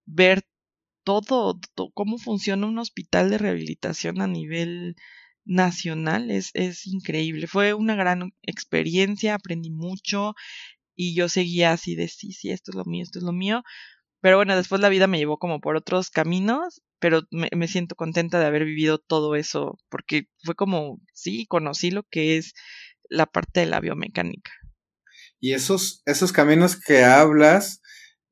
ver 0.06 0.44
todo, 1.22 1.60
cómo 1.94 2.18
funciona 2.18 2.68
un 2.68 2.78
hospital 2.78 3.30
de 3.30 3.38
rehabilitación 3.38 4.22
a 4.22 4.28
nivel 4.28 4.96
nacional 5.46 6.32
es, 6.32 6.52
es 6.54 6.86
increíble. 6.86 7.48
Fue 7.48 7.74
una 7.74 7.96
gran 7.96 8.32
experiencia, 8.44 9.34
aprendí 9.34 9.72
mucho, 9.72 10.36
y 10.96 11.16
yo 11.16 11.30
seguía 11.30 11.72
así 11.72 11.96
de 11.96 12.08
sí, 12.08 12.34
sí, 12.34 12.52
esto 12.52 12.72
es 12.72 12.76
lo 12.76 12.86
mío, 12.86 13.04
esto 13.04 13.20
es 13.20 13.24
lo 13.24 13.34
mío. 13.34 13.64
Pero 14.22 14.38
bueno, 14.38 14.56
después 14.56 14.82
la 14.82 14.90
vida 14.90 15.08
me 15.08 15.18
llevó 15.18 15.38
como 15.38 15.60
por 15.62 15.76
otros 15.76 16.10
caminos, 16.10 16.82
pero 17.00 17.22
me, 17.32 17.68
siento 17.68 17.96
contenta 17.96 18.40
de 18.40 18.46
haber 18.46 18.66
vivido 18.66 19.00
todo 19.00 19.36
eso, 19.36 19.80
porque 19.90 20.28
fue 20.44 20.56
como, 20.56 21.00
sí, 21.14 21.46
conocí 21.48 21.90
lo 21.90 22.04
que 22.04 22.38
es 22.38 22.54
la 23.10 23.26
parte 23.26 23.62
de 23.62 23.68
la 23.68 23.80
biomecánica. 23.80 24.52
Y 25.40 25.54
esos, 25.54 26.04
esos 26.06 26.34
caminos 26.34 26.76
que 26.76 27.06
hablas, 27.06 27.82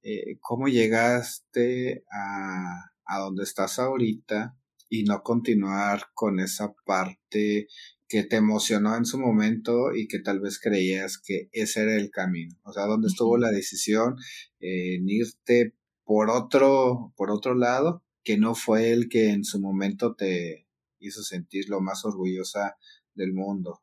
eh, 0.03 0.37
¿cómo 0.39 0.67
llegaste 0.67 2.05
a, 2.11 2.91
a 3.05 3.19
donde 3.19 3.43
estás 3.43 3.79
ahorita 3.79 4.57
y 4.89 5.03
no 5.03 5.21
continuar 5.23 6.07
con 6.13 6.39
esa 6.39 6.73
parte 6.85 7.67
que 8.07 8.23
te 8.23 8.37
emocionó 8.37 8.95
en 8.95 9.05
su 9.05 9.19
momento 9.19 9.93
y 9.93 10.07
que 10.07 10.19
tal 10.19 10.39
vez 10.39 10.59
creías 10.59 11.17
que 11.17 11.49
ese 11.51 11.83
era 11.83 11.95
el 11.95 12.09
camino. 12.09 12.55
O 12.63 12.71
sea, 12.71 12.85
¿dónde 12.85 13.07
estuvo 13.07 13.37
la 13.37 13.51
decisión 13.51 14.15
en 14.59 15.09
irte 15.09 15.73
por 16.05 16.29
otro, 16.29 17.13
por 17.17 17.31
otro 17.31 17.53
lado, 17.53 18.03
que 18.23 18.37
no 18.37 18.55
fue 18.55 18.91
el 18.91 19.09
que 19.09 19.29
en 19.31 19.43
su 19.43 19.59
momento 19.59 20.15
te 20.15 20.67
hizo 20.99 21.21
sentir 21.21 21.69
lo 21.69 21.81
más 21.81 22.05
orgullosa 22.05 22.77
del 23.13 23.33
mundo? 23.33 23.81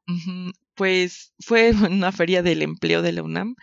Pues 0.75 1.35
fue 1.39 1.73
una 1.73 2.11
feria 2.11 2.43
del 2.43 2.63
empleo 2.63 3.03
de 3.03 3.13
la 3.13 3.23
UNAM 3.23 3.57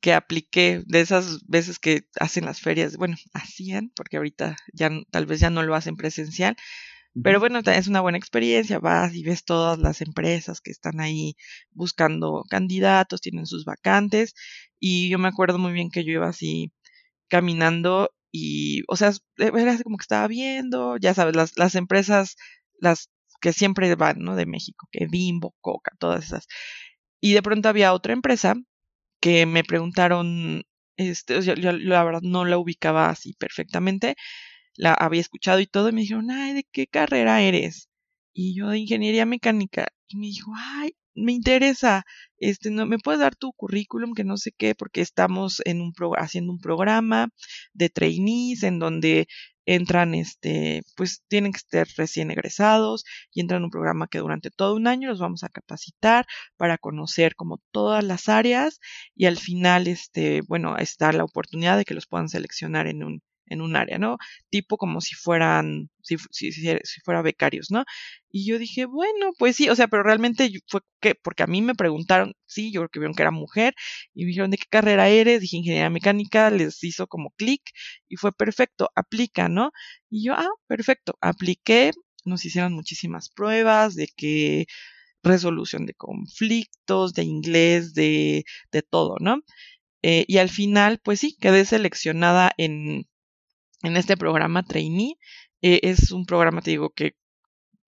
que 0.00 0.14
apliqué 0.14 0.82
de 0.86 1.00
esas 1.00 1.46
veces 1.46 1.78
que 1.78 2.02
hacen 2.20 2.44
las 2.44 2.60
ferias, 2.60 2.96
bueno, 2.96 3.16
hacían, 3.32 3.90
porque 3.96 4.16
ahorita 4.18 4.56
ya 4.72 4.90
tal 5.10 5.26
vez 5.26 5.40
ya 5.40 5.50
no 5.50 5.62
lo 5.62 5.74
hacen 5.74 5.96
presencial, 5.96 6.56
pero 7.22 7.40
bueno, 7.40 7.60
es 7.64 7.88
una 7.88 8.00
buena 8.00 8.18
experiencia, 8.18 8.78
vas 8.78 9.14
y 9.14 9.24
ves 9.24 9.44
todas 9.44 9.78
las 9.78 10.02
empresas 10.02 10.60
que 10.60 10.70
están 10.70 11.00
ahí 11.00 11.34
buscando 11.72 12.44
candidatos, 12.48 13.20
tienen 13.20 13.46
sus 13.46 13.64
vacantes 13.64 14.34
y 14.78 15.08
yo 15.10 15.18
me 15.18 15.28
acuerdo 15.28 15.58
muy 15.58 15.72
bien 15.72 15.90
que 15.90 16.04
yo 16.04 16.12
iba 16.12 16.28
así 16.28 16.72
caminando 17.28 18.10
y, 18.32 18.82
o 18.88 18.96
sea, 18.96 19.12
era 19.38 19.72
así 19.72 19.82
como 19.82 19.96
que 19.98 20.02
estaba 20.02 20.28
viendo, 20.28 20.96
ya 20.98 21.14
sabes, 21.14 21.34
las, 21.36 21.56
las 21.56 21.74
empresas, 21.74 22.36
las 22.80 23.10
que 23.40 23.52
siempre 23.52 23.94
van, 23.96 24.20
¿no? 24.20 24.36
De 24.36 24.46
México, 24.46 24.88
que 24.92 25.06
Bimbo, 25.06 25.54
Coca, 25.60 25.92
todas 25.98 26.24
esas. 26.24 26.46
Y 27.20 27.34
de 27.34 27.42
pronto 27.42 27.68
había 27.68 27.92
otra 27.94 28.12
empresa 28.12 28.54
que 29.20 29.46
me 29.46 29.64
preguntaron, 29.64 30.64
este, 30.96 31.40
yo 31.42 31.54
la 31.56 32.04
verdad 32.04 32.22
no 32.22 32.44
la 32.44 32.58
ubicaba 32.58 33.10
así 33.10 33.34
perfectamente, 33.34 34.16
la 34.76 34.94
había 34.94 35.20
escuchado 35.20 35.60
y 35.60 35.66
todo, 35.66 35.88
y 35.90 35.92
me 35.92 36.02
dijeron, 36.02 36.30
ay, 36.30 36.54
¿de 36.54 36.64
qué 36.72 36.86
carrera 36.86 37.42
eres? 37.42 37.88
Y 38.34 38.54
yo 38.56 38.68
de 38.70 38.78
ingeniería 38.78 39.26
mecánica. 39.26 39.88
Y 40.08 40.16
me 40.18 40.26
dijo, 40.26 40.52
ay, 40.56 40.92
me 41.14 41.32
interesa, 41.32 42.04
este, 42.38 42.70
no, 42.70 42.86
¿me 42.86 42.98
puedes 42.98 43.20
dar 43.20 43.36
tu 43.36 43.52
currículum? 43.52 44.14
Que 44.14 44.24
no 44.24 44.36
sé 44.36 44.52
qué, 44.56 44.74
porque 44.74 45.00
estamos 45.00 45.60
en 45.64 45.80
un 45.80 45.92
pro, 45.92 46.12
haciendo 46.16 46.52
un 46.52 46.60
programa 46.60 47.28
de 47.72 47.90
trainees 47.90 48.62
en 48.62 48.78
donde 48.78 49.26
entran, 49.68 50.14
este, 50.14 50.82
pues 50.96 51.22
tienen 51.28 51.52
que 51.52 51.58
estar 51.58 51.86
recién 51.96 52.30
egresados 52.30 53.04
y 53.32 53.40
entran 53.40 53.58
en 53.58 53.64
un 53.64 53.70
programa 53.70 54.08
que 54.08 54.18
durante 54.18 54.50
todo 54.50 54.74
un 54.74 54.86
año 54.86 55.08
los 55.08 55.20
vamos 55.20 55.44
a 55.44 55.48
capacitar 55.50 56.26
para 56.56 56.78
conocer 56.78 57.34
como 57.36 57.58
todas 57.70 58.02
las 58.04 58.28
áreas 58.28 58.80
y 59.14 59.26
al 59.26 59.36
final, 59.36 59.86
este, 59.88 60.40
bueno, 60.48 60.76
está 60.78 61.12
la 61.12 61.24
oportunidad 61.24 61.76
de 61.76 61.84
que 61.84 61.94
los 61.94 62.06
puedan 62.06 62.28
seleccionar 62.30 62.86
en 62.86 63.04
un 63.04 63.22
en 63.50 63.60
un 63.60 63.76
área, 63.76 63.98
¿no? 63.98 64.18
Tipo 64.50 64.76
como 64.76 65.00
si 65.00 65.14
fueran, 65.14 65.90
si, 66.02 66.16
si, 66.30 66.52
si, 66.52 67.00
fuera 67.04 67.22
becarios, 67.22 67.70
¿no? 67.70 67.84
Y 68.30 68.46
yo 68.46 68.58
dije, 68.58 68.84
bueno, 68.86 69.32
pues 69.38 69.56
sí, 69.56 69.68
o 69.68 69.76
sea, 69.76 69.88
pero 69.88 70.02
realmente 70.02 70.50
fue 70.66 70.80
que, 71.00 71.14
porque 71.14 71.42
a 71.42 71.46
mí 71.46 71.62
me 71.62 71.74
preguntaron, 71.74 72.34
sí, 72.46 72.72
yo 72.72 72.80
creo 72.82 72.88
que 72.90 72.98
vieron 73.00 73.14
que 73.14 73.22
era 73.22 73.30
mujer, 73.30 73.74
y 74.14 74.24
me 74.24 74.28
dijeron, 74.28 74.50
¿de 74.50 74.58
qué 74.58 74.66
carrera 74.70 75.08
eres? 75.08 75.40
Dije, 75.40 75.56
ingeniería 75.58 75.90
mecánica, 75.90 76.50
les 76.50 76.82
hizo 76.84 77.06
como 77.06 77.30
clic, 77.30 77.62
y 78.08 78.16
fue 78.16 78.32
perfecto, 78.32 78.90
aplica, 78.94 79.48
¿no? 79.48 79.72
Y 80.10 80.24
yo, 80.26 80.34
ah, 80.34 80.48
perfecto, 80.66 81.16
apliqué, 81.20 81.92
nos 82.24 82.44
hicieron 82.44 82.74
muchísimas 82.74 83.30
pruebas 83.30 83.94
de 83.94 84.08
que 84.16 84.66
resolución 85.22 85.86
de 85.86 85.94
conflictos, 85.94 87.14
de 87.14 87.24
inglés, 87.24 87.94
de, 87.94 88.44
de 88.72 88.82
todo, 88.82 89.16
¿no? 89.20 89.42
Eh, 90.02 90.24
y 90.28 90.38
al 90.38 90.48
final, 90.50 91.00
pues 91.02 91.20
sí, 91.20 91.36
quedé 91.40 91.64
seleccionada 91.64 92.52
en, 92.56 93.06
en 93.82 93.96
este 93.96 94.16
programa 94.16 94.62
trainee. 94.64 95.16
Eh, 95.62 95.80
es 95.82 96.12
un 96.12 96.26
programa, 96.26 96.62
te 96.62 96.70
digo, 96.70 96.90
que 96.90 97.14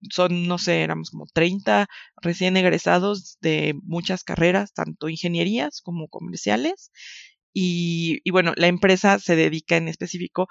son, 0.09 0.47
no 0.47 0.57
sé, 0.57 0.81
éramos 0.83 1.11
como 1.11 1.25
30 1.33 1.87
recién 2.21 2.57
egresados 2.57 3.37
de 3.41 3.75
muchas 3.83 4.23
carreras, 4.23 4.73
tanto 4.73 5.09
ingenierías 5.09 5.81
como 5.81 6.07
comerciales. 6.07 6.91
Y, 7.53 8.19
y 8.23 8.31
bueno, 8.31 8.53
la 8.57 8.67
empresa 8.67 9.19
se 9.19 9.35
dedica 9.35 9.77
en 9.77 9.87
específico 9.87 10.47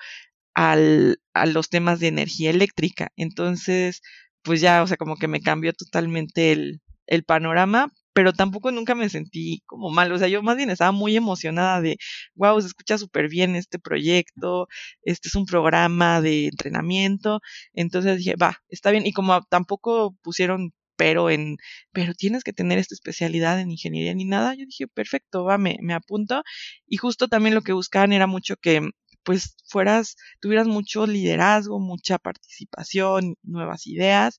al, 0.54 1.20
a 1.34 1.46
los 1.46 1.68
temas 1.70 2.00
de 2.00 2.08
energía 2.08 2.50
eléctrica. 2.50 3.12
Entonces, 3.16 4.02
pues 4.42 4.60
ya, 4.60 4.82
o 4.82 4.86
sea, 4.86 4.96
como 4.96 5.16
que 5.16 5.28
me 5.28 5.40
cambió 5.42 5.72
totalmente 5.72 6.52
el, 6.52 6.82
el 7.06 7.24
panorama, 7.24 7.92
pero 8.20 8.34
tampoco 8.34 8.70
nunca 8.70 8.94
me 8.94 9.08
sentí 9.08 9.62
como 9.64 9.88
mal. 9.88 10.12
O 10.12 10.18
sea, 10.18 10.28
yo 10.28 10.42
más 10.42 10.54
bien 10.58 10.68
estaba 10.68 10.92
muy 10.92 11.16
emocionada 11.16 11.80
de, 11.80 11.96
wow, 12.34 12.60
se 12.60 12.66
escucha 12.66 12.98
súper 12.98 13.30
bien 13.30 13.56
este 13.56 13.78
proyecto, 13.78 14.68
este 15.02 15.28
es 15.28 15.34
un 15.36 15.46
programa 15.46 16.20
de 16.20 16.48
entrenamiento. 16.48 17.40
Entonces 17.72 18.18
dije, 18.18 18.34
va, 18.36 18.58
está 18.68 18.90
bien. 18.90 19.06
Y 19.06 19.12
como 19.12 19.40
tampoco 19.44 20.14
pusieron 20.22 20.72
pero 20.96 21.30
en, 21.30 21.56
pero 21.92 22.12
tienes 22.12 22.44
que 22.44 22.52
tener 22.52 22.78
esta 22.78 22.94
especialidad 22.94 23.58
en 23.58 23.70
ingeniería 23.70 24.14
ni 24.14 24.26
nada, 24.26 24.54
yo 24.54 24.66
dije, 24.66 24.86
perfecto, 24.86 25.44
va, 25.44 25.56
me, 25.56 25.78
me 25.80 25.94
apunto. 25.94 26.42
Y 26.86 26.98
justo 26.98 27.26
también 27.28 27.54
lo 27.54 27.62
que 27.62 27.72
buscaban 27.72 28.12
era 28.12 28.26
mucho 28.26 28.56
que 28.56 28.82
pues 29.22 29.56
fueras, 29.66 30.16
tuvieras 30.40 30.66
mucho 30.66 31.06
liderazgo, 31.06 31.80
mucha 31.80 32.18
participación, 32.18 33.36
nuevas 33.42 33.86
ideas. 33.86 34.38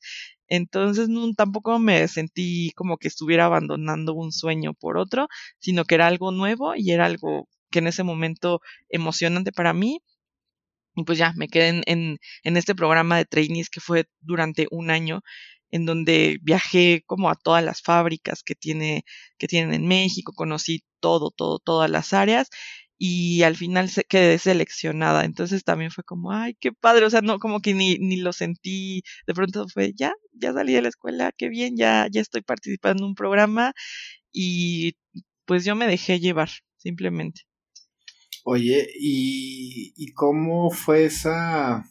Entonces 0.52 1.08
tampoco 1.38 1.80
me 1.80 2.08
sentí 2.10 2.72
como 2.76 2.97
que 2.97 3.08
estuviera 3.08 3.45
abandonando 3.45 4.14
un 4.14 4.32
sueño 4.34 4.74
por 4.74 4.97
otro, 4.97 5.28
sino 5.60 5.86
que 5.86 5.95
era 5.95 6.08
algo 6.08 6.32
nuevo 6.32 6.76
y 6.76 6.91
era 6.91 7.06
algo 7.06 7.47
que 7.72 7.80
en 7.80 7.88
ese 7.88 8.04
momento 8.04 8.62
emocionante 8.89 9.54
para 9.54 9.74
mí. 9.74 10.02
Y 10.95 11.04
pues 11.04 11.18
ya 11.18 11.34
me 11.38 11.47
quedé 11.47 11.70
en, 11.70 11.84
en, 11.88 12.18
en 12.43 12.58
este 12.58 12.76
programa 12.76 13.18
de 13.18 13.26
trainees 13.26 13.70
que 13.70 13.80
fue 13.80 14.06
durante 14.22 14.68
un 14.72 14.89
año 14.91 15.22
en 15.72 15.86
donde 15.86 16.38
viajé 16.41 17.04
como 17.08 17.30
a 17.30 17.36
todas 17.36 17.64
las 17.64 17.82
fábricas 17.82 18.43
que 18.43 18.56
tiene 18.56 19.06
que 19.38 19.47
tienen 19.47 19.74
en 19.74 19.88
México, 19.88 20.34
conocí 20.36 20.84
todo, 20.99 21.32
todo, 21.32 21.60
todas 21.60 21.89
las 21.89 22.12
áreas 22.14 22.49
y 23.04 23.41
al 23.41 23.56
final 23.56 23.89
se 23.89 24.04
quedé 24.04 24.38
seleccionada. 24.38 25.26
Entonces 25.26 25.64
también 25.64 25.89
fue 25.89 26.04
como, 26.04 26.32
ay, 26.32 26.56
qué 26.60 26.72
padre, 26.72 27.06
o 27.06 27.10
sea, 27.10 27.22
no, 27.22 27.39
como 27.39 27.60
que 27.60 27.74
ni, 27.74 27.97
ni 27.97 28.18
lo 28.18 28.32
sentí, 28.32 29.02
de 29.26 29.34
pronto 29.34 29.68
fue, 29.68 29.93
ya, 29.95 30.14
ya 30.34 30.54
salí 30.54 30.74
de 30.74 30.84
la 30.84 30.89
escuela, 30.89 31.32
qué 31.36 31.49
bien, 31.49 31.76
ya, 31.78 32.08
ya 32.12 32.22
estoy 32.22 32.43
participando 32.43 33.04
en 33.04 33.10
un 33.10 33.16
programa 33.16 33.74
y 34.32 34.97
pues 35.45 35.66
yo 35.66 35.76
me 35.76 35.88
dejé 35.88 36.20
llevar, 36.20 36.49
simplemente. 36.78 37.41
Oye, 38.43 38.88
¿y, 38.99 39.93
y 39.97 40.12
cómo 40.14 40.70
fue 40.70 41.06
esa 41.06 41.84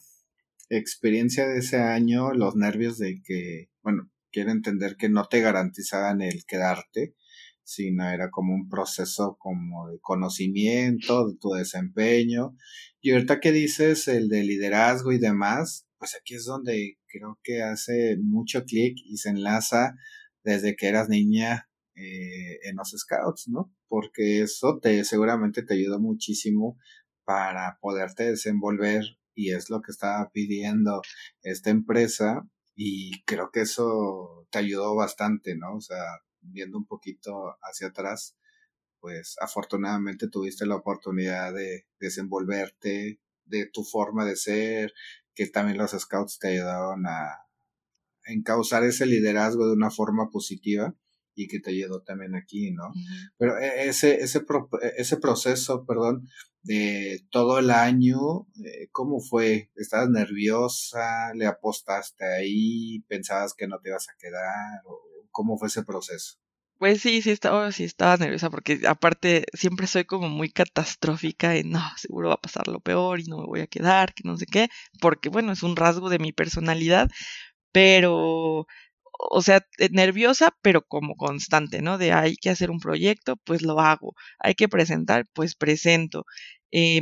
experiencia 0.69 1.45
de 1.45 1.59
ese 1.59 1.75
año, 1.75 2.31
los 2.31 2.55
nervios 2.55 2.97
de 2.97 3.21
que, 3.21 3.69
bueno, 3.83 4.09
quiero 4.31 4.51
entender 4.51 4.95
que 4.95 5.09
no 5.09 5.25
te 5.25 5.41
garantizaban 5.41 6.21
el 6.21 6.45
quedarte, 6.45 7.15
sino 7.63 8.09
era 8.09 8.29
como 8.29 8.53
un 8.53 8.69
proceso 8.69 9.37
como 9.39 9.89
de 9.89 9.99
conocimiento 9.99 11.27
de 11.27 11.37
tu 11.37 11.51
desempeño. 11.51 12.55
Y 13.01 13.11
ahorita 13.11 13.39
que 13.39 13.51
dices 13.51 14.07
el 14.07 14.29
de 14.29 14.43
liderazgo 14.43 15.11
y 15.11 15.19
demás, 15.19 15.87
pues 15.97 16.15
aquí 16.19 16.35
es 16.35 16.45
donde 16.45 16.97
creo 17.07 17.39
que 17.43 17.61
hace 17.61 18.17
mucho 18.21 18.65
clic 18.65 18.97
y 19.05 19.17
se 19.17 19.29
enlaza 19.29 19.95
desde 20.43 20.75
que 20.75 20.87
eras 20.87 21.09
niña 21.09 21.69
eh, 21.95 22.59
en 22.63 22.75
los 22.77 22.89
scouts, 22.97 23.47
¿no? 23.49 23.73
Porque 23.87 24.41
eso 24.41 24.79
te 24.81 25.03
seguramente 25.03 25.63
te 25.63 25.75
ayudó 25.75 25.99
muchísimo 25.99 26.77
para 27.23 27.77
poderte 27.81 28.23
desenvolver 28.23 29.03
y 29.35 29.53
es 29.53 29.69
lo 29.69 29.81
que 29.81 29.91
estaba 29.91 30.31
pidiendo 30.31 31.01
esta 31.43 31.69
empresa 31.69 32.47
y 32.75 33.23
creo 33.25 33.51
que 33.51 33.61
eso 33.61 34.47
te 34.49 34.59
ayudó 34.59 34.95
bastante, 34.95 35.55
¿no? 35.55 35.75
O 35.75 35.81
sea, 35.81 36.03
viendo 36.41 36.77
un 36.77 36.85
poquito 36.85 37.55
hacia 37.61 37.87
atrás, 37.87 38.35
pues 38.99 39.35
afortunadamente 39.39 40.27
tuviste 40.29 40.65
la 40.65 40.75
oportunidad 40.75 41.53
de 41.53 41.87
desenvolverte, 41.99 43.19
de 43.45 43.65
tu 43.67 43.83
forma 43.83 44.25
de 44.25 44.35
ser, 44.35 44.93
que 45.33 45.47
también 45.47 45.77
los 45.77 45.91
scouts 45.91 46.39
te 46.39 46.49
ayudaron 46.49 47.05
a 47.07 47.39
encauzar 48.25 48.83
ese 48.83 49.05
liderazgo 49.05 49.67
de 49.67 49.73
una 49.73 49.89
forma 49.89 50.29
positiva 50.29 50.95
y 51.35 51.47
que 51.47 51.59
te 51.59 51.71
ayudó 51.71 52.01
también 52.01 52.35
aquí, 52.35 52.71
¿no? 52.71 52.91
Pero 53.37 53.57
e, 53.57 53.87
ese, 53.87 54.21
ese, 54.21 54.43
ese 54.97 55.17
proceso, 55.17 55.85
perdón, 55.85 56.27
de 56.63 57.25
todo 57.31 57.59
el 57.59 57.71
año, 57.71 58.47
eh, 58.63 58.89
¿cómo 58.91 59.19
fue? 59.21 59.71
¿Estabas 59.75 60.09
nerviosa? 60.09 61.33
¿Le 61.33 61.47
apostaste 61.47 62.25
ahí? 62.25 63.03
¿Pensabas 63.07 63.53
que 63.53 63.67
no 63.67 63.79
te 63.79 63.89
ibas 63.89 64.09
a 64.09 64.17
quedar? 64.19 64.81
¿O 64.85 65.01
¿Cómo 65.31 65.57
fue 65.57 65.67
ese 65.69 65.83
proceso? 65.83 66.37
Pues 66.77 67.01
sí, 67.01 67.21
sí 67.21 67.29
estaba, 67.29 67.71
sí 67.71 67.83
estaba 67.83 68.17
nerviosa 68.17 68.49
porque 68.49 68.81
aparte 68.87 69.45
siempre 69.53 69.85
soy 69.85 70.03
como 70.05 70.29
muy 70.29 70.49
catastrófica 70.51 71.55
y 71.57 71.63
no, 71.63 71.79
seguro 71.97 72.29
va 72.29 72.33
a 72.35 72.41
pasar 72.41 72.67
lo 72.67 72.79
peor 72.79 73.19
y 73.19 73.25
no 73.25 73.37
me 73.37 73.45
voy 73.45 73.59
a 73.61 73.67
quedar, 73.67 74.13
que 74.15 74.23
no 74.25 74.35
sé 74.35 74.47
qué, 74.47 74.67
porque 74.99 75.29
bueno, 75.29 75.51
es 75.51 75.61
un 75.61 75.75
rasgo 75.75 76.09
de 76.09 76.17
mi 76.17 76.33
personalidad, 76.33 77.07
pero, 77.71 78.67
o 79.19 79.41
sea, 79.43 79.65
eh, 79.79 79.89
nerviosa, 79.91 80.55
pero 80.63 80.83
como 80.83 81.15
constante, 81.15 81.81
¿no? 81.83 81.97
De 81.99 82.13
hay 82.13 82.35
que 82.37 82.49
hacer 82.51 82.71
un 82.71 82.79
proyecto, 82.79 83.37
pues 83.45 83.61
lo 83.63 83.79
hago, 83.79 84.15
hay 84.39 84.55
que 84.55 84.69
presentar, 84.69 85.27
pues 85.33 85.55
presento. 85.55 86.25
Eh, 86.71 87.01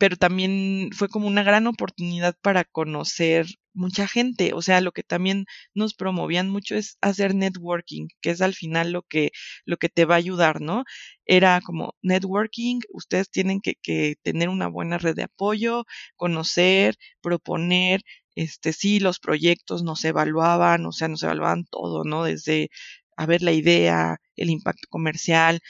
pero 0.00 0.16
también 0.16 0.90
fue 0.96 1.08
como 1.10 1.26
una 1.28 1.42
gran 1.44 1.66
oportunidad 1.66 2.34
para 2.42 2.64
conocer 2.64 3.46
mucha 3.74 4.08
gente, 4.08 4.52
o 4.54 4.62
sea, 4.62 4.80
lo 4.80 4.92
que 4.92 5.02
también 5.04 5.44
nos 5.74 5.94
promovían 5.94 6.48
mucho 6.50 6.74
es 6.74 6.96
hacer 7.02 7.34
networking, 7.34 8.08
que 8.22 8.30
es 8.30 8.40
al 8.40 8.54
final 8.54 8.92
lo 8.92 9.02
que, 9.02 9.30
lo 9.66 9.76
que 9.76 9.90
te 9.90 10.06
va 10.06 10.14
a 10.14 10.18
ayudar, 10.18 10.62
¿no? 10.62 10.84
Era 11.26 11.60
como 11.60 11.94
networking, 12.02 12.80
ustedes 12.92 13.30
tienen 13.30 13.60
que, 13.60 13.74
que 13.82 14.16
tener 14.22 14.48
una 14.48 14.68
buena 14.68 14.96
red 14.98 15.14
de 15.16 15.24
apoyo, 15.24 15.84
conocer, 16.16 16.96
proponer, 17.20 18.00
este, 18.34 18.72
sí, 18.72 19.00
los 19.00 19.18
proyectos 19.20 19.82
nos 19.82 20.02
evaluaban, 20.06 20.86
o 20.86 20.92
sea, 20.92 21.08
nos 21.08 21.22
evaluaban 21.22 21.64
todo, 21.70 22.04
¿no? 22.04 22.24
Desde 22.24 22.70
a 23.16 23.26
ver 23.26 23.42
la 23.42 23.52
idea, 23.52 24.16
el 24.36 24.48
impacto 24.50 24.86
comercial, 24.88 25.60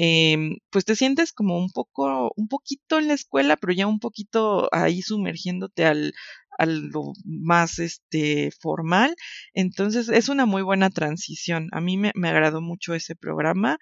eh, 0.00 0.38
pues 0.70 0.84
te 0.84 0.94
sientes 0.96 1.32
como 1.32 1.58
un 1.58 1.70
poco, 1.70 2.32
un 2.36 2.48
poquito 2.48 2.98
en 3.00 3.08
la 3.08 3.14
escuela, 3.14 3.56
pero 3.56 3.72
ya 3.72 3.86
un 3.88 3.98
poquito 4.00 4.68
ahí 4.72 5.02
sumergiéndote 5.02 5.84
al, 5.86 6.14
a 6.58 6.66
lo 6.66 7.12
más 7.24 7.78
este 7.80 8.50
formal. 8.60 9.16
Entonces 9.54 10.08
es 10.08 10.28
una 10.28 10.46
muy 10.46 10.62
buena 10.62 10.90
transición. 10.90 11.68
A 11.72 11.80
mí 11.80 11.96
me, 11.96 12.12
me 12.14 12.28
agradó 12.28 12.60
mucho 12.60 12.94
ese 12.94 13.16
programa 13.16 13.78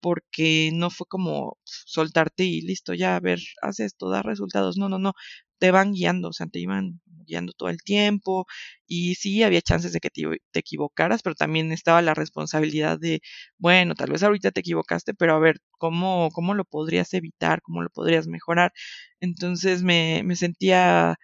porque 0.00 0.70
no 0.74 0.90
fue 0.90 1.06
como 1.08 1.58
soltarte 1.64 2.44
y 2.44 2.60
listo, 2.62 2.94
ya 2.94 3.16
a 3.16 3.20
ver, 3.20 3.40
haz 3.62 3.80
esto, 3.80 4.08
da 4.10 4.22
resultados. 4.22 4.76
No, 4.78 4.88
no, 4.88 4.98
no, 4.98 5.12
te 5.58 5.70
van 5.72 5.92
guiando, 5.92 6.28
o 6.28 6.32
sea, 6.32 6.46
te 6.46 6.60
iban 6.60 7.00
guiando 7.28 7.52
todo 7.52 7.68
el 7.68 7.82
tiempo 7.82 8.46
y 8.86 9.14
sí, 9.16 9.42
había 9.42 9.62
chances 9.62 9.92
de 9.92 10.00
que 10.00 10.10
te, 10.10 10.22
te, 10.50 10.60
equivocaras, 10.60 11.22
pero 11.22 11.34
también 11.36 11.72
estaba 11.72 12.02
la 12.02 12.14
responsabilidad 12.14 12.98
de, 12.98 13.20
bueno, 13.58 13.94
tal 13.94 14.10
vez 14.12 14.22
ahorita 14.22 14.50
te 14.50 14.60
equivocaste, 14.60 15.14
pero 15.14 15.34
a 15.34 15.38
ver, 15.38 15.60
¿cómo, 15.72 16.30
cómo 16.32 16.54
lo 16.54 16.64
podrías 16.64 17.14
evitar? 17.14 17.62
¿Cómo 17.62 17.82
lo 17.82 17.90
podrías 17.90 18.26
mejorar? 18.26 18.72
Entonces 19.20 19.82
me, 19.82 20.22
me 20.24 20.36
sentía, 20.36 21.16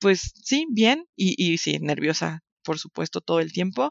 pues 0.00 0.32
sí, 0.44 0.66
bien 0.70 1.06
y, 1.16 1.34
y 1.38 1.58
sí, 1.58 1.78
nerviosa, 1.80 2.42
por 2.64 2.78
supuesto, 2.78 3.20
todo 3.20 3.40
el 3.40 3.52
tiempo, 3.52 3.90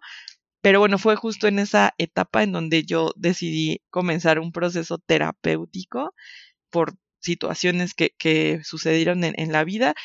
pero 0.61 0.79
bueno, 0.79 0.97
fue 0.97 1.15
justo 1.15 1.47
en 1.47 1.59
esa 1.59 1.93
etapa 1.97 2.43
en 2.43 2.51
donde 2.51 2.83
yo 2.83 3.13
decidí 3.15 3.81
comenzar 3.89 4.39
un 4.39 4.51
proceso 4.51 4.97
terapéutico 4.97 6.13
por 6.69 6.95
situaciones 7.19 7.93
que, 7.93 8.11
que 8.17 8.61
sucedieron 8.63 9.23
en, 9.23 9.51
la 9.51 9.63
vida 9.63 9.95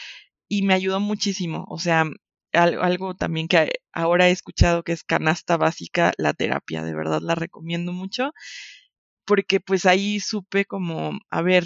y 0.53 0.61
me 0.63 0.75
ayudó 0.75 1.01
muchísimo. 1.01 1.65
O 1.71 1.79
sea, 1.79 2.05
algo, 2.53 3.15
también 3.15 3.49
que 3.49 3.73
ahora 3.91 4.29
he 4.29 4.33
escuchado 4.33 4.83
que 4.83 4.93
es 4.93 5.03
canasta 5.03 5.57
básica, 5.57 6.13
la 6.19 6.35
terapia, 6.35 6.83
de 6.85 6.95
verdad 6.95 7.23
la 7.23 7.35
recomiendo 7.35 7.95
mucho, 7.95 8.33
porque 9.27 9.61
pues 9.61 9.87
ahí 9.87 10.21
supe 10.21 10.67
como, 10.67 11.13
a 11.31 11.43
ver, 11.43 11.65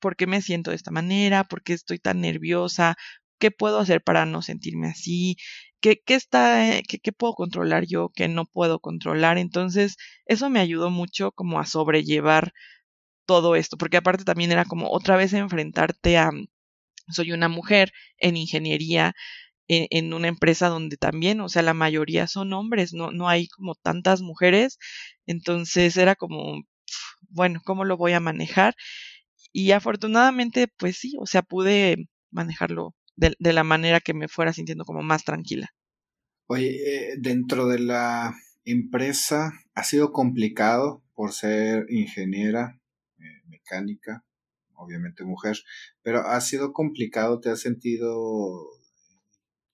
por 0.00 0.16
qué 0.16 0.26
me 0.26 0.42
siento 0.42 0.70
de 0.70 0.76
esta 0.76 0.90
manera, 0.92 1.44
por 1.44 1.62
qué 1.62 1.74
estoy 1.74 2.00
tan 2.00 2.20
nerviosa, 2.20 2.96
qué 3.38 3.52
puedo 3.52 3.78
hacer 3.80 4.02
para 4.02 4.26
no 4.26 4.42
sentirme 4.42 4.88
así, 4.88 5.36
qué, 5.80 6.02
qué 6.04 6.14
está, 6.16 6.78
eh, 6.78 6.82
qué, 6.88 6.98
qué 7.00 7.12
puedo 7.12 7.34
controlar 7.34 7.86
yo, 7.86 8.10
qué 8.16 8.28
no 8.28 8.46
puedo 8.46 8.80
controlar. 8.80 9.38
Entonces, 9.38 9.96
eso 10.26 10.50
me 10.50 10.60
ayudó 10.60 10.90
mucho 10.90 11.32
como 11.32 11.60
a 11.60 11.66
sobrellevar 11.66 12.52
todo 13.26 13.56
esto, 13.56 13.76
porque 13.78 13.98
aparte 13.98 14.24
también 14.24 14.52
era 14.52 14.64
como 14.66 14.90
otra 14.90 15.16
vez 15.16 15.32
enfrentarte 15.34 16.18
a, 16.18 16.30
soy 17.12 17.32
una 17.32 17.48
mujer 17.48 17.92
en 18.18 18.36
ingeniería, 18.36 19.14
en, 19.68 20.12
una 20.14 20.28
empresa 20.28 20.68
donde 20.68 20.96
también, 20.96 21.40
o 21.40 21.48
sea, 21.48 21.62
la 21.62 21.74
mayoría 21.74 22.26
son 22.26 22.52
hombres, 22.52 22.92
no, 22.92 23.12
no 23.12 23.28
hay 23.28 23.46
como 23.48 23.74
tantas 23.76 24.20
mujeres, 24.20 24.78
entonces 25.26 25.96
era 25.96 26.16
como, 26.16 26.64
bueno, 27.28 27.60
¿cómo 27.64 27.84
lo 27.84 27.96
voy 27.96 28.12
a 28.12 28.20
manejar? 28.20 28.74
Y 29.52 29.72
afortunadamente, 29.72 30.68
pues 30.76 30.96
sí, 30.96 31.16
o 31.20 31.26
sea, 31.26 31.42
pude 31.42 32.08
manejarlo 32.32 32.94
de, 33.16 33.34
de 33.38 33.52
la 33.52 33.64
manera 33.64 34.00
que 34.00 34.14
me 34.14 34.28
fuera 34.28 34.52
sintiendo 34.52 34.84
como 34.84 35.02
más 35.02 35.24
tranquila. 35.24 35.70
Oye, 36.48 37.12
eh, 37.12 37.14
dentro 37.16 37.68
de 37.68 37.78
la 37.78 38.34
empresa, 38.64 39.52
¿ha 39.74 39.84
sido 39.84 40.12
complicado 40.12 41.04
por 41.14 41.32
ser 41.32 41.86
ingeniera 41.90 42.80
eh, 43.18 43.42
mecánica? 43.46 44.24
Obviamente 44.82 45.24
mujer, 45.24 45.58
pero 46.02 46.20
ha 46.20 46.40
sido 46.40 46.72
complicado, 46.72 47.38
¿te 47.38 47.50
has 47.50 47.60
sentido 47.60 48.66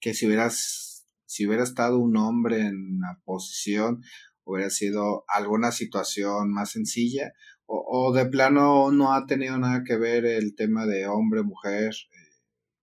que 0.01 0.15
si 0.15 0.27
hubieras, 0.27 1.07
si 1.27 1.47
hubiera 1.47 1.63
estado 1.63 1.99
un 1.99 2.17
hombre 2.17 2.63
en 2.63 2.99
la 2.99 3.21
posición, 3.25 4.03
hubiera 4.43 4.69
sido 4.69 5.25
alguna 5.29 5.71
situación 5.71 6.53
más 6.53 6.73
sencilla? 6.73 7.33
O, 7.67 8.13
de 8.13 8.27
plano 8.27 8.91
no 8.91 9.13
ha 9.13 9.27
tenido 9.27 9.59
nada 9.59 9.83
que 9.85 9.97
ver 9.97 10.25
el 10.25 10.55
tema 10.57 10.87
de 10.87 11.07
hombre, 11.07 11.43
mujer, 11.43 11.95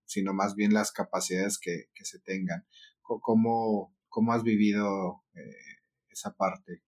sino 0.04 0.32
más 0.32 0.54
bien 0.54 0.72
las 0.72 0.92
capacidades 0.92 1.58
que, 1.58 1.90
que 1.94 2.04
se 2.04 2.20
tengan. 2.20 2.66
¿Cómo, 3.02 3.94
cómo 4.08 4.32
has 4.32 4.42
vivido 4.42 5.22
eh, 5.34 5.82
esa 6.10 6.34
parte? 6.34 6.83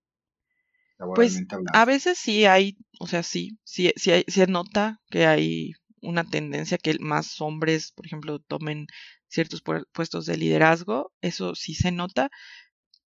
Pues 1.15 1.43
a 1.73 1.85
veces 1.85 2.19
sí 2.19 2.45
hay, 2.47 2.77
o 3.01 3.07
sea, 3.07 3.23
sí, 3.23 3.59
sí, 3.65 3.93
sí 3.97 4.25
se 4.29 4.47
nota 4.47 5.01
que 5.11 5.27
hay 5.27 5.73
una 6.03 6.25
tendencia 6.25 6.79
que 6.79 6.99
más 6.99 7.41
hombres, 7.41 7.93
por 7.93 8.07
ejemplo, 8.07 8.39
tomen 8.39 8.87
ciertos 9.29 9.63
puestos 9.93 10.27
de 10.27 10.37
liderazgo, 10.37 11.13
eso 11.21 11.55
sí 11.55 11.75
se 11.75 11.91
nota. 11.91 12.31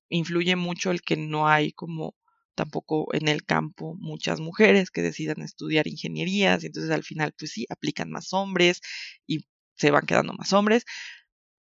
Influye 0.09 0.57
mucho 0.57 0.91
el 0.91 1.03
que 1.03 1.16
no 1.16 1.49
hay 1.49 1.72
como 1.72 2.16
tampoco 2.55 3.14
en 3.14 3.28
el 3.28 3.45
campo 3.45 3.97
muchas 3.99 4.41
mujeres 4.41 4.91
que 4.91 5.03
decidan 5.03 5.41
estudiar 5.43 5.86
ingenierías 5.86 6.62
y 6.62 6.66
entonces 6.66 6.91
al 6.91 7.05
final 7.05 7.32
pues 7.38 7.53
sí, 7.53 7.66
aplican 7.70 8.11
más 8.11 8.32
hombres 8.32 8.80
y 9.26 9.47
se 9.76 9.91
van 9.91 10.07
quedando 10.07 10.32
más 10.34 10.53
hombres. 10.53 10.84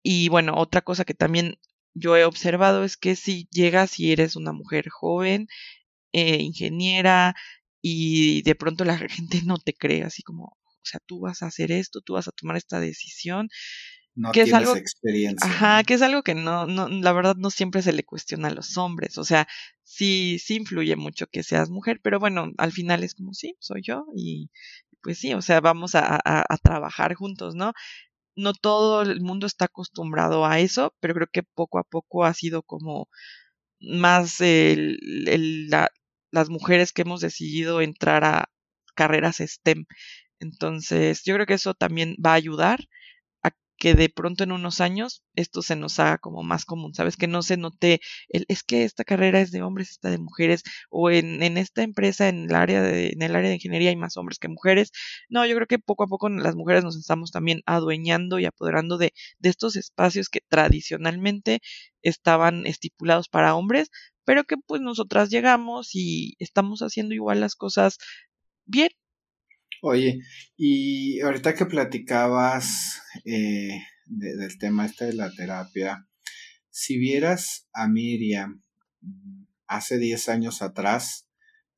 Y 0.02 0.28
bueno, 0.28 0.54
otra 0.56 0.82
cosa 0.82 1.04
que 1.04 1.14
también 1.14 1.58
yo 1.94 2.16
he 2.16 2.24
observado 2.24 2.84
es 2.84 2.96
que 2.96 3.16
si 3.16 3.48
llegas 3.50 3.98
y 4.00 4.12
eres 4.12 4.36
una 4.36 4.52
mujer 4.52 4.88
joven, 4.90 5.48
eh, 6.14 6.38
ingeniera, 6.40 7.34
y 7.82 8.42
de 8.42 8.54
pronto 8.54 8.84
la 8.84 8.96
gente 9.10 9.42
no 9.44 9.58
te 9.58 9.74
cree, 9.74 10.04
así 10.04 10.22
como, 10.22 10.44
o 10.44 10.84
sea, 10.84 11.00
tú 11.06 11.20
vas 11.20 11.42
a 11.42 11.46
hacer 11.46 11.70
esto, 11.72 12.00
tú 12.00 12.14
vas 12.14 12.28
a 12.28 12.32
tomar 12.32 12.56
esta 12.56 12.80
decisión. 12.80 13.48
No 14.14 14.30
que 14.30 14.44
tienes 14.44 14.62
es 14.62 14.68
algo, 14.68 14.76
experiencia. 14.76 15.50
Ajá, 15.50 15.82
que 15.82 15.94
es 15.94 16.02
algo 16.02 16.22
que 16.22 16.34
no, 16.34 16.66
no, 16.66 16.88
la 16.88 17.12
verdad 17.12 17.34
no 17.36 17.50
siempre 17.50 17.82
se 17.82 17.92
le 17.92 18.04
cuestiona 18.04 18.48
a 18.48 18.54
los 18.54 18.78
hombres. 18.78 19.18
O 19.18 19.24
sea, 19.24 19.48
sí, 19.82 20.38
sí 20.38 20.54
influye 20.54 20.96
mucho 20.96 21.26
que 21.26 21.42
seas 21.42 21.68
mujer, 21.68 22.00
pero 22.02 22.20
bueno, 22.20 22.52
al 22.58 22.72
final 22.72 23.02
es 23.02 23.14
como, 23.14 23.34
sí, 23.34 23.56
soy 23.58 23.82
yo 23.82 24.06
y 24.16 24.50
pues 25.02 25.18
sí, 25.18 25.34
o 25.34 25.42
sea, 25.42 25.60
vamos 25.60 25.94
a, 25.94 26.18
a, 26.24 26.56
trabajar 26.58 27.14
juntos, 27.14 27.54
¿no? 27.54 27.74
No 28.36 28.54
todo 28.54 29.02
el 29.02 29.20
mundo 29.20 29.46
está 29.46 29.66
acostumbrado 29.66 30.46
a 30.46 30.60
eso, 30.60 30.94
pero 31.00 31.14
creo 31.14 31.28
que 31.30 31.42
poco 31.42 31.78
a 31.78 31.84
poco 31.84 32.24
ha 32.24 32.32
sido 32.34 32.62
como 32.62 33.08
más 33.80 34.40
el, 34.40 34.98
el, 35.28 35.68
la, 35.68 35.90
las 36.35 36.51
mujeres 36.51 36.93
que 36.93 37.03
hemos 37.03 37.20
decidido 37.20 37.80
entrar 37.80 38.24
a 38.24 38.51
carreras 38.95 39.39
STEM. 39.39 39.87
Entonces, 40.41 41.22
yo 41.24 41.35
creo 41.35 41.47
que 41.47 41.55
eso 41.55 41.74
también 41.74 42.16
va 42.24 42.32
a 42.32 42.35
ayudar 42.35 42.80
a 43.45 43.51
que 43.78 43.95
de 43.95 44.09
pronto 44.09 44.45
en 44.45 44.53
unos 44.53 44.80
años 44.80 45.22
esto 45.35 45.62
se 45.62 45.76
nos 45.76 45.99
haga 46.01 46.18
como 46.18 46.43
más 46.43 46.64
común, 46.64 46.95
¿sabes? 46.95 47.16
Que 47.16 47.28
no 47.28 47.43
se 47.43 47.57
note 47.57 48.01
el, 48.28 48.47
es 48.49 48.62
que 48.64 48.85
esta 48.85 49.05
carrera 49.05 49.41
es 49.41 49.53
de 49.53 49.62
hombres, 49.62 49.91
esta 49.91 50.11
de 50.11 50.18
mujeres, 50.18 50.62
o 50.91 51.11
en, 51.11 51.43
en 51.43 51.57
esta 51.59 51.82
empresa, 51.82 52.28
en 52.28 52.47
el, 52.51 52.55
área 52.57 52.82
de, 52.82 53.09
en 53.09 53.22
el 53.22 53.37
área 53.37 53.51
de 53.51 53.57
ingeniería 53.57 53.91
hay 53.91 53.97
más 53.97 54.16
hombres 54.16 54.39
que 54.39 54.49
mujeres. 54.49 54.91
No, 55.28 55.47
yo 55.47 55.55
creo 55.57 55.66
que 55.68 55.78
poco 55.78 56.05
a 56.05 56.09
poco 56.09 56.28
las 56.28 56.57
mujeres 56.57 56.85
nos 56.85 56.97
estamos 56.97 57.30
también 57.32 57.62
adueñando 57.66 58.39
y 58.41 58.47
apoderando 58.47 58.99
de, 58.99 59.12
de 59.39 59.49
estos 59.51 59.76
espacios 59.76 60.28
que 60.28 60.41
tradicionalmente 60.49 61.61
estaban 62.03 62.66
estipulados 62.66 63.28
para 63.28 63.55
hombres, 63.55 63.91
pero 64.24 64.44
que 64.44 64.56
pues 64.56 64.80
nosotras 64.80 65.30
llegamos 65.30 65.90
y 65.94 66.36
estamos 66.38 66.80
haciendo 66.80 67.14
igual 67.14 67.40
las 67.40 67.54
cosas 67.54 67.98
bien. 68.64 68.90
Oye, 69.82 70.20
y 70.56 71.20
ahorita 71.20 71.54
que 71.54 71.66
platicabas 71.66 73.02
eh, 73.24 73.80
del 74.06 74.58
tema 74.58 74.86
este 74.86 75.06
de 75.06 75.14
la 75.14 75.30
terapia, 75.30 76.08
si 76.70 76.98
vieras 76.98 77.68
a 77.72 77.86
Miriam 77.88 78.62
mm, 79.00 79.44
hace 79.66 79.98
10 79.98 80.28
años 80.28 80.62
atrás, 80.62 81.28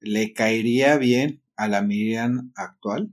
¿le 0.00 0.32
caería 0.32 0.98
bien 0.98 1.42
a 1.56 1.68
la 1.68 1.82
Miriam 1.82 2.52
actual? 2.54 3.10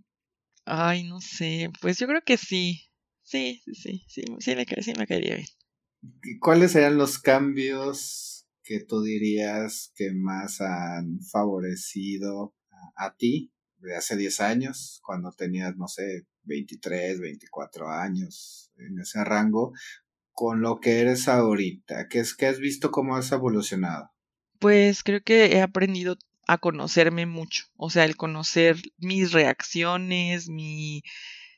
Ay, 0.65 1.03
no 1.03 1.19
sé, 1.19 1.69
pues 1.81 1.97
yo 1.97 2.07
creo 2.07 2.21
que 2.25 2.37
sí. 2.37 2.89
Sí, 3.23 3.61
sí, 3.65 3.73
sí, 3.73 4.05
sí, 4.07 4.23
sí, 4.39 4.55
le, 4.55 4.65
sí 4.81 4.93
me 4.97 5.07
caería 5.07 5.35
bien. 5.35 5.47
¿Cuáles 6.39 6.73
serían 6.73 6.97
los 6.97 7.19
cambios 7.19 8.32
que 8.63 8.79
tú 8.79 9.01
dirías 9.03 9.91
que 9.95 10.11
más 10.13 10.61
han 10.61 11.19
favorecido 11.21 12.55
a, 12.95 13.15
ti 13.15 13.51
de 13.77 13.95
hace 13.95 14.15
10 14.15 14.39
años, 14.41 15.01
cuando 15.05 15.31
tenías, 15.31 15.75
no 15.75 15.87
sé, 15.87 16.25
23, 16.43 17.19
24 17.19 17.89
años, 17.89 18.71
en 18.77 18.99
ese 18.99 19.23
rango, 19.23 19.73
con 20.31 20.61
lo 20.61 20.79
que 20.79 20.99
eres 20.99 21.27
ahorita? 21.27 22.07
¿Qué, 22.07 22.19
es, 22.19 22.33
que 22.33 22.47
has 22.47 22.59
visto 22.59 22.91
cómo 22.91 23.15
has 23.15 23.31
evolucionado? 23.31 24.11
Pues 24.59 25.03
creo 25.03 25.21
que 25.21 25.45
he 25.45 25.61
aprendido 25.61 26.17
a 26.47 26.57
conocerme 26.57 27.25
mucho, 27.25 27.65
o 27.77 27.89
sea, 27.89 28.03
el 28.05 28.17
conocer 28.17 28.77
mis 28.97 29.31
reacciones, 29.31 30.49
mi, 30.49 31.03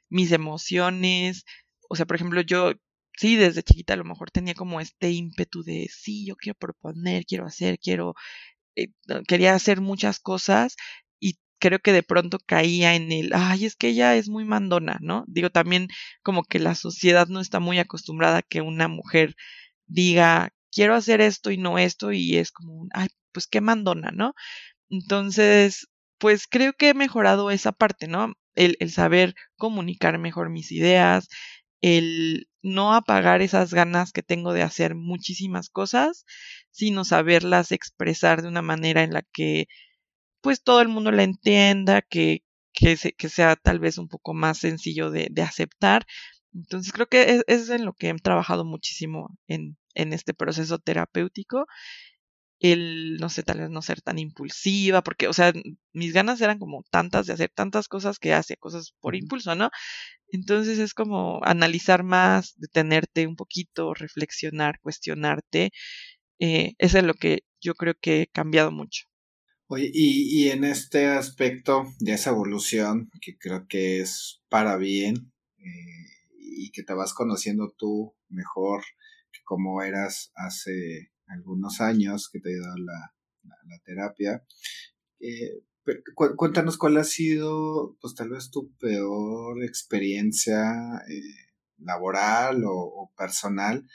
mis 0.10 0.32
emociones, 0.32 1.45
o 1.89 1.95
sea, 1.95 2.06
por 2.06 2.16
ejemplo, 2.16 2.41
yo 2.41 2.74
sí, 3.18 3.36
desde 3.36 3.63
chiquita 3.63 3.93
a 3.93 3.97
lo 3.97 4.03
mejor 4.05 4.32
tenía 4.32 4.53
como 4.55 4.80
este 4.82 5.11
ímpetu 5.11 5.63
de, 5.63 5.88
sí, 5.91 6.26
yo 6.26 6.36
quiero 6.36 6.57
proponer, 6.59 7.26
quiero 7.26 7.45
hacer, 7.45 7.80
quiero, 7.80 8.16
eh, 8.76 8.89
quería 9.28 9.53
hacer 9.55 9.82
muchas 9.82 10.20
cosas 10.20 10.76
y 11.20 11.39
creo 11.59 11.80
que 11.80 11.93
de 11.93 12.03
pronto 12.03 12.39
caía 12.45 12.95
en 12.95 13.11
el, 13.11 13.32
ay, 13.34 13.66
es 13.66 13.76
que 13.76 13.89
ella 13.89 14.16
es 14.16 14.30
muy 14.30 14.45
mandona, 14.45 14.97
¿no? 15.01 15.26
Digo, 15.28 15.49
también 15.51 15.88
como 16.24 16.43
que 16.43 16.59
la 16.59 16.76
sociedad 16.76 17.28
no 17.28 17.39
está 17.41 17.59
muy 17.59 17.80
acostumbrada 17.80 18.39
a 18.39 18.41
que 18.43 18.61
una 18.61 18.88
mujer 18.88 19.36
diga, 19.88 20.51
quiero 20.72 20.95
hacer 20.95 21.22
esto 21.22 21.51
y 21.51 21.57
no 21.57 21.80
esto 21.80 22.11
y 22.11 22.38
es 22.38 22.51
como, 22.51 22.88
ay, 22.93 23.07
pues 23.34 23.47
qué 23.47 23.61
mandona, 23.61 24.11
¿no? 24.11 24.34
Entonces, 24.89 25.88
pues 26.20 26.47
creo 26.47 26.74
que 26.74 26.89
he 26.89 26.93
mejorado 26.93 27.51
esa 27.51 27.72
parte, 27.72 28.07
¿no? 28.07 28.34
El, 28.55 28.78
el 28.80 28.91
saber 28.91 29.36
comunicar 29.57 30.18
mejor 30.20 30.49
mis 30.49 30.72
ideas, 30.72 31.28
el 31.82 32.47
no 32.66 32.93
apagar 32.93 33.41
esas 33.41 33.74
ganas 33.74 34.11
que 34.11 34.24
tengo 34.24 34.53
de 34.53 34.63
hacer 34.63 34.95
muchísimas 34.95 35.70
cosas, 35.70 36.26
sino 36.72 37.05
saberlas 37.05 37.72
expresar 37.72 38.41
de 38.41 38.47
una 38.49 38.61
manera 38.63 39.03
en 39.03 39.13
la 39.13 39.22
que 39.22 39.68
pues 40.41 40.63
todo 40.63 40.82
el 40.82 40.88
mundo 40.89 41.11
la 41.11 41.24
entienda, 41.24 42.01
que, 42.01 42.43
que, 42.74 42.97
que 43.18 43.30
sea 43.30 43.55
tal 43.55 43.80
vez 43.80 43.97
un 43.97 44.07
poco 44.07 44.34
más 44.34 44.59
sencillo 44.59 45.11
de, 45.11 45.28
de 45.32 45.41
aceptar. 45.41 46.05
Entonces 46.53 46.93
creo 46.93 47.07
que 47.07 47.24
es, 47.36 47.43
es, 47.47 47.70
en 47.70 47.86
lo 47.86 47.93
que 47.93 48.09
he 48.09 48.16
trabajado 48.16 48.66
muchísimo 48.66 49.38
en, 49.47 49.78
en 49.95 50.13
este 50.13 50.34
proceso 50.34 50.80
terapéutico 50.80 51.66
el, 52.59 53.18
no 53.18 53.30
sé, 53.30 53.43
tal 53.43 53.59
vez 53.59 53.70
no 53.70 53.82
ser 53.82 54.01
tan 54.01 54.18
impulsiva, 54.20 55.03
porque, 55.03 55.28
o 55.28 55.34
sea, 55.34 55.53
mis 55.93 56.13
ganas 56.13 56.41
eran 56.41 56.57
como 56.59 56.84
tantas 56.89 57.28
de 57.28 57.34
hacer 57.34 57.51
tantas 57.53 57.88
cosas 57.88 58.18
que 58.20 58.34
hace 58.34 58.57
cosas 58.57 58.93
por 59.01 59.16
impulso, 59.16 59.55
¿no? 59.55 59.70
Entonces 60.36 60.80
es 60.80 60.94
como 60.94 61.44
analizar 61.44 62.04
más, 62.04 62.56
detenerte 62.58 63.28
un 63.28 63.36
poquito, 63.36 63.94
reflexionar, 63.94 64.80
cuestionarte. 64.82 65.72
Eh, 66.40 66.74
eso 66.78 66.98
es 67.00 67.04
lo 67.04 67.14
que 67.14 67.44
yo 67.62 67.76
creo 67.76 67.96
que 68.00 68.22
he 68.22 68.28
cambiado 68.28 68.72
mucho. 68.72 69.06
Oye, 69.68 69.90
y, 69.92 70.44
y 70.44 70.50
en 70.52 70.64
este 70.64 71.08
aspecto 71.08 71.86
de 72.00 72.14
esa 72.14 72.30
evolución, 72.30 73.10
que 73.20 73.38
creo 73.38 73.66
que 73.68 74.00
es 74.02 74.44
para 74.48 74.78
bien, 74.78 75.34
eh, 75.58 76.16
y 76.40 76.72
que 76.72 76.84
te 76.84 76.94
vas 76.94 77.14
conociendo 77.14 77.74
tú 77.76 78.16
mejor 78.30 78.84
que 79.32 79.42
como 79.44 79.82
eras 79.82 80.32
hace 80.36 81.12
algunos 81.28 81.82
años 81.82 82.30
que 82.32 82.40
te 82.40 82.50
ha 82.50 82.62
dado 82.62 82.78
la, 82.78 83.16
la, 83.44 83.80
terapia, 83.84 84.46
eh, 85.20 85.64
cuéntanos 86.16 86.78
cuál 86.78 86.98
ha 86.98 87.04
sido, 87.04 87.96
pues 88.02 88.16
tal 88.16 88.30
vez 88.30 88.50
tu 88.52 88.72
peor 88.78 89.64
experiencia 89.64 91.04
eh, 91.10 91.52
laboral 91.78 92.64
o, 92.66 93.12
personal 93.18 93.88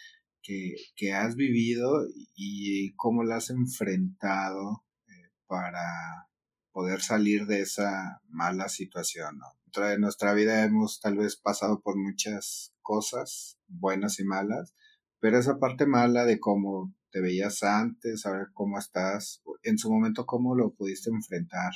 que, 0.43 0.77
que, 0.97 1.13
has 1.13 1.37
vivido 1.37 2.07
y 2.35 2.95
cómo 2.95 3.25
la 3.25 3.37
has 3.37 3.51
enfrentado 3.51 4.85
eh, 5.09 5.31
para 5.47 6.29
poder 6.73 7.01
salir 7.03 7.47
de 7.47 7.61
esa 7.61 8.21
mala 8.29 8.69
situación. 8.69 9.39
¿no? 9.39 9.47
En 9.77 10.01
nuestra 10.01 10.33
vida 10.35 10.65
hemos 10.65 11.01
tal 11.01 11.17
vez 11.17 11.37
pasado 11.37 11.81
por 11.81 11.97
muchas 11.97 12.75
cosas, 12.83 13.59
buenas 13.69 14.19
y 14.19 14.25
malas, 14.25 14.75
pero 15.21 15.39
esa 15.39 15.59
parte 15.59 15.87
mala 15.87 16.25
de 16.25 16.41
cómo 16.41 16.95
te 17.11 17.21
veías 17.21 17.63
antes, 17.63 18.25
a 18.27 18.33
ver 18.33 18.47
cómo 18.55 18.79
estás, 18.79 19.43
en 19.63 19.79
su 19.79 19.91
momento 19.91 20.27
cómo 20.27 20.55
lo 20.55 20.73
pudiste 20.73 21.11
enfrentar. 21.11 21.73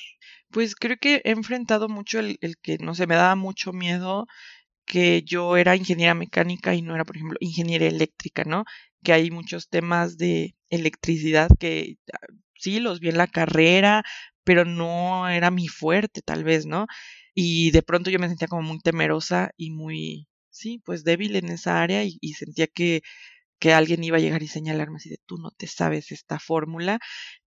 Pues 0.50 0.74
creo 0.74 0.96
que 0.98 1.20
he 1.24 1.30
enfrentado 1.30 1.88
mucho 1.88 2.20
el, 2.20 2.38
que, 2.62 2.78
no 2.78 2.94
sé, 2.94 3.06
me 3.06 3.16
daba 3.16 3.34
mucho 3.34 3.72
miedo 3.72 4.26
que 4.86 5.22
yo 5.22 5.56
era 5.56 5.76
ingeniera 5.76 6.14
mecánica 6.14 6.74
y 6.74 6.82
no 6.82 6.94
era, 6.94 7.04
por 7.04 7.16
ejemplo, 7.16 7.38
ingeniera 7.40 7.86
eléctrica, 7.86 8.44
¿no? 8.44 8.64
Que 9.02 9.12
hay 9.12 9.30
muchos 9.30 9.68
temas 9.68 10.16
de 10.18 10.54
electricidad 10.68 11.48
que 11.58 11.96
ah, 12.12 12.26
sí 12.58 12.80
los 12.80 13.00
vi 13.00 13.08
en 13.08 13.18
la 13.18 13.26
carrera, 13.26 14.04
pero 14.44 14.64
no 14.64 15.28
era 15.28 15.50
mi 15.50 15.68
fuerte, 15.68 16.20
tal 16.22 16.44
vez, 16.44 16.66
¿no? 16.66 16.86
Y 17.34 17.70
de 17.70 17.82
pronto 17.82 18.10
yo 18.10 18.18
me 18.18 18.28
sentía 18.28 18.48
como 18.48 18.62
muy 18.62 18.78
temerosa 18.80 19.50
y 19.56 19.70
muy, 19.70 20.28
sí, 20.50 20.82
pues 20.84 21.02
débil 21.04 21.36
en 21.36 21.48
esa 21.48 21.82
área 21.82 22.04
y 22.04 22.32
sentía 22.34 22.66
que 22.66 23.02
que 23.64 23.72
alguien 23.72 24.04
iba 24.04 24.18
a 24.18 24.20
llegar 24.20 24.42
y 24.42 24.46
señalarme 24.48 24.96
así 24.98 25.08
de 25.08 25.18
tú 25.26 25.38
no 25.38 25.50
te 25.50 25.66
sabes 25.66 26.12
esta 26.12 26.38
fórmula. 26.38 26.98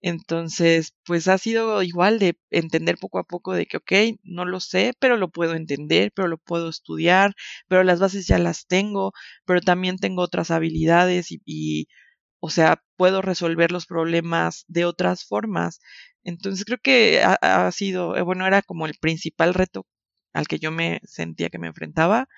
Entonces, 0.01 0.95
pues 1.05 1.29
ha 1.29 1.37
sido 1.39 1.83
igual 1.83 2.19
de 2.19 2.39
entender 2.51 2.97
poco 2.99 3.19
a 3.19 3.25
poco 3.25 3.53
de 3.55 3.67
que, 3.67 3.77
ok, 3.79 3.93
no 4.23 4.47
lo 4.47 4.61
sé, 4.61 4.95
pero 4.99 5.17
lo 5.19 5.29
puedo 5.31 5.55
entender, 5.55 6.13
pero 6.15 6.29
lo 6.29 6.39
puedo 6.39 6.71
estudiar, 6.71 7.35
pero 7.69 7.85
las 7.85 8.01
bases 8.01 8.27
ya 8.27 8.39
las 8.39 8.67
tengo, 8.67 9.13
pero 9.45 9.61
también 9.61 9.99
tengo 9.99 10.23
otras 10.23 10.51
habilidades 10.51 11.27
y, 11.31 11.89
o 12.41 12.51
sea, 12.51 12.83
puedo 12.97 13.23
resolver 13.23 13.73
los 13.73 13.87
problemas 13.87 14.65
de 14.69 14.85
otras 14.87 15.25
formas. 15.27 15.81
Entonces, 16.25 16.65
creo 16.65 16.79
que 16.83 17.23
ha, 17.23 17.35
ha 17.67 17.73
sido, 17.73 18.17
eh, 18.17 18.23
bueno, 18.23 18.47
era 18.47 18.63
como 18.63 18.87
el 18.87 18.95
principal 19.01 19.55
reto 19.55 19.87
al 20.33 20.49
que 20.49 20.59
yo 20.59 20.71
me 20.73 21.01
sentía 21.05 21.51
que 21.51 21.59
me 21.59 21.69
enfrentaba 21.69 22.29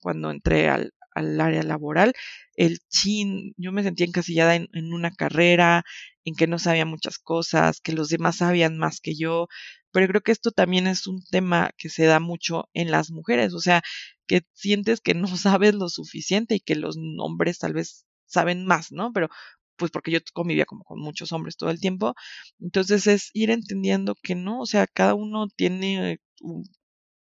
cuando 0.00 0.30
entré 0.30 0.68
al, 0.68 0.94
al 1.16 1.40
área 1.40 1.62
laboral, 1.62 2.12
el 2.56 2.78
chin, 2.90 3.54
yo 3.56 3.72
me 3.72 3.82
sentía 3.82 4.06
encasillada 4.06 4.54
en, 4.54 4.68
una 4.92 5.10
carrera, 5.10 5.84
en 6.24 6.34
que 6.34 6.46
no 6.46 6.58
sabía 6.58 6.84
muchas 6.84 7.18
cosas, 7.18 7.80
que 7.80 7.92
los 7.92 8.08
demás 8.08 8.36
sabían 8.36 8.78
más 8.78 9.00
que 9.00 9.14
yo, 9.16 9.48
pero 9.92 10.08
creo 10.08 10.20
que 10.22 10.32
esto 10.32 10.50
también 10.52 10.86
es 10.86 11.06
un 11.06 11.24
tema 11.30 11.70
que 11.78 11.88
se 11.88 12.04
da 12.04 12.20
mucho 12.20 12.68
en 12.74 12.90
las 12.90 13.10
mujeres, 13.10 13.54
o 13.54 13.60
sea, 13.60 13.82
que 14.26 14.42
sientes 14.54 15.00
que 15.00 15.14
no 15.14 15.26
sabes 15.36 15.74
lo 15.74 15.88
suficiente 15.88 16.56
y 16.56 16.60
que 16.60 16.76
los 16.76 16.96
hombres 17.18 17.58
tal 17.58 17.72
vez 17.74 18.06
saben 18.26 18.66
más, 18.66 18.92
¿no? 18.92 19.12
Pero 19.12 19.28
pues 19.76 19.90
porque 19.90 20.10
yo 20.10 20.20
convivía 20.34 20.64
como 20.66 20.84
con 20.84 21.00
muchos 21.00 21.32
hombres 21.32 21.56
todo 21.56 21.70
el 21.70 21.80
tiempo, 21.80 22.14
entonces 22.60 23.06
es 23.06 23.30
ir 23.34 23.50
entendiendo 23.50 24.14
que 24.22 24.34
no, 24.34 24.60
o 24.60 24.66
sea, 24.66 24.86
cada 24.86 25.14
uno 25.14 25.48
tiene 25.48 26.20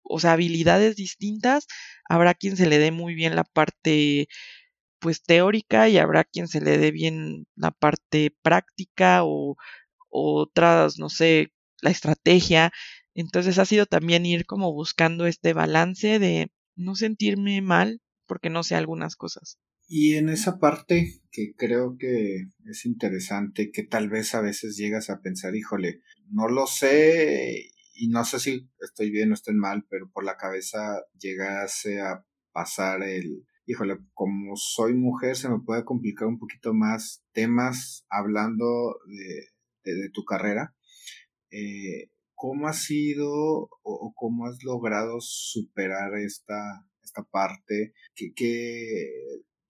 o 0.04 0.20
sea, 0.20 0.34
habilidades 0.34 0.96
distintas. 0.96 1.68
Habrá 2.08 2.34
quien 2.34 2.58
se 2.58 2.68
le 2.68 2.78
dé 2.78 2.92
muy 2.92 3.16
bien 3.16 3.36
la 3.36 3.44
parte 3.44 4.28
pues 5.00 5.22
teórica 5.22 5.90
y 5.90 5.98
habrá 5.98 6.24
quien 6.24 6.48
se 6.48 6.62
le 6.62 6.78
dé 6.78 6.92
bien 6.92 7.46
la 7.56 7.72
parte 7.72 8.34
práctica 8.42 9.22
o, 9.24 9.58
otras, 10.10 10.98
no 11.00 11.10
sé, 11.10 11.52
la 11.82 11.90
estrategia. 11.90 12.72
Entonces 13.14 13.60
ha 13.60 13.66
sido 13.66 13.86
también 13.86 14.26
ir 14.26 14.46
como 14.46 14.72
buscando 14.74 15.26
este 15.26 15.54
balance 15.54 16.20
de 16.20 16.52
no 16.76 16.96
sentirme 16.96 17.62
mal 17.62 18.02
porque 18.28 18.50
no 18.50 18.64
sé 18.64 18.76
algunas 18.76 19.16
cosas. 19.16 19.60
Y 19.88 20.16
en 20.16 20.30
esa 20.30 20.60
parte 20.60 21.22
que 21.32 21.54
creo 21.56 21.98
que 21.98 22.46
es 22.66 22.86
interesante, 22.86 23.72
que 23.72 23.84
tal 23.84 24.10
vez 24.10 24.34
a 24.34 24.42
veces 24.42 24.78
llegas 24.78 25.10
a 25.10 25.20
pensar, 25.20 25.56
híjole, 25.56 26.02
no 26.30 26.48
lo 26.48 26.66
sé 26.68 27.72
y 27.94 28.08
no 28.10 28.26
sé 28.26 28.40
si 28.40 28.70
estoy 28.80 29.12
bien 29.12 29.32
o 29.32 29.34
estoy 29.34 29.56
mal, 29.56 29.86
pero 29.90 30.10
por 30.12 30.24
la 30.24 30.38
cabeza 30.38 31.04
llegase 31.20 32.02
a 32.02 32.26
pasar 32.52 33.04
el, 33.04 33.46
híjole, 33.66 33.98
como 34.14 34.56
soy 34.56 34.94
mujer 34.94 35.36
se 35.36 35.50
me 35.50 35.60
puede 35.60 35.86
complicar 35.86 36.28
un 36.28 36.40
poquito 36.40 36.74
más 36.74 37.24
temas 37.32 38.06
hablando 38.10 39.00
de, 39.06 39.94
de, 39.94 40.10
tu 40.10 40.24
carrera. 40.26 40.76
Eh, 41.52 42.10
¿Cómo 42.34 42.68
has 42.68 42.84
sido 42.84 43.30
o, 43.84 44.14
cómo 44.16 44.48
has 44.48 44.64
logrado 44.64 45.18
superar 45.22 46.16
esta, 46.16 46.86
esta 47.04 47.24
parte 47.24 47.94
que, 48.16 48.34
que 48.36 49.10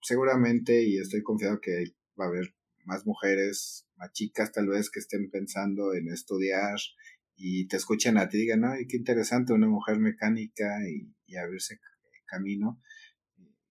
seguramente, 0.02 0.82
y 0.82 0.98
estoy 0.98 1.22
confiado 1.22 1.60
que 1.60 1.84
va 2.18 2.24
a 2.24 2.28
haber 2.28 2.54
más 2.84 3.06
mujeres, 3.06 3.86
más 3.96 4.12
chicas 4.12 4.52
tal 4.52 4.68
vez 4.68 4.90
que 4.90 5.00
estén 5.00 5.30
pensando 5.30 5.94
en 5.94 6.08
estudiar 6.08 6.76
y 7.36 7.66
te 7.66 7.76
escuchan 7.76 8.16
a 8.18 8.28
ti 8.28 8.38
y 8.38 8.40
digan, 8.42 8.64
ay, 8.64 8.86
qué 8.86 8.96
interesante, 8.96 9.52
una 9.52 9.68
mujer 9.68 9.98
mecánica 9.98 10.78
y, 10.88 11.12
abrirse 11.36 11.80
camino. 12.26 12.80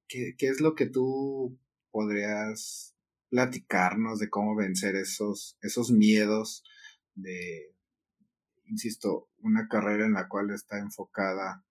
¿Qué, 0.07 0.35
¿Qué, 0.37 0.49
es 0.49 0.59
lo 0.59 0.75
que 0.75 0.85
tú 0.85 1.57
podrías 1.91 2.93
platicarnos 3.29 4.19
de 4.19 4.29
cómo 4.29 4.55
vencer 4.55 4.95
esos, 4.95 5.57
esos 5.61 5.91
miedos 5.91 6.63
de, 7.15 7.73
insisto, 8.65 9.29
una 9.37 9.67
carrera 9.67 10.05
en 10.05 10.13
la 10.13 10.27
cual 10.27 10.51
está 10.51 10.79
enfocada 10.79 11.65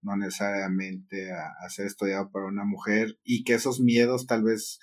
no 0.00 0.16
necesariamente 0.16 1.32
a, 1.32 1.48
a 1.64 1.70
ser 1.70 1.86
estudiado 1.86 2.30
para 2.30 2.46
una 2.46 2.64
mujer 2.64 3.18
y 3.24 3.42
que 3.42 3.54
esos 3.54 3.80
miedos 3.80 4.26
tal 4.26 4.44
vez 4.44 4.78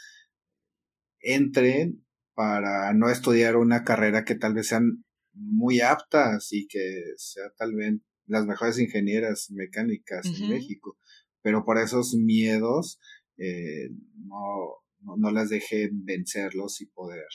entren 1.19 2.05
para 2.33 2.91
no 2.93 3.09
estudiar 3.09 3.55
una 3.55 3.83
carrera 3.83 4.25
que 4.25 4.35
tal 4.35 4.53
vez 4.53 4.67
sean 4.67 5.04
muy 5.35 5.81
aptas 5.81 6.51
y 6.51 6.67
que 6.67 7.03
sea 7.17 7.51
tal 7.57 7.75
vez 7.75 7.93
las 8.25 8.45
mejores 8.45 8.79
ingenieras 8.79 9.51
mecánicas 9.51 10.25
en 10.25 10.49
México, 10.49 10.97
pero 11.41 11.63
por 11.63 11.77
esos 11.77 12.15
miedos 12.15 12.99
eh, 13.37 13.89
no, 14.17 15.17
no, 15.17 15.31
las 15.31 15.49
dejen 15.49 16.05
vencerlos 16.05 16.81
y 16.81 16.87
poder 16.87 17.27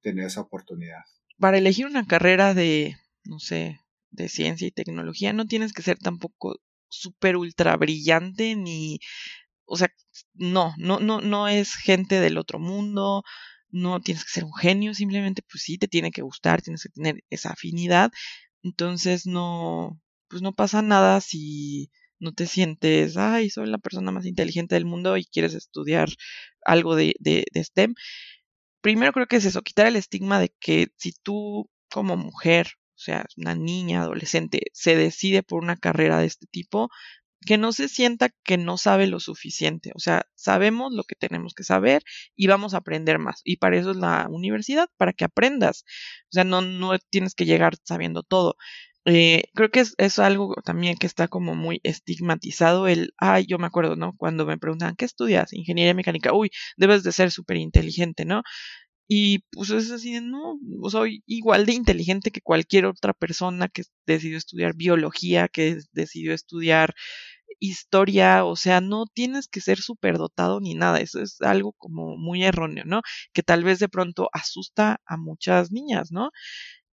tener 0.00 0.26
esa 0.26 0.40
oportunidad. 0.40 1.02
Para 1.38 1.58
elegir 1.58 1.86
una 1.86 2.06
carrera 2.06 2.54
de, 2.54 2.96
no 3.24 3.38
sé, 3.38 3.78
de 4.10 4.28
ciencia 4.28 4.66
y 4.66 4.72
tecnología, 4.72 5.32
no 5.32 5.46
tienes 5.46 5.72
que 5.72 5.82
ser 5.82 5.98
tampoco 5.98 6.56
súper 6.88 7.36
ultra 7.36 7.76
brillante 7.76 8.56
ni, 8.56 8.98
o 9.64 9.76
sea, 9.76 9.88
no, 10.34 10.74
no, 10.76 11.00
no, 11.00 11.20
no 11.20 11.48
es 11.48 11.74
gente 11.74 12.20
del 12.20 12.38
otro 12.38 12.58
mundo, 12.58 13.22
no 13.72 14.00
tienes 14.00 14.24
que 14.24 14.30
ser 14.30 14.44
un 14.44 14.54
genio, 14.54 14.94
simplemente 14.94 15.42
pues 15.50 15.64
sí, 15.64 15.78
te 15.78 15.88
tiene 15.88 16.12
que 16.12 16.22
gustar, 16.22 16.62
tienes 16.62 16.84
que 16.84 16.90
tener 16.90 17.24
esa 17.30 17.50
afinidad, 17.50 18.12
entonces 18.62 19.26
no, 19.26 20.00
pues 20.28 20.42
no 20.42 20.52
pasa 20.52 20.82
nada 20.82 21.20
si 21.20 21.90
no 22.20 22.32
te 22.32 22.46
sientes, 22.46 23.16
ay, 23.16 23.50
soy 23.50 23.66
la 23.68 23.78
persona 23.78 24.12
más 24.12 24.26
inteligente 24.26 24.76
del 24.76 24.84
mundo 24.86 25.16
y 25.16 25.24
quieres 25.24 25.54
estudiar 25.54 26.08
algo 26.64 26.94
de, 26.94 27.14
de, 27.18 27.46
de 27.52 27.64
STEM. 27.64 27.94
Primero 28.80 29.12
creo 29.12 29.26
que 29.26 29.36
es 29.36 29.44
eso, 29.44 29.62
quitar 29.62 29.86
el 29.86 29.96
estigma 29.96 30.40
de 30.40 30.54
que 30.60 30.88
si 30.96 31.12
tú 31.12 31.68
como 31.90 32.16
mujer, 32.16 32.68
o 32.96 32.98
sea, 32.98 33.26
una 33.36 33.54
niña, 33.54 34.02
adolescente, 34.02 34.62
se 34.72 34.96
decide 34.96 35.42
por 35.42 35.62
una 35.62 35.76
carrera 35.76 36.18
de 36.18 36.26
este 36.26 36.46
tipo, 36.46 36.90
que 37.46 37.58
no 37.58 37.72
se 37.72 37.88
sienta 37.88 38.30
que 38.44 38.58
no 38.58 38.78
sabe 38.78 39.06
lo 39.06 39.20
suficiente. 39.20 39.92
O 39.94 39.98
sea, 39.98 40.26
sabemos 40.34 40.92
lo 40.92 41.04
que 41.04 41.14
tenemos 41.16 41.54
que 41.54 41.64
saber 41.64 42.02
y 42.36 42.46
vamos 42.46 42.74
a 42.74 42.78
aprender 42.78 43.18
más. 43.18 43.40
Y 43.44 43.56
para 43.58 43.76
eso 43.78 43.90
es 43.92 43.96
la 43.96 44.26
universidad, 44.30 44.88
para 44.96 45.12
que 45.12 45.24
aprendas. 45.24 45.84
O 46.24 46.32
sea, 46.32 46.44
no, 46.44 46.62
no 46.62 46.98
tienes 47.10 47.34
que 47.34 47.44
llegar 47.46 47.74
sabiendo 47.84 48.22
todo. 48.22 48.56
Eh, 49.04 49.44
creo 49.54 49.70
que 49.70 49.80
es, 49.80 49.94
es, 49.98 50.20
algo 50.20 50.54
también 50.64 50.96
que 50.96 51.08
está 51.08 51.26
como 51.26 51.56
muy 51.56 51.80
estigmatizado 51.82 52.86
el, 52.86 53.12
ay, 53.18 53.46
yo 53.48 53.58
me 53.58 53.66
acuerdo, 53.66 53.96
¿no? 53.96 54.14
Cuando 54.16 54.46
me 54.46 54.58
preguntan, 54.58 54.94
¿qué 54.96 55.04
estudias? 55.04 55.52
Ingeniería 55.52 55.94
mecánica. 55.94 56.32
Uy, 56.32 56.50
debes 56.76 57.02
de 57.02 57.10
ser 57.12 57.32
súper 57.32 57.56
inteligente, 57.56 58.24
¿no? 58.24 58.42
Y 59.08 59.40
pues 59.50 59.70
es 59.70 59.90
así 59.90 60.20
no, 60.22 60.58
soy 60.88 61.22
igual 61.26 61.66
de 61.66 61.74
inteligente 61.74 62.30
que 62.30 62.40
cualquier 62.40 62.86
otra 62.86 63.12
persona 63.12 63.68
que 63.68 63.82
decidió 64.06 64.38
estudiar 64.38 64.74
biología, 64.74 65.48
que 65.48 65.78
decidió 65.92 66.32
estudiar 66.32 66.94
historia, 67.60 68.44
o 68.44 68.56
sea, 68.56 68.80
no 68.80 69.06
tienes 69.12 69.48
que 69.48 69.60
ser 69.60 69.78
superdotado 69.78 70.60
ni 70.60 70.74
nada, 70.74 71.00
eso 71.00 71.20
es 71.22 71.40
algo 71.42 71.72
como 71.74 72.16
muy 72.16 72.44
erróneo, 72.44 72.84
¿no? 72.86 73.02
Que 73.32 73.42
tal 73.42 73.64
vez 73.64 73.78
de 73.80 73.88
pronto 73.88 74.28
asusta 74.32 75.00
a 75.06 75.16
muchas 75.16 75.72
niñas, 75.72 76.12
¿no? 76.12 76.30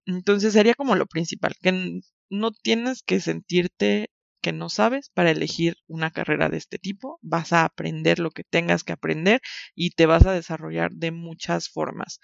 Entonces 0.05 0.53
sería 0.53 0.73
como 0.75 0.95
lo 0.95 1.05
principal, 1.07 1.55
que 1.61 2.01
no 2.29 2.51
tienes 2.51 3.03
que 3.03 3.19
sentirte 3.19 4.09
que 4.41 4.53
no 4.53 4.69
sabes 4.69 5.09
para 5.13 5.31
elegir 5.31 5.75
una 5.87 6.11
carrera 6.11 6.47
de 6.49 6.57
este 6.57 6.77
tipo, 6.79 7.19
vas 7.21 7.51
a 7.53 7.65
aprender 7.65 8.19
lo 8.19 8.31
que 8.31 8.43
tengas 8.45 8.83
que 8.85 8.93
aprender 8.93 9.41
y 9.75 9.91
te 9.91 10.05
vas 10.05 10.25
a 10.25 10.31
desarrollar 10.33 10.91
de 10.93 11.11
muchas 11.11 11.67
formas. 11.69 12.19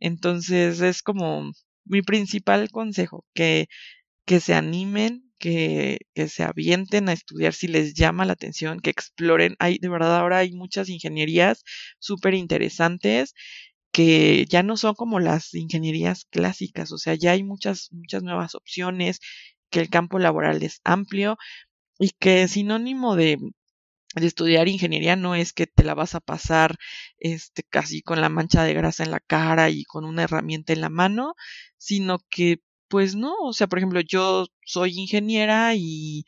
Entonces 0.00 0.80
es 0.80 1.02
como 1.02 1.52
mi 1.84 2.02
principal 2.02 2.70
consejo, 2.70 3.24
que 3.34 3.68
que 4.26 4.40
se 4.40 4.54
animen, 4.54 5.29
que, 5.40 5.98
se 6.28 6.44
avienten 6.44 7.08
a 7.08 7.14
estudiar 7.14 7.54
si 7.54 7.68
les 7.68 7.94
llama 7.94 8.24
la 8.26 8.34
atención, 8.34 8.80
que 8.80 8.90
exploren. 8.90 9.56
Hay, 9.58 9.78
de 9.78 9.88
verdad, 9.88 10.18
ahora 10.18 10.38
hay 10.38 10.52
muchas 10.52 10.88
ingenierías 10.88 11.64
súper 11.98 12.34
interesantes 12.34 13.34
que 13.92 14.46
ya 14.48 14.62
no 14.62 14.76
son 14.76 14.94
como 14.94 15.20
las 15.20 15.54
ingenierías 15.54 16.26
clásicas, 16.30 16.92
o 16.92 16.98
sea, 16.98 17.14
ya 17.16 17.32
hay 17.32 17.42
muchas, 17.44 17.88
muchas 17.92 18.22
nuevas 18.22 18.54
opciones, 18.54 19.20
que 19.70 19.80
el 19.80 19.90
campo 19.90 20.18
laboral 20.18 20.62
es 20.62 20.80
amplio 20.84 21.38
y 21.98 22.10
que 22.10 22.48
sinónimo 22.48 23.16
de, 23.16 23.38
de 24.16 24.26
estudiar 24.26 24.68
ingeniería 24.68 25.16
no 25.16 25.34
es 25.34 25.52
que 25.52 25.66
te 25.66 25.84
la 25.84 25.94
vas 25.94 26.14
a 26.14 26.20
pasar 26.20 26.76
este 27.18 27.62
casi 27.64 28.02
con 28.02 28.20
la 28.20 28.28
mancha 28.28 28.64
de 28.64 28.74
grasa 28.74 29.04
en 29.04 29.12
la 29.12 29.20
cara 29.20 29.70
y 29.70 29.84
con 29.84 30.04
una 30.04 30.24
herramienta 30.24 30.72
en 30.72 30.82
la 30.82 30.90
mano, 30.90 31.34
sino 31.78 32.20
que 32.30 32.60
pues 32.90 33.14
no, 33.14 33.34
o 33.40 33.52
sea, 33.52 33.68
por 33.68 33.78
ejemplo, 33.78 34.00
yo 34.00 34.46
soy 34.66 34.98
ingeniera 34.98 35.74
y 35.76 36.24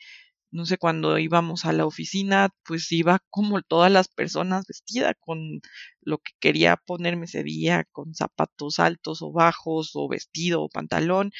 no 0.51 0.65
sé, 0.65 0.77
cuando 0.77 1.17
íbamos 1.17 1.65
a 1.65 1.73
la 1.73 1.85
oficina, 1.85 2.49
pues 2.65 2.91
iba 2.91 3.19
como 3.29 3.61
todas 3.63 3.91
las 3.91 4.07
personas 4.07 4.65
vestida 4.67 5.13
con 5.15 5.61
lo 6.01 6.19
que 6.19 6.31
quería 6.39 6.77
ponerme 6.77 7.25
ese 7.25 7.43
día, 7.43 7.85
con 7.91 8.13
zapatos 8.13 8.79
altos 8.79 9.21
o 9.23 9.31
bajos, 9.31 9.91
o 9.95 10.07
vestido 10.07 10.61
o 10.63 10.69
pantalón, 10.69 11.31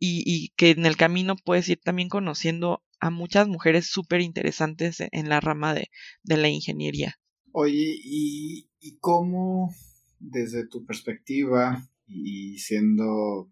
y, 0.00 0.22
y 0.26 0.48
que 0.56 0.70
en 0.70 0.86
el 0.86 0.96
camino 0.96 1.36
puedes 1.36 1.68
ir 1.68 1.80
también 1.80 2.08
conociendo 2.08 2.82
a 3.00 3.10
muchas 3.10 3.48
mujeres 3.48 3.86
súper 3.86 4.22
interesantes 4.22 4.96
en 5.00 5.28
la 5.28 5.40
rama 5.40 5.74
de, 5.74 5.90
de 6.22 6.36
la 6.36 6.48
ingeniería. 6.48 7.16
Oye, 7.52 7.96
¿y, 8.02 8.70
¿y, 8.80 8.98
cómo 8.98 9.74
desde 10.18 10.66
tu 10.66 10.84
perspectiva 10.84 11.86
y 12.06 12.58
siendo 12.58 13.50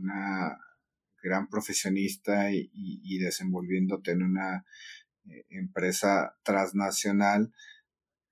una 0.00 0.58
gran 1.22 1.48
profesionista 1.48 2.50
y, 2.52 3.18
desenvolviéndote 3.18 4.12
en 4.12 4.22
una 4.22 4.64
eh, 5.26 5.44
empresa 5.50 6.36
transnacional, 6.42 7.52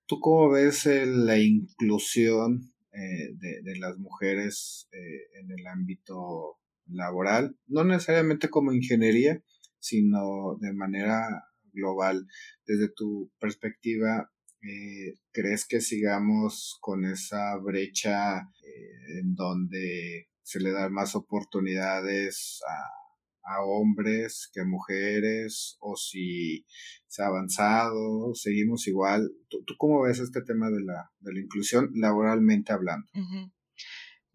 ¿tú 0.07 0.19
cómo 0.19 0.49
ves 0.49 0.85
la 0.85 1.37
inclusión 1.37 2.73
eh, 2.91 3.33
de, 3.35 3.77
las 3.79 3.97
mujeres 3.97 4.89
eh, 4.91 5.39
en 5.39 5.51
el 5.51 5.67
ámbito 5.67 6.57
laboral? 6.87 7.55
No 7.67 7.83
necesariamente 7.83 8.49
como 8.49 8.73
ingeniería, 8.73 9.43
sino 9.79 10.57
de 10.59 10.73
manera 10.73 11.45
global. 11.73 12.27
Desde 12.65 12.89
tu 12.89 13.31
perspectiva, 13.39 14.31
eh, 14.61 15.15
¿crees 15.31 15.65
que 15.65 15.81
sigamos 15.81 16.77
con 16.81 17.05
esa 17.05 17.55
brecha 17.57 18.39
eh, 18.39 19.19
en 19.21 19.35
donde 19.35 20.29
se 20.49 20.59
le 20.59 20.71
dan 20.71 20.91
más 20.91 21.13
oportunidades 21.15 22.59
a, 22.67 23.61
hombres 23.61 24.49
que 24.51 24.61
a 24.61 24.65
mujeres? 24.65 25.77
¿O 25.79 25.95
si 25.95 26.65
se 27.07 27.21
ha 27.21 27.27
avanzado? 27.27 28.33
¿Seguimos 28.33 28.87
igual? 28.87 29.29
¿Tú, 29.47 29.63
cómo 29.77 30.01
ves 30.03 30.19
este 30.19 30.41
tema 30.41 30.69
de 30.69 30.81
la, 30.81 31.11
de 31.19 31.33
la 31.33 31.39
inclusión 31.39 31.91
laboralmente 31.93 32.73
hablando? 32.73 33.07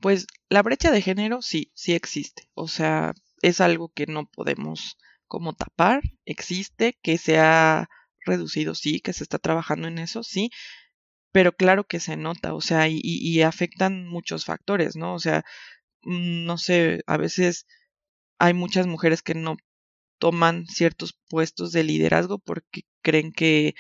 Pues 0.01 0.27
la 0.49 0.63
brecha 0.63 0.93
de 0.93 1.03
género 1.03 1.43
sí, 1.43 1.73
sí 1.75 1.95
existe. 1.95 2.49
O 2.55 2.69
sea, 2.69 3.13
es 3.43 3.61
algo 3.61 3.89
que 3.93 4.07
no 4.07 4.27
podemos 4.27 4.97
como 5.27 5.55
tapar, 5.55 6.01
existe, 6.25 6.97
que 7.03 7.19
se 7.19 7.39
ha 7.39 7.89
reducido, 8.25 8.75
sí, 8.77 9.01
que 9.01 9.13
se 9.13 9.25
está 9.25 9.39
trabajando 9.39 9.89
en 9.89 9.99
eso, 9.99 10.23
sí, 10.23 10.51
pero 11.33 11.53
claro 11.57 11.85
que 11.85 11.99
se 11.99 12.17
nota, 12.17 12.55
o 12.55 12.61
sea, 12.61 12.89
y, 12.89 13.01
y 13.03 13.43
afectan 13.43 14.07
muchos 14.07 14.45
factores, 14.45 14.95
¿no? 14.95 15.15
O 15.15 15.19
sea, 15.19 15.45
no 16.07 16.59
sé, 16.59 17.03
a 17.07 17.17
veces 17.17 17.67
hay 18.39 18.55
muchas 18.55 18.87
mujeres 18.87 19.23
que 19.23 19.35
no 19.35 19.57
toman 20.21 20.67
ciertos 20.69 21.19
puestos 21.29 21.73
de 21.73 21.85
liderazgo 21.85 22.39
porque 22.39 22.83
creen 23.03 23.33
que, 23.33 23.75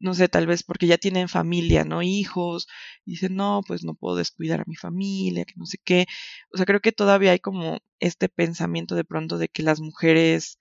no 0.00 0.14
sé, 0.14 0.28
tal 0.28 0.46
vez 0.46 0.62
porque 0.62 0.86
ya 0.86 0.98
tienen 0.98 1.28
familia, 1.28 1.84
¿no? 1.84 2.02
Hijos, 2.02 2.66
y 3.04 3.12
dicen, 3.12 3.36
no, 3.36 3.62
pues 3.66 3.84
no 3.84 3.94
puedo 3.94 4.16
descuidar 4.16 4.60
a 4.60 4.64
mi 4.66 4.76
familia, 4.76 5.44
que 5.44 5.54
no 5.56 5.66
sé 5.66 5.78
qué. 5.84 6.06
O 6.52 6.56
sea, 6.56 6.66
creo 6.66 6.80
que 6.80 6.92
todavía 6.92 7.32
hay 7.32 7.40
como 7.40 7.78
este 8.00 8.28
pensamiento 8.28 8.94
de 8.94 9.04
pronto 9.04 9.38
de 9.38 9.48
que 9.48 9.62
las 9.62 9.80
mujeres 9.80 10.58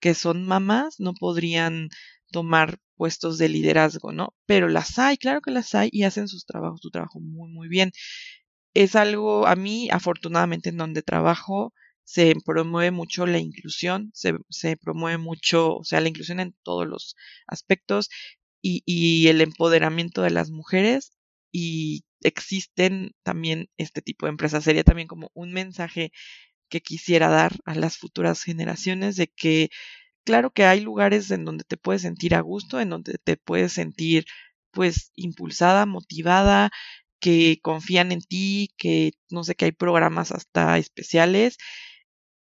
que 0.00 0.14
son 0.14 0.46
mamás 0.46 0.96
no 1.00 1.14
podrían 1.14 1.90
tomar 2.32 2.78
puestos 2.96 3.38
de 3.38 3.48
liderazgo, 3.48 4.12
¿no? 4.12 4.34
Pero 4.46 4.68
las 4.68 4.98
hay, 4.98 5.16
claro 5.18 5.40
que 5.40 5.50
las 5.52 5.74
hay 5.74 5.88
y 5.92 6.04
hacen 6.04 6.28
sus 6.28 6.46
trabajos, 6.46 6.80
su 6.82 6.90
trabajo 6.90 7.20
muy, 7.20 7.50
muy 7.52 7.68
bien. 7.68 7.92
Es 8.74 8.94
algo, 8.96 9.46
a 9.46 9.56
mí, 9.56 9.88
afortunadamente, 9.90 10.68
en 10.70 10.76
donde 10.76 11.02
trabajo, 11.02 11.72
se 12.04 12.34
promueve 12.44 12.90
mucho 12.90 13.26
la 13.26 13.38
inclusión, 13.38 14.10
se, 14.14 14.34
se 14.48 14.76
promueve 14.76 15.18
mucho, 15.18 15.76
o 15.76 15.84
sea, 15.84 16.00
la 16.00 16.08
inclusión 16.08 16.40
en 16.40 16.54
todos 16.64 16.86
los 16.86 17.16
aspectos 17.46 18.10
y, 18.62 18.82
y 18.86 19.28
el 19.28 19.40
empoderamiento 19.40 20.22
de 20.22 20.30
las 20.30 20.50
mujeres 20.50 21.12
y 21.52 22.04
existen 22.22 23.12
también 23.22 23.68
este 23.76 24.02
tipo 24.02 24.26
de 24.26 24.30
empresas. 24.30 24.64
Sería 24.64 24.84
también 24.84 25.08
como 25.08 25.30
un 25.34 25.52
mensaje 25.52 26.12
que 26.68 26.80
quisiera 26.82 27.28
dar 27.28 27.52
a 27.64 27.74
las 27.74 27.98
futuras 27.98 28.42
generaciones 28.42 29.16
de 29.16 29.28
que 29.28 29.70
claro 30.24 30.50
que 30.52 30.64
hay 30.64 30.80
lugares 30.80 31.30
en 31.30 31.44
donde 31.44 31.64
te 31.64 31.76
puedes 31.76 32.02
sentir 32.02 32.34
a 32.34 32.40
gusto, 32.40 32.80
en 32.80 32.90
donde 32.90 33.18
te 33.24 33.36
puedes 33.36 33.72
sentir 33.72 34.24
pues 34.72 35.10
impulsada, 35.16 35.86
motivada, 35.86 36.70
que 37.20 37.58
confían 37.62 38.12
en 38.12 38.20
ti, 38.22 38.70
que 38.78 39.12
no 39.30 39.44
sé, 39.44 39.54
que 39.54 39.66
hay 39.66 39.72
programas 39.72 40.32
hasta 40.32 40.78
especiales. 40.78 41.58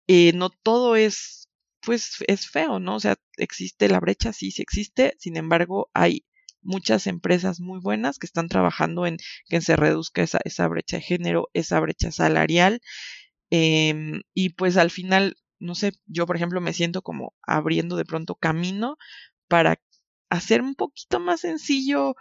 Eh, 0.07 0.33
no 0.33 0.49
todo 0.49 0.95
es, 0.95 1.49
pues 1.81 2.17
es 2.27 2.49
feo, 2.49 2.79
¿no? 2.79 2.95
O 2.95 2.99
sea, 2.99 3.15
existe 3.37 3.89
la 3.89 3.99
brecha, 3.99 4.33
sí, 4.33 4.51
sí 4.51 4.61
existe, 4.61 5.15
sin 5.19 5.37
embargo, 5.37 5.89
hay 5.93 6.25
muchas 6.61 7.07
empresas 7.07 7.59
muy 7.61 7.79
buenas 7.79 8.19
que 8.19 8.25
están 8.27 8.49
trabajando 8.49 9.05
en 9.05 9.17
que 9.47 9.61
se 9.61 9.75
reduzca 9.75 10.23
esa, 10.23 10.39
esa 10.45 10.67
brecha 10.67 10.97
de 10.97 11.03
género, 11.03 11.49
esa 11.53 11.79
brecha 11.79 12.11
salarial. 12.11 12.81
Eh, 13.51 14.21
y 14.33 14.49
pues 14.51 14.77
al 14.77 14.91
final, 14.91 15.35
no 15.59 15.75
sé, 15.75 15.93
yo 16.05 16.25
por 16.25 16.35
ejemplo 16.35 16.61
me 16.61 16.73
siento 16.73 17.01
como 17.01 17.33
abriendo 17.43 17.95
de 17.97 18.05
pronto 18.05 18.35
camino 18.35 18.97
para 19.47 19.79
hacer 20.29 20.61
un 20.61 20.75
poquito 20.75 21.19
más 21.19 21.41
sencillo 21.41 22.15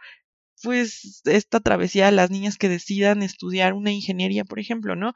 pues 0.62 1.22
esta 1.24 1.61
travesía 1.61 2.09
a 2.09 2.12
las 2.12 2.30
niñas 2.30 2.56
que 2.56 2.68
decidan 2.68 3.22
estudiar 3.22 3.74
una 3.74 3.92
ingeniería, 3.92 4.44
por 4.44 4.59
ejemplo, 4.59 4.96
¿no? 4.96 5.12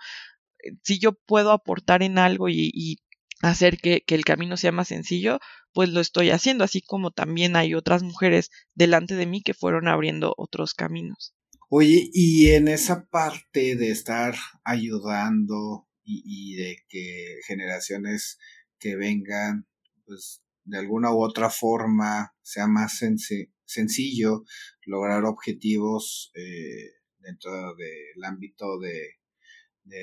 Si 0.82 0.98
yo 0.98 1.12
puedo 1.12 1.50
aportar 1.50 2.02
en 2.02 2.18
algo 2.18 2.48
y, 2.48 2.98
hacer 3.42 3.78
que, 3.78 4.04
el 4.06 4.24
camino 4.24 4.56
sea 4.56 4.70
más 4.70 4.88
sencillo, 4.88 5.40
pues 5.72 5.88
lo 5.88 6.00
estoy 6.00 6.30
haciendo, 6.30 6.62
así 6.62 6.80
como 6.80 7.10
también 7.10 7.56
hay 7.56 7.74
otras 7.74 8.04
mujeres 8.04 8.50
delante 8.74 9.16
de 9.16 9.26
mí 9.26 9.42
que 9.42 9.54
fueron 9.54 9.88
abriendo 9.88 10.34
otros 10.36 10.74
caminos. 10.74 11.34
Oye, 11.68 12.08
y 12.12 12.50
en 12.50 12.68
esa 12.68 13.06
parte 13.06 13.74
de 13.74 13.90
estar 13.90 14.36
ayudando 14.62 15.88
y, 16.04 16.54
de 16.54 16.76
que 16.88 17.38
generaciones 17.46 18.38
que 18.78 18.94
vengan, 18.94 19.66
pues 20.04 20.42
de 20.64 20.78
alguna 20.78 21.12
u 21.12 21.22
otra 21.22 21.50
forma 21.50 22.34
sea 22.42 22.68
más 22.68 22.98
senc 22.98 23.18
sencillo 23.64 24.44
lograr 24.86 25.24
objetivos 25.24 26.30
eh, 26.34 26.92
dentro 27.18 27.74
del 27.74 28.24
ámbito 28.24 28.78
de, 28.78 29.18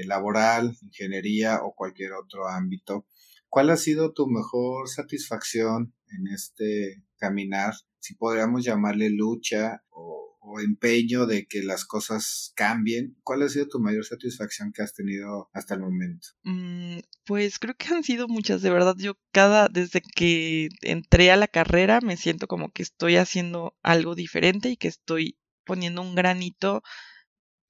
laboral, 0.06 0.76
ingeniería 0.82 1.62
o 1.64 1.74
cualquier 1.74 2.14
otro 2.14 2.48
ámbito. 2.48 3.06
¿Cuál 3.48 3.70
ha 3.70 3.78
sido 3.78 4.14
tu 4.14 4.28
mejor 4.28 4.90
satisfacción 4.90 5.94
en 6.10 6.28
este 6.34 7.04
caminar? 7.18 7.74
Si 8.00 8.16
podríamos 8.16 8.64
llamarle 8.64 9.10
lucha 9.10 9.84
o, 9.90 10.19
o 10.50 10.60
empeño 10.60 11.26
de 11.28 11.46
que 11.46 11.62
las 11.62 11.86
cosas 11.86 12.52
cambien. 12.56 13.18
¿Cuál 13.24 13.44
ha 13.44 13.50
sido 13.50 13.68
tu 13.68 13.80
mayor 13.80 14.06
satisfacción 14.06 14.72
que 14.74 14.82
has 14.82 14.94
tenido 14.94 15.50
hasta 15.54 15.76
el 15.76 15.82
momento? 15.82 16.30
Mm, 16.44 17.00
pues 17.26 17.60
creo 17.60 17.76
que 17.76 17.94
han 17.94 18.04
sido 18.04 18.28
muchas, 18.28 18.62
de 18.62 18.72
verdad. 18.72 18.96
Yo 18.98 19.14
cada, 19.32 19.68
desde 19.68 20.02
que 20.02 20.70
entré 20.82 21.32
a 21.32 21.38
la 21.38 21.48
carrera, 21.48 22.02
me 22.02 22.18
siento 22.18 22.48
como 22.48 22.72
que 22.72 22.84
estoy 22.84 23.18
haciendo 23.18 23.78
algo 23.84 24.16
diferente 24.16 24.70
y 24.70 24.78
que 24.78 24.88
estoy 24.88 25.38
poniendo 25.66 26.02
un 26.02 26.16
granito 26.16 26.82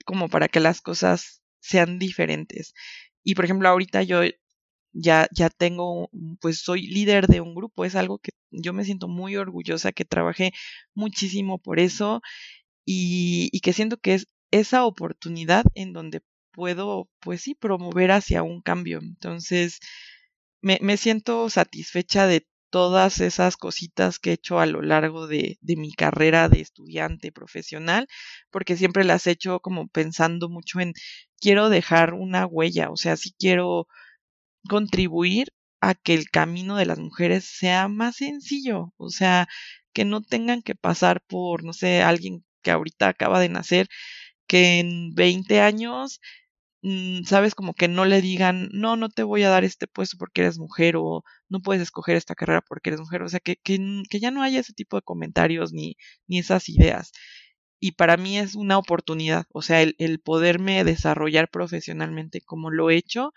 como 0.06 0.30
para 0.30 0.48
que 0.48 0.62
las 0.62 0.82
cosas 0.82 1.42
sean 1.60 2.00
diferentes. 2.00 2.74
Y 3.24 3.36
por 3.36 3.46
ejemplo, 3.46 3.68
ahorita 3.68 4.04
yo 4.04 4.22
ya, 4.94 5.28
ya 5.32 5.50
tengo, 5.50 6.10
pues 6.42 6.60
soy 6.62 6.88
líder 6.88 7.28
de 7.28 7.42
un 7.42 7.54
grupo, 7.54 7.86
es 7.86 7.96
algo 7.96 8.20
que 8.20 8.32
yo 8.52 8.74
me 8.74 8.86
siento 8.86 9.08
muy 9.08 9.36
orgullosa, 9.36 9.92
que 9.92 10.06
trabajé 10.06 10.52
muchísimo 10.96 11.60
por 11.60 11.80
eso 11.80 12.22
y, 12.92 13.60
que 13.62 13.74
siento 13.74 13.98
que 13.98 14.16
es 14.16 14.28
esa 14.52 14.86
oportunidad 14.86 15.64
en 15.76 15.94
donde 15.94 16.22
puedo, 16.52 17.08
pues 17.20 17.42
sí, 17.44 17.54
promover 17.56 18.12
hacia 18.12 18.42
un 18.44 18.62
cambio. 18.62 19.00
Entonces, 19.00 19.80
me, 20.62 20.80
me 20.82 20.98
siento 20.98 21.50
satisfecha 21.52 22.26
de 22.28 22.48
todas 22.72 23.22
esas 23.22 23.58
cositas 23.58 24.20
que 24.20 24.32
he 24.32 24.34
hecho 24.34 24.60
a 24.60 24.66
lo 24.66 24.82
largo 24.82 25.28
de, 25.28 25.58
de, 25.62 25.76
mi 25.76 25.92
carrera 25.94 26.50
de 26.50 26.62
estudiante 26.62 27.32
profesional, 27.32 28.08
porque 28.52 28.76
siempre 28.78 29.04
las 29.04 29.28
he 29.28 29.32
hecho 29.32 29.60
como 29.60 29.88
pensando 29.88 30.50
mucho 30.50 30.80
en 30.80 30.94
quiero 31.40 31.70
dejar 31.70 32.14
una 32.16 32.46
huella, 32.48 32.90
o 32.92 32.98
sea, 32.98 33.18
sí 33.18 33.34
quiero 33.38 33.88
contribuir 34.70 35.50
a 35.82 35.96
que 35.96 36.14
el 36.16 36.30
camino 36.32 36.78
de 36.78 36.86
las 36.88 37.00
mujeres 37.00 37.46
sea 37.46 37.88
más 37.88 38.18
sencillo, 38.18 38.94
o 38.98 39.10
sea, 39.10 39.48
que 39.94 40.06
no 40.06 40.22
tengan 40.22 40.62
que 40.64 40.76
pasar 40.76 41.22
por, 41.28 41.64
no 41.64 41.74
sé, 41.74 42.02
alguien 42.04 42.44
que 42.62 42.72
ahorita 42.72 43.10
acaba 43.10 43.40
de 43.40 43.50
nacer, 43.50 43.88
que 44.48 44.80
en 44.80 45.14
20 45.16 45.62
años, 45.62 46.22
mm, 46.84 47.24
sabes, 47.26 47.56
como 47.56 47.74
que 47.74 47.88
no 47.88 48.06
le 48.06 48.22
digan, 48.22 48.70
no, 48.74 48.96
no 48.98 49.10
te 49.10 49.24
voy 49.24 49.44
a 49.44 49.50
dar 49.50 49.64
este 49.64 49.88
puesto 49.88 50.18
porque 50.18 50.42
eres 50.42 50.60
mujer 50.60 50.96
o 50.98 51.24
no 51.50 51.62
puedes 51.62 51.84
escoger 51.84 52.18
esta 52.18 52.36
carrera 52.36 52.62
porque 52.68 52.90
eres 52.92 53.02
mujer, 53.02 53.24
o 53.24 53.30
sea, 53.30 53.40
que, 53.42 53.58
que, 53.58 54.04
que 54.10 54.20
ya 54.20 54.32
no 54.32 54.44
haya 54.44 54.60
ese 54.62 54.74
tipo 54.74 54.98
de 54.98 55.04
comentarios 55.04 55.74
ni, 55.74 55.98
ni 56.28 56.40
esas 56.40 56.70
ideas 56.70 57.12
y 57.80 57.94
para 57.94 58.18
mí 58.18 58.38
es 58.38 58.56
una 58.56 58.78
oportunidad, 58.78 59.46
o 59.54 59.62
sea, 59.62 59.82
el, 59.82 59.96
el, 60.00 60.20
poderme 60.20 60.84
desarrollar 60.84 61.50
profesionalmente 61.50 62.42
como 62.42 62.72
lo 62.72 62.90
he 62.90 62.98
hecho 62.98 63.34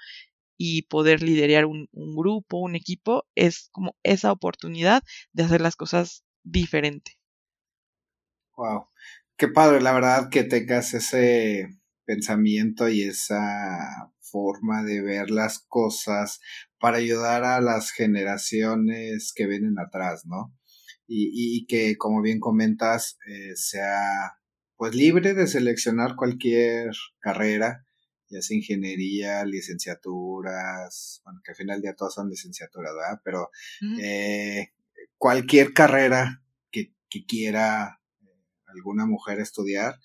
y 0.59 0.83
poder 0.83 1.23
liderar 1.23 1.67
un, 1.67 1.89
un, 1.93 2.17
grupo, 2.17 2.59
un 2.59 2.77
equipo, 2.77 3.25
es 3.35 3.69
como 3.73 3.97
esa 4.03 4.33
oportunidad 4.33 5.03
de 5.33 5.45
hacer 5.45 5.61
las 5.61 5.77
cosas 5.77 6.25
diferente. 6.45 7.19
Wow, 8.57 8.87
qué 9.37 9.49
padre, 9.49 9.81
la 9.81 9.93
verdad 9.93 10.29
que 10.31 10.45
tengas 10.45 10.95
ese 10.95 11.69
pensamiento 12.05 12.89
y 12.89 13.03
esa 13.03 14.13
forma 14.21 14.83
de 14.83 15.03
ver 15.03 15.31
las 15.31 15.61
cosas 15.61 16.41
para 16.79 16.99
ayudar 16.99 17.45
a 17.45 17.61
las 17.61 17.91
generaciones 17.91 19.33
que 19.35 19.47
vienen 19.47 19.79
atrás, 19.79 20.27
¿no? 20.27 20.55
y, 21.15 21.59
y 21.59 21.67
que, 21.67 21.97
como 21.97 22.23
bien 22.23 22.41
comentas, 22.41 23.19
eh, 23.27 23.55
sea 23.55 24.39
pues 24.77 24.95
libre 24.95 25.35
de 25.35 25.47
seleccionar 25.47 26.17
cualquier 26.17 26.91
carrera, 27.21 27.87
ya 28.29 28.43
sea 28.43 28.57
ingeniería, 28.57 29.45
licenciaturas, 29.45 31.21
bueno, 31.25 31.41
que 31.45 31.53
al 31.53 31.57
final 31.57 31.77
del 31.77 31.83
día 31.83 31.95
todas 31.95 32.15
son 32.15 32.29
licenciaturas, 32.31 32.93
¿verdad? 32.95 33.21
Pero 33.25 33.51
eh, 34.03 34.73
cualquier 35.19 35.73
carrera 35.73 36.43
que, 36.73 36.95
que 37.09 37.25
quiera 37.27 38.01
alguna 38.75 39.07
mujer 39.07 39.41
estudiar, 39.41 39.99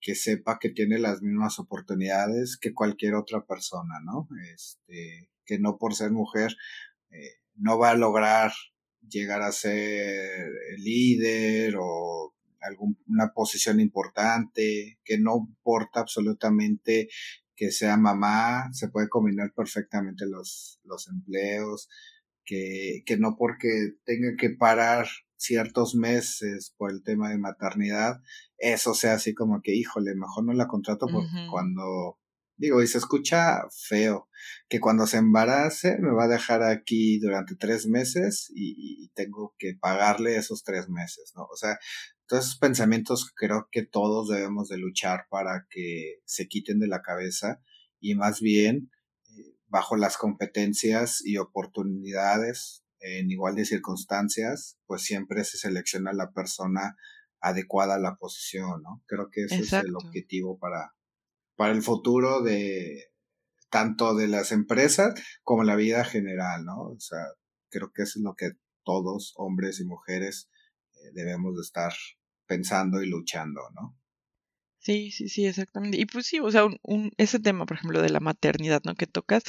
que 0.00 0.14
sepa 0.14 0.58
que 0.58 0.70
tiene 0.70 0.98
las 0.98 1.22
mismas 1.22 1.58
oportunidades 1.58 2.56
que 2.56 2.74
cualquier 2.74 3.14
otra 3.14 3.46
persona, 3.46 4.00
¿no? 4.04 4.28
Este, 4.52 5.30
que 5.44 5.58
no 5.58 5.78
por 5.78 5.94
ser 5.94 6.10
mujer 6.10 6.56
eh, 7.10 7.36
no 7.54 7.78
va 7.78 7.90
a 7.90 7.96
lograr 7.96 8.52
llegar 9.08 9.42
a 9.42 9.52
ser 9.52 10.50
líder 10.78 11.76
o 11.78 12.34
alguna 12.60 13.32
posición 13.34 13.80
importante, 13.80 14.98
que 15.04 15.18
no 15.18 15.46
importa 15.48 16.00
absolutamente 16.00 17.08
que 17.54 17.70
sea 17.70 17.96
mamá, 17.96 18.72
se 18.72 18.88
puede 18.88 19.08
combinar 19.08 19.52
perfectamente 19.54 20.26
los, 20.26 20.80
los 20.84 21.08
empleos, 21.08 21.88
que, 22.44 23.02
que 23.06 23.16
no 23.18 23.36
porque 23.36 23.92
tenga 24.04 24.34
que 24.36 24.50
parar 24.50 25.06
ciertos 25.42 25.94
meses 25.94 26.74
por 26.76 26.90
el 26.90 27.02
tema 27.02 27.30
de 27.30 27.38
maternidad, 27.38 28.20
eso 28.58 28.94
sea 28.94 29.14
así 29.14 29.34
como 29.34 29.60
que, 29.62 29.74
híjole, 29.74 30.14
mejor 30.14 30.44
no 30.44 30.52
la 30.52 30.68
contrato 30.68 31.06
porque 31.10 31.46
cuando 31.50 32.18
Digo, 32.62 32.80
y 32.80 32.86
se 32.86 32.98
escucha 32.98 33.62
feo, 33.88 34.28
que 34.68 34.78
cuando 34.78 35.08
se 35.08 35.16
embarace 35.16 35.96
me 35.98 36.12
va 36.12 36.24
a 36.24 36.28
dejar 36.28 36.62
aquí 36.62 37.18
durante 37.18 37.56
tres 37.56 37.86
meses 37.88 38.52
y, 38.54 39.10
tengo 39.14 39.54
que 39.58 39.74
pagarle 39.74 40.36
esos 40.36 40.62
tres 40.62 40.88
meses, 40.88 41.32
¿no? 41.34 41.42
O 41.42 41.56
sea, 41.56 41.78
todos 42.26 42.44
esos 42.44 42.58
pensamientos 42.58 43.32
creo 43.34 43.68
que 43.72 43.84
todos 43.84 44.28
debemos 44.28 44.68
de 44.68 44.78
luchar 44.78 45.26
para 45.28 45.66
que 45.70 46.20
se 46.24 46.46
quiten 46.46 46.78
de 46.78 46.86
la 46.86 47.02
cabeza 47.02 47.60
y 48.00 48.14
más 48.14 48.40
bien 48.40 48.90
eh, 49.36 49.56
bajo 49.66 49.96
las 49.96 50.16
competencias 50.16 51.20
y 51.24 51.38
oportunidades 51.38 52.81
en 53.02 53.30
igual 53.30 53.54
de 53.54 53.64
circunstancias, 53.64 54.78
pues 54.86 55.02
siempre 55.02 55.44
se 55.44 55.58
selecciona 55.58 56.12
la 56.12 56.30
persona 56.30 56.96
adecuada 57.40 57.96
a 57.96 57.98
la 57.98 58.16
posición, 58.16 58.82
¿no? 58.82 59.02
Creo 59.06 59.28
que 59.30 59.44
ese 59.44 59.60
es 59.60 59.72
el 59.72 59.96
objetivo 59.96 60.58
para, 60.58 60.94
para 61.56 61.72
el 61.72 61.82
futuro 61.82 62.42
de 62.42 63.10
tanto 63.68 64.14
de 64.14 64.28
las 64.28 64.52
empresas 64.52 65.14
como 65.42 65.64
la 65.64 65.76
vida 65.76 66.04
general, 66.04 66.64
¿no? 66.64 66.90
O 66.90 67.00
sea, 67.00 67.18
creo 67.70 67.90
que 67.92 68.02
eso 68.02 68.18
es 68.18 68.22
lo 68.22 68.34
que 68.34 68.52
todos, 68.84 69.32
hombres 69.36 69.80
y 69.80 69.84
mujeres, 69.84 70.50
eh, 70.94 71.10
debemos 71.14 71.56
de 71.56 71.62
estar 71.62 71.92
pensando 72.46 73.02
y 73.02 73.08
luchando, 73.08 73.60
¿no? 73.74 73.98
Sí, 74.78 75.10
sí, 75.10 75.28
sí, 75.28 75.46
exactamente. 75.46 75.98
Y 75.98 76.06
pues 76.06 76.26
sí, 76.26 76.40
o 76.40 76.50
sea, 76.50 76.64
un, 76.64 77.12
ese 77.16 77.38
tema, 77.38 77.66
por 77.66 77.76
ejemplo, 77.76 78.02
de 78.02 78.10
la 78.10 78.20
maternidad, 78.20 78.82
¿no? 78.84 78.94
Que 78.94 79.06
tocas, 79.06 79.44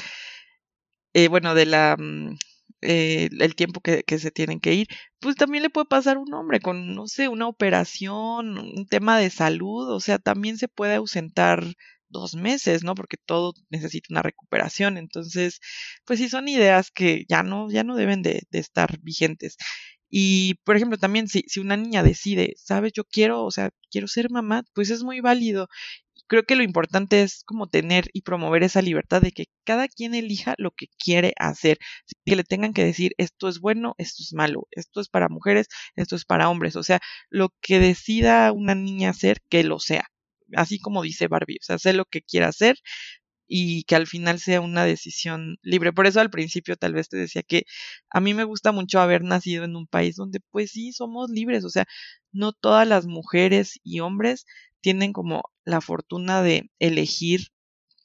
eh, 1.13 1.27
bueno, 1.27 1.55
de 1.55 1.65
la, 1.65 1.95
mm, 1.97 2.37
eh, 2.83 3.29
el 3.39 3.55
tiempo 3.55 3.81
que, 3.81 4.03
se 4.19 4.31
tienen 4.31 4.59
que 4.59 4.73
ir, 4.73 4.87
pues 5.19 5.35
también 5.35 5.63
le 5.63 5.69
puede 5.69 5.87
pasar 5.87 6.17
un 6.17 6.33
hombre 6.33 6.59
con, 6.59 6.95
no 6.95 7.07
sé, 7.07 7.27
una 7.27 7.47
operación, 7.47 8.57
un 8.57 8.87
tema 8.87 9.17
de 9.19 9.29
salud, 9.29 9.89
o 9.91 9.99
sea, 9.99 10.19
también 10.19 10.57
se 10.57 10.67
puede 10.67 10.95
ausentar 10.95 11.63
dos 12.09 12.35
meses, 12.35 12.83
¿no? 12.83 12.95
Porque 12.95 13.17
todo 13.25 13.53
necesita 13.69 14.07
una 14.11 14.21
recuperación. 14.21 14.97
Entonces, 14.97 15.59
pues 16.05 16.19
sí 16.19 16.29
son 16.29 16.47
ideas 16.47 16.91
que 16.91 17.25
ya 17.27 17.43
no, 17.43 17.69
ya 17.71 17.83
no 17.83 17.95
deben 17.95 18.21
de, 18.21 18.43
de 18.51 18.59
estar 18.59 18.99
vigentes. 19.01 19.57
Y, 20.15 20.55
por 20.63 20.75
ejemplo, 20.75 20.99
también 20.99 21.27
si, 21.27 21.43
si 21.47 21.59
una 21.59 21.75
niña 21.75 22.03
decide, 22.03 22.53
sabes, 22.57 22.93
yo 22.93 23.03
quiero, 23.03 23.43
o 23.45 23.49
sea, 23.51 23.71
quiero 23.89 24.07
ser 24.07 24.29
mamá, 24.29 24.63
pues 24.75 24.91
es 24.91 25.01
muy 25.03 25.21
válido. 25.21 25.67
Creo 26.27 26.43
que 26.43 26.55
lo 26.55 26.63
importante 26.63 27.21
es 27.21 27.43
como 27.45 27.67
tener 27.67 28.09
y 28.13 28.21
promover 28.23 28.63
esa 28.63 28.81
libertad 28.81 29.21
de 29.21 29.31
que 29.31 29.45
cada 29.65 29.87
quien 29.87 30.15
elija 30.15 30.55
lo 30.57 30.71
que 30.71 30.87
quiere 30.97 31.33
hacer. 31.37 31.77
Que 32.25 32.35
le 32.35 32.43
tengan 32.43 32.73
que 32.73 32.83
decir, 32.85 33.13
esto 33.17 33.47
es 33.49 33.59
bueno, 33.59 33.95
esto 33.97 34.23
es 34.23 34.33
malo, 34.33 34.67
esto 34.71 35.01
es 35.01 35.09
para 35.09 35.29
mujeres, 35.29 35.67
esto 35.95 36.15
es 36.15 36.25
para 36.25 36.49
hombres. 36.49 36.75
O 36.75 36.83
sea, 36.83 36.99
lo 37.29 37.49
que 37.61 37.79
decida 37.79 38.51
una 38.51 38.75
niña 38.75 39.09
hacer, 39.11 39.39
que 39.49 39.63
lo 39.63 39.79
sea 39.79 40.05
así 40.55 40.79
como 40.79 41.01
dice 41.01 41.27
Barbie, 41.27 41.57
o 41.61 41.65
sea, 41.65 41.79
sé 41.79 41.93
lo 41.93 42.05
que 42.05 42.21
quiera 42.21 42.47
hacer 42.49 42.77
y 43.47 43.83
que 43.83 43.95
al 43.95 44.07
final 44.07 44.39
sea 44.39 44.61
una 44.61 44.85
decisión 44.85 45.57
libre. 45.61 45.93
Por 45.93 46.07
eso 46.07 46.19
al 46.21 46.29
principio 46.31 46.75
tal 46.77 46.93
vez 46.93 47.09
te 47.09 47.17
decía 47.17 47.43
que 47.43 47.63
a 48.09 48.19
mí 48.21 48.33
me 48.33 48.45
gusta 48.45 48.71
mucho 48.71 48.99
haber 48.99 49.23
nacido 49.23 49.63
en 49.65 49.75
un 49.75 49.87
país 49.87 50.15
donde 50.15 50.39
pues 50.51 50.71
sí 50.71 50.93
somos 50.93 51.29
libres, 51.29 51.63
o 51.65 51.69
sea, 51.69 51.85
no 52.31 52.53
todas 52.53 52.87
las 52.87 53.05
mujeres 53.05 53.79
y 53.83 53.99
hombres 53.99 54.45
tienen 54.81 55.13
como 55.13 55.43
la 55.65 55.81
fortuna 55.81 56.41
de 56.43 56.69
elegir 56.79 57.47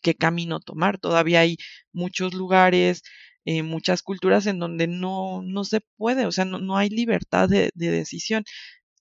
qué 0.03 0.15
camino 0.15 0.61
tomar. 0.61 0.99
Todavía 0.99 1.41
hay 1.41 1.57
muchos 1.93 2.35
lugares, 2.35 3.03
eh, 3.45 3.63
muchas 3.63 4.03
culturas 4.03 4.47
en 4.47 4.59
donde 4.59 4.87
no, 4.87 5.43
no 5.43 5.65
se 5.65 5.81
puede, 5.97 6.27
o 6.27 6.33
sea, 6.33 6.45
no, 6.45 6.59
no 6.61 6.77
hay 6.77 6.91
libertad 6.91 7.49
de, 7.49 7.71
de 7.75 7.91
decisión. 7.91 8.45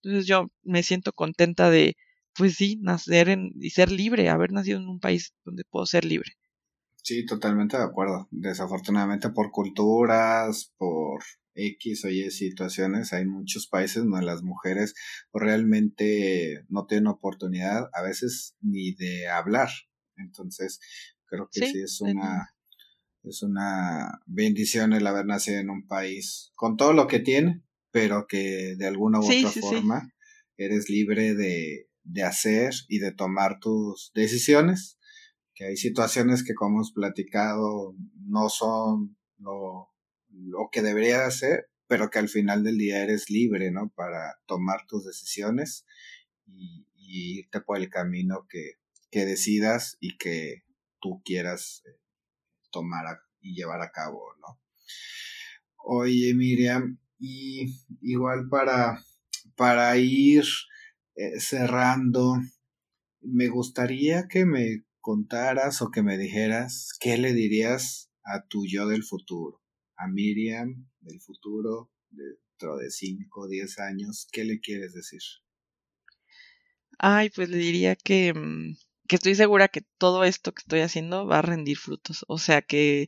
Entonces 0.04 0.28
yo 0.28 0.50
me 0.64 0.84
siento 0.84 1.14
contenta 1.14 1.70
de, 1.70 1.96
pues 2.36 2.56
sí, 2.56 2.78
nacer 2.82 3.30
en, 3.30 3.52
y 3.62 3.72
ser 3.72 3.92
libre, 3.92 4.30
haber 4.30 4.52
nacido 4.52 4.80
en 4.80 4.88
un 4.90 5.00
país 5.00 5.34
donde 5.46 5.64
puedo 5.66 5.86
ser 5.86 6.06
libre. 6.06 6.34
Sí, 7.08 7.26
totalmente 7.26 7.78
de 7.78 7.84
acuerdo. 7.84 8.28
Desafortunadamente 8.32 9.30
por 9.30 9.50
culturas, 9.50 10.74
por 10.78 11.24
X 11.56 12.04
o 12.04 12.10
Y 12.10 12.30
situaciones, 12.32 13.14
hay 13.14 13.26
muchos 13.26 13.66
países 13.68 14.04
donde 14.04 14.26
las 14.26 14.44
mujeres 14.44 14.94
realmente 15.32 16.66
no 16.68 16.86
tienen 16.86 17.08
oportunidad 17.08 17.88
a 17.94 18.02
veces 18.02 18.58
ni 18.60 18.94
de 18.94 19.30
hablar. 19.30 19.70
Entonces, 20.18 20.82
creo 21.28 21.48
que 21.50 21.68
sí, 21.68 21.80
es 21.80 22.02
una 22.02 22.54
es 23.24 23.42
una 23.42 24.20
bendición 24.26 24.92
el 24.92 25.08
haber 25.08 25.28
nacido 25.28 25.60
en 25.60 25.70
un 25.70 25.88
país 25.88 26.52
con 26.56 26.76
todo 26.76 26.92
lo 26.92 27.08
que 27.08 27.20
tiene, 27.22 27.64
pero 27.90 28.28
que 28.28 28.76
de 28.78 28.86
alguna 28.86 29.22
u 29.22 29.24
otra 29.24 29.50
forma 29.62 30.14
eres 30.58 30.90
libre 30.90 31.36
de, 31.36 31.88
de 32.04 32.24
hacer 32.24 32.74
y 32.90 33.00
de 33.00 33.14
tomar 33.14 33.60
tus 33.62 34.12
decisiones, 34.14 34.97
que 35.58 35.66
hay 35.66 35.76
situaciones 35.76 36.44
que 36.44 36.54
como 36.54 36.78
hemos 36.78 36.92
platicado 36.92 37.96
no 38.28 38.48
son 38.48 39.18
lo, 39.40 39.90
lo 40.30 40.70
que 40.72 40.84
debería 40.84 41.18
de 41.18 41.26
hacer, 41.26 41.70
pero 41.88 42.12
que 42.12 42.20
al 42.20 42.30
final 42.30 42.64
del 42.64 42.78
día 42.78 43.04
eres 43.04 43.32
libre, 43.32 43.72
¿no? 43.72 43.92
Para 43.96 44.40
tomar 44.46 44.86
tus 44.88 45.04
decisiones 45.04 45.86
y, 46.46 46.86
irte 47.10 47.62
por 47.62 47.78
el 47.78 47.90
camino 47.90 48.46
que, 48.50 48.74
que, 49.10 49.26
decidas 49.26 49.96
y 50.02 50.18
que 50.18 50.66
tú 51.00 51.22
quieras 51.24 51.82
eh, 51.86 51.98
tomar 52.70 53.22
y 53.40 53.56
llevar 53.56 53.82
a 53.82 53.92
cabo, 53.92 54.22
¿no? 54.42 54.60
Oye, 55.78 56.34
Miriam, 56.36 57.00
y 57.18 57.74
igual 58.02 58.50
para, 58.50 59.02
para 59.56 59.96
ir 59.98 60.44
eh, 61.16 61.40
cerrando, 61.40 62.36
me 63.22 63.48
gustaría 63.48 64.28
que 64.28 64.46
me 64.46 64.84
contaras 65.08 65.82
o 65.82 65.90
que 65.90 66.04
me 66.04 66.18
dijeras 66.18 66.90
qué 67.00 67.18
le 67.18 67.32
dirías 67.32 68.12
a 68.26 68.46
tu 68.46 68.66
yo 68.68 68.88
del 68.88 69.06
futuro, 69.06 69.64
a 69.96 70.06
Miriam 70.06 70.86
del 71.00 71.22
futuro, 71.22 71.90
dentro 72.10 72.76
de 72.76 72.92
5 72.92 73.40
o 73.40 73.48
10 73.48 73.80
años, 73.80 74.28
¿qué 74.34 74.44
le 74.44 74.60
quieres 74.60 74.94
decir? 74.94 75.22
Ay, 77.00 77.30
pues 77.30 77.48
le 77.48 77.56
diría 77.56 77.96
que, 77.96 78.34
mm, 78.34 78.76
que 79.08 79.16
estoy 79.16 79.36
segura 79.36 79.70
que 79.70 79.86
todo 79.98 80.26
esto 80.26 80.52
que 80.52 80.60
estoy 80.60 80.82
haciendo 80.82 81.26
va 81.26 81.40
a 81.40 81.42
rendir 81.42 81.78
frutos. 81.78 82.26
O 82.28 82.38
sea, 82.38 82.62
que, 82.62 83.08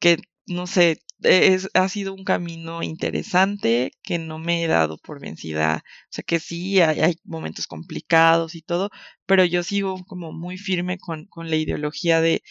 que 0.00 0.16
no 0.48 0.66
sé, 0.66 1.04
es, 1.24 1.68
ha 1.74 1.88
sido 1.88 2.14
un 2.14 2.24
camino 2.24 2.82
interesante 2.82 3.92
que 4.02 4.18
no 4.18 4.38
me 4.38 4.64
he 4.64 4.66
dado 4.68 4.98
por 4.98 5.20
vencida. 5.20 5.84
O 5.86 6.08
sea 6.10 6.24
que 6.24 6.40
sí, 6.40 6.80
hay, 6.80 7.16
momentos 7.24 7.66
complicados 7.66 8.54
y 8.54 8.62
todo, 8.62 8.90
pero 9.26 9.44
yo 9.44 9.62
sigo 9.62 10.04
como 10.06 10.32
muy 10.32 10.58
firme 10.58 10.98
con, 10.98 11.26
con 11.26 11.50
la 11.50 11.56
ideología 11.56 12.20
de, 12.20 12.42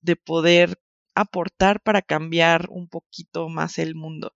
de 0.00 0.16
poder 0.16 0.78
aportar 1.14 1.80
para 1.82 2.02
cambiar 2.02 2.68
un 2.70 2.88
poquito 2.88 3.48
más 3.48 3.78
el 3.78 3.94
mundo. 3.94 4.34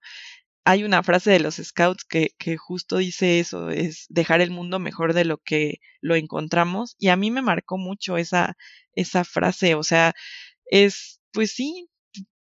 Hay 0.64 0.85
una 0.85 1.02
frase 1.02 1.31
de 1.32 1.40
los 1.40 1.56
scouts 1.56 2.05
que, 2.05 2.31
que 2.39 2.56
justo 2.56 2.98
dice 2.98 3.40
eso, 3.40 3.70
es 3.70 4.06
dejar 4.09 4.40
el 4.40 4.51
mundo 4.51 4.78
mejor 4.78 5.14
de 5.14 5.24
lo 5.24 5.39
que 5.39 5.81
lo 6.01 6.16
encontramos. 6.16 6.97
Y 6.98 7.09
a 7.09 7.16
mí 7.16 7.31
me 7.31 7.43
marcó 7.43 7.78
mucho 7.78 8.16
esa, 8.16 8.56
esa 8.94 9.24
frase. 9.24 9.74
O 9.74 9.82
sea, 9.82 10.14
es, 10.66 11.20
pues 11.32 11.52
sí, 11.52 11.89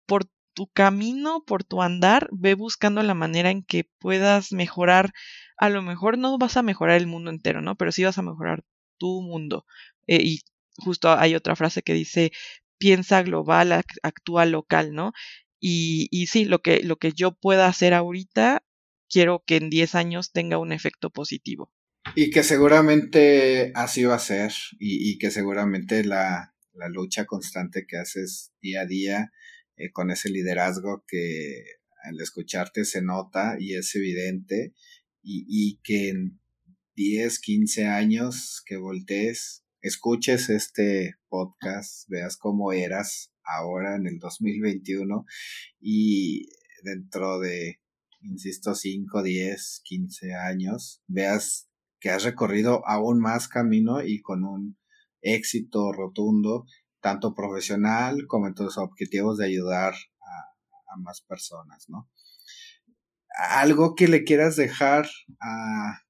por 0.06 0.26
tu 0.54 0.66
camino, 0.68 1.44
por 1.46 1.64
tu 1.64 1.82
andar, 1.82 2.28
ve 2.32 2.54
buscando 2.54 3.02
la 3.02 3.14
manera 3.14 3.50
en 3.50 3.62
que 3.62 3.88
puedas 3.98 4.52
mejorar. 4.52 5.12
A 5.56 5.68
lo 5.68 5.82
mejor 5.82 6.18
no 6.18 6.36
vas 6.38 6.56
a 6.56 6.62
mejorar 6.62 6.96
el 6.96 7.06
mundo 7.06 7.30
entero, 7.30 7.62
¿no? 7.62 7.76
Pero 7.76 7.92
sí 7.92 8.04
vas 8.04 8.18
a 8.18 8.22
mejorar 8.22 8.64
tu 8.98 9.22
mundo. 9.22 9.66
Eh, 10.06 10.22
y 10.22 10.40
justo 10.78 11.10
hay 11.10 11.34
otra 11.34 11.56
frase 11.56 11.82
que 11.82 11.94
dice, 11.94 12.32
piensa 12.78 13.22
global, 13.22 13.72
actúa 14.02 14.44
local, 14.46 14.92
¿no? 14.92 15.12
Y, 15.60 16.08
y 16.10 16.26
sí, 16.26 16.44
lo 16.44 16.60
que, 16.60 16.82
lo 16.82 16.96
que 16.96 17.12
yo 17.12 17.32
pueda 17.32 17.66
hacer 17.66 17.94
ahorita, 17.94 18.64
quiero 19.08 19.44
que 19.46 19.56
en 19.56 19.70
10 19.70 19.94
años 19.94 20.32
tenga 20.32 20.58
un 20.58 20.72
efecto 20.72 21.10
positivo. 21.10 21.72
Y 22.16 22.30
que 22.30 22.42
seguramente 22.42 23.70
así 23.74 24.02
va 24.02 24.16
a 24.16 24.18
ser, 24.18 24.52
y, 24.80 25.12
y 25.12 25.18
que 25.18 25.30
seguramente 25.30 26.02
la, 26.02 26.52
la 26.74 26.88
lucha 26.88 27.26
constante 27.26 27.86
que 27.86 27.96
haces 27.96 28.52
día 28.60 28.82
a 28.82 28.86
día 28.86 29.30
eh, 29.76 29.90
con 29.92 30.10
ese 30.10 30.30
liderazgo 30.30 31.04
que 31.06 31.64
al 32.04 32.20
escucharte 32.20 32.84
se 32.84 33.02
nota 33.02 33.56
y 33.58 33.74
es 33.74 33.94
evidente 33.94 34.74
y, 35.22 35.44
y 35.48 35.80
que 35.82 36.08
en 36.08 36.40
10, 36.94 37.38
15 37.40 37.86
años 37.86 38.62
que 38.66 38.76
voltees, 38.76 39.64
escuches 39.80 40.50
este 40.50 41.14
podcast, 41.28 42.08
veas 42.08 42.36
cómo 42.36 42.72
eras 42.72 43.32
ahora 43.44 43.96
en 43.96 44.06
el 44.06 44.18
2021 44.18 45.24
y 45.80 46.48
dentro 46.82 47.40
de, 47.40 47.80
insisto, 48.20 48.74
5, 48.74 49.22
10, 49.22 49.80
15 49.84 50.34
años, 50.34 51.02
veas 51.06 51.68
que 51.98 52.10
has 52.10 52.24
recorrido 52.24 52.86
aún 52.86 53.20
más 53.20 53.48
camino 53.48 54.04
y 54.04 54.20
con 54.20 54.44
un 54.44 54.76
éxito 55.22 55.92
rotundo 55.92 56.66
tanto 57.02 57.34
profesional 57.34 58.26
como 58.28 58.46
en 58.46 58.54
tus 58.54 58.78
objetivos 58.78 59.36
de 59.36 59.46
ayudar 59.46 59.94
a, 59.94 60.96
más 60.98 61.22
personas, 61.22 61.88
¿no? 61.88 62.10
Algo 63.50 63.94
que 63.94 64.08
le 64.08 64.24
quieras 64.24 64.56
dejar 64.56 65.08
a, 65.40 66.00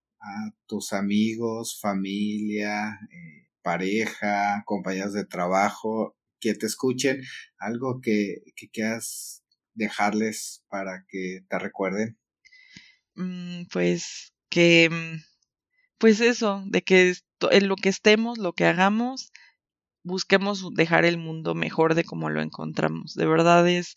tus 0.66 0.93
amigos, 0.93 1.78
familia, 1.81 2.98
eh, 3.10 3.48
pareja, 3.62 4.62
compañeros 4.66 5.12
de 5.12 5.24
trabajo, 5.24 6.16
que 6.40 6.55
te 6.55 6.66
escuchen, 6.66 7.23
algo 7.59 8.01
que, 8.01 8.43
quieras 8.73 9.43
dejarles 9.74 10.64
para 10.69 11.05
que 11.09 11.44
te 11.48 11.59
recuerden. 11.59 12.19
Mm, 13.14 13.64
pues 13.73 14.32
que, 14.48 14.89
mm, 14.90 15.24
pues 15.98 16.20
eso, 16.20 16.62
de 16.66 16.82
que 16.82 17.14
en 17.51 17.69
lo 17.69 17.77
que 17.77 17.89
estemos, 17.89 18.39
lo 18.39 18.52
que 18.52 18.66
hagamos, 18.66 19.32
busquemos 20.04 20.74
dejar 20.74 21.04
el 21.04 21.18
mundo 21.18 21.54
mejor 21.54 21.94
de 21.94 22.04
como 22.04 22.30
lo 22.30 22.42
encontramos. 22.42 23.14
De 23.14 23.26
verdad 23.26 23.68
es, 23.68 23.96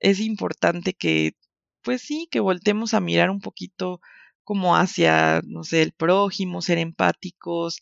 es 0.00 0.20
importante 0.20 0.94
que, 0.94 1.34
pues 1.82 2.02
sí, 2.02 2.28
que 2.30 2.40
voltemos 2.40 2.94
a 2.94 3.00
mirar 3.00 3.30
un 3.30 3.40
poquito 3.40 4.00
como 4.44 4.76
hacia, 4.76 5.42
no 5.46 5.64
sé, 5.64 5.82
el 5.82 5.92
prójimo, 5.92 6.62
ser 6.62 6.78
empáticos, 6.78 7.80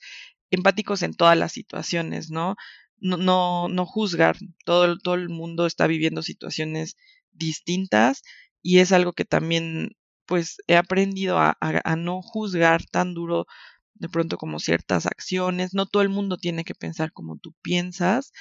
empáticos 0.50 1.02
en 1.02 1.14
todas 1.14 1.36
las 1.38 1.52
situaciones, 1.52 2.30
¿no? 2.30 2.56
No, 2.98 3.16
no, 3.18 3.68
no 3.68 3.86
juzgar. 3.86 4.36
Todo, 4.64 4.98
todo 4.98 5.14
el 5.14 5.28
mundo 5.28 5.66
está 5.66 5.86
viviendo 5.86 6.22
situaciones 6.22 6.96
distintas 7.32 8.22
y 8.62 8.78
es 8.78 8.92
algo 8.92 9.12
que 9.12 9.24
también 9.24 9.96
pues 10.26 10.56
he 10.68 10.76
aprendido 10.76 11.38
a, 11.38 11.56
a 11.60 11.96
no 11.96 12.22
juzgar 12.22 12.84
tan 12.86 13.12
duro 13.14 13.46
de 13.94 14.08
pronto 14.08 14.36
como 14.36 14.58
ciertas 14.58 15.06
acciones. 15.06 15.74
No 15.74 15.86
todo 15.86 16.02
el 16.02 16.08
mundo 16.08 16.36
tiene 16.36 16.64
que 16.64 16.74
pensar 16.74 17.12
como 17.12 17.38
tú 17.38 17.54
piensas, 17.62 18.32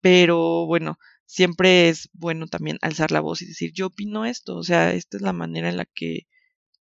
pero 0.00 0.66
bueno, 0.66 0.98
siempre 1.26 1.88
es 1.88 2.08
bueno 2.12 2.46
también 2.46 2.78
alzar 2.82 3.10
la 3.10 3.20
voz 3.20 3.42
y 3.42 3.46
decir, 3.46 3.72
yo 3.72 3.86
opino 3.86 4.24
esto, 4.24 4.56
o 4.56 4.62
sea, 4.62 4.92
esta 4.92 5.16
es 5.16 5.22
la 5.22 5.32
manera 5.32 5.68
en 5.68 5.76
la 5.76 5.86
que 5.86 6.26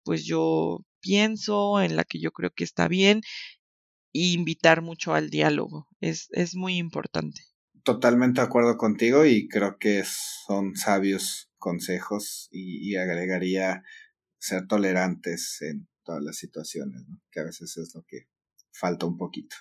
pues 0.04 0.24
yo 0.24 0.80
pienso, 1.00 1.80
en 1.80 1.96
la 1.96 2.04
que 2.04 2.20
yo 2.20 2.32
creo 2.32 2.50
que 2.50 2.64
está 2.64 2.88
bien, 2.88 3.20
e 4.12 4.32
invitar 4.32 4.82
mucho 4.82 5.14
al 5.14 5.30
diálogo, 5.30 5.86
es, 6.00 6.28
es 6.32 6.56
muy 6.56 6.76
importante. 6.78 7.42
Totalmente 7.84 8.40
de 8.40 8.46
acuerdo 8.46 8.76
contigo 8.76 9.24
y 9.24 9.48
creo 9.48 9.78
que 9.78 10.02
son 10.04 10.74
sabios 10.76 11.50
consejos 11.58 12.48
y, 12.50 12.90
y 12.90 12.96
agregaría 12.96 13.82
ser 14.38 14.66
tolerantes 14.66 15.58
en 15.60 15.89
todas 16.10 16.24
las 16.24 16.38
situaciones, 16.38 17.02
que 17.30 17.38
a 17.38 17.44
veces 17.44 17.76
es 17.76 17.94
lo 17.94 18.02
que 18.02 18.26
falta 18.72 19.06
un 19.06 19.16
poquito. 19.16 19.54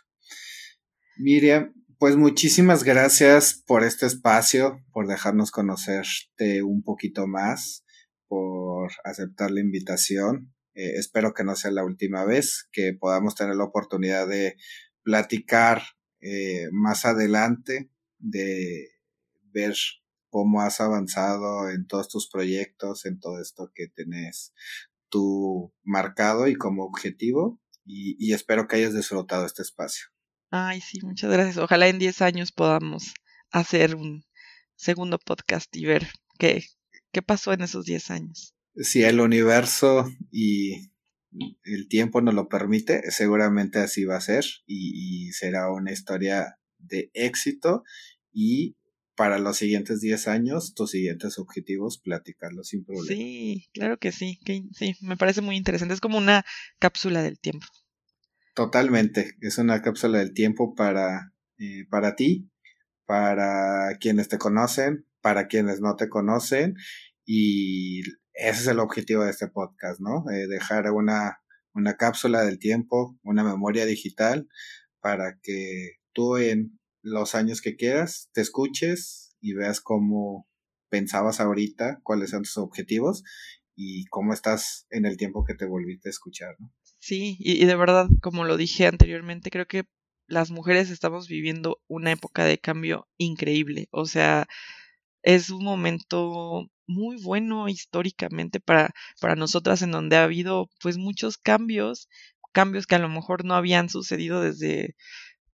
Miriam, 1.15 1.75
pues 1.99 2.15
muchísimas 2.15 2.83
gracias 2.83 3.61
por 3.67 3.83
este 3.83 4.07
espacio, 4.07 4.83
por 4.91 5.05
dejarnos 5.05 5.51
conocerte 5.51 6.63
un 6.63 6.81
poquito 6.81 7.27
más, 7.27 7.85
por 8.27 8.91
aceptar 9.03 9.51
la 9.51 9.59
invitación. 9.59 10.55
Eh, 10.73 10.93
espero 10.95 11.35
que 11.35 11.43
no 11.43 11.55
sea 11.55 11.69
la 11.69 11.83
última 11.83 12.25
vez, 12.25 12.67
que 12.71 12.93
podamos 12.93 13.35
tener 13.35 13.55
la 13.55 13.65
oportunidad 13.65 14.27
de 14.27 14.55
platicar 15.03 15.83
eh, 16.19 16.67
más 16.71 17.05
adelante, 17.05 17.91
de 18.17 18.89
ver 19.51 19.75
cómo 20.29 20.61
has 20.61 20.81
avanzado 20.81 21.69
en 21.69 21.85
todos 21.85 22.09
tus 22.09 22.27
proyectos, 22.27 23.05
en 23.05 23.19
todo 23.19 23.39
esto 23.39 23.71
que 23.75 23.87
tenés 23.87 24.51
tu 25.09 25.73
marcado 25.83 26.47
y 26.47 26.55
como 26.55 26.83
objetivo 26.83 27.59
y, 27.91 28.33
espero 28.33 28.67
que 28.67 28.75
hayas 28.75 28.93
disfrutado 28.93 29.45
este 29.45 29.63
espacio. 29.63 30.05
Ay, 30.51 30.79
sí, 30.79 30.99
muchas 31.01 31.31
gracias. 31.31 31.57
Ojalá 31.57 31.87
en 31.87 31.97
10 31.97 32.21
años 32.21 32.51
podamos 32.51 33.13
hacer 33.51 33.95
un 33.95 34.23
segundo 34.75 35.17
podcast 35.17 35.75
y 35.75 35.85
ver 35.85 36.07
qué, 36.37 36.63
qué 37.11 37.21
pasó 37.23 37.51
en 37.51 37.61
esos 37.61 37.85
10 37.85 38.11
años. 38.11 38.53
Si 38.75 39.03
el 39.03 39.19
universo 39.19 40.05
y 40.31 40.91
el 41.63 41.87
tiempo 41.89 42.21
nos 42.21 42.35
lo 42.35 42.47
permite, 42.47 43.09
seguramente 43.11 43.79
así 43.79 44.05
va 44.05 44.17
a 44.17 44.21
ser 44.21 44.45
y, 44.67 45.27
y 45.27 45.31
será 45.31 45.71
una 45.71 45.91
historia 45.91 46.59
de 46.77 47.09
éxito 47.13 47.83
y 48.31 48.77
para 49.19 49.37
los 49.37 49.57
siguientes 49.57 49.99
10 49.99 50.29
años, 50.29 50.73
tus 50.73 50.91
siguientes 50.91 51.39
objetivos, 51.39 51.99
platicarlos 51.99 52.69
sin 52.69 52.85
problema. 52.85 53.05
Sí, 53.05 53.67
claro 53.73 53.97
que 53.97 54.13
sí, 54.13 54.39
sí, 54.71 54.95
me 55.01 55.17
parece 55.17 55.41
muy 55.41 55.57
interesante. 55.57 55.93
Es 55.93 55.99
como 55.99 56.17
una 56.17 56.45
cápsula 56.79 57.21
del 57.21 57.37
tiempo. 57.37 57.65
Totalmente, 58.55 59.35
es 59.41 59.57
una 59.57 59.81
cápsula 59.81 60.19
del 60.19 60.33
tiempo 60.33 60.73
para, 60.73 61.33
eh, 61.57 61.85
para 61.89 62.15
ti, 62.15 62.49
para 63.05 63.97
quienes 63.99 64.29
te 64.29 64.37
conocen, 64.37 65.05
para 65.19 65.47
quienes 65.47 65.81
no 65.81 65.97
te 65.97 66.07
conocen, 66.07 66.75
y 67.25 67.99
ese 68.31 68.61
es 68.61 68.67
el 68.67 68.79
objetivo 68.79 69.25
de 69.25 69.31
este 69.31 69.49
podcast, 69.49 69.99
¿no? 69.99 70.31
Eh, 70.31 70.47
dejar 70.47 70.89
una, 70.93 71.41
una 71.73 71.97
cápsula 71.97 72.45
del 72.45 72.57
tiempo, 72.57 73.19
una 73.23 73.43
memoria 73.43 73.85
digital, 73.85 74.47
para 75.01 75.37
que 75.41 75.97
tú 76.13 76.37
en 76.37 76.78
los 77.01 77.35
años 77.35 77.61
que 77.61 77.75
quieras, 77.75 78.29
te 78.33 78.41
escuches 78.41 79.35
y 79.41 79.53
veas 79.53 79.81
cómo 79.81 80.47
pensabas 80.89 81.39
ahorita, 81.39 81.99
cuáles 82.03 82.31
son 82.31 82.43
tus 82.43 82.57
objetivos 82.57 83.23
y 83.75 84.05
cómo 84.05 84.33
estás 84.33 84.87
en 84.89 85.05
el 85.05 85.17
tiempo 85.17 85.45
que 85.45 85.55
te 85.55 85.65
volviste 85.65 86.09
a 86.09 86.11
escuchar, 86.11 86.55
¿no? 86.59 86.71
Sí, 86.99 87.37
y, 87.39 87.65
de 87.65 87.75
verdad, 87.75 88.09
como 88.21 88.43
lo 88.43 88.57
dije 88.57 88.85
anteriormente, 88.85 89.51
creo 89.51 89.67
que 89.67 89.85
las 90.27 90.51
mujeres 90.51 90.89
estamos 90.89 91.29
viviendo 91.29 91.81
una 91.87 92.11
época 92.11 92.43
de 92.43 92.59
cambio 92.59 93.07
increíble. 93.17 93.87
O 93.91 94.05
sea, 94.05 94.47
es 95.23 95.49
un 95.49 95.63
momento 95.63 96.69
muy 96.87 97.21
bueno 97.21 97.69
históricamente 97.69 98.59
para, 98.59 98.93
para 99.21 99.35
nosotras 99.35 99.81
en 99.81 99.91
donde 99.91 100.17
ha 100.17 100.23
habido 100.23 100.69
pues 100.81 100.97
muchos 100.97 101.37
cambios, 101.37 102.09
cambios 102.51 102.85
que 102.85 102.95
a 102.95 102.99
lo 102.99 103.09
mejor 103.09 103.45
no 103.45 103.55
habían 103.55 103.89
sucedido 103.89 104.41
desde 104.41 104.95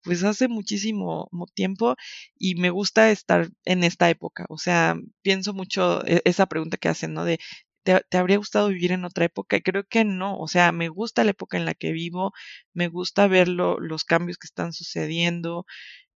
pues 0.02 0.24
hace 0.24 0.48
muchísimo 0.48 1.28
tiempo 1.54 1.96
y 2.38 2.54
me 2.56 2.70
gusta 2.70 3.10
estar 3.10 3.50
en 3.64 3.84
esta 3.84 4.10
época. 4.10 4.46
O 4.48 4.58
sea, 4.58 4.96
pienso 5.22 5.52
mucho 5.54 6.04
e, 6.06 6.22
esa 6.24 6.46
pregunta 6.46 6.76
que 6.76 6.88
hacen, 6.88 7.14
¿no? 7.14 7.24
De, 7.24 7.38
¿te, 7.82 8.18
habría 8.18 8.38
gustado 8.38 8.68
vivir 8.68 8.92
en 8.92 9.04
otra 9.04 9.24
época? 9.26 9.56
Y 9.56 9.62
creo 9.62 9.84
que 9.84 10.04
no. 10.04 10.38
O 10.38 10.48
sea, 10.48 10.72
me 10.72 10.88
gusta 10.88 11.24
la 11.24 11.32
época 11.32 11.56
en 11.58 11.64
la 11.64 11.74
que 11.74 11.92
vivo, 11.92 12.32
me 12.74 12.88
gusta 12.88 13.26
ver 13.28 13.48
los 13.48 14.04
cambios 14.04 14.38
que 14.38 14.46
están 14.46 14.72
sucediendo, 14.72 15.66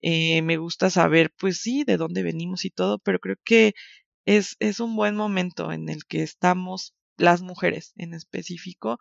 eh, 0.02 0.43
me 0.43 0.59
gusta 0.59 0.90
saber, 0.90 1.32
pues 1.39 1.59
sí, 1.59 1.85
de 1.85 1.97
dónde 1.97 2.23
venimos 2.23 2.65
y 2.65 2.70
todo, 2.70 2.98
pero 2.98 3.19
creo 3.20 3.36
que 3.44 3.74
es, 4.27 4.56
es 4.61 4.81
un 4.81 4.97
buen 4.97 5.16
momento 5.16 5.73
en 5.73 5.89
el 5.89 6.05
que 6.06 6.23
estamos 6.23 6.94
las 7.16 7.43
mujeres 7.43 7.93
en 7.97 8.15
específico 8.15 8.98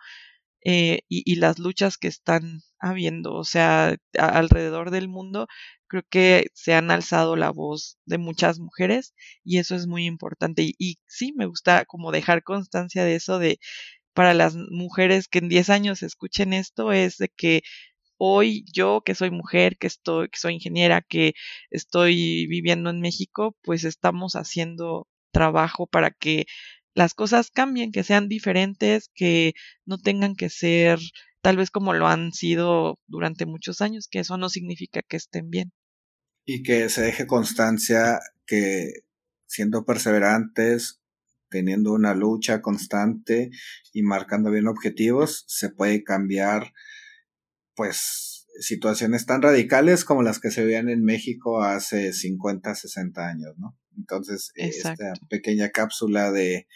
eh, 0.65 1.01
y, 1.09 1.35
las 1.35 1.59
luchas 1.59 1.97
que 1.97 2.07
están 2.07 2.61
habiendo, 2.79 3.33
o 3.33 3.43
sea, 3.43 3.95
alrededor 4.17 4.91
del 4.91 5.07
mundo, 5.09 5.47
creo 5.87 6.03
que 6.09 6.47
se 6.53 6.73
han 6.73 6.91
alzado 6.91 7.35
la 7.35 7.51
voz 7.51 7.97
de 8.05 8.17
muchas 8.17 8.59
mujeres 8.59 9.13
y 9.43 9.59
eso 9.59 9.75
es 9.75 9.87
muy 9.87 10.05
importante. 10.05 10.63
Y, 10.63 10.75
y 10.79 10.97
sí, 11.07 11.33
me 11.35 11.45
gusta 11.45 11.85
como 11.85 12.11
dejar 12.11 12.43
constancia 12.43 13.03
de 13.03 13.15
eso, 13.15 13.39
de 13.39 13.59
para 14.13 14.33
las 14.33 14.55
mujeres 14.55 15.27
que 15.27 15.39
en 15.39 15.49
10 15.49 15.69
años 15.69 16.03
escuchen 16.03 16.53
esto, 16.53 16.91
es 16.93 17.17
de 17.17 17.29
que 17.29 17.63
hoy 18.17 18.65
yo 18.73 19.01
que 19.05 19.15
soy 19.15 19.31
mujer, 19.31 19.77
que 19.77 19.87
estoy, 19.87 20.29
que 20.29 20.39
soy 20.39 20.55
ingeniera, 20.55 21.01
que 21.01 21.33
estoy 21.71 22.47
viviendo 22.47 22.89
en 22.89 23.01
México, 23.01 23.57
pues 23.63 23.83
estamos 23.83 24.35
haciendo 24.35 25.07
trabajo 25.31 25.87
para 25.87 26.11
que 26.11 26.45
las 26.93 27.13
cosas 27.13 27.51
cambien, 27.51 27.91
que 27.91 28.03
sean 28.03 28.27
diferentes, 28.27 29.09
que 29.13 29.53
no 29.85 29.97
tengan 29.97 30.35
que 30.35 30.49
ser 30.49 30.99
tal 31.41 31.57
vez 31.57 31.71
como 31.71 31.93
lo 31.93 32.07
han 32.07 32.31
sido 32.31 32.99
durante 33.07 33.45
muchos 33.45 33.81
años, 33.81 34.07
que 34.09 34.19
eso 34.19 34.37
no 34.37 34.49
significa 34.49 35.01
que 35.07 35.17
estén 35.17 35.49
bien. 35.49 35.73
Y 36.45 36.63
que 36.63 36.89
se 36.89 37.01
deje 37.01 37.27
constancia 37.27 38.19
que 38.45 38.91
siendo 39.45 39.85
perseverantes, 39.85 41.01
teniendo 41.49 41.93
una 41.93 42.15
lucha 42.15 42.61
constante 42.61 43.51
y 43.91 44.03
marcando 44.03 44.51
bien 44.51 44.67
objetivos, 44.67 45.43
se 45.47 45.69
puede 45.69 46.03
cambiar 46.03 46.73
pues 47.75 48.47
situaciones 48.59 49.25
tan 49.25 49.41
radicales 49.41 50.05
como 50.05 50.23
las 50.23 50.39
que 50.39 50.51
se 50.51 50.63
veían 50.63 50.89
en 50.89 51.03
México 51.03 51.61
hace 51.61 52.13
50, 52.13 52.73
60 52.73 53.27
años, 53.27 53.53
¿no? 53.57 53.77
Entonces, 53.97 54.51
esta 54.55 55.13
pequeña 55.29 55.69
cápsula 55.69 56.31
de, 56.31 56.67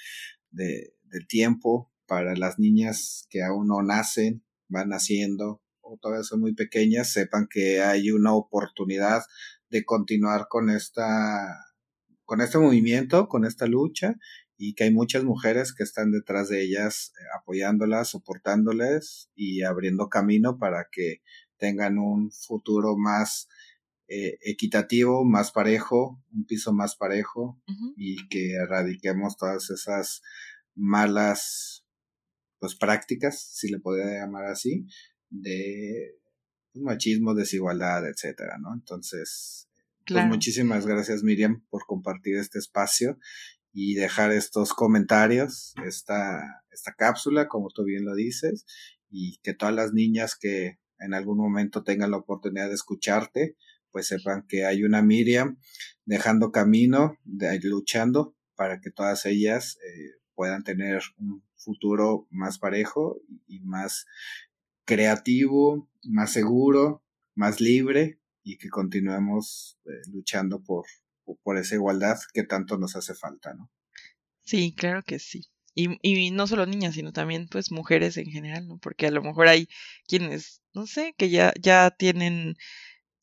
de, 0.51 0.93
tiempo 1.27 1.91
para 2.05 2.35
las 2.35 2.59
niñas 2.59 3.25
que 3.29 3.43
aún 3.43 3.67
no 3.67 3.81
nacen, 3.81 4.43
van 4.67 4.89
naciendo 4.89 5.61
o 5.81 5.97
todavía 5.97 6.23
son 6.23 6.41
muy 6.41 6.53
pequeñas, 6.53 7.11
sepan 7.11 7.47
que 7.49 7.81
hay 7.81 8.11
una 8.11 8.33
oportunidad 8.33 9.23
de 9.69 9.83
continuar 9.85 10.47
con 10.49 10.69
esta 10.69 11.65
con 12.25 12.41
este 12.41 12.57
movimiento, 12.57 13.29
con 13.29 13.45
esta 13.45 13.67
lucha 13.67 14.15
y 14.57 14.73
que 14.73 14.85
hay 14.85 14.91
muchas 14.91 15.23
mujeres 15.23 15.73
que 15.73 15.83
están 15.83 16.11
detrás 16.11 16.49
de 16.49 16.61
ellas 16.61 17.13
eh, 17.17 17.23
apoyándolas, 17.39 18.09
soportándoles 18.09 19.29
y 19.33 19.63
abriendo 19.63 20.09
camino 20.09 20.57
para 20.57 20.87
que 20.91 21.21
tengan 21.57 21.97
un 21.97 22.31
futuro 22.31 22.97
más 22.97 23.47
eh, 24.07 24.37
equitativo, 24.41 25.25
más 25.25 25.51
parejo, 25.51 26.23
un 26.33 26.45
piso 26.45 26.73
más 26.73 26.95
parejo 26.95 27.61
y 27.95 28.27
que 28.29 28.53
erradiquemos 28.53 29.35
todas 29.35 29.69
esas 29.69 30.21
malas 30.75 31.83
pues 32.59 32.75
prácticas, 32.75 33.39
si 33.53 33.69
le 33.69 33.79
podría 33.79 34.19
llamar 34.19 34.45
así, 34.45 34.87
de 35.29 36.15
pues, 36.71 36.83
machismo, 36.83 37.33
desigualdad, 37.33 38.07
etcétera, 38.07 38.57
¿no? 38.59 38.73
Entonces, 38.73 39.67
pues 40.05 40.25
muchísimas 40.25 40.87
gracias 40.87 41.23
Miriam 41.23 41.65
por 41.69 41.85
compartir 41.85 42.37
este 42.37 42.59
espacio 42.59 43.19
y 43.73 43.95
dejar 43.95 44.31
estos 44.31 44.73
comentarios, 44.73 45.73
esta, 45.85 46.63
esta 46.71 46.93
cápsula, 46.93 47.47
como 47.47 47.69
tú 47.69 47.83
bien 47.83 48.05
lo 48.05 48.15
dices, 48.15 48.65
y 49.09 49.37
que 49.43 49.53
todas 49.53 49.75
las 49.75 49.93
niñas 49.93 50.35
que 50.39 50.79
en 50.99 51.13
algún 51.13 51.37
momento 51.37 51.83
tengan 51.83 52.11
la 52.11 52.17
oportunidad 52.17 52.69
de 52.69 52.75
escucharte, 52.75 53.55
pues 53.97 54.09
sepan 54.09 54.45
que 54.47 54.63
hay 54.63 54.83
una 54.83 55.01
Miriam 55.01 55.57
dejando 56.05 56.51
camino, 56.51 57.17
luchando 57.63 58.35
para 58.55 58.79
que 58.79 58.91
todas 58.91 59.25
ellas 59.25 59.79
eh, 59.83 60.21
puedan 60.35 60.63
tener 60.63 61.01
un 61.17 61.43
futuro 61.55 62.27
más 62.29 62.59
parejo 62.59 63.19
y 63.47 63.59
más 63.61 64.05
creativo, 64.85 65.89
más 66.03 66.31
seguro, 66.31 67.03
más 67.33 67.59
libre 67.59 68.19
y 68.43 68.59
que 68.59 68.69
continuemos 68.69 69.79
eh, 69.85 70.11
luchando 70.13 70.61
por, 70.61 70.85
por 71.41 71.57
esa 71.57 71.73
igualdad 71.73 72.19
que 72.35 72.43
tanto 72.43 72.77
nos 72.77 72.95
hace 72.95 73.15
falta, 73.15 73.55
¿no? 73.55 73.71
Sí, 74.43 74.75
claro 74.77 75.01
que 75.01 75.17
sí. 75.17 75.47
Y, 75.73 75.97
y 76.03 76.29
no 76.29 76.45
solo 76.45 76.67
niñas, 76.67 76.93
sino 76.93 77.13
también 77.13 77.47
pues 77.47 77.71
mujeres 77.71 78.15
en 78.17 78.27
general, 78.27 78.67
¿no? 78.67 78.77
Porque 78.77 79.07
a 79.07 79.11
lo 79.11 79.23
mejor 79.23 79.47
hay 79.47 79.67
quienes, 80.07 80.61
no 80.75 80.85
sé, 80.85 81.15
que 81.17 81.31
ya, 81.31 81.51
ya 81.59 81.89
tienen 81.89 82.57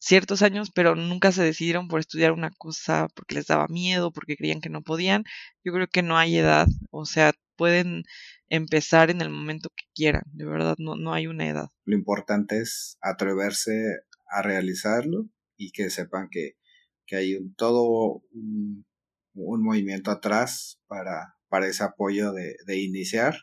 ciertos 0.04 0.42
años, 0.42 0.70
pero 0.74 0.94
nunca 0.94 1.32
se 1.32 1.42
decidieron 1.42 1.88
por 1.88 2.00
estudiar 2.00 2.32
una 2.32 2.50
cosa 2.50 3.08
porque 3.14 3.36
les 3.36 3.46
daba 3.46 3.66
miedo, 3.68 4.12
porque 4.12 4.36
creían 4.36 4.60
que 4.60 4.70
no 4.70 4.82
podían. 4.82 5.24
Yo 5.64 5.72
creo 5.72 5.86
que 5.88 6.02
no 6.02 6.16
hay 6.16 6.36
edad, 6.36 6.66
o 6.90 7.04
sea, 7.06 7.32
pueden 7.56 8.02
empezar 8.48 9.10
en 9.10 9.20
el 9.20 9.30
momento 9.30 9.70
que 9.74 9.84
quieran, 9.94 10.24
de 10.26 10.44
verdad, 10.44 10.76
no, 10.78 10.96
no 10.96 11.14
hay 11.14 11.26
una 11.26 11.48
edad. 11.48 11.68
Lo 11.84 11.96
importante 11.96 12.58
es 12.58 12.98
atreverse 13.00 14.00
a 14.28 14.42
realizarlo 14.42 15.28
y 15.56 15.70
que 15.70 15.90
sepan 15.90 16.28
que 16.30 16.56
que 17.06 17.16
hay 17.16 17.34
un, 17.36 17.54
todo 17.54 18.22
un, 18.32 18.84
movimiento 19.34 20.10
atrás 20.10 20.80
para, 20.86 21.36
para 21.48 21.66
ese 21.66 21.84
apoyo 21.84 22.32
de, 22.32 22.56
de 22.66 22.80
iniciar 22.80 23.34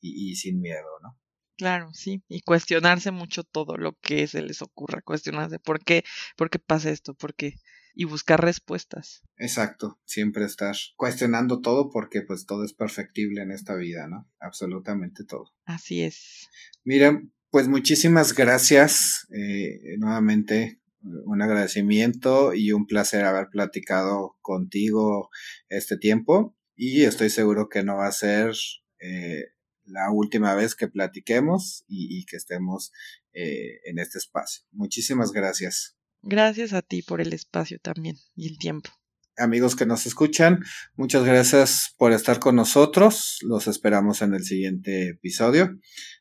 y, 0.00 0.36
sin 0.36 0.60
miedo, 0.60 0.86
¿no? 1.02 1.18
Claro, 1.56 1.90
sí, 1.94 2.22
y 2.28 2.42
cuestionarse 2.42 3.10
mucho 3.10 3.42
todo 3.42 3.76
lo 3.76 3.94
que 4.00 4.26
se 4.26 4.42
les 4.42 4.60
ocurra, 4.62 5.00
cuestionarse 5.00 5.58
por 5.58 5.82
qué, 5.82 6.04
por 6.36 6.50
qué 6.50 6.58
pasa 6.58 6.90
esto, 6.90 7.14
por 7.14 7.34
qué, 7.34 7.54
y 7.94 8.04
buscar 8.04 8.42
respuestas. 8.42 9.22
Exacto, 9.38 9.98
siempre 10.04 10.44
estar 10.44 10.76
cuestionando 10.96 11.60
todo 11.60 11.90
porque 11.90 12.22
pues 12.22 12.44
todo 12.44 12.64
es 12.64 12.74
perfectible 12.74 13.42
en 13.42 13.52
esta 13.52 13.74
vida, 13.74 14.06
¿no? 14.06 14.28
Absolutamente 14.38 15.24
todo. 15.24 15.54
Así 15.64 16.02
es. 16.02 16.48
Mira, 16.84 17.22
pues 17.50 17.68
muchísimas 17.68 18.34
gracias 18.34 19.26
eh, 19.34 19.96
nuevamente 19.98 20.78
un 21.00 21.40
agradecimiento 21.40 22.52
y 22.52 22.72
un 22.72 22.86
placer 22.86 23.24
haber 23.24 23.48
platicado 23.48 24.36
contigo 24.42 25.30
este 25.68 25.96
tiempo 25.96 26.54
y 26.74 27.04
estoy 27.04 27.30
seguro 27.30 27.68
que 27.68 27.82
no 27.82 27.96
va 27.96 28.08
a 28.08 28.12
ser 28.12 28.52
eh, 29.00 29.44
la 29.86 30.10
última 30.10 30.54
vez 30.54 30.74
que 30.74 30.88
platiquemos 30.88 31.84
y, 31.88 32.24
que 32.26 32.36
estemos 32.36 32.92
eh, 33.32 33.80
en 33.84 33.98
este 33.98 34.18
espacio. 34.18 34.64
Muchísimas 34.72 35.32
gracias. 35.32 35.96
Gracias 36.22 36.72
a 36.72 36.82
ti 36.82 37.02
por 37.02 37.20
el 37.20 37.32
espacio 37.32 37.78
también 37.80 38.16
y 38.34 38.48
el 38.48 38.58
tiempo. 38.58 38.90
Amigos 39.38 39.76
que 39.76 39.84
nos 39.84 40.06
escuchan, 40.06 40.64
muchas 40.94 41.24
gracias 41.24 41.94
por 41.98 42.12
estar 42.12 42.38
con 42.38 42.56
nosotros. 42.56 43.38
Los 43.42 43.66
esperamos 43.66 44.22
en 44.22 44.34
el 44.34 44.44
siguiente 44.44 45.10
episodio. 45.10 45.78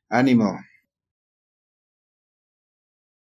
Ánimo. 0.09 0.59